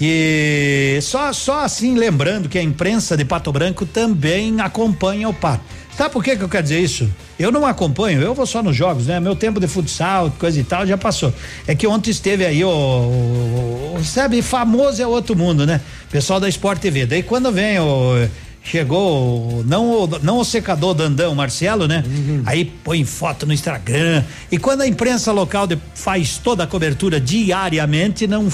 Que 0.00 0.98
só, 1.02 1.30
só 1.30 1.60
assim 1.62 1.94
lembrando 1.94 2.48
que 2.48 2.58
a 2.58 2.62
imprensa 2.62 3.18
de 3.18 3.22
Pato 3.22 3.52
Branco 3.52 3.84
também 3.84 4.58
acompanha 4.58 5.28
o 5.28 5.34
Pato. 5.34 5.62
Sabe 5.94 6.10
por 6.10 6.24
que 6.24 6.34
que 6.38 6.42
eu 6.42 6.48
quero 6.48 6.62
dizer 6.62 6.80
isso? 6.80 7.06
Eu 7.38 7.52
não 7.52 7.66
acompanho, 7.66 8.22
eu 8.22 8.32
vou 8.34 8.46
só 8.46 8.62
nos 8.62 8.74
jogos, 8.74 9.04
né? 9.08 9.20
Meu 9.20 9.36
tempo 9.36 9.60
de 9.60 9.66
futsal, 9.68 10.32
coisa 10.38 10.58
e 10.58 10.64
tal, 10.64 10.86
já 10.86 10.96
passou. 10.96 11.30
É 11.66 11.74
que 11.74 11.86
ontem 11.86 12.10
esteve 12.10 12.46
aí 12.46 12.64
o, 12.64 12.70
o- 12.70 13.96
o- 13.98 14.02
sabe, 14.02 14.40
famoso 14.40 15.02
é 15.02 15.06
outro 15.06 15.36
mundo, 15.36 15.66
né? 15.66 15.82
Pessoal 16.10 16.40
da 16.40 16.48
Sport 16.48 16.80
TV. 16.80 17.04
Daí 17.04 17.22
quando 17.22 17.52
vem 17.52 17.78
o 17.78 18.26
chegou 18.64 19.62
não 19.66 19.90
o, 20.04 20.06
não 20.22 20.38
o 20.38 20.44
secador 20.46 20.94
Dandão, 20.94 21.34
Marcelo, 21.34 21.86
né? 21.86 22.02
Aí 22.46 22.64
põe 22.64 23.04
foto 23.04 23.44
no 23.44 23.52
Instagram. 23.52 24.24
E 24.50 24.56
quando 24.56 24.80
a 24.80 24.86
imprensa 24.88 25.30
local 25.30 25.66
de- 25.66 25.76
faz 25.94 26.38
toda 26.42 26.64
a 26.64 26.66
cobertura 26.66 27.20
diariamente, 27.20 28.26
não 28.26 28.48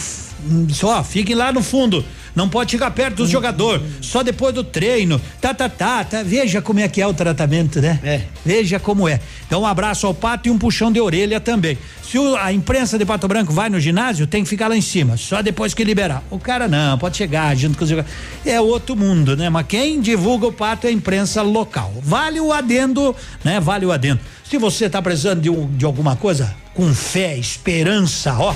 só 0.72 1.02
fiquem 1.02 1.34
lá 1.34 1.52
no 1.52 1.62
fundo. 1.62 2.04
Não 2.34 2.50
pode 2.50 2.70
chegar 2.72 2.90
perto 2.90 3.16
do 3.16 3.26
jogador, 3.26 3.80
só 4.02 4.22
depois 4.22 4.54
do 4.54 4.62
treino. 4.62 5.18
Tá, 5.40 5.54
tá, 5.54 5.70
tá, 5.70 6.04
tá. 6.04 6.22
Veja 6.22 6.60
como 6.60 6.78
é 6.80 6.86
que 6.86 7.00
é 7.00 7.06
o 7.06 7.14
tratamento, 7.14 7.80
né? 7.80 7.98
É. 8.04 8.20
Veja 8.44 8.78
como 8.78 9.08
é. 9.08 9.18
Então, 9.46 9.62
um 9.62 9.66
abraço 9.66 10.06
ao 10.06 10.12
Pato 10.12 10.46
e 10.46 10.50
um 10.50 10.58
puxão 10.58 10.92
de 10.92 11.00
orelha 11.00 11.40
também. 11.40 11.78
Se 12.02 12.18
o- 12.18 12.36
a 12.36 12.52
imprensa 12.52 12.98
de 12.98 13.06
Pato 13.06 13.26
Branco 13.26 13.54
vai 13.54 13.70
no 13.70 13.80
ginásio, 13.80 14.26
tem 14.26 14.42
que 14.44 14.50
ficar 14.50 14.68
lá 14.68 14.76
em 14.76 14.82
cima, 14.82 15.16
só 15.16 15.40
depois 15.40 15.72
que 15.72 15.82
liberar. 15.82 16.22
O 16.30 16.38
cara 16.38 16.68
não, 16.68 16.98
pode 16.98 17.16
chegar 17.16 17.56
junto 17.56 17.78
com 17.78 17.84
os 17.84 17.88
jogadores. 17.90 18.14
É 18.44 18.60
outro 18.60 18.94
mundo, 18.94 19.34
né? 19.34 19.48
Mas 19.48 19.66
quem 19.66 19.98
divulga 19.98 20.46
o 20.46 20.52
Pato 20.52 20.86
é 20.86 20.90
a 20.90 20.92
imprensa 20.92 21.40
local. 21.40 21.90
Vale 22.02 22.38
o 22.38 22.52
adendo, 22.52 23.16
né? 23.42 23.58
Vale 23.60 23.86
o 23.86 23.92
adendo. 23.92 24.20
Se 24.44 24.58
você 24.58 24.90
tá 24.90 25.00
precisando 25.00 25.40
de, 25.40 25.48
um- 25.48 25.66
de 25.74 25.86
alguma 25.86 26.14
coisa, 26.16 26.54
com 26.74 26.92
fé, 26.94 27.34
esperança, 27.38 28.36
ó. 28.38 28.54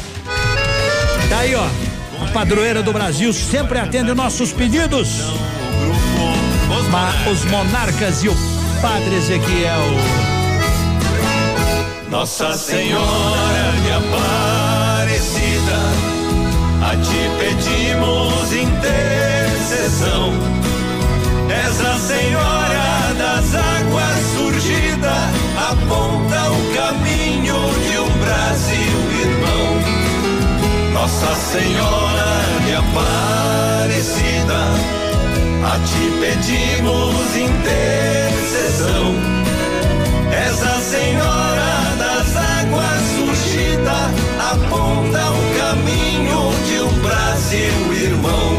Tá 1.31 1.39
aí, 1.39 1.55
ó. 1.55 1.65
A 2.23 2.27
padroeira 2.33 2.83
do 2.83 2.93
Brasil 2.93 3.33
sempre 3.33 3.79
atende 3.79 4.11
os 4.11 4.17
nossos 4.17 4.53
pedidos. 4.53 5.09
Os 7.31 7.45
monarcas 7.45 8.25
e 8.25 8.29
o 8.29 8.37
padre 8.83 9.15
Ezequiel. 9.15 9.81
Nossa 12.11 12.53
Senhora 12.55 13.73
de 13.83 13.93
Aparecida, 13.93 15.79
a 16.83 16.97
ti 16.97 17.31
pedimos 17.39 18.53
intercessão. 18.53 20.33
És 21.49 21.81
a 21.81 21.97
Senhora 21.97 23.15
das 23.17 23.55
águas 23.55 24.19
surgida, 24.37 25.15
aponta 25.71 26.30
o 26.30 26.30
Nossa 31.01 31.35
Senhora 31.35 32.31
de 32.67 32.75
Aparecida, 32.75 34.61
a 35.65 35.79
ti 35.79 36.13
pedimos 36.21 37.37
intercessão. 37.37 39.15
És 40.31 40.63
a 40.63 40.79
Senhora 40.79 41.97
das 41.97 42.37
águas 42.37 43.01
surgida, 43.17 43.99
aponta 44.53 45.23
o 45.31 45.43
caminho 45.59 46.53
de 46.67 46.77
um 46.83 46.93
Brasil 47.01 47.93
irmão. 47.95 48.51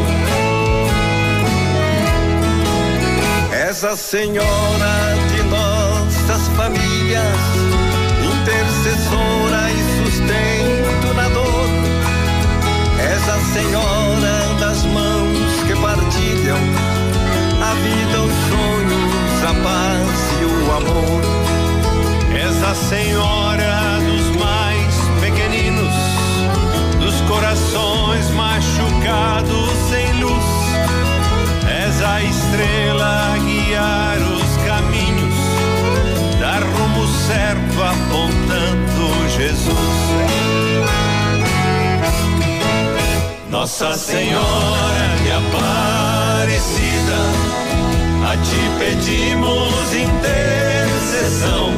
És 3.52 3.84
a 3.84 3.96
Senhora 3.96 5.14
de 5.30 5.42
nossas 5.44 6.48
famílias, 6.56 7.38
intercessora 8.34 9.70
e 9.70 10.10
sustento 10.10 11.14
na 11.14 11.31
dor. 13.22 13.22
És 13.22 13.28
a 13.28 13.38
Senhora 13.52 14.54
das 14.58 14.84
mãos 14.84 15.62
que 15.66 15.74
partilham 15.76 16.58
a 17.60 17.74
vida, 17.74 18.20
os 18.20 18.34
sonhos, 18.50 19.44
a 19.44 19.54
paz 19.62 20.16
e 20.40 20.44
o 20.44 20.72
amor. 20.72 21.22
És 22.34 22.62
a 22.64 22.74
Senhora 22.74 23.98
dos 24.00 24.36
mais 24.42 24.94
pequeninos, 25.20 25.94
dos 26.98 27.20
corações 27.28 28.28
machucados 28.30 29.70
sem 29.88 30.12
luz. 30.20 30.44
És 31.84 32.02
a 32.02 32.22
estrela 32.22 33.34
a 33.34 33.38
guiar 33.38 34.18
os 34.18 34.56
caminhos, 34.66 35.34
dar 36.40 36.62
rumo 36.62 37.06
certo 37.26 37.82
apontando 37.82 39.30
Jesus. 39.30 40.11
Nossa 43.62 43.92
Senhora 43.92 45.06
de 45.22 45.30
Aparecida, 45.30 47.20
a 48.28 48.36
ti 48.38 48.58
pedimos 48.76 49.94
intercessão. 49.94 51.70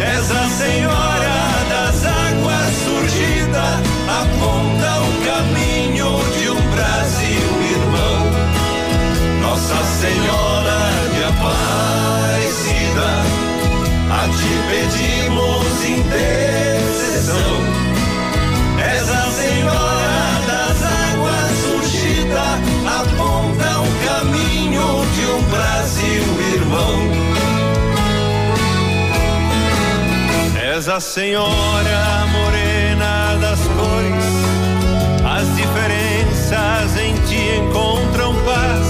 És 0.00 0.30
a 0.30 0.48
Senhora 0.48 1.36
das 1.68 2.06
águas 2.06 2.72
surgida, 2.86 3.82
aponta 4.08 4.90
o 5.02 5.12
caminho 5.26 6.10
de 6.38 6.48
um 6.48 6.62
Brasil 6.70 7.50
irmão. 7.70 8.20
Nossa 9.42 9.76
Senhora 10.00 10.78
de 11.12 11.22
Aparecida, 11.34 13.10
a 14.10 14.26
ti 14.26 14.52
pedimos 14.70 15.84
intercessão. 15.84 17.71
Brasil 26.02 26.24
irmão. 26.54 26.98
És 30.74 30.88
a 30.88 30.98
Senhora 30.98 32.26
morena 32.32 33.36
das 33.40 33.60
cores, 33.60 34.24
as 35.24 35.56
diferenças 35.56 36.96
em 37.00 37.14
ti 37.26 37.60
encontram 37.60 38.34
paz. 38.44 38.86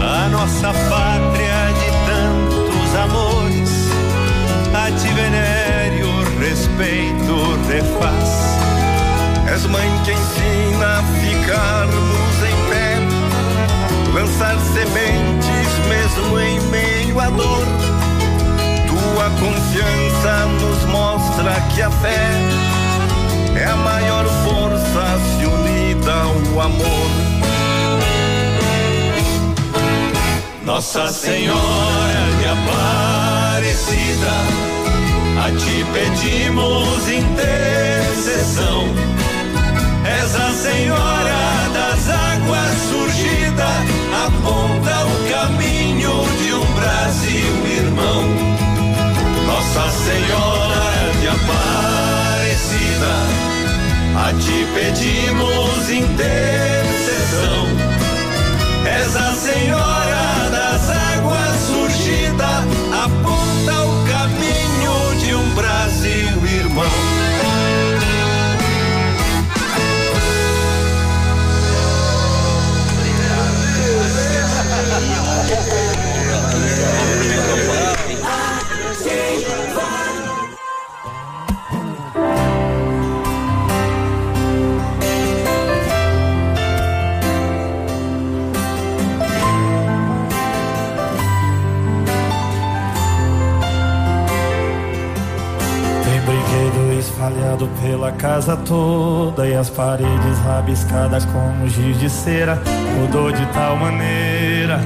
A 0.00 0.28
nossa 0.28 0.72
pátria 0.88 1.72
de 1.78 1.90
tantos 2.08 2.94
amores, 2.96 3.70
a 4.72 4.90
ti 4.98 5.08
venere 5.08 6.02
o 6.04 6.40
respeito 6.40 7.58
refaz. 7.68 8.56
És 9.52 9.66
mãe 9.66 9.90
que 10.04 10.12
ensina 10.12 10.98
a 10.98 11.02
ficarmos 11.20 12.36
em 12.48 12.56
pé, 12.70 12.98
lançar 14.14 14.56
sementes 14.72 15.67
mesmo 15.88 16.38
em 16.38 16.60
meio 16.70 17.18
à 17.20 17.30
dor. 17.30 17.66
Tua 18.86 19.30
confiança 19.40 20.46
nos 20.60 20.84
mostra 20.84 21.60
que 21.74 21.82
a 21.82 21.90
fé 21.90 22.30
é 23.56 23.64
a 23.64 23.76
maior 23.76 24.24
força 24.44 25.18
se 25.38 25.46
unida 25.46 26.12
ao 26.12 26.60
amor. 26.60 27.10
Nossa 30.64 31.08
Senhora 31.08 32.22
de 32.38 32.46
Aparecida, 32.46 34.34
a 35.44 35.50
ti 35.58 35.84
pedimos 35.92 37.08
intercessão. 37.08 38.84
És 40.04 40.34
a 40.36 40.52
Senhora 40.52 41.68
das 41.72 42.08
águas 42.08 42.70
surgida, 42.90 43.68
aponta 44.26 45.04
o 45.04 45.28
caminho 45.30 45.57
Brasil 47.08 47.66
irmão. 47.78 48.22
Nossa 49.46 49.90
Senhora 49.90 51.10
de 51.18 51.28
Aparecida, 51.28 53.14
a 54.14 54.34
ti 54.34 54.66
pedimos 54.74 55.88
intercessão. 55.88 57.64
És 58.84 59.16
a 59.16 59.32
casa 98.38 98.56
toda 98.58 99.48
e 99.48 99.54
as 99.56 99.68
paredes 99.68 100.38
rabiscadas 100.46 101.24
com 101.24 101.38
um 101.38 101.68
giz 101.68 101.98
de 101.98 102.08
cera. 102.08 102.62
Mudou 102.96 103.32
de 103.32 103.44
tal 103.46 103.74
maneira, 103.76 104.80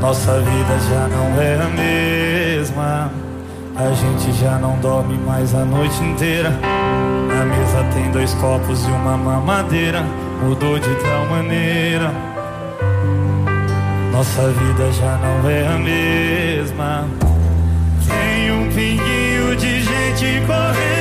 nossa 0.00 0.40
vida 0.40 0.78
já 0.88 1.06
não 1.06 1.38
é 1.38 1.54
a 1.60 1.68
mesma. 1.68 3.12
A 3.76 3.92
gente 3.92 4.32
já 4.40 4.52
não 4.52 4.78
dorme 4.78 5.18
mais 5.18 5.54
a 5.54 5.66
noite 5.66 6.02
inteira. 6.02 6.48
Na 6.48 7.44
mesa 7.44 7.84
tem 7.92 8.10
dois 8.10 8.32
copos 8.34 8.82
e 8.86 8.90
uma 8.90 9.18
mamadeira. 9.18 10.02
Mudou 10.42 10.78
de 10.78 10.94
tal 10.94 11.26
maneira. 11.26 12.10
Nossa 14.12 14.48
vida 14.48 14.92
já 14.92 15.18
não 15.18 15.50
é 15.50 15.66
a 15.66 15.78
mesma. 15.78 17.04
Tem 18.08 18.50
um 18.50 18.66
pinguinho 18.70 19.54
de 19.56 19.82
gente 19.82 20.46
correndo 20.46 20.95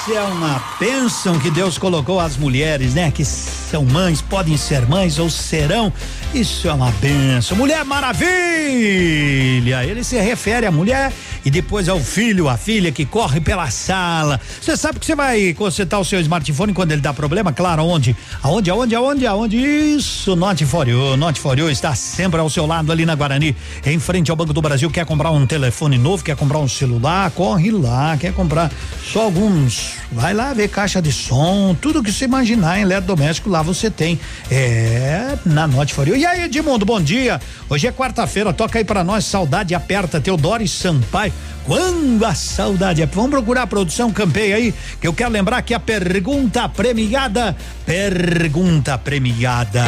Esse 0.00 0.14
é 0.14 0.22
uma 0.22 0.62
bênção 0.80 1.38
que 1.38 1.50
Deus 1.50 1.76
colocou 1.76 2.18
às 2.18 2.34
mulheres, 2.34 2.94
né? 2.94 3.10
Que 3.10 3.22
são 3.22 3.84
mães, 3.84 4.22
podem 4.22 4.56
ser 4.56 4.88
mães 4.88 5.18
ou 5.18 5.28
serão. 5.28 5.92
Isso 6.32 6.66
é 6.68 6.72
uma 6.72 6.90
bênção. 6.92 7.54
Mulher 7.54 7.84
Maravilha! 7.84 8.24
Ele 9.84 10.02
se 10.02 10.18
refere 10.18 10.64
à 10.64 10.70
mulher 10.70 11.12
e 11.44 11.50
depois 11.50 11.88
ao 11.88 12.00
filho, 12.00 12.48
a 12.48 12.56
filha 12.56 12.92
que 12.92 13.04
corre 13.04 13.40
pela 13.40 13.70
sala. 13.70 14.40
Você 14.60 14.76
sabe 14.76 14.98
que 14.98 15.06
você 15.06 15.14
vai 15.14 15.54
consertar 15.54 15.98
o 15.98 16.04
seu 16.04 16.20
smartphone 16.20 16.72
quando 16.72 16.92
ele 16.92 17.00
dá 17.00 17.12
problema? 17.12 17.52
Claro, 17.52 17.82
aonde? 17.82 18.16
Aonde, 18.42 18.70
aonde, 18.70 18.94
aonde, 18.94 19.26
aonde? 19.26 19.56
Isso, 19.56 20.36
Note 20.36 20.66
for 20.66 20.88
You. 20.88 21.16
Note 21.16 21.40
for 21.40 21.58
You 21.58 21.70
está 21.70 21.94
sempre 21.94 22.40
ao 22.40 22.50
seu 22.50 22.66
lado 22.66 22.92
ali 22.92 23.06
na 23.06 23.14
Guarani, 23.14 23.56
em 23.84 23.98
frente 23.98 24.30
ao 24.30 24.36
Banco 24.36 24.52
do 24.52 24.62
Brasil. 24.62 24.90
Quer 24.90 25.06
comprar 25.06 25.30
um 25.30 25.46
telefone 25.46 25.98
novo, 25.98 26.22
quer 26.22 26.36
comprar 26.36 26.58
um 26.58 26.68
celular? 26.68 27.30
Corre 27.30 27.70
lá, 27.70 28.16
quer 28.16 28.32
comprar 28.32 28.70
só 29.02 29.22
alguns. 29.22 29.94
Vai 30.12 30.34
lá 30.34 30.52
ver 30.52 30.68
caixa 30.68 31.00
de 31.00 31.12
som, 31.12 31.74
tudo 31.80 32.02
que 32.02 32.12
você 32.12 32.24
imaginar 32.24 32.78
em 32.78 32.82
eletrodoméstico 32.82 33.48
lá 33.48 33.62
você 33.62 33.90
tem. 33.90 34.18
É 34.50 35.38
na 35.44 35.66
Note 35.66 35.94
for 35.94 36.06
You. 36.06 36.16
E 36.16 36.26
aí, 36.26 36.44
Edmundo, 36.44 36.84
bom 36.84 37.00
dia. 37.00 37.40
Hoje 37.68 37.86
é 37.86 37.92
quarta-feira, 37.92 38.52
toca 38.52 38.78
aí 38.78 38.84
pra 38.84 39.04
nós, 39.04 39.24
saudade 39.24 39.74
aperta, 39.74 40.20
Teodoro 40.20 40.66
Sampaio. 40.66 41.29
Quando 41.64 42.24
a 42.24 42.34
saudade 42.34 43.02
é. 43.02 43.06
Vamos 43.06 43.30
procurar 43.30 43.62
a 43.62 43.66
produção 43.66 44.10
Campeia 44.12 44.56
aí, 44.56 44.74
que 45.00 45.06
eu 45.06 45.12
quero 45.12 45.30
lembrar 45.30 45.62
que 45.62 45.74
a 45.74 45.80
pergunta 45.80 46.68
premiada, 46.68 47.56
pergunta 47.84 48.96
premiada. 48.98 49.84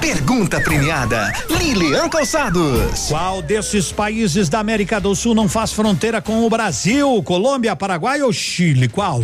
Pergunta 0.00 0.60
premiada, 0.60 1.32
Lilian 1.48 2.08
Calçados. 2.08 3.06
Qual 3.08 3.40
desses 3.40 3.90
países 3.90 4.48
da 4.48 4.58
América 4.58 5.00
do 5.00 5.14
Sul 5.14 5.34
não 5.34 5.48
faz 5.48 5.72
fronteira 5.72 6.20
com 6.20 6.44
o 6.44 6.50
Brasil? 6.50 7.22
Colômbia, 7.22 7.74
Paraguai 7.74 8.20
ou 8.20 8.32
Chile? 8.32 8.88
Qual? 8.88 9.22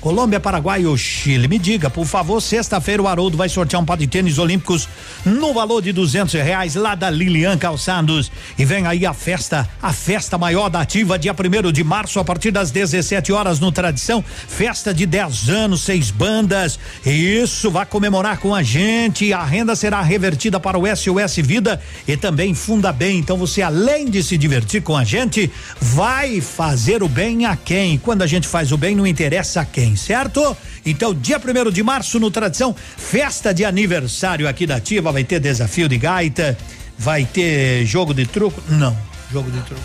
Colômbia, 0.00 0.38
Paraguai 0.38 0.86
ou 0.86 0.96
Chile. 0.96 1.48
Me 1.48 1.58
diga, 1.58 1.90
por 1.90 2.06
favor, 2.06 2.40
sexta-feira 2.40 3.02
o 3.02 3.08
Haroldo 3.08 3.36
vai 3.36 3.48
sortear 3.48 3.82
um 3.82 3.84
par 3.84 3.96
de 3.96 4.06
tênis 4.06 4.38
olímpicos 4.38 4.88
no 5.24 5.52
valor 5.52 5.82
de 5.82 5.92
duzentos 5.92 6.34
reais 6.34 6.74
lá 6.74 6.94
da 6.94 7.10
Lilian 7.10 7.58
Calçados. 7.58 8.30
E 8.58 8.64
vem 8.64 8.86
aí 8.86 9.04
a 9.04 9.12
festa, 9.12 9.68
a 9.82 9.92
festa 9.92 10.38
maior 10.38 10.68
da 10.68 10.80
ativa, 10.80 11.18
dia 11.18 11.34
primeiro 11.34 11.72
de 11.72 11.82
março, 11.82 12.20
a 12.20 12.24
partir 12.24 12.50
das 12.50 12.70
17 12.70 13.32
horas 13.32 13.58
no 13.58 13.72
Tradição. 13.72 14.22
Festa 14.22 14.94
de 14.94 15.04
10 15.04 15.48
anos, 15.48 15.82
seis 15.82 16.10
bandas. 16.10 16.78
Isso, 17.04 17.70
vai 17.70 17.84
comemorar 17.84 18.38
com 18.38 18.54
a 18.54 18.62
gente. 18.62 19.32
A 19.32 19.44
renda 19.44 19.74
será 19.74 20.00
revertida 20.00 20.60
para 20.60 20.78
o 20.78 20.84
SOS 20.86 21.36
Vida 21.36 21.80
e 22.06 22.16
também 22.16 22.54
Funda 22.54 22.92
Bem. 22.92 23.18
Então 23.18 23.36
você, 23.36 23.62
além 23.62 24.08
de 24.08 24.22
se 24.22 24.38
divertir 24.38 24.82
com 24.82 24.96
a 24.96 25.04
gente, 25.04 25.50
vai 25.80 26.40
fazer 26.40 27.02
o 27.02 27.08
bem 27.08 27.46
a 27.46 27.56
quem? 27.56 27.98
Quando 27.98 28.22
a 28.22 28.26
gente 28.26 28.46
faz 28.46 28.72
o 28.72 28.76
bem, 28.76 28.94
não 28.94 29.06
interessa 29.06 29.60
a 29.60 29.64
quem, 29.64 29.87
certo? 29.96 30.56
Então, 30.84 31.14
dia 31.14 31.38
primeiro 31.38 31.70
de 31.72 31.82
março, 31.82 32.18
no 32.20 32.30
Tradição, 32.30 32.74
festa 32.96 33.52
de 33.52 33.64
aniversário 33.64 34.48
aqui 34.48 34.66
da 34.66 34.76
Ativa, 34.76 35.10
vai 35.12 35.24
ter 35.24 35.40
desafio 35.40 35.88
de 35.88 35.98
gaita, 35.98 36.56
vai 36.98 37.24
ter 37.24 37.84
jogo 37.84 38.12
de 38.14 38.26
truco? 38.26 38.62
Não, 38.68 38.96
jogo 39.32 39.50
de 39.50 39.60
truco. 39.62 39.82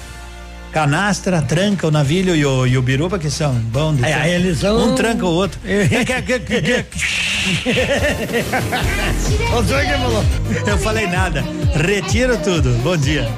Canastra, 0.72 1.40
tranca 1.42 1.86
o 1.88 1.92
navilho 1.92 2.36
e 2.36 2.44
o, 2.44 2.66
e 2.66 2.76
o 2.80 2.82
biruba, 2.82 3.20
que 3.20 3.30
são 3.30 3.54
bons 3.54 3.98
de 3.98 4.06
É, 4.06 4.34
eles 4.34 4.58
são- 4.58 4.92
Um 4.92 4.96
tranca 4.96 5.24
o 5.24 5.30
outro. 5.30 5.60
Senhor 9.64 9.82
que 9.86 9.98
falou. 9.98 10.24
Eu 10.68 10.78
falei 10.80 11.08
nada. 11.08 11.44
Retiro 11.76 12.38
tudo. 12.38 12.72
Bom 12.82 12.98
dia. 12.98 13.30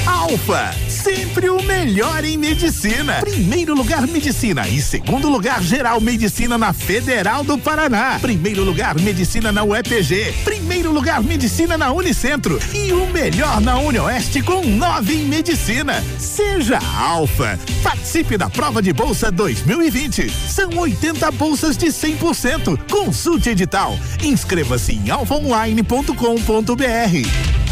Alfa, 0.07 0.73
sempre 0.88 1.49
o 1.49 1.61
melhor 1.61 2.23
em 2.23 2.38
medicina. 2.38 3.15
Primeiro 3.19 3.75
lugar 3.75 4.07
medicina 4.07 4.65
e 4.65 4.81
segundo 4.81 5.29
lugar 5.29 5.61
geral 5.61 5.99
medicina 5.99 6.57
na 6.57 6.71
Federal 6.71 7.43
do 7.43 7.57
Paraná. 7.57 8.17
Primeiro 8.21 8.63
lugar 8.63 8.95
medicina 8.95 9.51
na 9.51 9.65
UEPG. 9.65 10.34
Primeiro 10.45 10.93
lugar 10.93 11.21
medicina 11.21 11.77
na 11.77 11.91
Unicentro 11.91 12.57
e 12.73 12.93
o 12.93 13.05
melhor 13.07 13.59
na 13.59 13.77
Unioeste 13.79 14.41
com 14.41 14.65
nove 14.65 15.13
em 15.13 15.25
medicina. 15.25 16.01
Seja 16.17 16.79
Alfa. 16.97 17.59
Participe 17.84 18.38
da 18.38 18.49
prova 18.49 18.81
de 18.81 18.93
bolsa 18.93 19.29
2020. 19.29 20.29
São 20.29 20.69
80 20.69 21.29
bolsas 21.31 21.75
de 21.75 21.88
100%. 21.88 22.79
Consulte 22.89 23.49
edital. 23.49 23.99
Inscreva-se 24.23 24.93
em 24.93 25.09
alfaonline.com.br. 25.09 27.66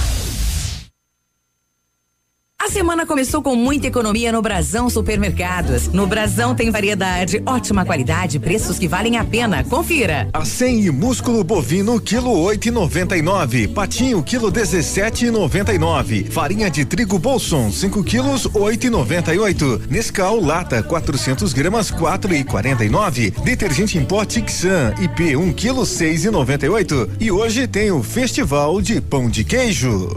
A 2.65 2.67
semana 2.67 3.05
começou 3.05 3.43
com 3.43 3.55
muita 3.55 3.85
economia 3.85 4.31
no 4.31 4.41
Brasão 4.41 4.89
Supermercados. 4.89 5.87
No 5.89 6.07
Brasão 6.07 6.55
tem 6.55 6.71
variedade, 6.71 7.39
ótima 7.45 7.85
qualidade, 7.85 8.39
preços 8.39 8.79
que 8.79 8.87
valem 8.87 9.17
a 9.17 9.23
pena. 9.23 9.63
Confira. 9.63 10.27
Acém 10.33 10.81
e 10.81 10.89
músculo 10.89 11.43
bovino 11.43 12.01
quilo 12.01 12.31
oito 12.31 12.67
e 12.67 12.71
noventa 12.71 13.15
e 13.15 13.21
nove, 13.21 13.67
patinho 13.67 14.23
quilo 14.23 14.49
dezessete 14.49 15.27
e 15.27 15.29
noventa 15.29 15.75
e 15.75 15.77
nove, 15.77 16.23
farinha 16.23 16.67
de 16.67 16.83
trigo 16.83 17.19
Bolson 17.19 17.71
5 17.71 18.03
quilos 18.03 18.47
oito 18.55 18.87
e 18.87 18.89
noventa 18.89 19.31
e 19.31 19.37
oito, 19.37 19.79
Nescau 19.87 20.41
lata 20.41 20.81
400 20.81 21.53
gramas 21.53 21.91
quatro 21.91 22.33
e 22.33 22.43
quarenta 22.43 22.83
e 22.83 22.89
nove, 22.89 23.29
detergente 23.43 23.99
em 23.99 24.03
pó 24.03 24.25
Tixan 24.25 24.91
IP 24.99 25.35
1 25.35 25.39
um 25.39 25.53
quilo 25.53 25.85
seis 25.85 26.25
e 26.25 26.31
noventa 26.31 26.65
e 26.65 26.69
oito 26.69 27.07
e 27.19 27.31
hoje 27.31 27.67
tem 27.67 27.91
o 27.91 28.01
festival 28.01 28.81
de 28.81 28.99
pão 28.99 29.29
de 29.29 29.43
queijo. 29.43 30.09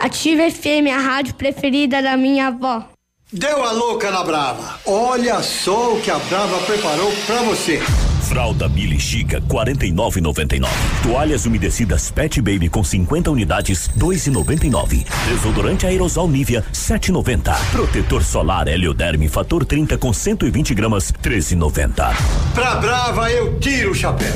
Ativa 0.00 0.50
FM, 0.50 0.88
a 0.90 0.98
rádio 0.98 1.34
preferida 1.34 2.00
da 2.02 2.16
minha 2.16 2.46
avó. 2.46 2.88
Deu 3.30 3.62
a 3.62 3.70
louca 3.70 4.10
na 4.10 4.24
Brava. 4.24 4.80
Olha 4.86 5.42
só 5.42 5.92
o 5.94 6.00
que 6.00 6.10
a 6.10 6.18
Brava 6.18 6.56
preparou 6.62 7.12
pra 7.26 7.42
você. 7.42 7.78
Fralda 8.26 8.66
Billy 8.66 8.98
Chica 8.98 9.42
49,99. 9.42 10.66
Toalhas 11.02 11.44
umedecidas 11.44 12.10
Pet 12.10 12.40
Baby 12.40 12.70
com 12.70 12.82
50 12.82 13.30
unidades 13.30 13.90
2,99. 13.90 15.04
Desodorante 15.28 15.86
aerosol 15.86 16.28
Nivea 16.28 16.64
7,90. 16.72 17.54
Protetor 17.70 18.24
solar 18.24 18.68
Helioderme 18.68 19.28
fator 19.28 19.66
30 19.66 19.98
com 19.98 20.14
120 20.14 20.74
gramas 20.74 21.12
13,90. 21.12 22.16
Pra 22.54 22.76
Brava 22.76 23.30
eu 23.30 23.60
tiro 23.60 23.90
o 23.90 23.94
chapéu. 23.94 24.32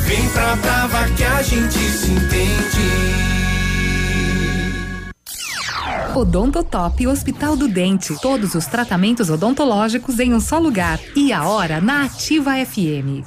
Vem 0.00 0.28
pra 0.28 0.54
Brava 0.56 1.08
que 1.16 1.24
a 1.24 1.42
gente 1.42 1.78
se 1.78 2.10
entende. 2.10 3.35
Odontotop 6.16 7.06
Hospital 7.06 7.56
do 7.56 7.68
Dente. 7.68 8.16
Todos 8.22 8.54
os 8.54 8.64
tratamentos 8.64 9.28
odontológicos 9.28 10.18
em 10.18 10.32
um 10.32 10.40
só 10.40 10.58
lugar. 10.58 10.98
E 11.14 11.30
a 11.30 11.46
hora 11.46 11.78
na 11.78 12.04
Ativa 12.06 12.52
FM. 12.64 13.22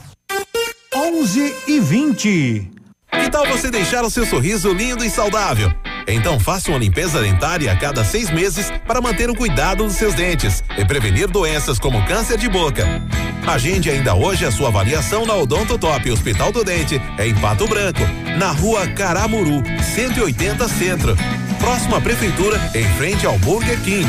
11 0.95 1.55
e 1.67 1.79
20. 1.79 2.71
Que 3.11 3.29
tal 3.29 3.45
você 3.45 3.69
deixar 3.69 4.03
o 4.03 4.09
seu 4.09 4.25
sorriso 4.25 4.73
lindo 4.73 5.05
e 5.05 5.09
saudável? 5.09 5.71
Então 6.07 6.39
faça 6.39 6.71
uma 6.71 6.79
limpeza 6.79 7.21
dentária 7.21 7.71
a 7.71 7.75
cada 7.75 8.03
seis 8.03 8.31
meses 8.31 8.71
para 8.87 8.99
manter 8.99 9.29
o 9.29 9.35
cuidado 9.35 9.83
dos 9.83 9.93
seus 9.93 10.15
dentes 10.15 10.63
e 10.75 10.83
prevenir 10.83 11.27
doenças 11.29 11.77
como 11.77 12.03
câncer 12.07 12.39
de 12.39 12.49
boca. 12.49 12.87
Agende 13.45 13.91
ainda 13.91 14.15
hoje 14.15 14.45
a 14.45 14.51
sua 14.51 14.69
avaliação 14.69 15.27
na 15.27 15.35
Odonto 15.35 15.77
Top 15.77 16.09
Hospital 16.09 16.51
do 16.51 16.63
Dente, 16.63 16.99
em 17.19 17.35
Pato 17.35 17.67
Branco, 17.67 18.01
na 18.39 18.51
rua 18.51 18.87
Caramuru, 18.87 19.61
180 19.93 20.67
Centro. 20.67 21.15
Próxima 21.59 21.97
à 21.97 22.01
Prefeitura, 22.01 22.59
em 22.73 22.85
frente 22.95 23.25
ao 23.25 23.37
Burger 23.39 23.79
King. 23.81 24.07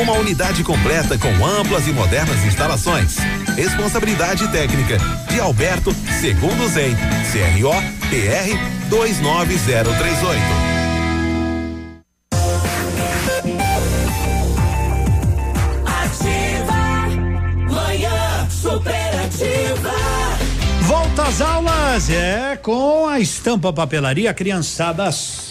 Uma 0.00 0.12
unidade 0.12 0.62
completa 0.62 1.18
com 1.18 1.44
amplas 1.44 1.86
e 1.86 1.92
modernas 1.92 2.44
instalações. 2.44 3.16
Responsabilidade 3.56 4.46
técnica 4.48 4.98
de 5.28 5.40
Alberto 5.40 5.94
Segundo 6.20 6.68
Zen, 6.68 6.94
CRO 7.32 7.72
PR 8.08 8.88
29038. 8.88 10.40
Ativa. 15.84 16.74
Manhã 17.70 18.48
superativa. 18.50 19.92
Volta 20.82 21.22
às 21.22 21.40
aulas, 21.40 22.10
é 22.10 22.56
com 22.56 23.06
a 23.06 23.18
estampa 23.20 23.72
papelaria, 23.72 24.30
a 24.30 24.34
criançada 24.34 25.06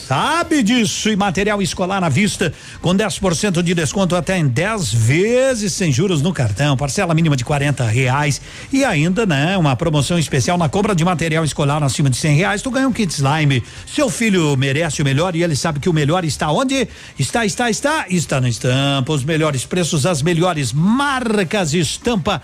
sabe 0.08 0.64
disso 0.64 1.10
e 1.10 1.18
material 1.18 1.62
escolar 1.62 2.02
à 2.02 2.08
vista 2.08 2.54
com 2.82 2.96
10% 2.96 3.62
de 3.62 3.74
desconto 3.74 4.16
até 4.16 4.38
em 4.38 4.48
10 4.48 4.94
vezes 4.94 5.74
sem 5.74 5.92
juros 5.92 6.22
no 6.22 6.32
cartão, 6.32 6.78
parcela 6.78 7.14
mínima 7.14 7.36
de 7.36 7.44
40 7.44 7.84
reais. 7.84 8.40
E 8.72 8.86
ainda, 8.86 9.26
né, 9.26 9.58
uma 9.58 9.76
promoção 9.76 10.18
especial 10.18 10.58
na 10.58 10.70
compra 10.70 10.96
de 10.96 11.04
material 11.04 11.44
escolar 11.44 11.84
acima 11.84 12.10
de 12.10 12.16
100 12.16 12.38
reais, 12.38 12.62
tu 12.62 12.72
ganha 12.72 12.88
um 12.88 12.94
kit 12.94 13.12
slime. 13.12 13.62
Seu 13.86 14.10
filho 14.10 14.56
merece 14.56 15.02
o 15.02 15.06
melhor 15.06 15.36
e 15.36 15.44
ele 15.44 15.58
sabe 15.58 15.82
que 15.82 15.90
o 15.90 15.94
melhor 15.94 16.24
está 16.24 16.50
onde? 16.54 16.88
Está, 17.20 17.46
está, 17.46 17.70
está, 17.70 18.06
está 18.10 18.40
na 18.40 18.48
estampa, 18.48 19.12
os 19.12 19.26
melhores 19.26 19.66
preços, 19.66 20.06
as 20.06 20.22
melhores 20.22 20.72
marcas, 20.72 21.74
estampa 21.74 22.42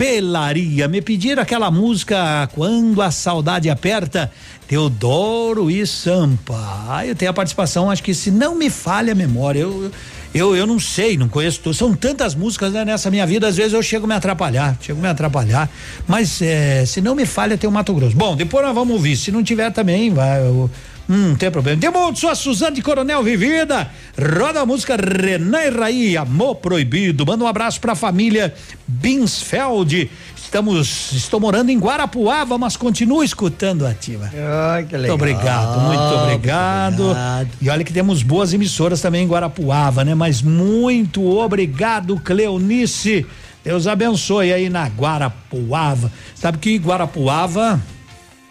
papelaria. 0.00 0.88
Me 0.88 1.02
pediram 1.02 1.42
aquela 1.42 1.70
música 1.70 2.48
Quando 2.54 3.02
a 3.02 3.10
Saudade 3.10 3.68
Aperta, 3.68 4.32
Teodoro 4.66 5.70
e 5.70 5.86
Sampa. 5.86 6.56
Ah, 6.88 7.06
eu 7.06 7.14
tenho 7.14 7.30
a 7.30 7.34
participação, 7.34 7.90
acho 7.90 8.02
que 8.02 8.14
se 8.14 8.30
não 8.30 8.54
me 8.54 8.70
falha 8.70 9.12
a 9.12 9.14
memória, 9.14 9.60
eu, 9.60 9.90
eu, 10.34 10.56
eu 10.56 10.66
não 10.66 10.80
sei, 10.80 11.18
não 11.18 11.28
conheço, 11.28 11.74
são 11.74 11.94
tantas 11.94 12.34
músicas 12.34 12.72
né, 12.72 12.82
nessa 12.82 13.10
minha 13.10 13.26
vida, 13.26 13.46
às 13.46 13.58
vezes 13.58 13.74
eu 13.74 13.82
chego 13.82 14.06
a 14.06 14.08
me 14.08 14.14
atrapalhar, 14.14 14.74
chego 14.80 14.98
a 15.00 15.02
me 15.02 15.08
atrapalhar, 15.08 15.68
mas 16.08 16.40
eh, 16.40 16.86
se 16.86 17.02
não 17.02 17.14
me 17.14 17.26
falha 17.26 17.58
tem 17.58 17.68
o 17.68 17.72
Mato 17.72 17.92
Grosso. 17.92 18.16
Bom, 18.16 18.34
depois 18.34 18.64
nós 18.64 18.74
vamos 18.74 18.94
ouvir, 18.94 19.16
se 19.16 19.30
não 19.30 19.44
tiver 19.44 19.70
também, 19.70 20.14
vai, 20.14 20.40
o 20.40 20.70
Hum, 21.10 21.30
não 21.30 21.34
tem 21.34 21.50
problema. 21.50 21.76
Demundo, 21.76 22.16
sou 22.16 22.30
a 22.30 22.36
Suzane 22.36 22.76
de 22.76 22.82
Coronel 22.82 23.20
Vivida. 23.24 23.90
Roda 24.16 24.60
a 24.60 24.66
música 24.66 24.94
Renan 24.94 25.62
e 25.64 25.70
Raí, 25.70 26.16
Amor 26.16 26.54
Proibido. 26.54 27.26
Manda 27.26 27.42
um 27.42 27.48
abraço 27.48 27.80
pra 27.80 27.96
família 27.96 28.54
Binsfeld. 28.86 30.08
Estamos, 30.36 31.12
estou 31.12 31.40
morando 31.40 31.70
em 31.70 31.78
Guarapuava, 31.78 32.56
mas 32.58 32.76
continuo 32.76 33.24
escutando 33.24 33.84
a 33.86 33.90
ativa. 33.90 34.28
Que 34.28 34.96
legal. 34.96 34.98
Muito 34.98 35.12
obrigado, 35.14 35.80
muito 35.80 36.14
obrigado. 36.22 37.16
E 37.60 37.68
olha 37.68 37.82
que 37.82 37.92
temos 37.92 38.22
boas 38.22 38.52
emissoras 38.52 39.00
também 39.00 39.24
em 39.24 39.28
Guarapuava, 39.28 40.04
né? 40.04 40.14
Mas 40.14 40.42
muito 40.42 41.24
obrigado, 41.24 42.20
Cleonice. 42.20 43.26
Deus 43.64 43.86
abençoe 43.86 44.52
aí 44.52 44.68
na 44.68 44.86
Guarapuava. 44.86 46.10
Sabe 46.34 46.58
que 46.58 46.76
Guarapuava, 46.78 47.80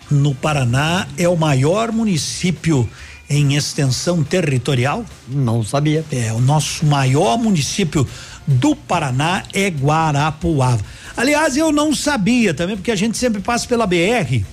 no 0.10 0.34
Paraná, 0.34 1.07
é 1.18 1.27
o 1.27 1.36
maior 1.36 1.91
município 1.91 2.90
em 3.30 3.56
extensão 3.56 4.23
territorial? 4.23 5.06
Não 5.27 5.64
sabia. 5.64 6.03
É, 6.11 6.34
o 6.34 6.40
nosso 6.40 6.86
maior 6.86 7.38
município 7.38 8.07
do 8.48 8.76
Paraná 8.76 9.44
é 9.53 9.69
Guarapuava. 9.69 10.84
Aliás, 11.15 11.56
eu 11.56 11.72
não 11.72 11.94
sabia 11.94 12.53
também, 12.53 12.76
porque 12.76 12.91
a 12.91 12.95
gente 12.95 13.18
sempre 13.18 13.41
passa 13.41 13.68
pela 13.68 13.86
BR. 13.86 14.44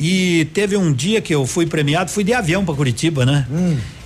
E 0.00 0.46
teve 0.54 0.76
um 0.76 0.92
dia 0.92 1.20
que 1.20 1.34
eu 1.34 1.46
fui 1.46 1.66
premiado, 1.66 2.10
fui 2.10 2.24
de 2.24 2.32
avião 2.32 2.64
para 2.64 2.74
Curitiba, 2.74 3.24
né? 3.24 3.46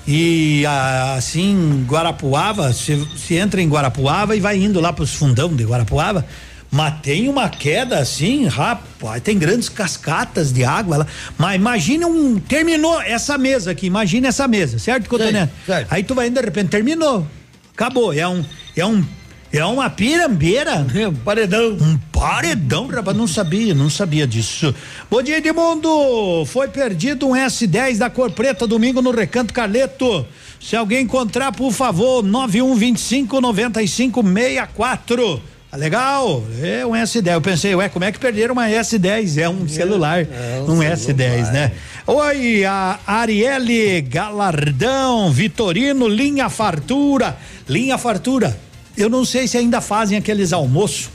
E 0.06 0.64
ah, 0.66 1.14
assim, 1.16 1.84
Guarapuava, 1.88 2.72
se, 2.72 3.06
se 3.16 3.34
entra 3.34 3.62
em 3.62 3.68
Guarapuava 3.68 4.34
e 4.34 4.40
vai 4.40 4.56
indo 4.56 4.80
lá 4.80 4.92
pros 4.92 5.14
fundão 5.14 5.54
de 5.54 5.64
Guarapuava, 5.64 6.26
mas 6.72 7.00
tem 7.02 7.28
uma 7.28 7.50
queda 7.50 7.98
assim, 7.98 8.46
rapaz, 8.46 9.22
tem 9.22 9.38
grandes 9.38 9.68
cascatas 9.68 10.50
de 10.50 10.64
água 10.64 10.96
lá. 10.96 11.06
Mas 11.36 11.56
imagina 11.56 12.06
um. 12.06 12.40
Terminou 12.40 12.98
essa 13.02 13.36
mesa 13.36 13.72
aqui, 13.72 13.86
imagina 13.86 14.28
essa 14.28 14.48
mesa, 14.48 14.78
certo, 14.78 15.06
Cotonete? 15.06 15.52
Aí 15.90 16.02
tu 16.02 16.14
vai 16.14 16.28
indo, 16.28 16.40
de 16.40 16.46
repente, 16.46 16.70
terminou. 16.70 17.26
Acabou. 17.74 18.14
É 18.14 18.26
um. 18.26 18.42
É 18.74 18.86
um. 18.86 19.04
É 19.52 19.62
uma 19.66 19.90
pirambeira. 19.90 20.86
É 20.94 21.08
um 21.08 21.14
paredão. 21.14 21.76
Um 21.78 21.98
paredão, 22.10 22.86
rapaz. 22.86 23.14
Não 23.14 23.28
sabia, 23.28 23.74
não 23.74 23.90
sabia 23.90 24.26
disso. 24.26 24.74
Bom 25.10 25.22
dia, 25.22 25.36
Edmundo. 25.36 26.46
Foi 26.46 26.68
perdido 26.68 27.28
um 27.28 27.32
S10 27.32 27.98
da 27.98 28.08
cor 28.08 28.30
preta 28.30 28.66
domingo 28.66 29.02
no 29.02 29.10
Recanto 29.10 29.52
Carleto. 29.52 30.26
Se 30.58 30.74
alguém 30.74 31.02
encontrar, 31.02 31.52
por 31.52 31.70
favor, 31.70 32.22
9125 32.22 33.42
9564. 33.42 35.51
Tá 35.72 35.78
legal? 35.78 36.44
É 36.60 36.84
um 36.84 36.90
S10. 36.90 37.32
Eu 37.32 37.40
pensei, 37.40 37.74
ué, 37.74 37.88
como 37.88 38.04
é 38.04 38.12
que 38.12 38.18
perderam 38.18 38.52
uma 38.52 38.68
S10? 38.68 39.38
É 39.38 39.48
um 39.48 39.66
celular. 39.66 40.26
um 40.68 40.80
S10, 40.80 41.50
né? 41.50 41.72
Oi, 42.06 42.62
a 42.66 42.98
Arielle 43.06 44.02
Galardão, 44.02 45.32
Vitorino, 45.32 46.08
Linha 46.08 46.50
Fartura. 46.50 47.38
Linha 47.66 47.96
Fartura. 47.96 48.54
Eu 48.98 49.08
não 49.08 49.24
sei 49.24 49.48
se 49.48 49.56
ainda 49.56 49.80
fazem 49.80 50.18
aqueles 50.18 50.52
almoços. 50.52 51.08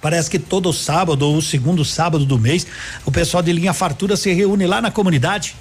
Parece 0.00 0.30
que 0.30 0.38
todo 0.38 0.72
sábado 0.72 1.20
ou 1.26 1.36
o 1.36 1.42
segundo 1.42 1.84
sábado 1.84 2.24
do 2.24 2.38
mês, 2.38 2.66
o 3.04 3.12
pessoal 3.12 3.42
de 3.42 3.52
Linha 3.52 3.74
Fartura 3.74 4.16
se 4.16 4.32
reúne 4.32 4.66
lá 4.66 4.80
na 4.80 4.90
comunidade. 4.90 5.54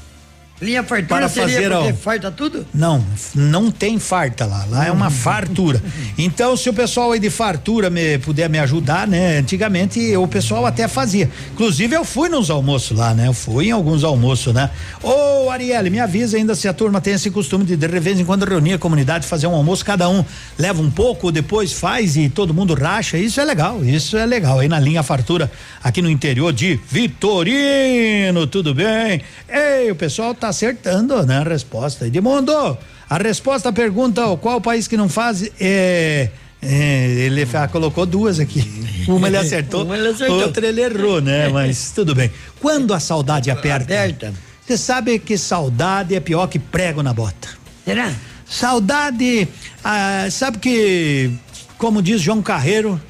Linha 0.61 0.83
fartura 0.83 1.07
Para 1.07 1.29
fazer, 1.29 1.69
porque 1.69 1.91
ó. 1.91 1.93
farta 1.93 2.31
tudo? 2.31 2.65
Não, 2.73 3.03
não 3.33 3.69
tem 3.69 3.99
farta 3.99 4.45
lá. 4.45 4.65
Lá 4.69 4.87
é 4.87 4.91
uma 4.91 5.09
fartura. 5.09 5.81
Então, 6.15 6.55
se 6.55 6.69
o 6.69 6.73
pessoal 6.73 7.11
aí 7.11 7.19
de 7.19 7.29
fartura 7.29 7.89
me 7.89 8.19
puder 8.19 8.47
me 8.47 8.59
ajudar, 8.59 9.07
né? 9.07 9.37
Antigamente 9.39 10.15
o 10.15 10.27
pessoal 10.27 10.65
até 10.65 10.87
fazia. 10.87 11.29
Inclusive, 11.51 11.95
eu 11.95 12.05
fui 12.05 12.29
nos 12.29 12.51
almoços 12.51 12.95
lá, 12.95 13.13
né? 13.13 13.27
Eu 13.27 13.33
fui 13.33 13.67
em 13.67 13.71
alguns 13.71 14.03
almoços, 14.03 14.53
né? 14.53 14.69
Ô, 15.01 15.49
Arielle, 15.49 15.89
me 15.89 15.99
avisa 15.99 16.37
ainda 16.37 16.53
se 16.53 16.67
a 16.67 16.73
turma 16.73 17.01
tem 17.01 17.13
esse 17.13 17.31
costume 17.31 17.65
de 17.65 17.75
de 17.75 17.87
vez 17.99 18.19
em 18.19 18.25
quando 18.25 18.45
reunir 18.45 18.73
a 18.73 18.77
comunidade, 18.77 19.25
fazer 19.25 19.47
um 19.47 19.55
almoço, 19.55 19.83
cada 19.83 20.07
um 20.07 20.23
leva 20.57 20.81
um 20.81 20.91
pouco, 20.91 21.31
depois 21.31 21.73
faz 21.73 22.15
e 22.15 22.29
todo 22.29 22.53
mundo 22.53 22.73
racha. 22.75 23.17
Isso 23.17 23.41
é 23.41 23.45
legal, 23.45 23.83
isso 23.83 24.15
é 24.15 24.25
legal. 24.25 24.59
Aí 24.59 24.67
na 24.67 24.79
linha 24.79 25.01
fartura, 25.01 25.51
aqui 25.83 26.01
no 26.01 26.09
interior 26.09 26.53
de 26.53 26.79
Vitorino, 26.87 28.45
tudo 28.45 28.73
bem? 28.73 29.21
Ei, 29.49 29.89
o 29.89 29.95
pessoal 29.95 30.33
tá 30.43 30.49
acertando, 30.49 31.25
né? 31.25 31.39
A 31.39 31.43
resposta. 31.43 32.07
Edmundo, 32.07 32.77
a 33.09 33.17
resposta 33.17 33.69
à 33.69 33.73
pergunta, 33.73 34.25
ó, 34.27 34.35
qual 34.37 34.59
país 34.59 34.87
que 34.87 34.97
não 34.97 35.07
faz 35.09 35.49
é. 35.59 36.29
é, 36.61 37.09
ele 37.25 37.45
fa- 37.45 37.67
colocou 37.67 38.05
duas 38.05 38.39
aqui. 38.39 38.61
Uma 39.07 39.27
ele 39.27 39.37
acertou, 39.37 39.83
Uma 39.83 39.97
ele 39.97 40.07
acertou. 40.09 40.41
outra 40.41 40.65
ele 40.67 40.81
errou, 40.81 41.21
né? 41.21 41.49
Mas 41.49 41.91
tudo 41.93 42.13
bem. 42.15 42.31
Quando 42.59 42.93
a 42.93 42.99
saudade 42.99 43.49
aperta, 43.51 44.33
você 44.65 44.77
sabe 44.77 45.19
que 45.19 45.37
saudade 45.37 46.15
é 46.15 46.19
pior 46.19 46.47
que 46.47 46.57
prego 46.59 47.01
na 47.03 47.13
bota. 47.13 47.49
Será? 47.85 48.11
Saudade, 48.45 49.47
ah, 49.83 50.27
sabe 50.31 50.57
que, 50.59 51.31
como 51.77 52.01
diz 52.01 52.21
João 52.21 52.41
Carreiro, 52.41 53.01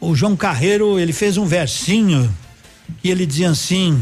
o 0.00 0.14
João 0.14 0.34
Carreiro, 0.36 0.98
ele 0.98 1.12
fez 1.12 1.36
um 1.36 1.44
versinho 1.44 2.32
e 3.04 3.10
ele 3.10 3.26
dizia 3.26 3.50
assim: 3.50 4.00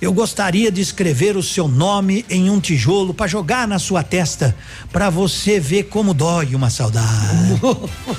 Eu 0.00 0.12
gostaria 0.12 0.70
de 0.70 0.80
escrever 0.80 1.36
o 1.36 1.42
seu 1.42 1.66
nome 1.66 2.24
em 2.30 2.48
um 2.50 2.60
tijolo 2.60 3.12
para 3.12 3.26
jogar 3.26 3.66
na 3.66 3.80
sua 3.80 4.04
testa, 4.04 4.54
para 4.92 5.10
você 5.10 5.58
ver 5.58 5.84
como 5.84 6.14
dói 6.14 6.54
uma 6.54 6.70
saudade. 6.70 7.60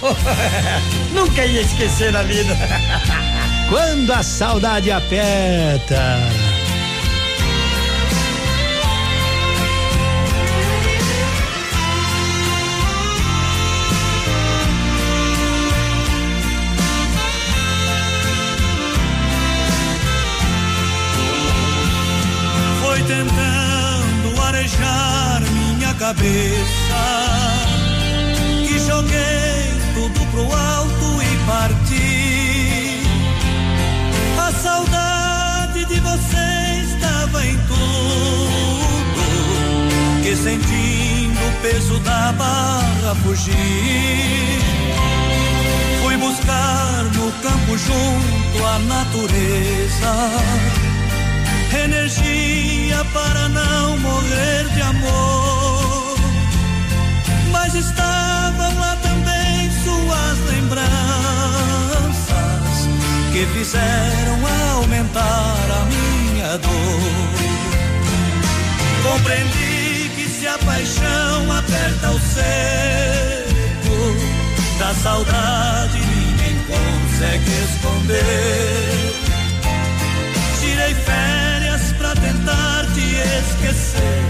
Nunca 1.15 1.45
ia 1.45 1.61
esquecer 1.61 2.11
na 2.11 2.21
vida. 2.23 2.53
Quando 3.69 4.11
a 4.11 4.21
saudade 4.23 4.91
aperta. 4.91 6.19
Cabeça 26.09 27.03
que 28.67 28.79
joguei 28.79 29.77
tudo 29.93 30.19
pro 30.31 30.41
alto 30.41 31.21
e 31.21 31.37
parti. 31.45 33.03
A 34.39 34.51
saudade 34.51 35.85
de 35.85 35.99
você 35.99 36.81
estava 36.83 37.45
em 37.45 37.55
tudo, 37.67 39.23
que 40.23 40.35
sentindo 40.35 41.39
o 41.47 41.51
peso 41.61 41.99
da 41.99 42.31
barra 42.31 43.15
fugir. 43.23 43.53
Fui 46.01 46.17
buscar 46.17 47.03
no 47.13 47.31
campo 47.43 47.77
junto 47.77 48.65
à 48.65 48.79
natureza 48.79 50.13
energia 51.83 53.05
para 53.13 53.47
não 53.49 53.99
morrer 53.99 54.69
de 54.73 54.81
amor. 54.81 55.88
Mas 57.71 57.85
estavam 57.85 58.79
lá 58.79 58.97
também 59.03 59.69
suas 59.83 60.39
lembranças 60.49 60.87
que 63.31 63.45
fizeram 63.45 64.39
aumentar 64.73 65.21
a 65.21 65.85
minha 65.85 66.57
dor. 66.57 66.71
Compreendi 69.03 70.09
que 70.15 70.27
se 70.27 70.47
a 70.47 70.57
paixão 70.57 71.51
aperta 71.51 72.09
o 72.09 72.19
seco, 72.19 74.17
da 74.79 74.91
saudade 74.95 75.99
ninguém 75.99 76.57
consegue 76.65 77.51
esconder. 77.65 79.13
Tirei 80.59 80.95
férias 80.95 81.93
pra 81.99 82.15
tentar 82.15 82.87
te 82.95 83.13
esquecer, 83.37 84.23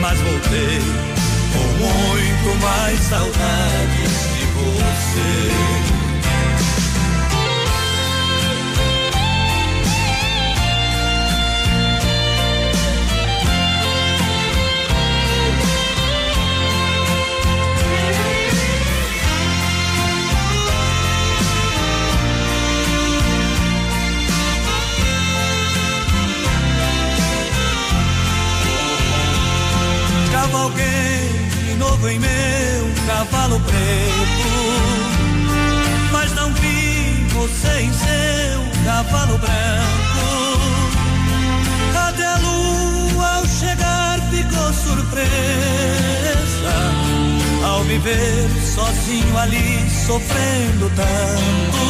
mas 0.00 0.18
voltei 0.20 1.21
com 1.52 1.66
muito 1.78 2.62
mais 2.62 2.98
saudades 3.00 4.12
de 4.34 4.44
você. 4.46 5.82
Cavalguei 30.32 31.11
novo 32.02 32.08
em 32.08 32.18
meu 32.18 32.92
cavalo 33.06 33.60
preto, 33.60 34.50
mas 36.10 36.32
não 36.34 36.52
vi 36.54 37.26
você 37.32 37.82
em 37.82 37.92
seu 37.92 38.84
cavalo 38.84 39.38
branco. 39.38 39.52
Até 42.08 42.24
a 42.24 42.36
lua 42.38 43.36
ao 43.36 43.46
chegar 43.46 44.18
ficou 44.30 44.72
surpresa 44.72 45.22
ao 47.64 47.84
me 47.84 47.98
ver 47.98 48.50
sozinho 48.74 49.38
ali 49.38 49.88
sofrendo 50.06 50.90
tanto. 50.96 51.82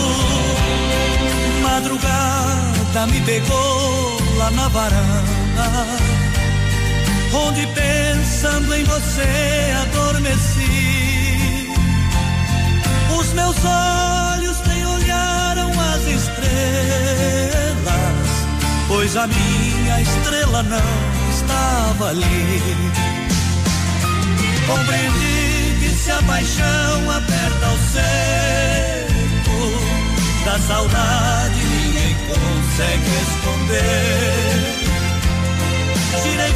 Madrugada 1.63 3.07
me 3.07 3.21
pegou 3.23 4.19
lá 4.37 4.51
na 4.51 4.69
varanda, 4.69 5.87
onde 7.35 7.67
pensando 7.69 8.75
em 8.75 8.85
você 8.85 9.73
adormeci. 9.83 11.69
Os 13.19 13.33
meus 13.33 13.57
olhos 13.65 14.61
nem 14.67 14.87
olharam 14.87 15.71
as 15.71 16.07
estrelas, 16.07 16.47
pois 18.89 19.17
a 19.17 19.27
minha 19.27 20.01
estrela 20.01 20.63
não 20.63 21.31
estava 21.31 22.11
ali. 22.11 22.61
Compreendi 24.67 25.77
que 25.81 25.89
se 25.91 26.11
a 26.11 26.23
paixão 26.23 27.11
aperta 27.11 27.69
o 27.69 27.79
seco, 27.93 29.13
da 30.45 30.59
saudade 30.59 31.65
ninguém 31.65 32.17
consegue 32.27 33.11
esconder. 33.23 34.83
Tirei 36.23 36.53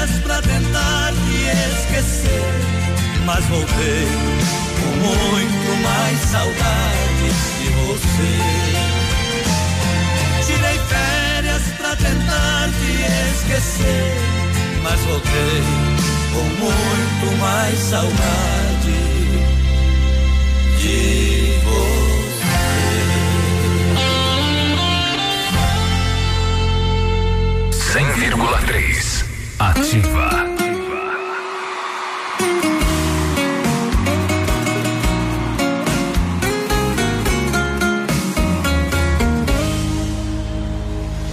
férias 0.00 0.10
pra 0.22 0.40
tentar 0.40 1.12
te 1.12 1.44
esquecer, 1.78 2.42
mas 3.26 3.44
voltei 3.46 4.08
com 4.80 4.92
muito 5.06 5.82
mais 5.82 6.18
saudades 6.20 7.36
de 7.58 7.68
você. 7.86 8.32
Tirei 10.46 10.78
férias 10.88 11.62
pra 11.76 11.96
tentar 11.96 12.68
te 12.80 12.92
esquecer, 13.36 14.14
mas 14.82 15.00
voltei 15.00 15.62
com 16.32 16.44
muito 16.64 17.26
mais 17.38 17.78
saudade 17.78 19.00
de 20.78 21.30
Cem 27.92 28.06
vírgula 28.12 28.58
três. 28.68 28.99
Ativa. 29.60 30.48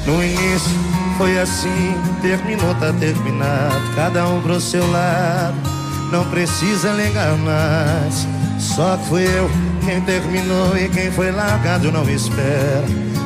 No 0.05 0.21
início 0.21 0.71
foi 1.17 1.39
assim, 1.39 1.69
terminou, 2.21 2.75
tá 2.75 2.91
terminado. 2.99 3.95
Cada 3.95 4.27
um 4.27 4.41
pro 4.41 4.59
seu 4.59 4.85
lado, 4.91 5.55
não 6.11 6.25
precisa 6.25 6.91
ligar 6.91 7.33
mais. 7.37 8.27
Só 8.59 8.97
que 8.97 9.05
fui 9.05 9.23
eu 9.23 9.49
quem 9.85 10.01
terminou 10.01 10.77
e 10.77 10.89
quem 10.89 11.09
foi 11.11 11.31
largado 11.31 11.93
não 11.93 12.03
espera. 12.09 12.83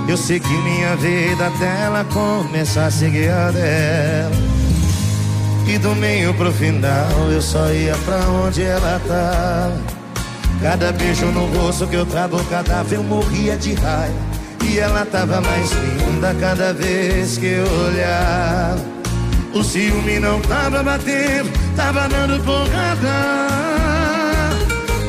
Eu 0.08 0.16
sei 0.16 0.40
que 0.40 0.48
minha 0.48 0.96
vida 0.98 1.48
até 1.48 1.86
ela 1.86 2.06
começar 2.06 2.86
a 2.86 2.92
seguir 2.92 3.32
a 3.32 3.50
dela. 3.50 4.51
E 5.72 5.78
do 5.78 5.96
meio 5.96 6.34
pro 6.34 6.52
final 6.52 7.32
eu 7.32 7.42
só 7.42 7.72
ia 7.72 7.96
pra 8.04 8.18
onde 8.28 8.62
ela 8.62 9.00
tá. 9.08 9.72
Cada 10.62 10.92
beijo 10.92 11.28
no 11.28 11.46
rosto 11.46 11.88
que 11.88 11.96
eu 11.96 12.06
trago 12.06 12.44
cadáver 12.50 12.98
eu 12.98 13.04
morria 13.04 13.56
de 13.56 13.74
raiva. 13.76 14.14
E 14.66 14.80
ela 14.80 15.06
tava 15.06 15.40
mais 15.40 15.72
linda 15.72 16.36
cada 16.42 16.74
vez 16.74 17.38
que 17.38 17.46
eu 17.46 17.66
olhava. 17.88 18.82
O 19.54 19.64
ciúme 19.64 20.20
não 20.20 20.42
tava 20.42 20.84
batendo, 20.84 21.50
tava 21.78 22.10
dando 22.10 22.44
porrada. 22.44 23.48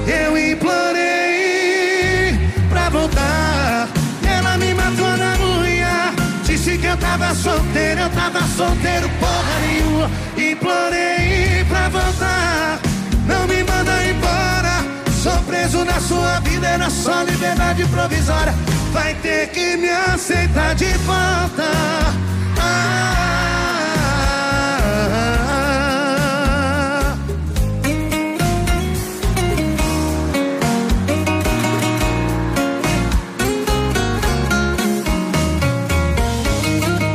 Eu 0.07 0.39
implorei 0.53 2.39
pra 2.69 2.89
voltar. 2.89 3.89
Ela 4.25 4.57
me 4.59 4.73
matou 4.75 5.17
na 5.17 5.35
unha. 5.59 6.15
Disse 6.45 6.79
que 6.79 6.87
eu 6.87 6.97
tava 6.99 7.35
solteiro, 7.35 8.03
eu 8.03 8.11
tava 8.11 8.43
solteiro, 8.57 9.11
porra 9.19 9.61
nenhuma. 9.67 10.09
Implorei 10.37 11.65
pra 11.69 11.89
voltar. 11.89 12.81
Não 13.27 13.47
me 13.47 13.63
manda 13.63 14.05
embora. 14.05 14.85
Sou 15.23 15.39
preso 15.43 15.85
na 15.85 16.01
sua 16.01 16.41
vida, 16.41 16.67
era 16.67 16.91
só 16.91 17.23
liberdade 17.23 17.85
provisória. 17.87 18.55
Vai 18.93 19.15
ter 19.15 19.49
que 19.51 19.77
me 19.77 19.89
aceitar 19.89 20.75
de 20.75 20.93
volta. 20.99 21.63
Ah, 22.59 23.13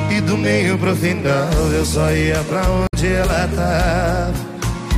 E 0.09 0.21
do 0.21 0.37
meio 0.37 0.77
pro 0.77 0.95
final 0.95 1.49
eu 1.73 1.85
só 1.85 2.11
ia 2.11 2.43
pra 2.49 2.61
onde 2.69 2.86
ela 3.05 3.47
tava. 3.55 4.47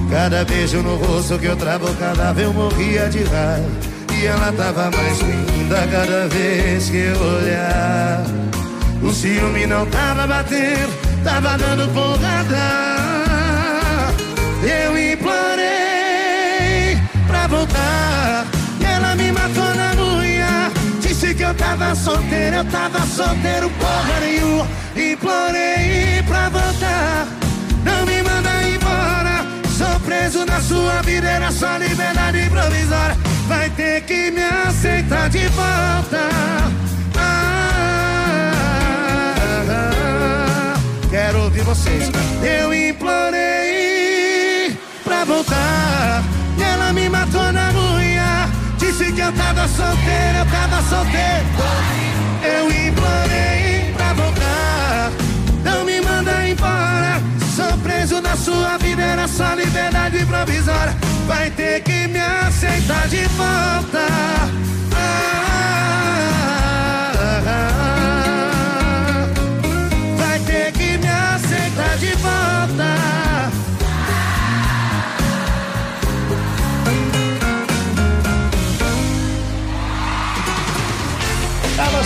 Cada 0.10 0.46
beijo 0.46 0.82
no 0.82 0.96
rosto 0.96 1.38
que 1.38 1.46
eu 1.46 1.58
cadáver 1.58 2.46
eu 2.46 2.54
morria 2.54 3.10
de 3.10 3.24
raiva. 3.24 3.70
E 4.18 4.26
ela 4.26 4.52
tava 4.52 4.90
mais 4.90 5.20
linda 5.20 5.88
cada 5.92 6.28
vez 6.28 6.90
que 6.90 6.98
eu 6.98 7.22
olhar. 7.22 8.24
O 9.04 9.14
ciúme 9.14 9.66
não 9.66 9.86
tava 9.86 10.26
batendo, 10.28 10.94
tava 11.24 11.58
dando 11.58 11.88
porrada. 11.94 12.90
Eu 14.64 15.14
implorei 15.14 16.98
pra 17.28 17.48
voltar. 17.48 18.46
E 18.80 18.86
ela 18.86 19.16
me 19.16 19.32
matou 19.32 19.76
na 19.76 19.94
unha. 20.02 20.72
Disse 21.02 21.34
que 21.34 21.44
eu 21.44 21.54
tava 21.54 21.96
solteiro, 21.96 22.58
eu 22.58 22.66
tava 22.66 23.06
solteiro, 23.06 23.70
porra 23.72 24.20
nenhuma. 24.22 24.68
Implorei 24.96 26.24
pra 26.28 26.50
voltar. 26.50 27.49
Preso 30.30 30.46
na 30.46 30.62
sua 30.62 31.02
vida, 31.02 31.28
era 31.28 31.52
só 31.52 31.78
liberdade 31.78 32.48
provisória. 32.50 33.18
Vai 33.48 33.68
ter 33.72 34.02
que 34.02 34.30
me 34.30 34.44
aceitar 34.44 35.28
de 35.30 35.48
volta. 35.48 36.20
Ah, 37.18 38.44
quero 41.10 41.46
ouvir 41.46 41.64
vocês. 41.64 42.12
Eu 42.44 42.72
implorei 42.74 43.18
pra 45.04 45.26
voltar. 45.26 46.24
E 46.58 46.62
ela 46.62 46.94
me 46.94 47.10
matou 47.10 47.52
na 47.52 47.72
unha. 47.72 48.48
Disse 48.78 49.12
que 49.12 49.22
eu 49.22 49.34
tava 49.34 49.68
solteiro, 49.68 50.38
eu 50.38 50.46
tava 50.46 50.84
solteiro. 50.84 51.48
Eu 52.44 52.68
implorei 52.72 53.69
Sou 57.60 57.78
preso 57.80 58.22
na 58.22 58.38
sua 58.38 58.78
vida, 58.78 59.02
era 59.02 59.28
só 59.28 59.54
liberdade 59.54 60.26
provisória. 60.26 60.96
Vai 61.28 61.52
ter 61.52 61.82
que 61.84 62.08
me 62.08 62.18
aceitar 62.18 63.06
de 63.10 63.26
volta. 63.36 64.08
Ah, 64.96 66.39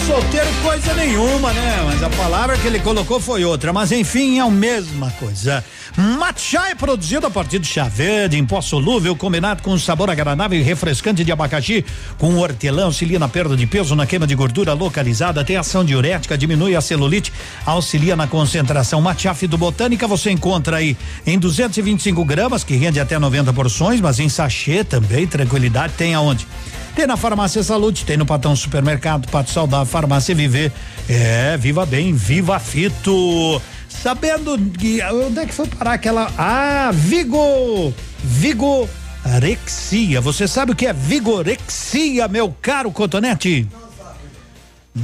solteiro 0.06 0.48
coisa 0.62 0.94
nenhuma, 0.96 1.54
né? 1.54 1.82
Mas 1.86 2.04
a 2.04 2.10
palavra 2.10 2.58
que 2.58 2.68
ele 2.68 2.80
colocou 2.80 3.20
foi 3.20 3.46
outra. 3.46 3.72
Mas 3.72 3.92
enfim, 3.92 4.38
é 4.38 4.42
a 4.42 4.50
mesma 4.50 5.10
coisa. 5.12 5.64
Matcha 5.96 6.68
é 6.70 6.76
produzido 6.76 7.28
a 7.28 7.30
partir 7.30 7.60
de 7.60 7.68
chá 7.68 7.86
verde, 7.86 8.38
em 8.38 8.46
pó 8.46 8.60
solúvel, 8.62 9.16
combinado 9.16 9.62
com 9.62 9.72
um 9.72 9.78
sabor 9.78 10.10
agradável 10.10 10.60
e 10.60 10.64
refrescante 10.64 11.24
de 11.24 11.32
abacaxi, 11.32 11.86
com 12.18 12.36
hortelã, 12.38 12.86
auxilia 12.86 13.20
na 13.20 13.30
perda 13.30 13.56
de 13.56 13.68
peso, 13.68 13.96
na 13.96 14.06
queima 14.06 14.26
de 14.26 14.34
gordura 14.34 14.74
localizada, 14.74 15.46
tem 15.46 15.56
ação 15.56 15.86
diurética, 15.86 16.38
diminui 16.38 16.76
a 16.76 16.82
celulite, 16.82 17.32
auxilia 17.66 18.16
na 18.16 18.26
concentração. 18.26 19.00
Matcha 19.02 19.34
fitobotânica 19.34 20.08
você 20.08 20.32
encontra 20.32 20.78
aí 20.78 20.98
em 21.28 21.38
225 21.38 22.26
gramas, 22.26 22.64
que 22.64 22.76
rende 22.76 23.00
até 23.00 23.20
90 23.20 23.54
porções, 23.54 24.02
mas 24.02 24.20
em 24.20 24.30
sachê 24.30 24.84
também, 24.84 25.28
tranquilidade, 25.28 25.94
tem 25.96 26.16
aonde? 26.16 26.48
Tem 26.96 27.08
na 27.08 27.18
Farmácia 27.18 27.64
Saúde, 27.64 28.06
tem 28.06 28.18
no 28.18 28.26
Patão 28.26 28.56
Supermercado, 28.56 29.28
Pato 29.30 29.50
Saudável, 29.50 29.86
Farmácia 29.86 30.36
Viver. 30.36 30.72
É, 31.10 31.58
viva 31.58 31.86
bem, 31.86 32.14
viva 32.14 32.60
fito. 32.60 33.62
Sabendo 33.90 34.58
que. 34.78 35.02
Onde 35.04 35.40
é 35.40 35.46
que 35.46 35.54
foi 35.54 35.68
parar 35.68 35.94
aquela. 35.94 36.32
Ah, 36.38 36.92
Vigo! 36.94 37.94
Vigorexia. 38.24 40.22
Você 40.22 40.48
sabe 40.48 40.72
o 40.72 40.76
que 40.76 40.86
é 40.86 40.94
vigorexia, 40.94 42.28
meu 42.28 42.56
caro 42.62 42.92
Cotonete? 42.92 43.68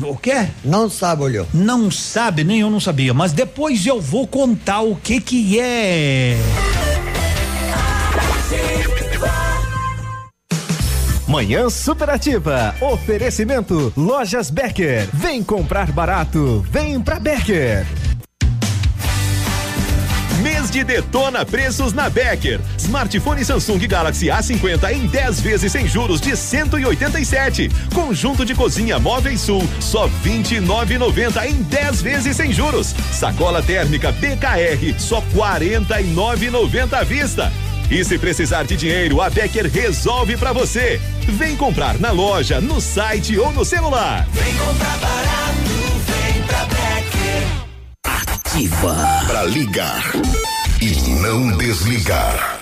O 0.03 0.15
quê? 0.15 0.47
Não 0.63 0.89
sabe, 0.89 1.23
olhou. 1.23 1.47
Não 1.53 1.89
sabe, 1.89 2.43
nem 2.43 2.59
eu 2.59 2.69
não 2.69 2.79
sabia, 2.79 3.13
mas 3.13 3.33
depois 3.33 3.85
eu 3.87 3.99
vou 3.99 4.27
contar 4.27 4.81
o 4.81 4.95
que 4.95 5.19
que 5.19 5.59
é. 5.59 6.37
Manhã 11.29 11.69
Superativa. 11.69 12.73
Oferecimento 12.81 13.93
Lojas 13.95 14.49
Becker. 14.49 15.07
Vem 15.13 15.43
comprar 15.43 15.91
barato. 15.91 16.65
Vem 16.71 16.99
pra 16.99 17.19
Becker. 17.19 17.85
Mês 20.41 20.71
de 20.71 20.83
detona 20.83 21.45
preços 21.45 21.93
na 21.93 22.09
Becker. 22.09 22.59
Smartphone 22.79 23.45
Samsung 23.45 23.77
Galaxy 23.87 24.25
A50 24.25 24.91
em 24.91 25.05
10 25.05 25.41
vezes 25.41 25.71
sem 25.71 25.87
juros 25.87 26.19
de 26.19 26.35
187. 26.35 27.69
Conjunto 27.93 28.43
de 28.43 28.55
cozinha 28.55 28.97
Móveis 28.97 29.41
Sul 29.41 29.61
só 29.79 30.09
29,90 30.23 31.45
em 31.45 31.61
10 31.61 32.01
vezes 32.01 32.35
sem 32.37 32.51
juros. 32.51 32.95
Sacola 33.11 33.61
térmica 33.61 34.11
BKR 34.11 34.99
só 34.99 35.21
49,90 35.35 36.93
à 36.93 37.03
vista. 37.03 37.51
E 37.89 38.03
se 38.05 38.19
precisar 38.19 38.63
de 38.63 38.77
dinheiro, 38.77 39.19
a 39.19 39.29
Becker 39.29 39.71
resolve 39.71 40.37
pra 40.37 40.53
você. 40.53 41.01
Vem 41.27 41.55
comprar 41.55 41.99
na 41.99 42.11
loja, 42.11 42.61
no 42.61 42.79
site 42.79 43.37
ou 43.37 43.51
no 43.51 43.65
celular. 43.65 44.27
Vem 44.31 44.55
comprar 44.57 44.97
barato, 44.99 45.69
vem 46.05 46.43
pra 46.43 46.65
Becker. 46.65 47.47
Ativa. 48.05 48.95
Pra 49.27 49.43
ligar 49.45 50.03
e 50.81 50.95
não 51.21 51.57
desligar. 51.57 52.58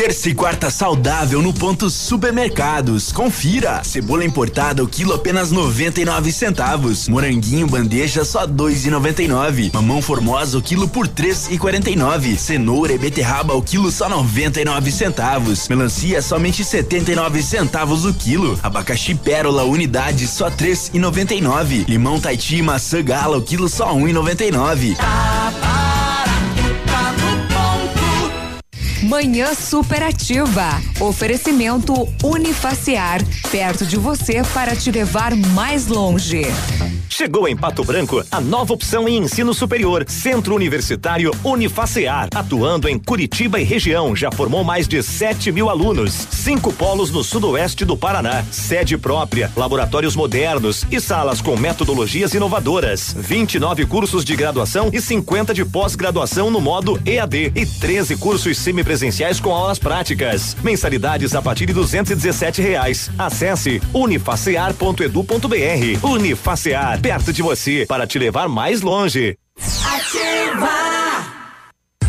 Terça 0.00 0.30
e 0.30 0.34
quarta 0.34 0.70
saudável 0.70 1.42
no 1.42 1.52
ponto 1.52 1.90
supermercados. 1.90 3.12
Confira. 3.12 3.84
Cebola 3.84 4.24
importada 4.24 4.82
o 4.82 4.88
quilo 4.88 5.12
apenas 5.12 5.50
99 5.50 6.32
centavos. 6.32 7.06
Moranguinho 7.06 7.66
bandeja 7.66 8.24
só 8.24 8.46
2,99. 8.46 9.70
Mamão 9.74 10.00
formosa 10.00 10.56
o 10.56 10.62
quilo 10.62 10.88
por 10.88 11.06
3,49. 11.06 12.38
Cenoura 12.38 12.94
e 12.94 12.98
beterraba 12.98 13.52
o 13.52 13.60
quilo 13.60 13.90
só 13.92 14.08
99 14.08 14.90
centavos. 14.90 15.68
Melancia 15.68 16.22
somente 16.22 16.64
79 16.64 17.42
centavos 17.42 18.06
o 18.06 18.14
quilo. 18.14 18.58
Abacaxi 18.62 19.14
pérola 19.14 19.64
unidade 19.64 20.26
só 20.26 20.50
3,99. 20.50 21.86
Limão 21.86 22.18
Taiti 22.18 22.62
maçã 22.62 23.02
gala 23.02 23.36
o 23.36 23.42
quilo 23.42 23.68
só 23.68 23.94
1,99. 23.94 24.96
Manhã 29.10 29.56
superativa. 29.56 30.80
Oferecimento 31.00 31.92
Unifaciar. 32.22 33.20
Perto 33.50 33.84
de 33.84 33.96
você 33.96 34.40
para 34.54 34.76
te 34.76 34.88
levar 34.92 35.34
mais 35.34 35.88
longe. 35.88 36.42
Chegou 37.12 37.48
em 37.48 37.56
Pato 37.56 37.82
Branco 37.82 38.24
a 38.30 38.40
nova 38.40 38.72
opção 38.72 39.08
em 39.08 39.18
ensino 39.18 39.52
superior, 39.52 40.04
Centro 40.08 40.54
Universitário 40.54 41.32
Unifacear, 41.42 42.28
atuando 42.32 42.88
em 42.88 42.96
Curitiba 42.98 43.60
e 43.60 43.64
região, 43.64 44.14
já 44.14 44.30
formou 44.30 44.62
mais 44.62 44.86
de 44.86 45.02
7 45.02 45.50
mil 45.50 45.68
alunos, 45.68 46.12
cinco 46.30 46.72
polos 46.72 47.10
no 47.10 47.24
sudoeste 47.24 47.84
do 47.84 47.96
Paraná, 47.96 48.44
sede 48.52 48.96
própria, 48.96 49.50
laboratórios 49.56 50.14
modernos 50.14 50.86
e 50.90 51.00
salas 51.00 51.40
com 51.40 51.56
metodologias 51.56 52.32
inovadoras, 52.32 53.12
29 53.18 53.86
cursos 53.86 54.24
de 54.24 54.36
graduação 54.36 54.88
e 54.92 55.00
50 55.00 55.52
de 55.52 55.64
pós-graduação 55.64 56.48
no 56.48 56.60
modo 56.60 56.98
EAD 57.04 57.52
e 57.56 57.66
13 57.66 58.16
cursos 58.16 58.56
semipresenciais 58.56 59.40
com 59.40 59.52
aulas 59.52 59.80
práticas. 59.80 60.56
Mensalidades 60.62 61.34
a 61.34 61.42
partir 61.42 61.66
de 61.66 61.72
217 61.72 62.62
reais. 62.62 63.10
Acesse 63.18 63.82
unifacear.edu.br. 63.92 66.06
Unifacear, 66.06 66.99
perto 67.00 67.32
de 67.32 67.42
você, 67.42 67.86
para 67.88 68.06
te 68.06 68.18
levar 68.18 68.48
mais 68.48 68.82
longe. 68.82 69.36
Ativa. 69.58 70.90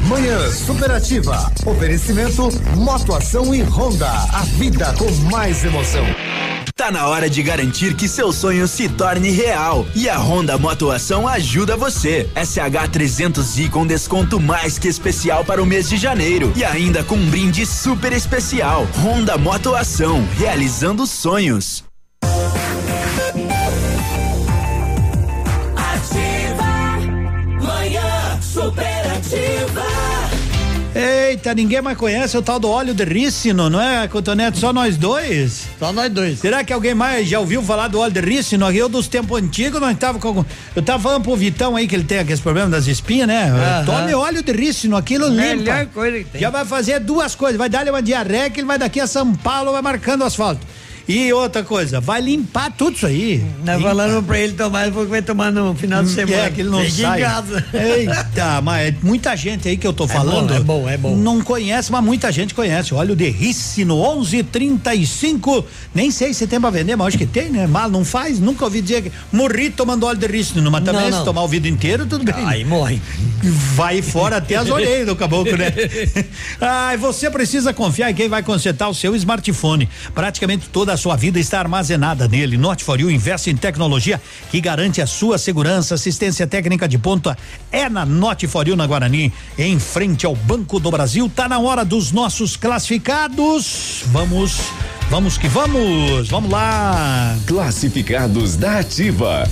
Manhã 0.07 0.51
Superativa. 0.51 1.51
Oferecimento 1.65 2.49
Motoação 2.75 3.55
e 3.55 3.61
Honda. 3.61 4.09
A 4.09 4.41
vida 4.57 4.93
com 4.97 5.09
mais 5.29 5.63
emoção. 5.63 6.03
Tá 6.75 6.91
na 6.91 7.07
hora 7.07 7.29
de 7.29 7.41
garantir 7.43 7.95
que 7.95 8.07
seu 8.07 8.33
sonho 8.33 8.67
se 8.67 8.89
torne 8.89 9.29
real. 9.29 9.85
E 9.95 10.09
a 10.09 10.17
Honda 10.17 10.57
Motoação 10.57 11.27
ajuda 11.27 11.77
você. 11.77 12.27
SH 12.35 12.89
300i 12.91 13.69
com 13.69 13.85
desconto 13.85 14.39
mais 14.39 14.77
que 14.77 14.87
especial 14.87 15.45
para 15.45 15.63
o 15.63 15.65
mês 15.65 15.87
de 15.87 15.95
janeiro. 15.95 16.51
E 16.55 16.65
ainda 16.65 17.03
com 17.03 17.15
um 17.15 17.29
brinde 17.29 17.65
super 17.65 18.11
especial. 18.11 18.85
Honda 18.97 19.37
Motoação, 19.37 20.27
realizando 20.37 21.07
sonhos. 21.07 21.83
Eita, 30.93 31.53
ninguém 31.53 31.81
mais 31.81 31.97
conhece 31.97 32.37
o 32.37 32.41
tal 32.41 32.59
do 32.59 32.69
óleo 32.69 32.93
de 32.93 33.05
rícino, 33.05 33.69
não 33.69 33.81
é, 33.81 34.09
Cotonete? 34.09 34.57
Só 34.59 34.73
nós 34.73 34.97
dois? 34.97 35.67
Só 35.79 35.93
nós 35.93 36.11
dois. 36.11 36.39
Será 36.39 36.65
que 36.65 36.73
alguém 36.73 36.93
mais 36.93 37.29
já 37.29 37.39
ouviu 37.39 37.63
falar 37.63 37.87
do 37.87 37.97
óleo 37.97 38.11
de 38.11 38.19
rícino? 38.19 38.69
Eu 38.69 38.89
dos 38.89 39.07
tempos 39.07 39.41
antigos, 39.41 39.79
nós 39.79 39.97
tava 39.97 40.19
com. 40.19 40.43
Eu 40.75 40.81
tava 40.81 41.01
falando 41.01 41.23
pro 41.23 41.35
Vitão 41.37 41.77
aí 41.77 41.87
que 41.87 41.95
ele 41.95 42.03
tem 42.03 42.19
aqueles 42.19 42.41
problemas 42.41 42.71
das 42.71 42.87
espinhas, 42.87 43.25
né? 43.25 43.45
Aham. 43.49 43.85
Tome 43.85 44.13
óleo 44.13 44.43
de 44.43 44.51
rícino, 44.51 44.97
aquilo 44.97 45.31
Melhor 45.31 45.79
limpa. 45.79 45.85
coisa 45.93 46.17
que 46.17 46.25
tem. 46.25 46.41
Já 46.41 46.49
vai 46.49 46.65
fazer 46.65 46.99
duas 46.99 47.35
coisas, 47.35 47.57
vai 47.57 47.69
dar-lhe 47.69 47.89
uma 47.89 48.01
diarreia 48.01 48.49
que 48.49 48.59
ele 48.59 48.67
vai 48.67 48.77
daqui 48.77 48.99
a 48.99 49.07
São 49.07 49.33
Paulo, 49.33 49.71
vai 49.71 49.81
marcando 49.81 50.21
o 50.21 50.25
asfalto. 50.25 50.59
E 51.11 51.33
outra 51.33 51.63
coisa, 51.63 51.99
vai 51.99 52.21
limpar 52.21 52.71
tudo 52.71 52.95
isso 52.95 53.05
aí. 53.05 53.43
Nós 53.65 53.77
Limpa. 53.77 53.89
falando 53.89 54.23
pra 54.25 54.39
ele 54.39 54.53
tomar, 54.53 54.83
ele 54.83 54.91
falou 54.91 55.05
que 55.05 55.11
vai 55.11 55.21
tomar 55.21 55.51
no 55.51 55.75
final 55.75 56.03
de 56.03 56.09
semana. 56.09 56.43
É, 56.43 56.49
que 56.49 56.61
ele 56.61 56.69
não 56.69 56.89
sai. 56.89 57.19
em 57.19 57.23
casa. 57.23 57.65
Eita, 57.73 58.61
mas 58.61 58.87
é 58.89 58.95
muita 59.03 59.35
gente 59.35 59.67
aí 59.67 59.75
que 59.77 59.85
eu 59.85 59.93
tô 59.93 60.07
falando. 60.07 60.47
bom, 60.47 60.55
é 60.55 60.59
bom, 60.59 60.89
é 60.89 60.97
bom. 60.97 61.15
Não 61.15 61.41
conhece, 61.41 61.91
mas 61.91 62.03
muita 62.03 62.31
gente 62.31 62.53
conhece. 62.53 62.93
Óleo 62.93 63.15
de 63.15 63.29
rícino, 63.29 63.95
1135. 63.95 65.65
Nem 65.93 66.11
sei 66.11 66.33
se 66.33 66.47
tem 66.47 66.59
pra 66.59 66.69
vender, 66.69 66.95
mas 66.95 67.07
acho 67.07 67.17
que 67.17 67.25
tem, 67.25 67.49
né? 67.49 67.67
Mal 67.67 67.89
não 67.89 68.05
faz. 68.05 68.39
Nunca 68.39 68.63
ouvi 68.65 68.81
dizer 68.81 69.03
que 69.03 69.11
morri 69.31 69.69
tomando 69.69 70.05
óleo 70.05 70.19
de 70.19 70.27
rícino, 70.27 70.71
mas 70.71 70.83
também 70.83 71.01
Não, 71.01 71.11
se 71.11 71.17
não. 71.17 71.25
tomar 71.25 71.43
o 71.43 71.47
vidro 71.47 71.69
inteiro, 71.69 72.05
tudo 72.05 72.23
bem. 72.23 72.45
Aí 72.45 72.63
morre. 72.63 73.01
Vai 73.75 74.01
fora 74.01 74.37
até 74.37 74.55
as 74.55 74.69
orelhas 74.69 75.07
do 75.07 75.15
caboclo, 75.15 75.57
né? 75.57 75.71
Ai, 76.61 76.97
você 76.97 77.29
precisa 77.29 77.73
confiar 77.73 78.11
em 78.11 78.13
quem 78.13 78.29
vai 78.29 78.43
consertar 78.43 78.87
o 78.87 78.93
seu 78.93 79.15
smartphone. 79.15 79.89
Praticamente 80.13 80.69
toda 80.69 80.93
a 80.93 80.97
sua 81.01 81.15
vida 81.15 81.39
está 81.39 81.57
armazenada 81.57 82.27
nele. 82.27 82.57
Norte 82.57 82.83
for 82.83 82.99
You 82.99 83.09
investe 83.09 83.49
em 83.49 83.55
tecnologia 83.55 84.21
que 84.51 84.61
garante 84.61 85.01
a 85.01 85.07
sua 85.07 85.39
segurança. 85.39 85.95
Assistência 85.95 86.45
técnica 86.45 86.87
de 86.87 86.99
ponta 86.99 87.35
é 87.71 87.89
na 87.89 88.05
Norte 88.05 88.45
for 88.47 88.67
You 88.67 88.75
na 88.75 88.85
Guarani, 88.85 89.33
em 89.57 89.79
frente 89.79 90.27
ao 90.27 90.35
Banco 90.35 90.79
do 90.79 90.91
Brasil. 90.91 91.27
Tá 91.27 91.49
na 91.49 91.57
hora 91.57 91.83
dos 91.83 92.11
nossos 92.11 92.55
classificados. 92.55 94.03
Vamos, 94.11 94.59
vamos 95.09 95.39
que 95.39 95.47
vamos. 95.47 96.29
Vamos 96.29 96.51
lá. 96.51 97.35
Classificados 97.47 98.55
da 98.55 98.77
Ativa. 98.77 99.49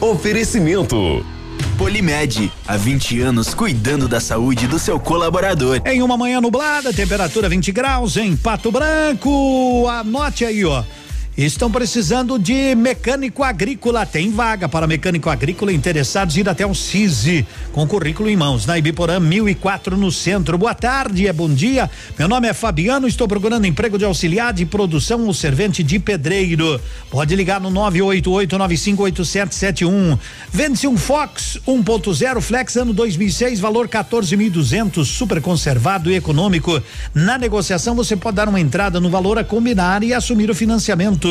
Oferecimento. 0.00 1.33
Polimed, 1.76 2.52
há 2.66 2.76
20 2.76 3.20
anos 3.20 3.52
cuidando 3.52 4.06
da 4.08 4.20
saúde 4.20 4.66
do 4.66 4.78
seu 4.78 4.98
colaborador. 4.98 5.80
Em 5.84 6.02
uma 6.02 6.16
manhã 6.16 6.40
nublada, 6.40 6.92
temperatura 6.92 7.48
20 7.48 7.72
graus 7.72 8.16
em 8.16 8.36
Pato 8.36 8.70
Branco. 8.70 9.86
Anote 9.88 10.44
aí, 10.44 10.64
ó. 10.64 10.84
Estão 11.36 11.68
precisando 11.68 12.38
de 12.38 12.76
mecânico 12.76 13.42
agrícola. 13.42 14.06
Tem 14.06 14.30
vaga 14.30 14.68
para 14.68 14.86
mecânico 14.86 15.28
agrícola 15.28 15.72
interessados 15.72 16.36
ir 16.36 16.48
até 16.48 16.64
o 16.64 16.72
CISI 16.72 17.44
com 17.72 17.84
currículo 17.88 18.30
em 18.30 18.36
mãos. 18.36 18.66
Na 18.66 18.78
Ibiporã 18.78 19.18
1004 19.18 19.96
no 19.96 20.12
centro. 20.12 20.56
Boa 20.56 20.76
tarde, 20.76 21.26
é 21.26 21.32
bom 21.32 21.52
dia. 21.52 21.90
Meu 22.16 22.28
nome 22.28 22.46
é 22.46 22.52
Fabiano, 22.52 23.08
estou 23.08 23.26
procurando 23.26 23.66
emprego 23.66 23.98
de 23.98 24.04
auxiliar 24.04 24.52
de 24.52 24.64
produção 24.64 25.26
ou 25.26 25.34
servente 25.34 25.82
de 25.82 25.98
pedreiro. 25.98 26.80
Pode 27.10 27.34
ligar 27.34 27.60
no 27.60 27.68
988958771. 27.68 30.16
Vende-se 30.52 30.86
um 30.86 30.96
Fox 30.96 31.58
1.0 31.66 32.40
Flex 32.40 32.76
ano 32.76 32.92
2006, 32.92 33.58
valor 33.58 33.88
14.200, 33.88 35.04
super 35.04 35.42
conservado 35.42 36.12
e 36.12 36.14
econômico. 36.14 36.80
Na 37.12 37.36
negociação 37.36 37.96
você 37.96 38.14
pode 38.14 38.36
dar 38.36 38.48
uma 38.48 38.60
entrada 38.60 39.00
no 39.00 39.10
valor 39.10 39.36
a 39.36 39.42
combinar 39.42 40.04
e 40.04 40.14
assumir 40.14 40.48
o 40.48 40.54
financiamento. 40.54 41.23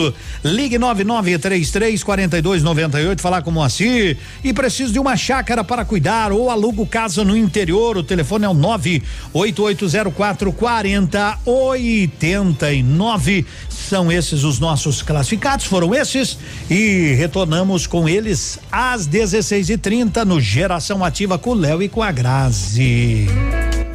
Ligue 0.43 0.77
9933 0.77 2.03
4298, 2.03 3.21
falar 3.21 3.41
com 3.41 3.49
o 3.49 3.53
Moacir 3.53 4.17
e 4.43 4.51
preciso 4.53 4.91
de 4.93 4.99
uma 4.99 5.15
chácara 5.15 5.63
para 5.63 5.85
cuidar 5.85 6.31
ou 6.31 6.49
alugo 6.49 6.83
casa 6.85 7.23
no 7.23 7.37
interior. 7.37 7.97
O 7.97 8.03
telefone 8.03 8.45
é 8.45 8.49
o 8.49 8.53
98804 8.53 10.53
4089. 10.53 13.45
São 13.69 14.11
esses 14.11 14.43
os 14.43 14.59
nossos 14.59 15.01
classificados, 15.01 15.65
foram 15.65 15.95
esses 15.95 16.37
e 16.69 17.15
retornamos 17.17 17.87
com 17.87 18.07
eles 18.07 18.59
às 18.71 19.07
16h30 19.07 20.23
no 20.23 20.39
Geração 20.39 21.03
Ativa 21.03 21.37
com 21.37 21.49
o 21.51 21.55
Léo 21.55 21.83
e 21.83 21.89
com 21.89 22.01
a 22.01 22.09
Grazi. 22.11 23.27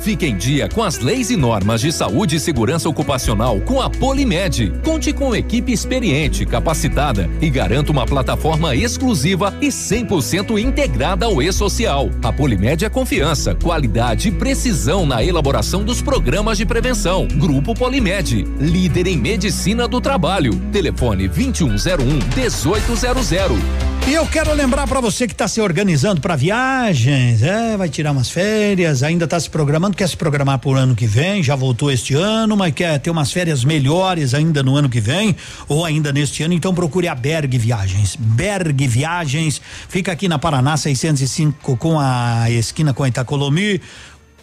Fique 0.09 0.25
em 0.25 0.39
dia 0.39 0.71
com 0.71 0.83
as 0.83 1.01
leis 1.01 1.29
e 1.29 1.37
normas 1.37 1.83
de 1.83 1.93
saúde 1.93 2.37
e 2.37 2.41
segurança 2.41 2.89
ocupacional 2.89 3.61
com 3.61 3.79
a 3.79 3.91
Polimed. 3.91 4.73
Conte 4.83 5.13
com 5.13 5.37
equipe 5.37 5.71
experiente, 5.71 6.47
capacitada 6.47 7.29
e 7.43 7.51
garanta 7.51 7.93
uma 7.93 8.07
plataforma 8.07 8.75
exclusiva 8.75 9.55
e 9.61 9.69
100% 9.69 10.59
integrada 10.59 11.27
ao 11.27 11.43
e-social. 11.43 12.09
A 12.23 12.33
Polimed 12.33 12.87
é 12.87 12.89
confiança, 12.89 13.55
qualidade 13.55 14.29
e 14.29 14.33
precisão 14.33 15.05
na 15.05 15.23
elaboração 15.23 15.85
dos 15.85 16.01
programas 16.01 16.57
de 16.57 16.65
prevenção. 16.65 17.29
Grupo 17.29 17.75
Polimed, 17.75 18.47
líder 18.59 19.09
em 19.09 19.19
medicina 19.19 19.87
do 19.87 20.01
trabalho. 20.01 20.55
Telefone 20.73 21.29
2101 21.29 22.19
1800. 22.35 23.98
E 24.09 24.15
eu 24.15 24.27
quero 24.27 24.55
lembrar 24.55 24.87
para 24.87 25.03
você 25.03 25.27
que 25.27 25.35
está 25.35 25.47
se 25.47 25.61
organizando 25.61 26.19
para 26.19 26.35
viagens, 26.35 27.43
é, 27.43 27.77
vai 27.77 27.91
tirar 27.91 28.13
umas 28.13 28.31
férias, 28.31 29.03
ainda 29.03 29.27
está 29.27 29.39
se 29.39 29.51
programando, 29.51 29.95
quer 29.95 30.09
se 30.09 30.17
programar 30.17 30.59
por 30.61 30.79
ano 30.79 30.97
que 30.97 31.07
vem, 31.07 31.43
já 31.43 31.55
voltou 31.55 31.93
este 31.93 32.15
ano, 32.15 32.57
mas 32.57 32.73
quer 32.73 32.99
ter 33.01 33.11
umas 33.11 33.31
férias 33.31 33.65
melhores 33.65 34.33
ainda 34.33 34.63
no 34.63 34.75
ano 34.77 34.89
que 34.89 34.99
vem 34.99 35.37
ou 35.69 35.85
ainda 35.85 36.11
neste 36.11 36.43
ano, 36.43 36.55
então 36.55 36.75
procure 36.75 37.07
a 37.07 37.15
Berg 37.15 37.59
Viagens. 37.59 38.17
Berg 38.19 38.89
Viagens 38.89 39.61
fica 39.91 40.11
aqui 40.11 40.27
na 40.27 40.39
Paraná 40.39 40.75
605 40.79 41.77
com 41.77 42.01
a 42.01 42.51
esquina 42.51 42.95
com 42.95 43.03
a 43.03 43.09
Itacolomi, 43.09 43.79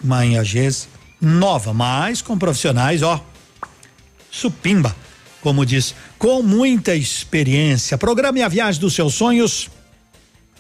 uma 0.04 0.24
Inhagês 0.24 0.88
nova, 1.20 1.74
mas 1.74 2.22
com 2.22 2.38
profissionais, 2.38 3.02
ó, 3.02 3.20
supimba, 4.30 4.96
como 5.46 5.64
diz, 5.64 5.94
com 6.18 6.42
muita 6.42 6.96
experiência. 6.96 8.00
Programe 8.00 8.42
a 8.42 8.48
viagem 8.48 8.82
dos 8.82 8.96
seus 8.96 9.14
sonhos. 9.14 9.70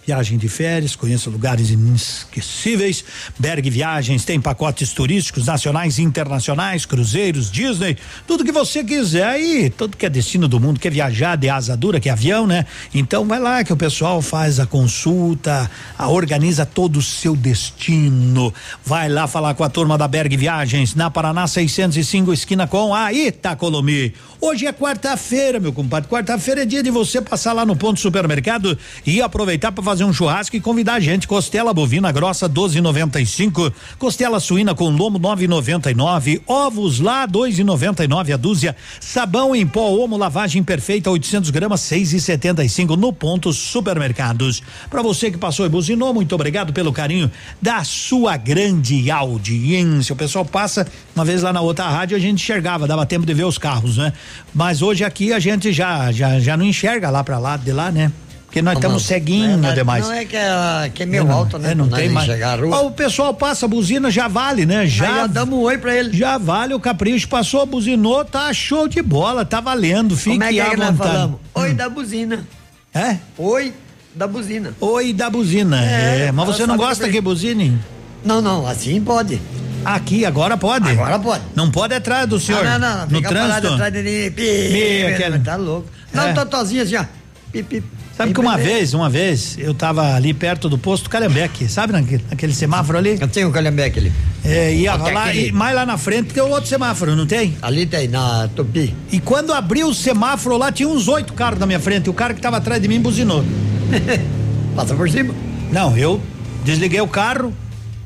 Viagem 0.06 0.38
de 0.38 0.48
férias, 0.48 0.95
conheça 0.95 1.32
lugares 1.32 1.72
inesquecíveis. 1.72 3.03
Berg 3.40 3.68
Viagens 3.72 4.23
tem 4.23 4.40
pacotes 4.40 4.94
turísticos 4.94 5.48
nacionais 5.48 5.98
e 5.98 6.03
internacionais, 6.03 6.86
cruzeiros, 6.86 7.49
Disney, 7.49 7.98
tudo 8.27 8.45
que 8.45 8.52
você 8.52 8.84
quiser 8.84 9.40
e 9.40 9.68
tudo 9.68 9.98
que 9.98 10.06
é 10.06 10.10
destino 10.10 10.48
do 10.48 10.60
mundo, 10.60 10.80
quer 10.80 10.91
viajar 10.91 11.36
de 11.36 11.49
asa 11.49 11.76
dura, 11.76 11.99
que 11.99 12.07
é 12.07 12.11
avião, 12.11 12.45
né? 12.45 12.68
Então 12.94 13.26
vai 13.26 13.40
lá 13.40 13.64
que 13.64 13.73
o 13.73 13.77
pessoal 13.77 14.22
faz 14.22 14.60
a 14.60 14.68
consulta, 14.68 15.72
a, 15.98 16.07
organiza 16.07 16.68
todo 16.68 16.98
o 16.98 17.02
seu 17.02 17.36
destino. 17.36 18.53
Vai 18.86 19.10
lá 19.10 19.26
falar 19.26 19.56
com 19.56 19.64
a 19.64 19.69
turma 19.69 19.98
da 19.98 20.07
Berg 20.07 20.38
Viagens 20.38 20.94
na 20.94 21.10
Paraná 21.10 21.48
605 21.48 22.32
esquina 22.32 22.68
com 22.68 22.94
a 22.94 23.11
Itacolomi. 23.11 24.14
Hoje 24.40 24.68
é 24.68 24.72
quarta-feira, 24.72 25.60
meu 25.60 25.73
compadre. 25.73 26.07
Quarta-feira 26.07 26.61
é 26.61 26.65
dia 26.65 26.84
de 26.84 26.91
você 26.91 27.19
passar 27.19 27.53
lá 27.53 27.65
no 27.65 27.76
ponto 27.76 27.99
supermercado 27.99 28.77
e 29.03 29.19
aproveitar 29.19 29.72
para 29.72 29.84
fazer 29.84 29.94
um 30.03 30.11
churrasco 30.11 30.55
e 30.55 30.59
convidar 30.59 30.95
a 30.95 30.99
gente. 30.99 31.27
Costela 31.27 31.73
bovina 31.73 32.11
grossa 32.11 32.49
12,95, 32.49 33.72
costela 33.97 34.39
suína 34.39 34.76
com 34.76 34.89
lomo 34.89 35.19
9,99, 35.19 36.41
ovos 36.47 36.99
lá 36.99 37.27
2,99 37.27 38.34
a 38.34 38.38
dúzia, 38.38 38.76
sabão 38.99 39.55
em 39.55 39.65
pó 39.65 39.89
Omo 39.91 40.17
lavagem 40.17 40.63
perfeita 40.63 41.09
800 41.09 41.49
gramas 41.49 41.81
6,75 41.81 42.95
no 42.95 43.13
ponto 43.13 43.53
supermercados. 43.53 44.61
Para 44.89 45.01
você 45.01 45.31
que 45.31 45.38
passou 45.38 45.65
e 45.65 45.69
buzinou, 45.69 46.13
muito 46.13 46.34
obrigado 46.35 46.73
pelo 46.73 46.91
carinho 46.91 47.31
da 47.61 47.84
sua 47.84 48.38
grande 48.38 49.09
audiência. 49.09 50.13
O 50.13 50.15
pessoal 50.15 50.43
passa 50.43 50.88
uma 51.15 51.23
vez 51.23 51.43
lá 51.43 51.53
na 51.53 51.61
outra 51.61 51.88
rádio 51.88 52.17
a 52.17 52.19
gente 52.19 52.41
enxergava, 52.41 52.88
dava 52.88 53.05
tempo 53.05 53.26
de 53.26 53.34
ver 53.34 53.45
os 53.45 53.57
carros, 53.57 53.97
né? 53.97 54.13
Mas 54.53 54.81
hoje 54.81 55.03
aqui 55.03 55.31
a 55.31 55.39
gente 55.39 55.72
já 55.72 56.11
já 56.11 56.39
já 56.39 56.57
não 56.57 56.65
enxerga 56.65 57.09
lá 57.09 57.23
para 57.23 57.38
lá 57.38 57.57
de 57.57 57.72
lá, 57.72 57.91
né? 57.91 58.11
Porque 58.56 58.61
nós 58.61 58.76
estamos 58.76 59.03
ceguinhos 59.03 59.60
não, 59.60 59.73
demais. 59.73 60.06
Não 60.06 60.14
é 60.14 60.23
que 60.23 60.38
é, 60.38 60.90
que 60.94 61.03
é 61.03 61.06
meio 61.06 61.23
É, 61.23 61.26
não, 61.26 61.32
alto, 61.34 61.57
né? 61.60 61.72
é, 61.73 61.76
não 61.76 61.90
Pra 61.90 61.98
tem 61.98 62.10
nós 62.10 62.26
mais. 62.26 62.41
Ó, 62.72 62.88
o 62.88 62.91
pessoal 62.91 63.34
passa 63.34 63.65
a 63.65 63.68
buzina, 63.69 64.10
já 64.10 64.30
vale, 64.30 64.65
né? 64.65 64.86
Já 64.88 65.23
Aí, 65.23 65.27
damos 65.27 65.60
um 65.60 65.64
oi 65.64 65.77
pra 65.77 65.94
ele. 65.94 66.18
Já 66.18 66.38
vale 66.38 66.73
o 66.73 66.80
capricho, 66.80 67.27
passou, 67.27 67.65
buzinou, 67.65 68.23
tá 68.23 68.53
show 68.53 68.88
de 68.88 69.02
bola, 69.02 69.44
tá 69.44 69.60
valendo, 69.60 70.15
fique 70.15 70.30
Como 70.38 70.44
é 70.45 70.53
que, 70.53 70.60
é 70.61 70.64
à 70.64 70.69
que 70.69 70.77
nós 70.77 70.91
vontade. 70.91 71.10
falamos? 71.11 71.40
Oi 71.53 71.73
da 71.73 71.90
buzina. 71.90 72.48
É? 72.94 73.18
Oi 73.38 73.73
da 74.15 74.26
buzina. 74.26 74.73
Oi 74.80 75.11
da 75.11 75.30
buzina. 75.30 75.84
É, 75.84 76.32
mas 76.32 76.48
ela 76.48 76.56
você 76.57 76.65
não 76.65 76.77
gosta 76.77 77.07
que- 77.07 77.11
que 77.11 77.19
buzine? 77.19 77.77
Não, 78.23 78.41
não, 78.41 78.65
assim 78.65 79.02
pode. 79.02 79.41
Aqui, 79.84 80.26
agora 80.26 80.56
pode? 80.56 80.90
Agora 80.90 81.19
pode. 81.19 81.44
Não 81.53 81.69
pode 81.69 81.94
atrás 81.94 82.26
do 82.26 82.40
senhor? 82.40 82.64
Não, 82.64 82.80
não, 82.80 82.98
não. 82.99 83.06
no 83.07 83.18
Fica 83.18 83.27
parado 83.34 83.49
trânsito? 83.68 83.73
atrás 83.73 83.94
de 83.94 84.02
mim. 84.02 84.32
Pi, 84.32 84.32
Pi, 84.32 85.06
aquele- 85.14 85.40
Tá 85.40 85.57
louco. 85.57 85.90
Não, 86.14 86.27
É. 86.27 86.34
totozinho 86.34 86.84
assim, 86.84 86.95
ó. 86.95 87.03
Pi, 87.52 87.61
pi, 87.61 87.84
Sabe 88.17 88.33
que 88.33 88.39
uma 88.39 88.57
vez, 88.57 88.93
uma 88.93 89.09
vez, 89.09 89.57
eu 89.59 89.73
tava 89.73 90.13
ali 90.15 90.33
perto 90.33 90.69
do 90.69 90.77
posto 90.77 91.09
Calhambeque, 91.09 91.67
sabe 91.67 91.91
naquele, 91.91 92.23
naquele 92.29 92.53
semáforo 92.53 92.97
ali? 92.97 93.17
Tem 93.27 93.43
um 93.45 93.51
Calhambeque 93.51 93.99
ali. 93.99 94.11
É, 94.43 94.73
ia 94.73 94.95
lá, 94.95 95.25
aquele- 95.25 95.49
e 95.49 95.51
mais 95.51 95.75
lá 95.75 95.85
na 95.85 95.97
frente 95.97 96.33
tem 96.33 96.41
outro 96.41 96.65
semáforo, 96.69 97.13
não 97.13 97.25
tem? 97.25 97.57
Ali 97.61 97.85
tem, 97.85 98.07
na 98.07 98.47
Tupi. 98.55 98.93
E 99.11 99.19
quando 99.19 99.51
abriu 99.51 99.87
o 99.89 99.93
semáforo 99.93 100.55
lá, 100.55 100.71
tinha 100.71 100.87
uns 100.87 101.09
oito 101.09 101.33
carros 101.33 101.59
na 101.59 101.65
minha 101.65 101.79
frente, 101.79 102.07
e 102.07 102.09
o 102.09 102.13
cara 102.13 102.33
que 102.33 102.39
tava 102.41 102.55
atrás 102.57 102.81
de 102.81 102.87
mim 102.87 103.01
buzinou. 103.01 103.43
Passa 104.75 104.95
por 104.95 105.09
cima? 105.09 105.33
Não, 105.71 105.97
eu 105.97 106.21
desliguei 106.63 107.01
o 107.01 107.07
carro, 107.09 107.53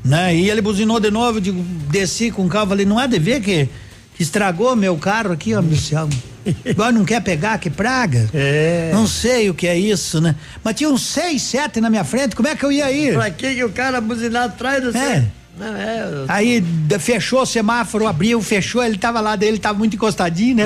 né? 0.04 0.34
E 0.34 0.50
ele 0.50 0.60
buzinou 0.60 0.98
de 0.98 1.10
novo, 1.10 1.38
eu 1.38 1.40
digo, 1.40 1.62
desci 1.88 2.32
com 2.32 2.44
o 2.46 2.48
carro, 2.48 2.66
falei, 2.68 2.84
não 2.84 2.98
há 2.98 3.06
de 3.06 3.18
ver 3.18 3.40
que, 3.40 3.68
que 4.16 4.22
estragou 4.24 4.74
meu 4.74 4.96
carro 4.96 5.30
aqui, 5.32 5.54
ó, 5.54 5.62
Michel. 5.62 6.08
Agora 6.68 6.92
não 6.92 7.04
quer 7.04 7.20
pegar, 7.22 7.58
que 7.58 7.70
praga. 7.70 8.28
É. 8.34 8.90
Não 8.92 9.06
sei 9.06 9.50
o 9.50 9.54
que 9.54 9.66
é 9.66 9.78
isso, 9.78 10.20
né? 10.20 10.34
Mas 10.62 10.74
tinha 10.76 10.88
uns 10.90 11.02
seis, 11.02 11.42
sete 11.42 11.80
na 11.80 11.90
minha 11.90 12.04
frente, 12.04 12.34
como 12.36 12.48
é 12.48 12.54
que 12.56 12.64
eu 12.64 12.72
ia 12.72 12.90
ir? 12.92 13.14
Pra 13.14 13.30
que 13.30 13.54
que 13.54 13.64
o 13.64 13.70
cara 13.70 14.00
buzinar 14.00 14.44
atrás 14.44 14.82
do 14.82 14.96
É. 14.96 15.24
Não, 15.58 15.76
é. 15.76 16.08
eu- 16.10 16.24
Aí 16.26 16.64
fechou 17.00 17.42
o 17.42 17.44
semáforo, 17.46 18.06
abriu, 18.06 18.40
fechou, 18.40 18.82
ele 18.82 18.96
tava 18.96 19.20
lá 19.20 19.36
dele, 19.36 19.58
tava 19.58 19.76
muito 19.78 19.94
encostadinho, 19.94 20.56
né? 20.56 20.64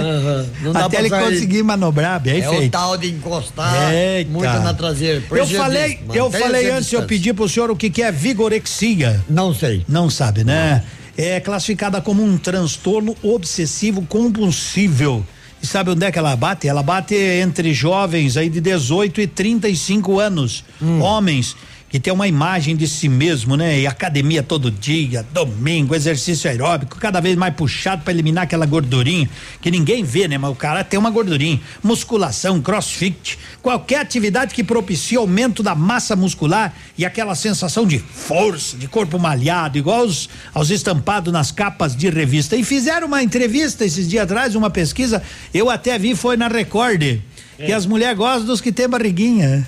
Não 0.62 0.72
dá 0.72 0.84
Até 0.84 0.98
ele 1.00 1.10
conseguir 1.10 1.64
manobrar, 1.64 2.20
bem 2.20 2.40
é 2.40 2.48
feito. 2.48 2.66
o 2.66 2.70
tal 2.70 2.96
de 2.96 3.10
encostar 3.10 3.92
Eita. 3.92 4.30
muito 4.30 4.46
na 4.46 4.72
traseira. 4.72 5.20
Eu 5.32 5.46
falei, 5.48 5.98
eu 6.14 6.30
falei 6.30 6.66
antes, 6.70 6.92
eu 6.92 7.00
distância. 7.00 7.06
pedi 7.08 7.32
pro 7.32 7.48
senhor 7.48 7.70
o 7.72 7.76
que 7.76 7.90
que 7.90 8.02
é 8.02 8.12
vigorexia. 8.12 9.20
Não 9.28 9.52
sei. 9.52 9.84
Não 9.88 10.08
sabe, 10.08 10.44
né? 10.44 10.84
É 11.16 11.40
classificada 11.40 12.00
como 12.00 12.22
um 12.22 12.36
transtorno 12.36 13.16
obsessivo 13.22 14.02
compulsivo. 14.02 15.26
E 15.64 15.66
sabe 15.66 15.88
onde 15.92 16.04
é 16.04 16.12
que 16.12 16.18
ela 16.18 16.36
bate? 16.36 16.68
Ela 16.68 16.82
bate 16.82 17.14
entre 17.14 17.72
jovens 17.72 18.36
aí 18.36 18.50
de 18.50 18.60
18 18.60 19.22
e 19.22 19.26
35 19.26 20.20
anos, 20.20 20.62
Hum. 20.82 21.00
homens 21.00 21.56
que 21.94 22.00
tem 22.00 22.12
uma 22.12 22.26
imagem 22.26 22.74
de 22.74 22.88
si 22.88 23.08
mesmo, 23.08 23.56
né? 23.56 23.78
E 23.78 23.86
academia 23.86 24.42
todo 24.42 24.68
dia, 24.68 25.24
domingo, 25.32 25.94
exercício 25.94 26.50
aeróbico, 26.50 26.98
cada 26.98 27.20
vez 27.20 27.36
mais 27.36 27.54
puxado 27.54 28.02
para 28.02 28.12
eliminar 28.12 28.42
aquela 28.42 28.66
gordurinha 28.66 29.30
que 29.60 29.70
ninguém 29.70 30.02
vê, 30.02 30.26
né? 30.26 30.36
Mas 30.36 30.50
o 30.50 30.56
cara 30.56 30.82
tem 30.82 30.98
uma 30.98 31.08
gordurinha. 31.08 31.60
Musculação, 31.84 32.60
crossfit, 32.60 33.38
qualquer 33.62 34.00
atividade 34.00 34.52
que 34.52 34.64
propicie 34.64 35.16
aumento 35.16 35.62
da 35.62 35.76
massa 35.76 36.16
muscular 36.16 36.74
e 36.98 37.04
aquela 37.04 37.36
sensação 37.36 37.86
de 37.86 38.00
força, 38.00 38.76
de 38.76 38.88
corpo 38.88 39.16
malhado, 39.16 39.78
igual 39.78 40.00
aos, 40.00 40.28
aos 40.52 40.70
estampados 40.70 41.32
nas 41.32 41.52
capas 41.52 41.94
de 41.94 42.10
revista. 42.10 42.56
E 42.56 42.64
fizeram 42.64 43.06
uma 43.06 43.22
entrevista 43.22 43.84
esses 43.84 44.08
dias 44.08 44.24
atrás, 44.24 44.56
uma 44.56 44.68
pesquisa, 44.68 45.22
eu 45.54 45.70
até 45.70 45.96
vi, 45.96 46.16
foi 46.16 46.36
na 46.36 46.48
Record, 46.48 47.20
que 47.56 47.72
as 47.72 47.86
mulheres 47.86 48.18
gostam 48.18 48.46
dos 48.46 48.60
que 48.60 48.72
tem 48.72 48.88
barriguinha. 48.88 49.64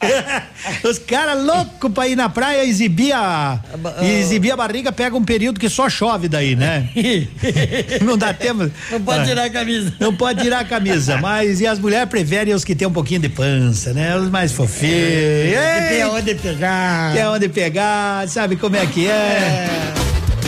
Os 0.82 0.98
caras 0.98 1.44
loucos 1.44 1.92
pra 1.92 2.08
ir 2.08 2.16
na 2.16 2.28
praia 2.28 2.64
exibir 2.64 3.12
a, 3.12 3.60
exibir 4.02 4.50
a 4.52 4.56
barriga, 4.56 4.90
pega 4.90 5.16
um 5.16 5.24
período 5.24 5.60
que 5.60 5.68
só 5.68 5.88
chove 5.90 6.28
daí, 6.28 6.56
né? 6.56 6.88
Não 8.02 8.16
dá 8.16 8.32
tempo. 8.32 8.70
Não 8.90 9.00
pode 9.00 9.20
Ah, 9.20 9.24
tirar 9.26 9.44
a 9.44 9.50
camisa. 9.50 9.92
Não 10.00 10.14
pode 10.14 10.42
tirar 10.42 10.60
a 10.60 10.64
camisa, 10.64 11.18
mas 11.18 11.60
e 11.60 11.66
as 11.66 11.78
mulheres 11.78 12.08
preferem 12.08 12.54
os 12.54 12.64
que 12.64 12.74
tem 12.74 12.88
um 12.88 12.92
pouquinho 12.92 13.20
de 13.20 13.28
pança, 13.28 13.92
né? 13.92 14.16
Os 14.16 14.30
mais 14.30 14.52
fofinhos. 14.52 14.94
Que 14.94 15.88
tem 15.88 16.04
onde 16.04 16.34
pegar. 16.34 17.12
Tem 17.14 17.26
onde 17.26 17.48
pegar, 17.48 18.26
sabe 18.28 18.56
como 18.56 18.76
é 18.76 18.86
que 18.86 19.06
é? 19.06 19.68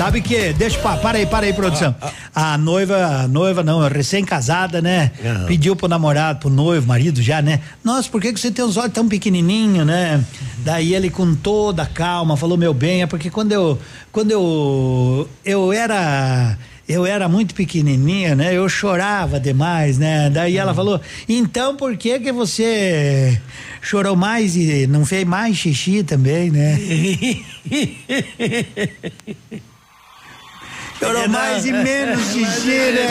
Sabe 0.02 0.20
que, 0.20 0.52
deixa, 0.54 0.80
pa- 0.80 0.96
para 0.96 1.18
aí, 1.18 1.26
para 1.26 1.46
aí, 1.46 1.52
produção. 1.52 1.94
A 2.34 2.58
noiva, 2.58 2.96
a 3.22 3.28
noiva 3.28 3.62
não, 3.62 3.86
recém-casada, 3.88 4.82
né? 4.82 5.12
Pediu 5.46 5.76
pro 5.76 5.86
namorado, 5.86 6.40
pro 6.40 6.50
noivo, 6.50 6.88
marido 6.88 7.22
já, 7.22 7.40
né? 7.40 7.60
Nossa, 7.84 8.08
por 8.10 8.20
que, 8.20 8.32
que 8.32 8.40
você 8.40 8.50
tem 8.50 8.64
os 8.64 8.76
olhos 8.76 8.92
tão 8.92 9.06
pequenininho, 9.08 9.84
né? 9.84 10.20
Daí 10.64 10.92
ele 10.92 11.08
com 11.08 11.36
toda 11.36 11.84
a 11.84 11.86
calma 11.86 12.36
falou, 12.36 12.58
meu 12.58 12.74
bem, 12.74 13.02
é 13.02 13.06
porque 13.06 13.30
quando 13.30 13.52
eu, 13.52 13.78
quando 14.10 14.32
eu, 14.32 15.28
eu 15.44 15.72
era, 15.72 16.58
eu 16.88 17.06
era 17.06 17.28
muito 17.28 17.54
pequenininha, 17.54 18.34
né? 18.34 18.52
Eu 18.52 18.68
chorava 18.68 19.38
demais, 19.38 19.98
né? 19.98 20.28
Daí 20.30 20.56
ela 20.56 20.74
falou, 20.74 21.00
então 21.28 21.76
por 21.76 21.96
que 21.96 22.18
que 22.18 22.32
você 22.32 23.40
chorou 23.80 24.16
mais 24.16 24.56
e 24.56 24.84
não 24.88 25.06
fez 25.06 25.24
mais 25.24 25.56
xixi 25.56 26.02
também, 26.02 26.50
né? 26.50 26.76
Euro 31.02 31.18
é. 31.18 31.26
mais 31.26 31.66
e 31.66 31.72
menos 31.72 32.32
de 32.32 32.44
gira. 32.60 33.08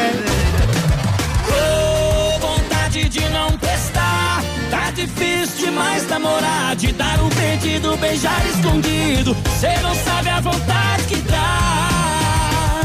Oh, 1.49 2.39
vontade 2.39 3.09
de 3.09 3.19
não 3.29 3.57
prestar, 3.57 4.41
Tá 4.69 4.91
difícil 4.91 5.65
demais 5.65 6.07
namorar, 6.07 6.73
de 6.77 6.93
dar 6.93 7.19
um 7.21 7.27
pedido, 7.29 7.97
beijar 7.97 8.41
escondido. 8.47 9.35
Cê 9.59 9.77
não 9.81 9.93
sabe 9.93 10.29
a 10.29 10.39
vontade 10.39 11.03
que 11.03 11.17
dá. 11.17 12.79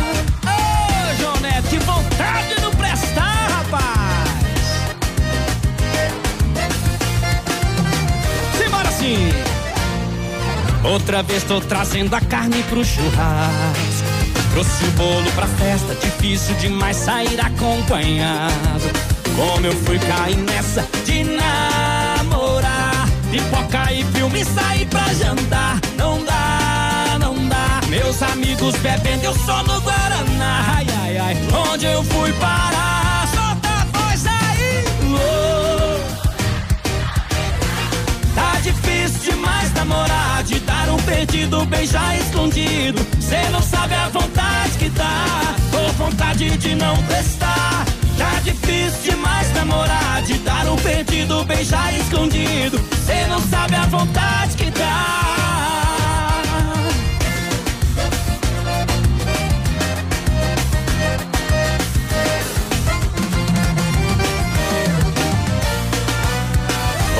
Ô, 0.44 0.50
oh, 0.50 1.68
que 1.70 1.78
vontade 1.78 2.60
não 2.60 2.70
prestar, 2.72 3.48
rapaz. 3.48 4.30
Simbora 8.58 8.90
sim. 8.90 9.30
Outra 10.82 11.22
vez 11.22 11.44
tô 11.44 11.60
trazendo 11.60 12.12
a 12.14 12.20
carne 12.20 12.60
pro 12.64 12.84
churrasco. 12.84 14.05
Trouxe 14.52 14.84
o 14.84 14.90
bolo 14.92 15.30
pra 15.32 15.46
festa, 15.46 15.94
difícil 15.94 16.54
demais 16.56 16.96
sair 16.96 17.38
acompanhado. 17.40 18.84
Como 19.36 19.66
eu 19.66 19.72
fui 19.84 19.98
cair 19.98 20.36
nessa 20.36 20.86
de 21.04 21.24
namorar. 21.24 23.06
Pipoca 23.30 23.92
e 23.92 24.04
filme 24.04 24.44
sair 24.44 24.86
pra 24.86 25.12
jantar. 25.14 25.78
Não 25.98 26.24
dá, 26.24 27.18
não 27.20 27.34
dá. 27.48 27.80
Meus 27.88 28.22
amigos 28.22 28.74
bebendo, 28.76 29.24
eu 29.24 29.34
só 29.34 29.62
no 29.62 29.80
Guaraná. 29.80 30.64
Ai, 30.76 30.86
ai, 31.02 31.18
ai. 31.18 31.36
Onde 31.70 31.86
eu 31.86 32.02
fui 32.04 32.32
parar? 32.34 32.95
De 40.46 40.60
dar 40.60 40.88
um 40.88 40.96
perdido, 40.98 41.64
beijar 41.66 42.16
escondido. 42.18 43.04
Cê 43.20 43.48
não 43.50 43.60
sabe 43.60 43.94
a 43.94 44.08
vontade 44.08 44.78
que 44.78 44.88
dá, 44.90 45.56
ou 45.72 45.92
vontade 45.94 46.56
de 46.56 46.74
não 46.76 46.96
prestar. 47.04 47.84
Tá 48.16 48.40
difícil 48.44 49.12
demais 49.12 49.52
namorar, 49.54 50.22
de 50.22 50.34
dar 50.38 50.66
um 50.66 50.76
perdido, 50.76 51.44
beijar 51.44 51.92
escondido. 51.94 52.80
Cê 53.04 53.26
não 53.28 53.40
sabe 53.40 53.74
a 53.74 53.86
vontade 53.86 54.56
que 54.56 54.70
dá. 54.70 55.45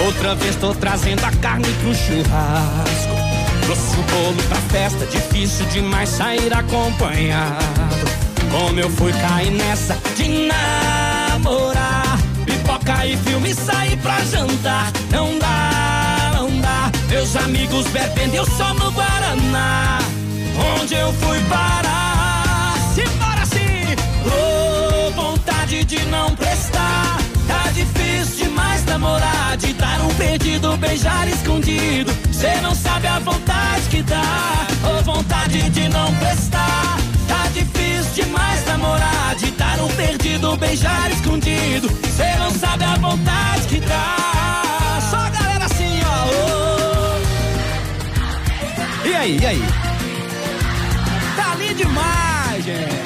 Outra 0.06 0.36
vez 0.36 0.54
tô 0.54 0.72
trazendo 0.72 1.24
a 1.24 1.32
carne 1.32 1.66
pro 1.82 1.92
churrasco. 1.92 3.16
Trouxe 3.62 3.96
o 3.98 4.02
bolo 4.04 4.42
pra 4.48 4.56
festa, 4.70 5.04
difícil 5.06 5.66
demais 5.66 6.08
sair 6.08 6.54
acompanhado. 6.54 8.06
Como 8.48 8.78
eu 8.78 8.88
fui 8.88 9.12
cair 9.12 9.50
nessa 9.50 9.98
de 10.14 10.46
namorar. 10.46 12.20
Pipoca 12.44 13.04
e 13.04 13.16
filme 13.16 13.52
sair 13.52 13.96
pra 13.96 14.20
jantar. 14.26 14.92
Não 15.10 15.36
dá, 15.40 16.30
não 16.34 16.60
dá. 16.60 16.92
Meus 17.08 17.34
amigos 17.34 17.88
bebendo, 17.88 18.36
eu 18.36 18.46
só 18.46 18.72
no 18.74 18.92
Guaraná. 18.92 19.98
Onde 20.80 20.94
eu 20.94 21.12
fui 21.14 21.40
parar? 21.48 22.76
Simbora 22.94 23.44
sim! 23.44 23.96
Oh, 24.24 25.10
vontade 25.10 25.82
de 25.82 25.98
não 26.04 26.32
prestar. 26.36 27.18
Tá 27.48 27.72
difícil 27.72 28.45
namorar, 28.96 29.56
de 29.58 29.74
dar 29.74 30.00
um 30.00 30.08
perdido, 30.14 30.74
beijar 30.78 31.28
escondido. 31.28 32.10
Cê 32.32 32.60
não 32.62 32.74
sabe 32.74 33.06
a 33.06 33.18
vontade 33.18 33.82
que 33.90 34.02
dá, 34.02 34.66
ou 34.88 35.02
vontade 35.02 35.68
de 35.70 35.88
não 35.90 36.14
prestar. 36.14 36.96
Tá 37.28 37.46
difícil 37.52 38.24
demais 38.24 38.64
namorar, 38.66 39.34
de 39.36 39.50
dar 39.50 39.78
um 39.80 39.88
perdido, 39.88 40.56
beijar 40.56 41.10
escondido. 41.10 41.90
Cê 42.16 42.36
não 42.38 42.50
sabe 42.50 42.84
a 42.84 42.96
vontade 42.96 43.66
que 43.68 43.80
dá. 43.80 45.02
Só 45.10 45.16
a 45.18 45.28
galera 45.28 45.66
assim, 45.66 46.00
ó. 46.02 46.26
oh. 49.04 49.08
E 49.08 49.14
aí, 49.14 49.38
e 49.38 49.46
aí? 49.46 49.62
Tá 51.36 51.52
ali 51.52 51.74
demais, 51.74 52.64
gente. 52.64 52.96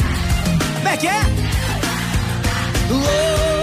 Como 0.77 0.89
é 0.89 0.97
que 0.97 1.09
é? 1.09 1.21
Oh, 2.93 3.60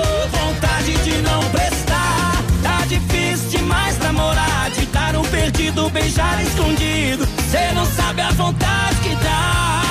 perdido, 5.77 5.89
beijar 5.89 6.41
escondido. 6.43 7.27
Cê 7.49 7.71
não 7.73 7.85
sabe 7.85 8.21
a 8.21 8.31
vontade 8.31 8.95
que 9.01 9.15
dá. 9.15 9.83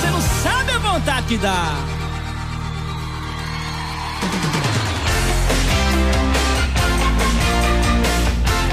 Cê 0.00 0.10
não 0.10 0.20
sabe 0.42 0.70
a 0.72 0.78
vontade 0.78 1.26
que 1.26 1.36
dá. 1.38 1.74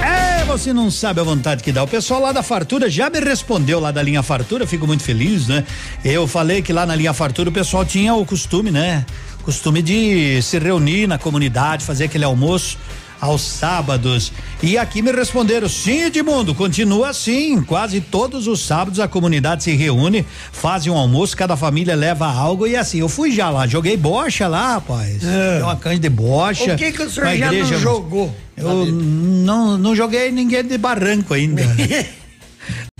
É, 0.02 0.44
você 0.44 0.72
não 0.72 0.90
sabe 0.90 1.20
a 1.20 1.24
vontade 1.24 1.62
que 1.62 1.72
dá. 1.72 1.82
O 1.82 1.88
pessoal 1.88 2.20
lá 2.20 2.32
da 2.32 2.42
Fartura 2.42 2.90
já 2.90 3.08
me 3.08 3.20
respondeu 3.20 3.80
lá 3.80 3.90
da 3.90 4.02
linha 4.02 4.22
Fartura, 4.22 4.66
fico 4.66 4.86
muito 4.86 5.02
feliz, 5.02 5.48
né? 5.48 5.64
Eu 6.04 6.28
falei 6.28 6.60
que 6.60 6.72
lá 6.72 6.84
na 6.84 6.94
linha 6.94 7.14
Fartura 7.14 7.48
o 7.48 7.52
pessoal 7.52 7.84
tinha 7.84 8.14
o 8.14 8.24
costume, 8.26 8.70
né? 8.70 9.04
Costume 9.42 9.82
de 9.82 10.40
se 10.42 10.58
reunir 10.58 11.06
na 11.06 11.18
comunidade, 11.18 11.84
fazer 11.84 12.04
aquele 12.04 12.24
almoço 12.24 12.78
aos 13.24 13.42
sábados. 13.42 14.30
E 14.62 14.76
aqui 14.76 15.00
me 15.02 15.10
responderam: 15.10 15.68
sim, 15.68 16.02
Edmundo, 16.04 16.54
continua 16.54 17.08
assim. 17.08 17.62
Quase 17.62 18.00
todos 18.00 18.46
os 18.46 18.60
sábados 18.60 19.00
a 19.00 19.08
comunidade 19.08 19.64
se 19.64 19.74
reúne, 19.74 20.24
fazem 20.52 20.92
um 20.92 20.96
almoço, 20.96 21.36
cada 21.36 21.56
família 21.56 21.94
leva 21.94 22.26
algo 22.26 22.66
e 22.66 22.76
assim. 22.76 23.00
Eu 23.00 23.08
fui 23.08 23.30
já 23.32 23.48
lá, 23.50 23.66
joguei 23.66 23.96
bocha 23.96 24.46
lá, 24.46 24.74
rapaz. 24.74 25.24
É. 25.24 25.56
Deu 25.58 25.66
uma 25.66 25.76
canja 25.76 25.98
de 25.98 26.08
bocha. 26.10 26.74
O 26.74 26.76
que 26.76 26.92
que 26.92 27.02
o 27.02 27.10
senhor 27.10 27.36
já 27.36 27.46
não 27.46 27.52
igreja- 27.54 27.78
jogou? 27.78 28.34
Eu 28.56 28.86
não, 28.86 29.76
não 29.76 29.96
joguei 29.96 30.30
ninguém 30.30 30.62
de 30.62 30.78
barranco 30.78 31.34
ainda. 31.34 31.62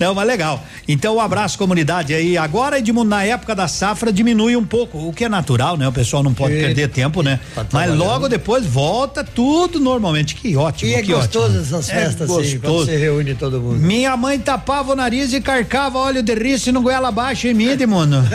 Não, 0.01 0.15
mas 0.15 0.27
legal. 0.27 0.63
Então, 0.89 1.17
um 1.17 1.21
abraço, 1.21 1.57
comunidade 1.57 2.13
aí. 2.13 2.37
Agora, 2.37 2.79
Edmundo, 2.79 3.09
na 3.11 3.25
época 3.25 3.55
da 3.55 3.69
safra, 3.69 4.13
diminui 4.13 4.57
um 4.57 4.65
pouco, 4.65 4.99
o 5.09 5.13
que 5.13 5.25
é 5.25 5.29
natural, 5.29 5.77
né? 5.77 5.87
O 5.89 5.93
pessoal 5.93 6.23
não 6.23 6.35
pode 6.35 6.55
E- 6.55 6.61
perder 6.61 6.89
tempo, 6.89 7.23
né? 7.23 7.39
Mas 7.57 7.69
trabalhando. 7.69 7.99
logo 7.99 8.29
depois 8.29 8.67
volta 8.67 9.23
tudo 9.23 9.79
normalmente. 9.81 10.35
Que 10.35 10.57
ótimo, 10.57 10.91
E 10.91 10.95
é 10.95 11.03
que 11.03 11.13
gostoso 11.13 11.47
ótimo. 11.59 11.61
essas 11.63 11.89
É 11.89 11.95
festas 11.95 12.31
assim, 12.31 12.59
quando 12.59 12.61
gostoso. 12.73 12.87
se 12.91 12.97
reúne 12.97 13.35
todo 13.35 13.61
mundo. 13.61 13.77
Minha 13.79 14.17
mãe 14.17 14.39
tapava 14.39 14.93
o 14.93 14.97
nariz 14.97 15.33
e 15.33 15.41
carcava 15.41 15.99
óleo 15.99 16.23
de 16.23 16.35
rice 16.35 16.71
no 16.73 16.83
goela 16.83 17.09
abaixo 17.09 17.47
em 17.47 17.55
mim, 17.55 17.69
Edmundo. 17.69 18.17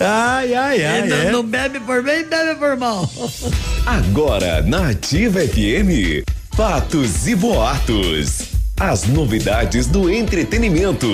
ai, 0.00 0.54
ai, 0.54 0.84
ai. 0.84 1.08
não, 1.08 1.16
é. 1.16 1.30
não 1.30 1.42
bebe 1.44 1.78
por 1.80 2.02
bem, 2.02 2.24
bebe 2.24 2.58
por 2.58 2.76
mal. 2.76 3.08
Agora 3.86 4.60
na 4.62 4.88
Ativa 4.90 5.40
FM, 5.40 6.24
fatos 6.56 7.26
e 7.26 7.34
boatos. 7.34 8.51
As 8.84 9.04
novidades 9.06 9.86
do 9.86 10.10
entretenimento. 10.10 11.06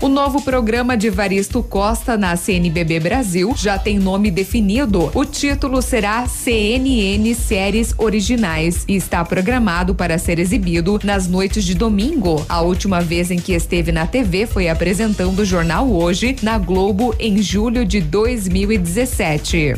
O 0.00 0.08
novo 0.08 0.40
programa 0.40 0.96
de 0.96 1.10
Varisto 1.10 1.62
Costa 1.62 2.16
na 2.16 2.34
CNBB 2.36 2.98
Brasil 3.00 3.52
já 3.54 3.78
tem 3.78 3.98
nome 3.98 4.30
definido. 4.30 5.10
O 5.14 5.26
título 5.26 5.82
será 5.82 6.26
CNN 6.26 7.34
Séries 7.34 7.94
Originais 7.98 8.86
e 8.88 8.96
está 8.96 9.22
programado 9.22 9.94
para 9.94 10.16
ser 10.16 10.38
exibido 10.38 10.98
nas 11.04 11.28
noites 11.28 11.66
de 11.66 11.74
domingo. 11.74 12.46
A 12.48 12.62
última 12.62 13.02
vez 13.02 13.30
em 13.30 13.38
que 13.38 13.52
esteve 13.52 13.92
na 13.92 14.06
TV 14.06 14.46
foi 14.46 14.70
apresentando 14.70 15.40
o 15.40 15.44
jornal 15.44 15.86
Hoje 15.86 16.34
na 16.42 16.56
Globo 16.56 17.14
em 17.18 17.42
julho 17.42 17.84
de 17.84 18.00
2017. 18.00 19.74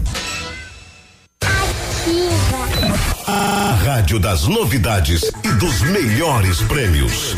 A 3.35 3.79
rádio 3.83 4.21
das 4.21 4.47
novidades 4.47 5.33
e 5.43 5.49
dos 5.53 5.81
melhores 5.81 6.61
prêmios. 6.61 7.35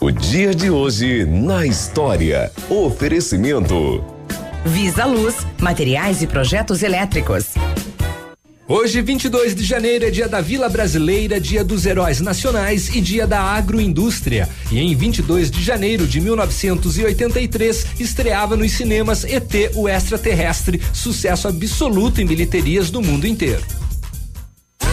O 0.00 0.10
dia 0.10 0.54
de 0.54 0.70
hoje 0.70 1.26
na 1.26 1.66
história. 1.66 2.50
Oferecimento. 2.70 4.02
Visa 4.64 5.04
Luz, 5.04 5.46
materiais 5.60 6.22
e 6.22 6.26
projetos 6.26 6.82
elétricos. 6.82 7.52
Hoje, 8.70 9.00
22 9.00 9.54
de 9.54 9.64
janeiro, 9.64 10.04
é 10.04 10.10
dia 10.10 10.28
da 10.28 10.42
Vila 10.42 10.68
Brasileira, 10.68 11.40
dia 11.40 11.64
dos 11.64 11.86
Heróis 11.86 12.20
Nacionais 12.20 12.94
e 12.94 13.00
dia 13.00 13.26
da 13.26 13.40
Agroindústria. 13.40 14.46
E 14.70 14.78
em 14.78 14.94
22 14.94 15.50
de 15.50 15.62
janeiro 15.62 16.06
de 16.06 16.20
1983, 16.20 17.86
estreava 17.98 18.58
nos 18.58 18.72
cinemas 18.72 19.24
ET, 19.24 19.72
o 19.74 19.88
Extraterrestre, 19.88 20.82
sucesso 20.92 21.48
absoluto 21.48 22.20
em 22.20 22.26
bilheterias 22.26 22.90
do 22.90 23.00
mundo 23.00 23.26
inteiro. 23.26 23.64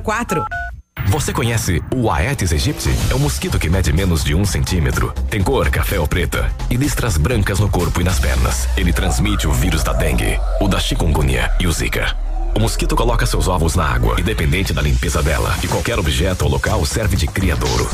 6004. 0.00 0.44
Você 1.06 1.32
conhece 1.32 1.82
o 1.94 2.10
Aedes 2.10 2.52
aegypti? 2.52 2.90
É 3.10 3.14
um 3.14 3.18
mosquito 3.18 3.58
que 3.58 3.68
mede 3.68 3.92
menos 3.92 4.22
de 4.22 4.34
um 4.34 4.44
centímetro. 4.44 5.12
Tem 5.28 5.42
cor 5.42 5.68
café 5.70 5.98
ou 5.98 6.06
preta 6.06 6.50
e 6.70 6.76
listras 6.76 7.16
brancas 7.16 7.58
no 7.58 7.68
corpo 7.68 8.00
e 8.00 8.04
nas 8.04 8.18
pernas. 8.18 8.68
Ele 8.76 8.92
transmite 8.92 9.46
o 9.46 9.52
vírus 9.52 9.82
da 9.82 9.92
dengue, 9.92 10.38
o 10.60 10.68
da 10.68 10.78
chikungunya 10.78 11.50
e 11.58 11.66
o 11.66 11.72
zika. 11.72 12.16
O 12.54 12.60
mosquito 12.60 12.96
coloca 12.96 13.24
seus 13.26 13.48
ovos 13.48 13.76
na 13.76 13.84
água, 13.84 14.20
independente 14.20 14.72
da 14.72 14.82
limpeza 14.82 15.22
dela, 15.22 15.56
e 15.62 15.68
qualquer 15.68 15.98
objeto 15.98 16.44
ou 16.44 16.50
local 16.50 16.84
serve 16.84 17.16
de 17.16 17.26
criadouro. 17.26 17.88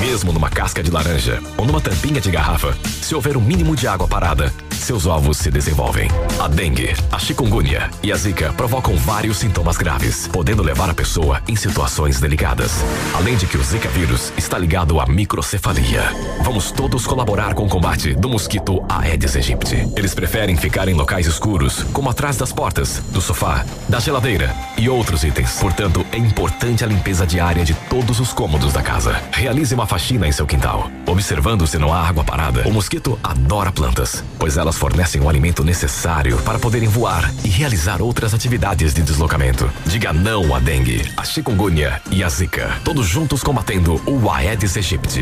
Mesmo 0.00 0.32
numa 0.32 0.48
casca 0.48 0.82
de 0.82 0.90
laranja 0.90 1.40
ou 1.56 1.66
numa 1.66 1.80
tampinha 1.80 2.20
de 2.20 2.30
garrafa, 2.30 2.76
se 3.02 3.14
houver 3.14 3.36
um 3.36 3.40
mínimo 3.40 3.76
de 3.76 3.86
água 3.86 4.08
parada, 4.08 4.52
seus 4.78 5.06
ovos 5.06 5.38
se 5.38 5.50
desenvolvem. 5.50 6.08
A 6.38 6.48
dengue, 6.48 6.94
a 7.10 7.18
chikungunya 7.18 7.90
e 8.02 8.12
a 8.12 8.16
zika 8.16 8.52
provocam 8.52 8.96
vários 8.96 9.38
sintomas 9.38 9.76
graves, 9.76 10.28
podendo 10.28 10.62
levar 10.62 10.90
a 10.90 10.94
pessoa 10.94 11.42
em 11.48 11.56
situações 11.56 12.20
delicadas. 12.20 12.84
Além 13.14 13.36
de 13.36 13.46
que 13.46 13.56
o 13.56 13.62
zika 13.62 13.88
vírus 13.88 14.32
está 14.36 14.58
ligado 14.58 15.00
à 15.00 15.06
microcefalia. 15.06 16.02
Vamos 16.42 16.70
todos 16.70 17.06
colaborar 17.06 17.54
com 17.54 17.64
o 17.64 17.68
combate 17.68 18.14
do 18.14 18.28
mosquito 18.28 18.84
Aedes 18.88 19.36
aegypti. 19.36 19.88
Eles 19.96 20.14
preferem 20.14 20.56
ficar 20.56 20.88
em 20.88 20.94
locais 20.94 21.26
escuros, 21.26 21.82
como 21.92 22.10
atrás 22.10 22.36
das 22.36 22.52
portas, 22.52 23.02
do 23.10 23.20
sofá, 23.20 23.64
da 23.88 23.98
geladeira 23.98 24.54
e 24.76 24.88
outros 24.88 25.24
itens. 25.24 25.58
Portanto, 25.58 26.04
é 26.12 26.18
importante 26.18 26.84
a 26.84 26.86
limpeza 26.86 27.26
diária 27.26 27.64
de 27.64 27.74
todos 27.88 28.20
os 28.20 28.32
cômodos 28.32 28.72
da 28.72 28.82
casa. 28.82 29.20
Realize 29.32 29.74
uma 29.74 29.86
faxina 29.86 30.26
em 30.26 30.32
seu 30.32 30.46
quintal, 30.46 30.90
observando 31.06 31.66
se 31.66 31.78
não 31.78 31.92
há 31.92 32.06
água 32.06 32.24
parada. 32.24 32.66
O 32.66 32.72
mosquito 32.72 33.18
adora 33.22 33.72
plantas, 33.72 34.22
pois 34.38 34.56
elas 34.66 34.76
fornecem 34.76 35.20
o 35.20 35.28
alimento 35.28 35.62
necessário 35.62 36.36
para 36.38 36.58
poderem 36.58 36.88
voar 36.88 37.32
e 37.44 37.48
realizar 37.48 38.02
outras 38.02 38.34
atividades 38.34 38.92
de 38.92 39.00
deslocamento. 39.00 39.72
Diga 39.86 40.12
não 40.12 40.52
à 40.52 40.58
dengue, 40.58 41.08
a 41.16 41.24
chikungunya 41.24 42.02
e 42.10 42.24
a 42.24 42.28
zika, 42.28 42.76
todos 42.82 43.06
juntos 43.06 43.44
combatendo 43.44 44.02
o 44.04 44.28
Aedes 44.28 44.76
aegypti. 44.76 45.20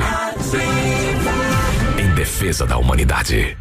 Em 1.98 2.14
defesa 2.14 2.64
da 2.64 2.78
humanidade. 2.78 3.54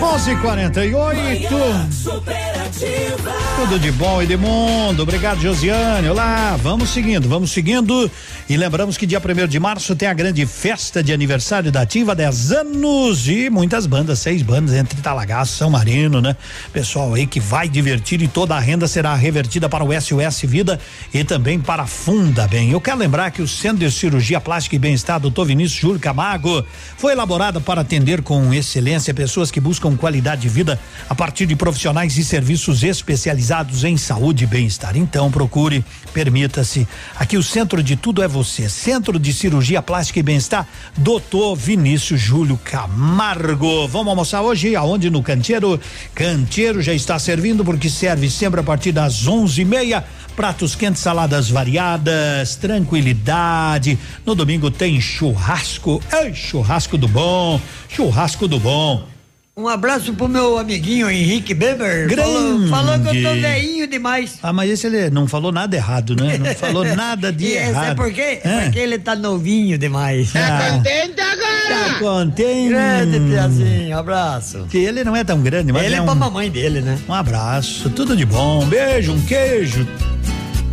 11:48. 0.00 2.55
Tudo 2.78 3.78
de 3.78 3.90
bom 3.90 4.22
e 4.22 4.26
de 4.26 4.36
mundo. 4.36 5.02
Obrigado, 5.02 5.40
Josiane. 5.40 6.10
Olá, 6.10 6.58
vamos 6.62 6.90
seguindo, 6.90 7.26
vamos 7.26 7.50
seguindo. 7.50 8.10
E 8.50 8.54
lembramos 8.54 8.98
que 8.98 9.06
dia 9.06 9.18
1 9.18 9.48
de 9.48 9.58
março 9.58 9.96
tem 9.96 10.06
a 10.06 10.12
grande 10.12 10.44
festa 10.44 11.02
de 11.02 11.10
aniversário 11.10 11.72
da 11.72 11.80
Ativa, 11.80 12.14
10 12.14 12.52
anos 12.52 13.28
e 13.28 13.48
muitas 13.48 13.86
bandas, 13.86 14.18
seis 14.18 14.42
bandas 14.42 14.74
entre 14.74 15.00
Talagaço, 15.00 15.56
São 15.56 15.70
Marino, 15.70 16.20
né? 16.20 16.36
Pessoal 16.70 17.14
aí 17.14 17.26
que 17.26 17.40
vai 17.40 17.66
divertir 17.66 18.20
e 18.20 18.28
toda 18.28 18.54
a 18.54 18.60
renda 18.60 18.86
será 18.86 19.14
revertida 19.14 19.70
para 19.70 19.82
o 19.82 19.88
SOS 19.98 20.42
Vida 20.42 20.78
e 21.14 21.24
também 21.24 21.58
para 21.58 21.84
a 21.84 21.86
Funda 21.86 22.46
Bem. 22.46 22.72
Eu 22.72 22.80
quero 22.80 22.98
lembrar 22.98 23.30
que 23.30 23.40
o 23.40 23.48
Centro 23.48 23.78
de 23.78 23.90
Cirurgia 23.90 24.38
Plástica 24.38 24.76
e 24.76 24.78
Bem-Estar 24.78 25.18
Dr. 25.18 25.44
Vinícius 25.46 25.80
Júlio 25.80 25.98
Camargo 25.98 26.62
foi 26.98 27.12
elaborado 27.12 27.58
para 27.58 27.80
atender 27.80 28.20
com 28.20 28.52
excelência 28.52 29.14
pessoas 29.14 29.50
que 29.50 29.60
buscam 29.60 29.96
qualidade 29.96 30.42
de 30.42 30.48
vida 30.50 30.78
a 31.08 31.14
partir 31.14 31.46
de 31.46 31.56
profissionais 31.56 32.18
e 32.18 32.24
serviços 32.24 32.65
especializados 32.82 33.84
em 33.84 33.96
saúde 33.96 34.44
e 34.44 34.46
bem-estar. 34.46 34.96
Então 34.96 35.30
procure, 35.30 35.84
permita-se. 36.12 36.86
Aqui 37.14 37.36
o 37.36 37.42
centro 37.42 37.82
de 37.82 37.96
tudo 37.96 38.22
é 38.22 38.28
você. 38.28 38.68
Centro 38.68 39.18
de 39.18 39.32
Cirurgia 39.32 39.82
Plástica 39.82 40.18
e 40.18 40.22
Bem-Estar, 40.22 40.66
Doutor 40.96 41.56
Vinícius 41.56 42.20
Júlio 42.20 42.58
Camargo. 42.62 43.86
Vamos 43.88 44.08
almoçar 44.08 44.42
hoje 44.42 44.74
aonde 44.74 45.10
no 45.10 45.22
Canteiro? 45.22 45.80
Canteiro 46.14 46.82
já 46.82 46.92
está 46.92 47.18
servindo 47.18 47.64
porque 47.64 47.88
serve 47.88 48.30
sempre 48.30 48.60
a 48.60 48.64
partir 48.64 48.92
das 48.92 49.26
onze 49.26 49.62
e 49.62 49.64
meia. 49.64 50.04
Pratos 50.34 50.74
quentes, 50.74 51.00
saladas 51.02 51.48
variadas, 51.48 52.56
tranquilidade. 52.56 53.98
No 54.24 54.34
domingo 54.34 54.70
tem 54.70 55.00
churrasco. 55.00 56.02
Ei, 56.12 56.34
churrasco 56.34 56.98
do 56.98 57.08
bom, 57.08 57.60
churrasco 57.88 58.46
do 58.46 58.60
bom. 58.60 59.15
Um 59.58 59.68
abraço 59.68 60.12
pro 60.12 60.28
meu 60.28 60.58
amiguinho 60.58 61.08
Henrique 61.10 61.54
Beber. 61.54 62.10
Falou, 62.14 62.58
Grande. 62.58 62.68
falou 62.68 63.00
que 63.00 63.08
eu 63.08 63.22
tô 63.22 63.40
velhinho 63.40 63.86
demais. 63.86 64.38
Ah, 64.42 64.52
mas 64.52 64.70
esse 64.70 64.86
ele 64.86 65.08
não 65.08 65.26
falou 65.26 65.50
nada 65.50 65.74
errado, 65.74 66.14
né? 66.14 66.36
Não 66.36 66.54
falou 66.54 66.84
nada 66.94 67.32
de 67.32 67.46
E 67.46 67.52
esse 67.52 67.68
errado. 67.70 67.92
É 67.92 67.94
por 67.94 68.12
quê? 68.12 68.40
É. 68.44 68.64
Porque 68.64 68.78
ele 68.78 68.98
tá 68.98 69.16
novinho 69.16 69.78
demais. 69.78 70.30
Ah. 70.36 70.72
contente 70.74 71.18
agora? 71.22 71.88
Tá 71.88 71.98
contente. 71.98 72.68
Grande 72.68 73.20
Piazinho, 73.30 73.98
abraço. 73.98 74.66
Que 74.68 74.76
ele 74.76 75.02
não 75.02 75.16
é 75.16 75.24
tão 75.24 75.40
grande, 75.40 75.72
mas 75.72 75.84
Ele 75.84 75.94
é 75.94 75.98
é 75.98 76.02
um, 76.02 76.04
pra 76.04 76.14
mamãe 76.14 76.50
dele, 76.50 76.82
né? 76.82 76.98
um 77.08 77.14
abraço, 77.14 77.88
tudo 77.88 78.14
de 78.14 78.26
bom, 78.26 78.62
um 78.62 78.66
beijo, 78.66 79.12
um 79.14 79.22
queijo. 79.24 79.88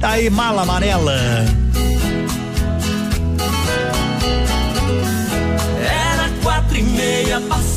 Tá 0.02 0.10
aí, 0.10 0.30
mala 0.30 0.64
amarela. 0.64 1.16
Era 5.82 6.30
quatro 6.44 6.78
e 6.78 6.84
meia, 6.84 7.40
passava 7.40 7.73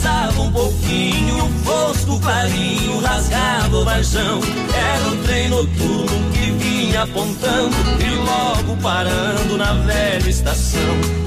um 0.47 0.53
pouquinho, 0.53 1.45
o 1.45 1.65
fosco 1.65 2.21
clarinho 2.21 3.01
rasgava 3.01 3.77
o 3.77 3.85
varjão. 3.85 4.41
Era 4.75 5.09
um 5.09 5.23
trem 5.23 5.49
noturno 5.49 6.31
que 6.33 6.51
vinha 6.53 7.03
apontando 7.03 7.77
e 8.01 8.15
logo 8.15 8.77
parando 8.81 9.57
na 9.57 9.75
velha 9.75 10.29
estação. 10.29 10.81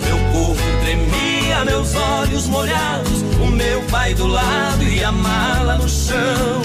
Meu 0.05 0.17
corpo 0.31 0.61
tremia, 0.81 1.65
meus 1.65 1.93
olhos 1.95 2.47
molhados, 2.47 3.21
o 3.41 3.47
meu 3.47 3.81
pai 3.83 4.13
do 4.13 4.27
lado 4.27 4.83
e 4.83 5.03
a 5.03 5.11
mala 5.11 5.75
no 5.75 5.89
chão. 5.89 6.61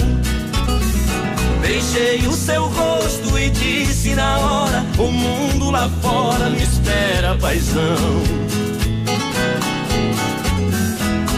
Beijei 1.61 2.25
o 2.27 2.33
seu 2.33 2.67
rosto 2.67 3.37
e 3.37 3.49
disse 3.49 4.15
na 4.15 4.37
hora: 4.37 4.85
O 4.97 5.11
mundo 5.11 5.71
lá 5.71 5.89
fora 6.01 6.49
me 6.49 6.61
espera, 6.61 7.35
paizão. 7.35 8.64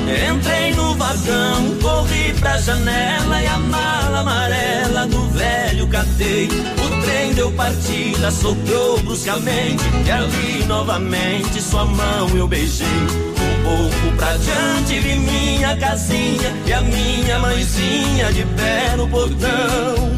Entrei 0.08 0.74
no 0.74 0.95
vagão, 0.95 1.76
corri 1.82 2.34
pra 2.40 2.58
janela 2.58 3.42
e 3.42 3.48
a 3.48 3.58
mala 3.58 4.19
amarela 4.19 5.06
do 5.08 5.27
velho 5.32 5.86
catei. 5.88 6.48
O 6.48 7.02
trem 7.02 7.34
deu 7.34 7.52
partida, 7.52 8.32
soprou 8.32 9.00
bruscamente 9.02 9.84
e 10.06 10.11
ali 10.11 10.66
novamente 10.66 11.61
sua 11.61 11.84
mão 11.84 12.30
eu 12.36 12.48
beijei. 12.48 12.88
Um 12.88 13.64
pouco 13.64 14.16
pra 14.16 14.38
diante 14.38 15.00
vi 15.00 15.19
minha 15.19 15.76
casinha 15.76 16.53
e 16.66 16.72
a 16.72 16.82
minha 16.82 17.40
mãezinha 17.40 18.32
de 18.32 18.45
pé 18.56 18.95
no 18.95 19.10
portão. 19.10 20.18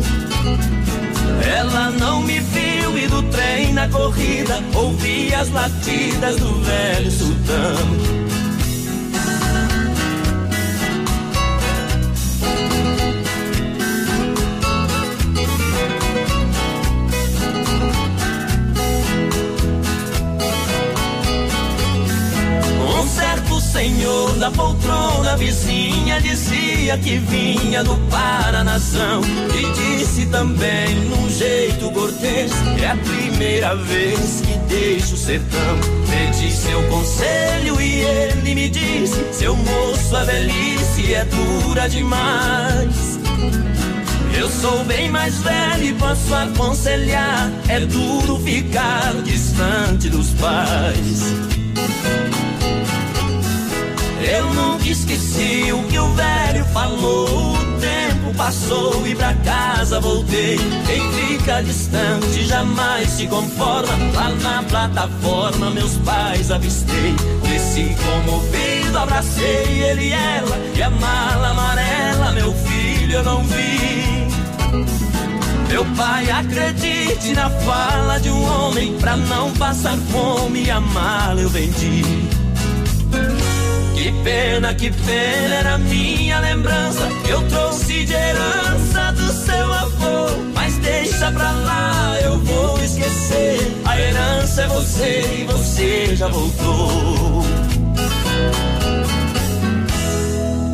Ela 1.58 1.90
não 1.92 2.22
me 2.22 2.40
viu 2.40 2.95
e 2.95 3.08
do 3.08 3.24
trem 3.24 3.74
na 3.74 3.90
corrida 3.90 4.61
ouvi 4.76 5.34
as 5.34 5.50
latidas 5.50 6.35
do 6.35 6.53
velho 6.61 7.11
sultão. 7.11 8.39
Dizia 26.90 26.98
que 26.98 27.18
vinha 27.18 27.84
do 27.84 27.95
Paranazão 28.09 29.22
e 29.53 29.98
disse 30.00 30.26
também 30.27 30.95
num 30.95 31.30
jeito 31.30 31.92
cortês 31.92 32.51
é 32.82 32.88
a 32.88 32.95
primeira 32.95 33.76
vez 33.76 34.42
que 34.42 34.58
deixo 34.68 35.14
o 35.14 35.18
sertão. 35.18 35.77
Pedi 36.09 36.51
seu 36.51 36.82
conselho 36.88 37.80
e 37.80 38.01
ele 38.01 38.56
me 38.56 38.69
disse: 38.69 39.24
seu 39.34 39.56
moço, 39.56 40.16
a 40.16 40.24
velhice 40.24 41.14
é 41.14 41.26
dura 41.26 41.88
demais. 41.88 43.19
Eu 44.35 44.50
sou 44.50 44.84
bem 44.85 45.09
mais 45.09 45.35
velho 45.40 45.84
e 45.84 45.93
posso 45.93 46.34
aconselhar. 46.34 47.51
É 47.68 47.80
duro 47.82 48.40
ficar 48.40 49.14
distante 49.24 50.09
dos 50.09 50.30
pais. 50.32 51.48
Eu 54.22 54.53
nunca 54.53 54.88
esqueci 54.88 55.72
o 55.72 55.83
que 55.83 55.98
o 55.98 56.14
velho 56.14 56.65
falou. 56.65 57.53
O 57.53 57.80
tempo 57.80 58.33
passou 58.35 59.07
e 59.07 59.15
pra 59.15 59.33
casa 59.35 59.99
voltei. 59.99 60.57
Quem 60.85 61.11
fica 61.14 61.61
distante 61.64 62.45
jamais 62.45 63.09
se 63.09 63.27
conforma. 63.27 63.93
Lá 64.14 64.30
na 64.30 64.64
plataforma 64.64 65.69
meus 65.69 65.98
pais 65.98 66.51
avistei. 66.51 67.15
Desci 67.43 67.95
comovido, 68.03 68.98
abracei 68.98 69.83
ele 69.83 70.07
e 70.07 70.11
ela. 70.11 70.57
E 70.75 70.83
a 70.83 70.89
mala 70.89 71.49
amarela, 71.49 72.31
meu 72.33 72.53
filho, 72.53 73.14
eu 73.14 73.23
não 73.23 73.43
vi. 73.43 74.27
Meu 75.69 75.85
pai, 75.95 76.30
acredite 76.30 77.33
na 77.33 77.49
fala 77.49 78.19
de 78.19 78.30
um 78.30 78.43
homem. 78.43 78.98
Pra 78.98 79.15
não 79.15 79.53
passar 79.53 79.98
fome, 80.11 80.69
a 80.69 80.80
mala 80.80 81.39
eu 81.39 81.49
vendi. 81.49 82.39
Pena, 84.23 84.73
que 84.73 84.91
pena 84.91 85.56
era 85.56 85.77
minha 85.77 86.39
lembrança. 86.39 87.07
Eu 87.27 87.41
trouxe 87.48 88.06
de 88.06 88.14
herança 88.14 89.11
do 89.14 89.31
seu 89.31 89.73
avô. 89.73 90.43
Mas 90.53 90.77
deixa 90.77 91.31
pra 91.31 91.51
lá, 91.51 92.17
eu 92.22 92.38
vou 92.39 92.83
esquecer. 92.83 93.59
A 93.85 93.99
herança 93.99 94.64
é 94.64 94.67
você 94.67 95.39
e 95.39 95.43
você 95.45 96.15
já 96.15 96.27
voltou. 96.27 97.43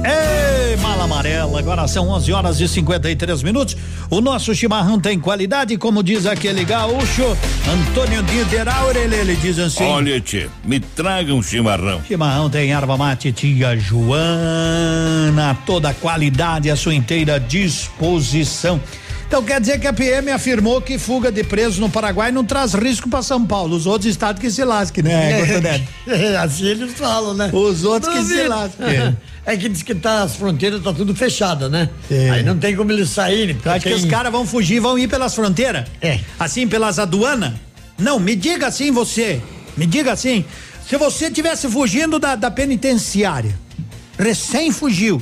Ei, 0.04 0.76
mala 0.78 1.04
amarela. 1.04 1.60
Agora 1.60 1.88
são 1.88 2.10
11 2.10 2.34
horas 2.34 2.60
e 2.60 2.68
53 2.68 3.44
minutos. 3.44 3.78
O 4.10 4.22
nosso 4.22 4.54
chimarrão 4.54 5.00
tem 5.00 5.20
qualidade, 5.20 5.78
como 5.78 6.04
diz 6.04 6.26
aquele 6.26 6.64
gaúcho 6.64 7.24
Antônio 7.68 8.22
Niederauer. 8.22 8.96
Ele, 8.96 9.16
ele 9.16 9.36
diz 9.36 9.58
assim: 9.58 9.84
Olha, 9.84 10.22
tchê, 10.22 10.48
me 10.64 10.80
traga 10.80 11.34
um 11.34 11.42
chimarrão. 11.42 12.02
Chimarrão 12.08 12.50
tem 12.50 12.72
erva 12.72 12.96
mate 12.98 13.32
tia 13.32 13.76
Joana, 13.78 15.58
toda 15.66 15.90
a 15.90 15.94
qualidade 15.94 16.70
à 16.70 16.76
sua 16.76 16.94
inteira 16.94 17.40
disposição. 17.40 18.80
Então 19.28 19.42
quer 19.42 19.60
dizer 19.60 19.80
que 19.80 19.88
a 19.88 19.94
PM 19.94 20.30
afirmou 20.32 20.80
que 20.80 21.00
fuga 21.00 21.32
de 21.32 21.44
presos 21.44 21.80
no 21.80 21.90
Paraguai 21.90 22.32
não 22.32 22.46
traz 22.46 22.76
risco 22.76 23.10
para 23.10 23.24
São 23.24 23.44
Paulo. 23.44 23.76
Os 23.76 23.88
outros 23.88 24.10
estados 24.10 24.40
que 24.40 24.52
se 24.52 24.64
lasquem, 24.64 25.04
né? 25.04 25.82
É, 26.08 26.38
assim 26.38 26.68
eles 26.68 26.94
falam, 26.94 27.34
né? 27.34 27.50
Os 27.52 27.84
outros 27.84 28.14
que 28.14 28.24
se 28.24 28.34
Duvido. 28.36 28.50
lasquem. 28.50 29.18
É 29.46 29.56
que 29.56 29.70
diz 29.70 29.84
que 29.84 29.94
tá, 29.94 30.24
as 30.24 30.36
fronteiras 30.36 30.82
tá 30.82 30.92
tudo 30.92 31.14
fechada, 31.14 31.70
né? 31.70 31.90
Aí 32.34 32.42
não 32.42 32.58
tem 32.58 32.76
como 32.76 32.92
eles 32.92 33.10
saírem. 33.10 33.56
Tu 33.56 33.70
acha 33.70 33.88
que 33.88 33.94
os 33.94 34.06
caras 34.06 34.32
vão 34.32 34.46
fugir, 34.46 34.80
vão 34.80 34.98
ir 34.98 35.08
pelas 35.08 35.36
fronteiras? 35.36 35.88
É. 36.02 36.20
Assim, 36.40 36.68
pelas 36.68 36.98
aduanas? 36.98 37.54
Não, 37.98 38.20
me 38.20 38.36
diga 38.36 38.68
assim 38.68 38.92
você. 38.92 39.40
Me 39.78 39.86
diga 39.86 40.12
assim. 40.12 40.44
Se 40.88 40.98
você 40.98 41.30
tivesse 41.30 41.70
fugindo 41.70 42.18
da, 42.18 42.36
da 42.36 42.50
penitenciária, 42.50 43.58
recém 44.18 44.72
fugiu, 44.72 45.22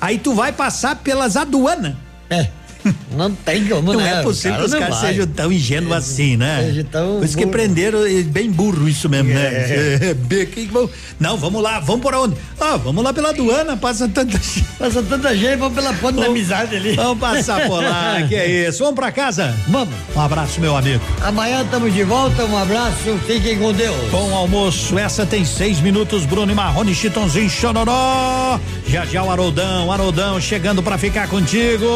aí 0.00 0.18
tu 0.18 0.34
vai 0.34 0.52
passar 0.52 0.96
pelas 0.96 1.36
aduanas. 1.36 1.94
É. 2.28 2.48
Não 3.16 3.30
tem 3.30 3.64
como, 3.66 3.92
Não 3.92 4.00
né? 4.00 4.20
é 4.20 4.22
possível 4.22 4.56
O 4.56 4.58
que 4.60 4.64
os 4.66 4.72
não 4.72 4.80
caras 4.80 4.96
sejam 4.98 5.26
tão 5.26 5.52
ingênuos 5.52 5.92
assim, 5.96 6.36
né? 6.36 6.62
seja 6.66 6.84
tão 6.90 7.16
Por 7.18 7.24
isso 7.24 7.36
que 7.36 7.46
prenderam 7.46 8.00
bem 8.26 8.50
burro 8.50 8.88
isso 8.88 9.08
mesmo, 9.08 9.30
É. 9.30 10.14
né? 10.30 10.44
Que 10.46 10.66
vão- 10.66 10.88
Não, 11.18 11.36
vamos 11.36 11.62
lá, 11.62 11.80
vamos 11.80 12.02
por 12.02 12.14
onde? 12.14 12.36
Ah, 12.60 12.76
vamos 12.76 13.02
lá 13.04 13.12
pela 13.12 13.30
aduana, 13.30 13.76
passa 13.76 14.08
tanta 14.08 14.32
gente. 14.38 14.64
Passa 14.78 15.02
tanta 15.02 15.36
gente, 15.36 15.56
vamos 15.56 15.74
pela 15.74 15.92
ponte 15.94 16.18
da 16.20 16.26
amizade 16.26 16.76
ali. 16.76 16.94
Vamos 16.96 17.18
passar 17.18 17.66
por 17.66 17.82
lá, 17.82 18.22
que 18.28 18.34
é 18.34 18.68
isso. 18.68 18.78
Vamos 18.80 18.94
pra 18.96 19.10
casa? 19.12 19.54
Vamos. 19.68 19.94
Um 20.14 20.20
abraço, 20.20 20.60
meu 20.60 20.76
amigo. 20.76 21.02
Amanhã 21.22 21.62
estamos 21.62 21.92
de 21.92 22.02
volta, 22.04 22.44
um 22.44 22.56
abraço, 22.56 23.18
fiquem 23.26 23.58
com 23.58 23.72
Deus. 23.72 24.10
Bom 24.10 24.34
almoço, 24.34 24.98
essa 24.98 25.24
tem 25.24 25.44
seis 25.44 25.80
minutos, 25.80 26.24
Bruno 26.26 26.50
e 26.50 26.54
Marrone, 26.54 26.94
Chitãozinho, 26.94 27.48
Chororó. 27.50 28.58
Já 28.86 29.04
já 29.06 29.22
o 29.22 29.30
Haroldão, 29.30 29.90
Haroldão 29.92 30.40
chegando 30.40 30.82
pra 30.82 30.98
ficar 30.98 31.28
contigo. 31.28 31.86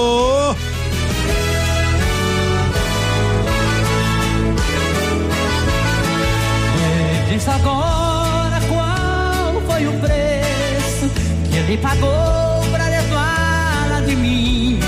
Ele 11.68 11.76
pagou 11.82 12.64
pra 12.72 12.88
levá-la 12.88 14.00
de 14.06 14.16
mim. 14.16 14.80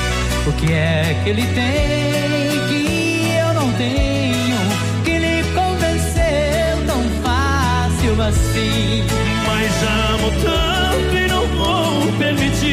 O 0.46 0.52
que 0.52 0.72
é 0.72 1.14
que 1.22 1.28
ele 1.28 1.42
tem 1.54 2.68
que 2.68 3.36
eu 3.38 3.52
não 3.52 3.70
tenho? 3.74 4.56
Que 5.04 5.18
lhe 5.18 5.44
convenceu 5.54 6.86
tão 6.86 7.02
fácil 7.22 8.22
assim? 8.22 9.04
Mas 9.46 9.70
amo 9.82 10.30
tanto 10.42 11.16
e 11.16 11.28
não 11.28 11.46
vou 11.48 12.12
permitir. 12.18 12.69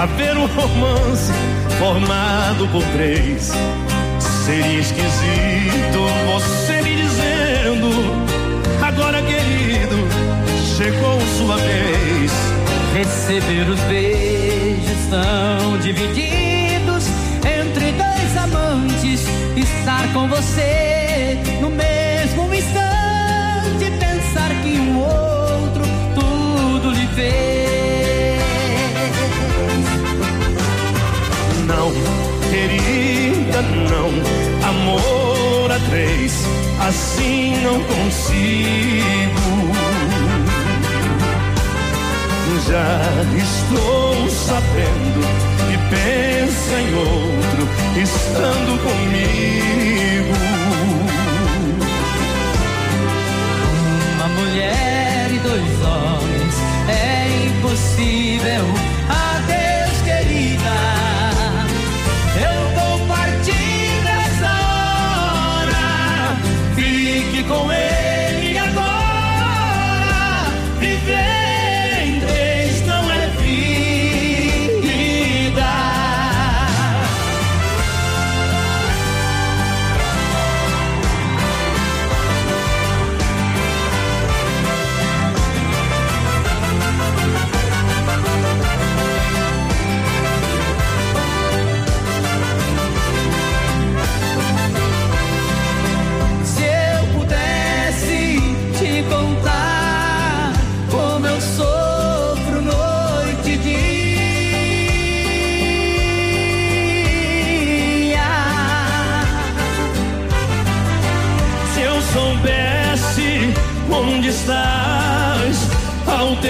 Haver 0.00 0.34
um 0.34 0.46
romance 0.46 1.30
formado 1.78 2.66
por 2.68 2.82
três. 2.94 3.52
Seria 4.46 4.80
esquisito 4.80 5.98
você 6.32 6.80
me 6.80 6.96
dizendo 6.96 7.90
agora 8.82 9.20
querido 9.20 9.96
chegou 10.76 11.20
sua 11.36 11.56
vez. 11.56 12.32
Receber 12.94 13.68
os 13.68 13.80
beijos 13.80 15.06
tão 15.10 15.78
divididos 15.78 17.04
entre 17.44 17.92
dois 17.92 18.36
amantes, 18.38 19.26
estar 19.54 20.10
com 20.14 20.26
você 20.28 21.38
no 21.60 21.68
mesmo 21.68 22.54
instante, 22.54 23.90
pensar 24.00 24.50
que 24.62 24.80
um 24.80 24.98
outro 24.98 25.84
tudo 26.14 26.90
lhe 26.90 27.06
fez. 27.08 27.59
Três, 35.90 36.32
assim 36.80 37.56
não 37.64 37.82
consigo. 37.82 39.40
Já 42.68 43.00
estou 43.36 44.30
sabendo 44.30 45.20
que 45.66 45.76
pensa 45.90 46.80
em 46.80 46.94
outro, 46.94 47.68
estando 48.00 48.78
comigo. 48.84 50.34
Uma 54.14 54.28
mulher 54.28 55.32
e 55.32 55.38
dois 55.40 55.82
homens 55.82 56.54
é 56.88 57.46
impossível. 57.48 58.89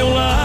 Teu 0.01 0.09
lado 0.09 0.40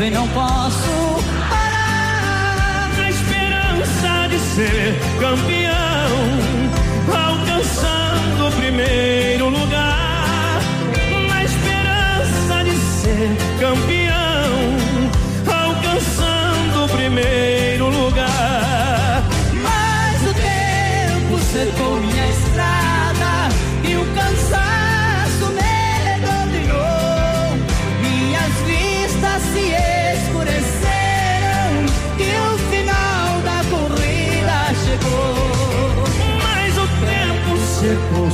e 0.00 0.10
não 0.10 0.26
posso 0.28 1.22
parar. 1.48 2.90
Na 2.96 3.10
esperança 3.10 4.28
de 4.28 4.38
ser 4.38 4.94
campeão, 5.20 6.10
alcançando 7.08 8.48
o 8.48 8.52
primeiro 8.52 9.23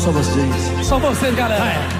só 0.01 0.11
vocês. 0.11 0.87
Só 0.87 0.99
vocês, 0.99 1.35
galera. 1.35 1.62
Bonito. 1.62 2.00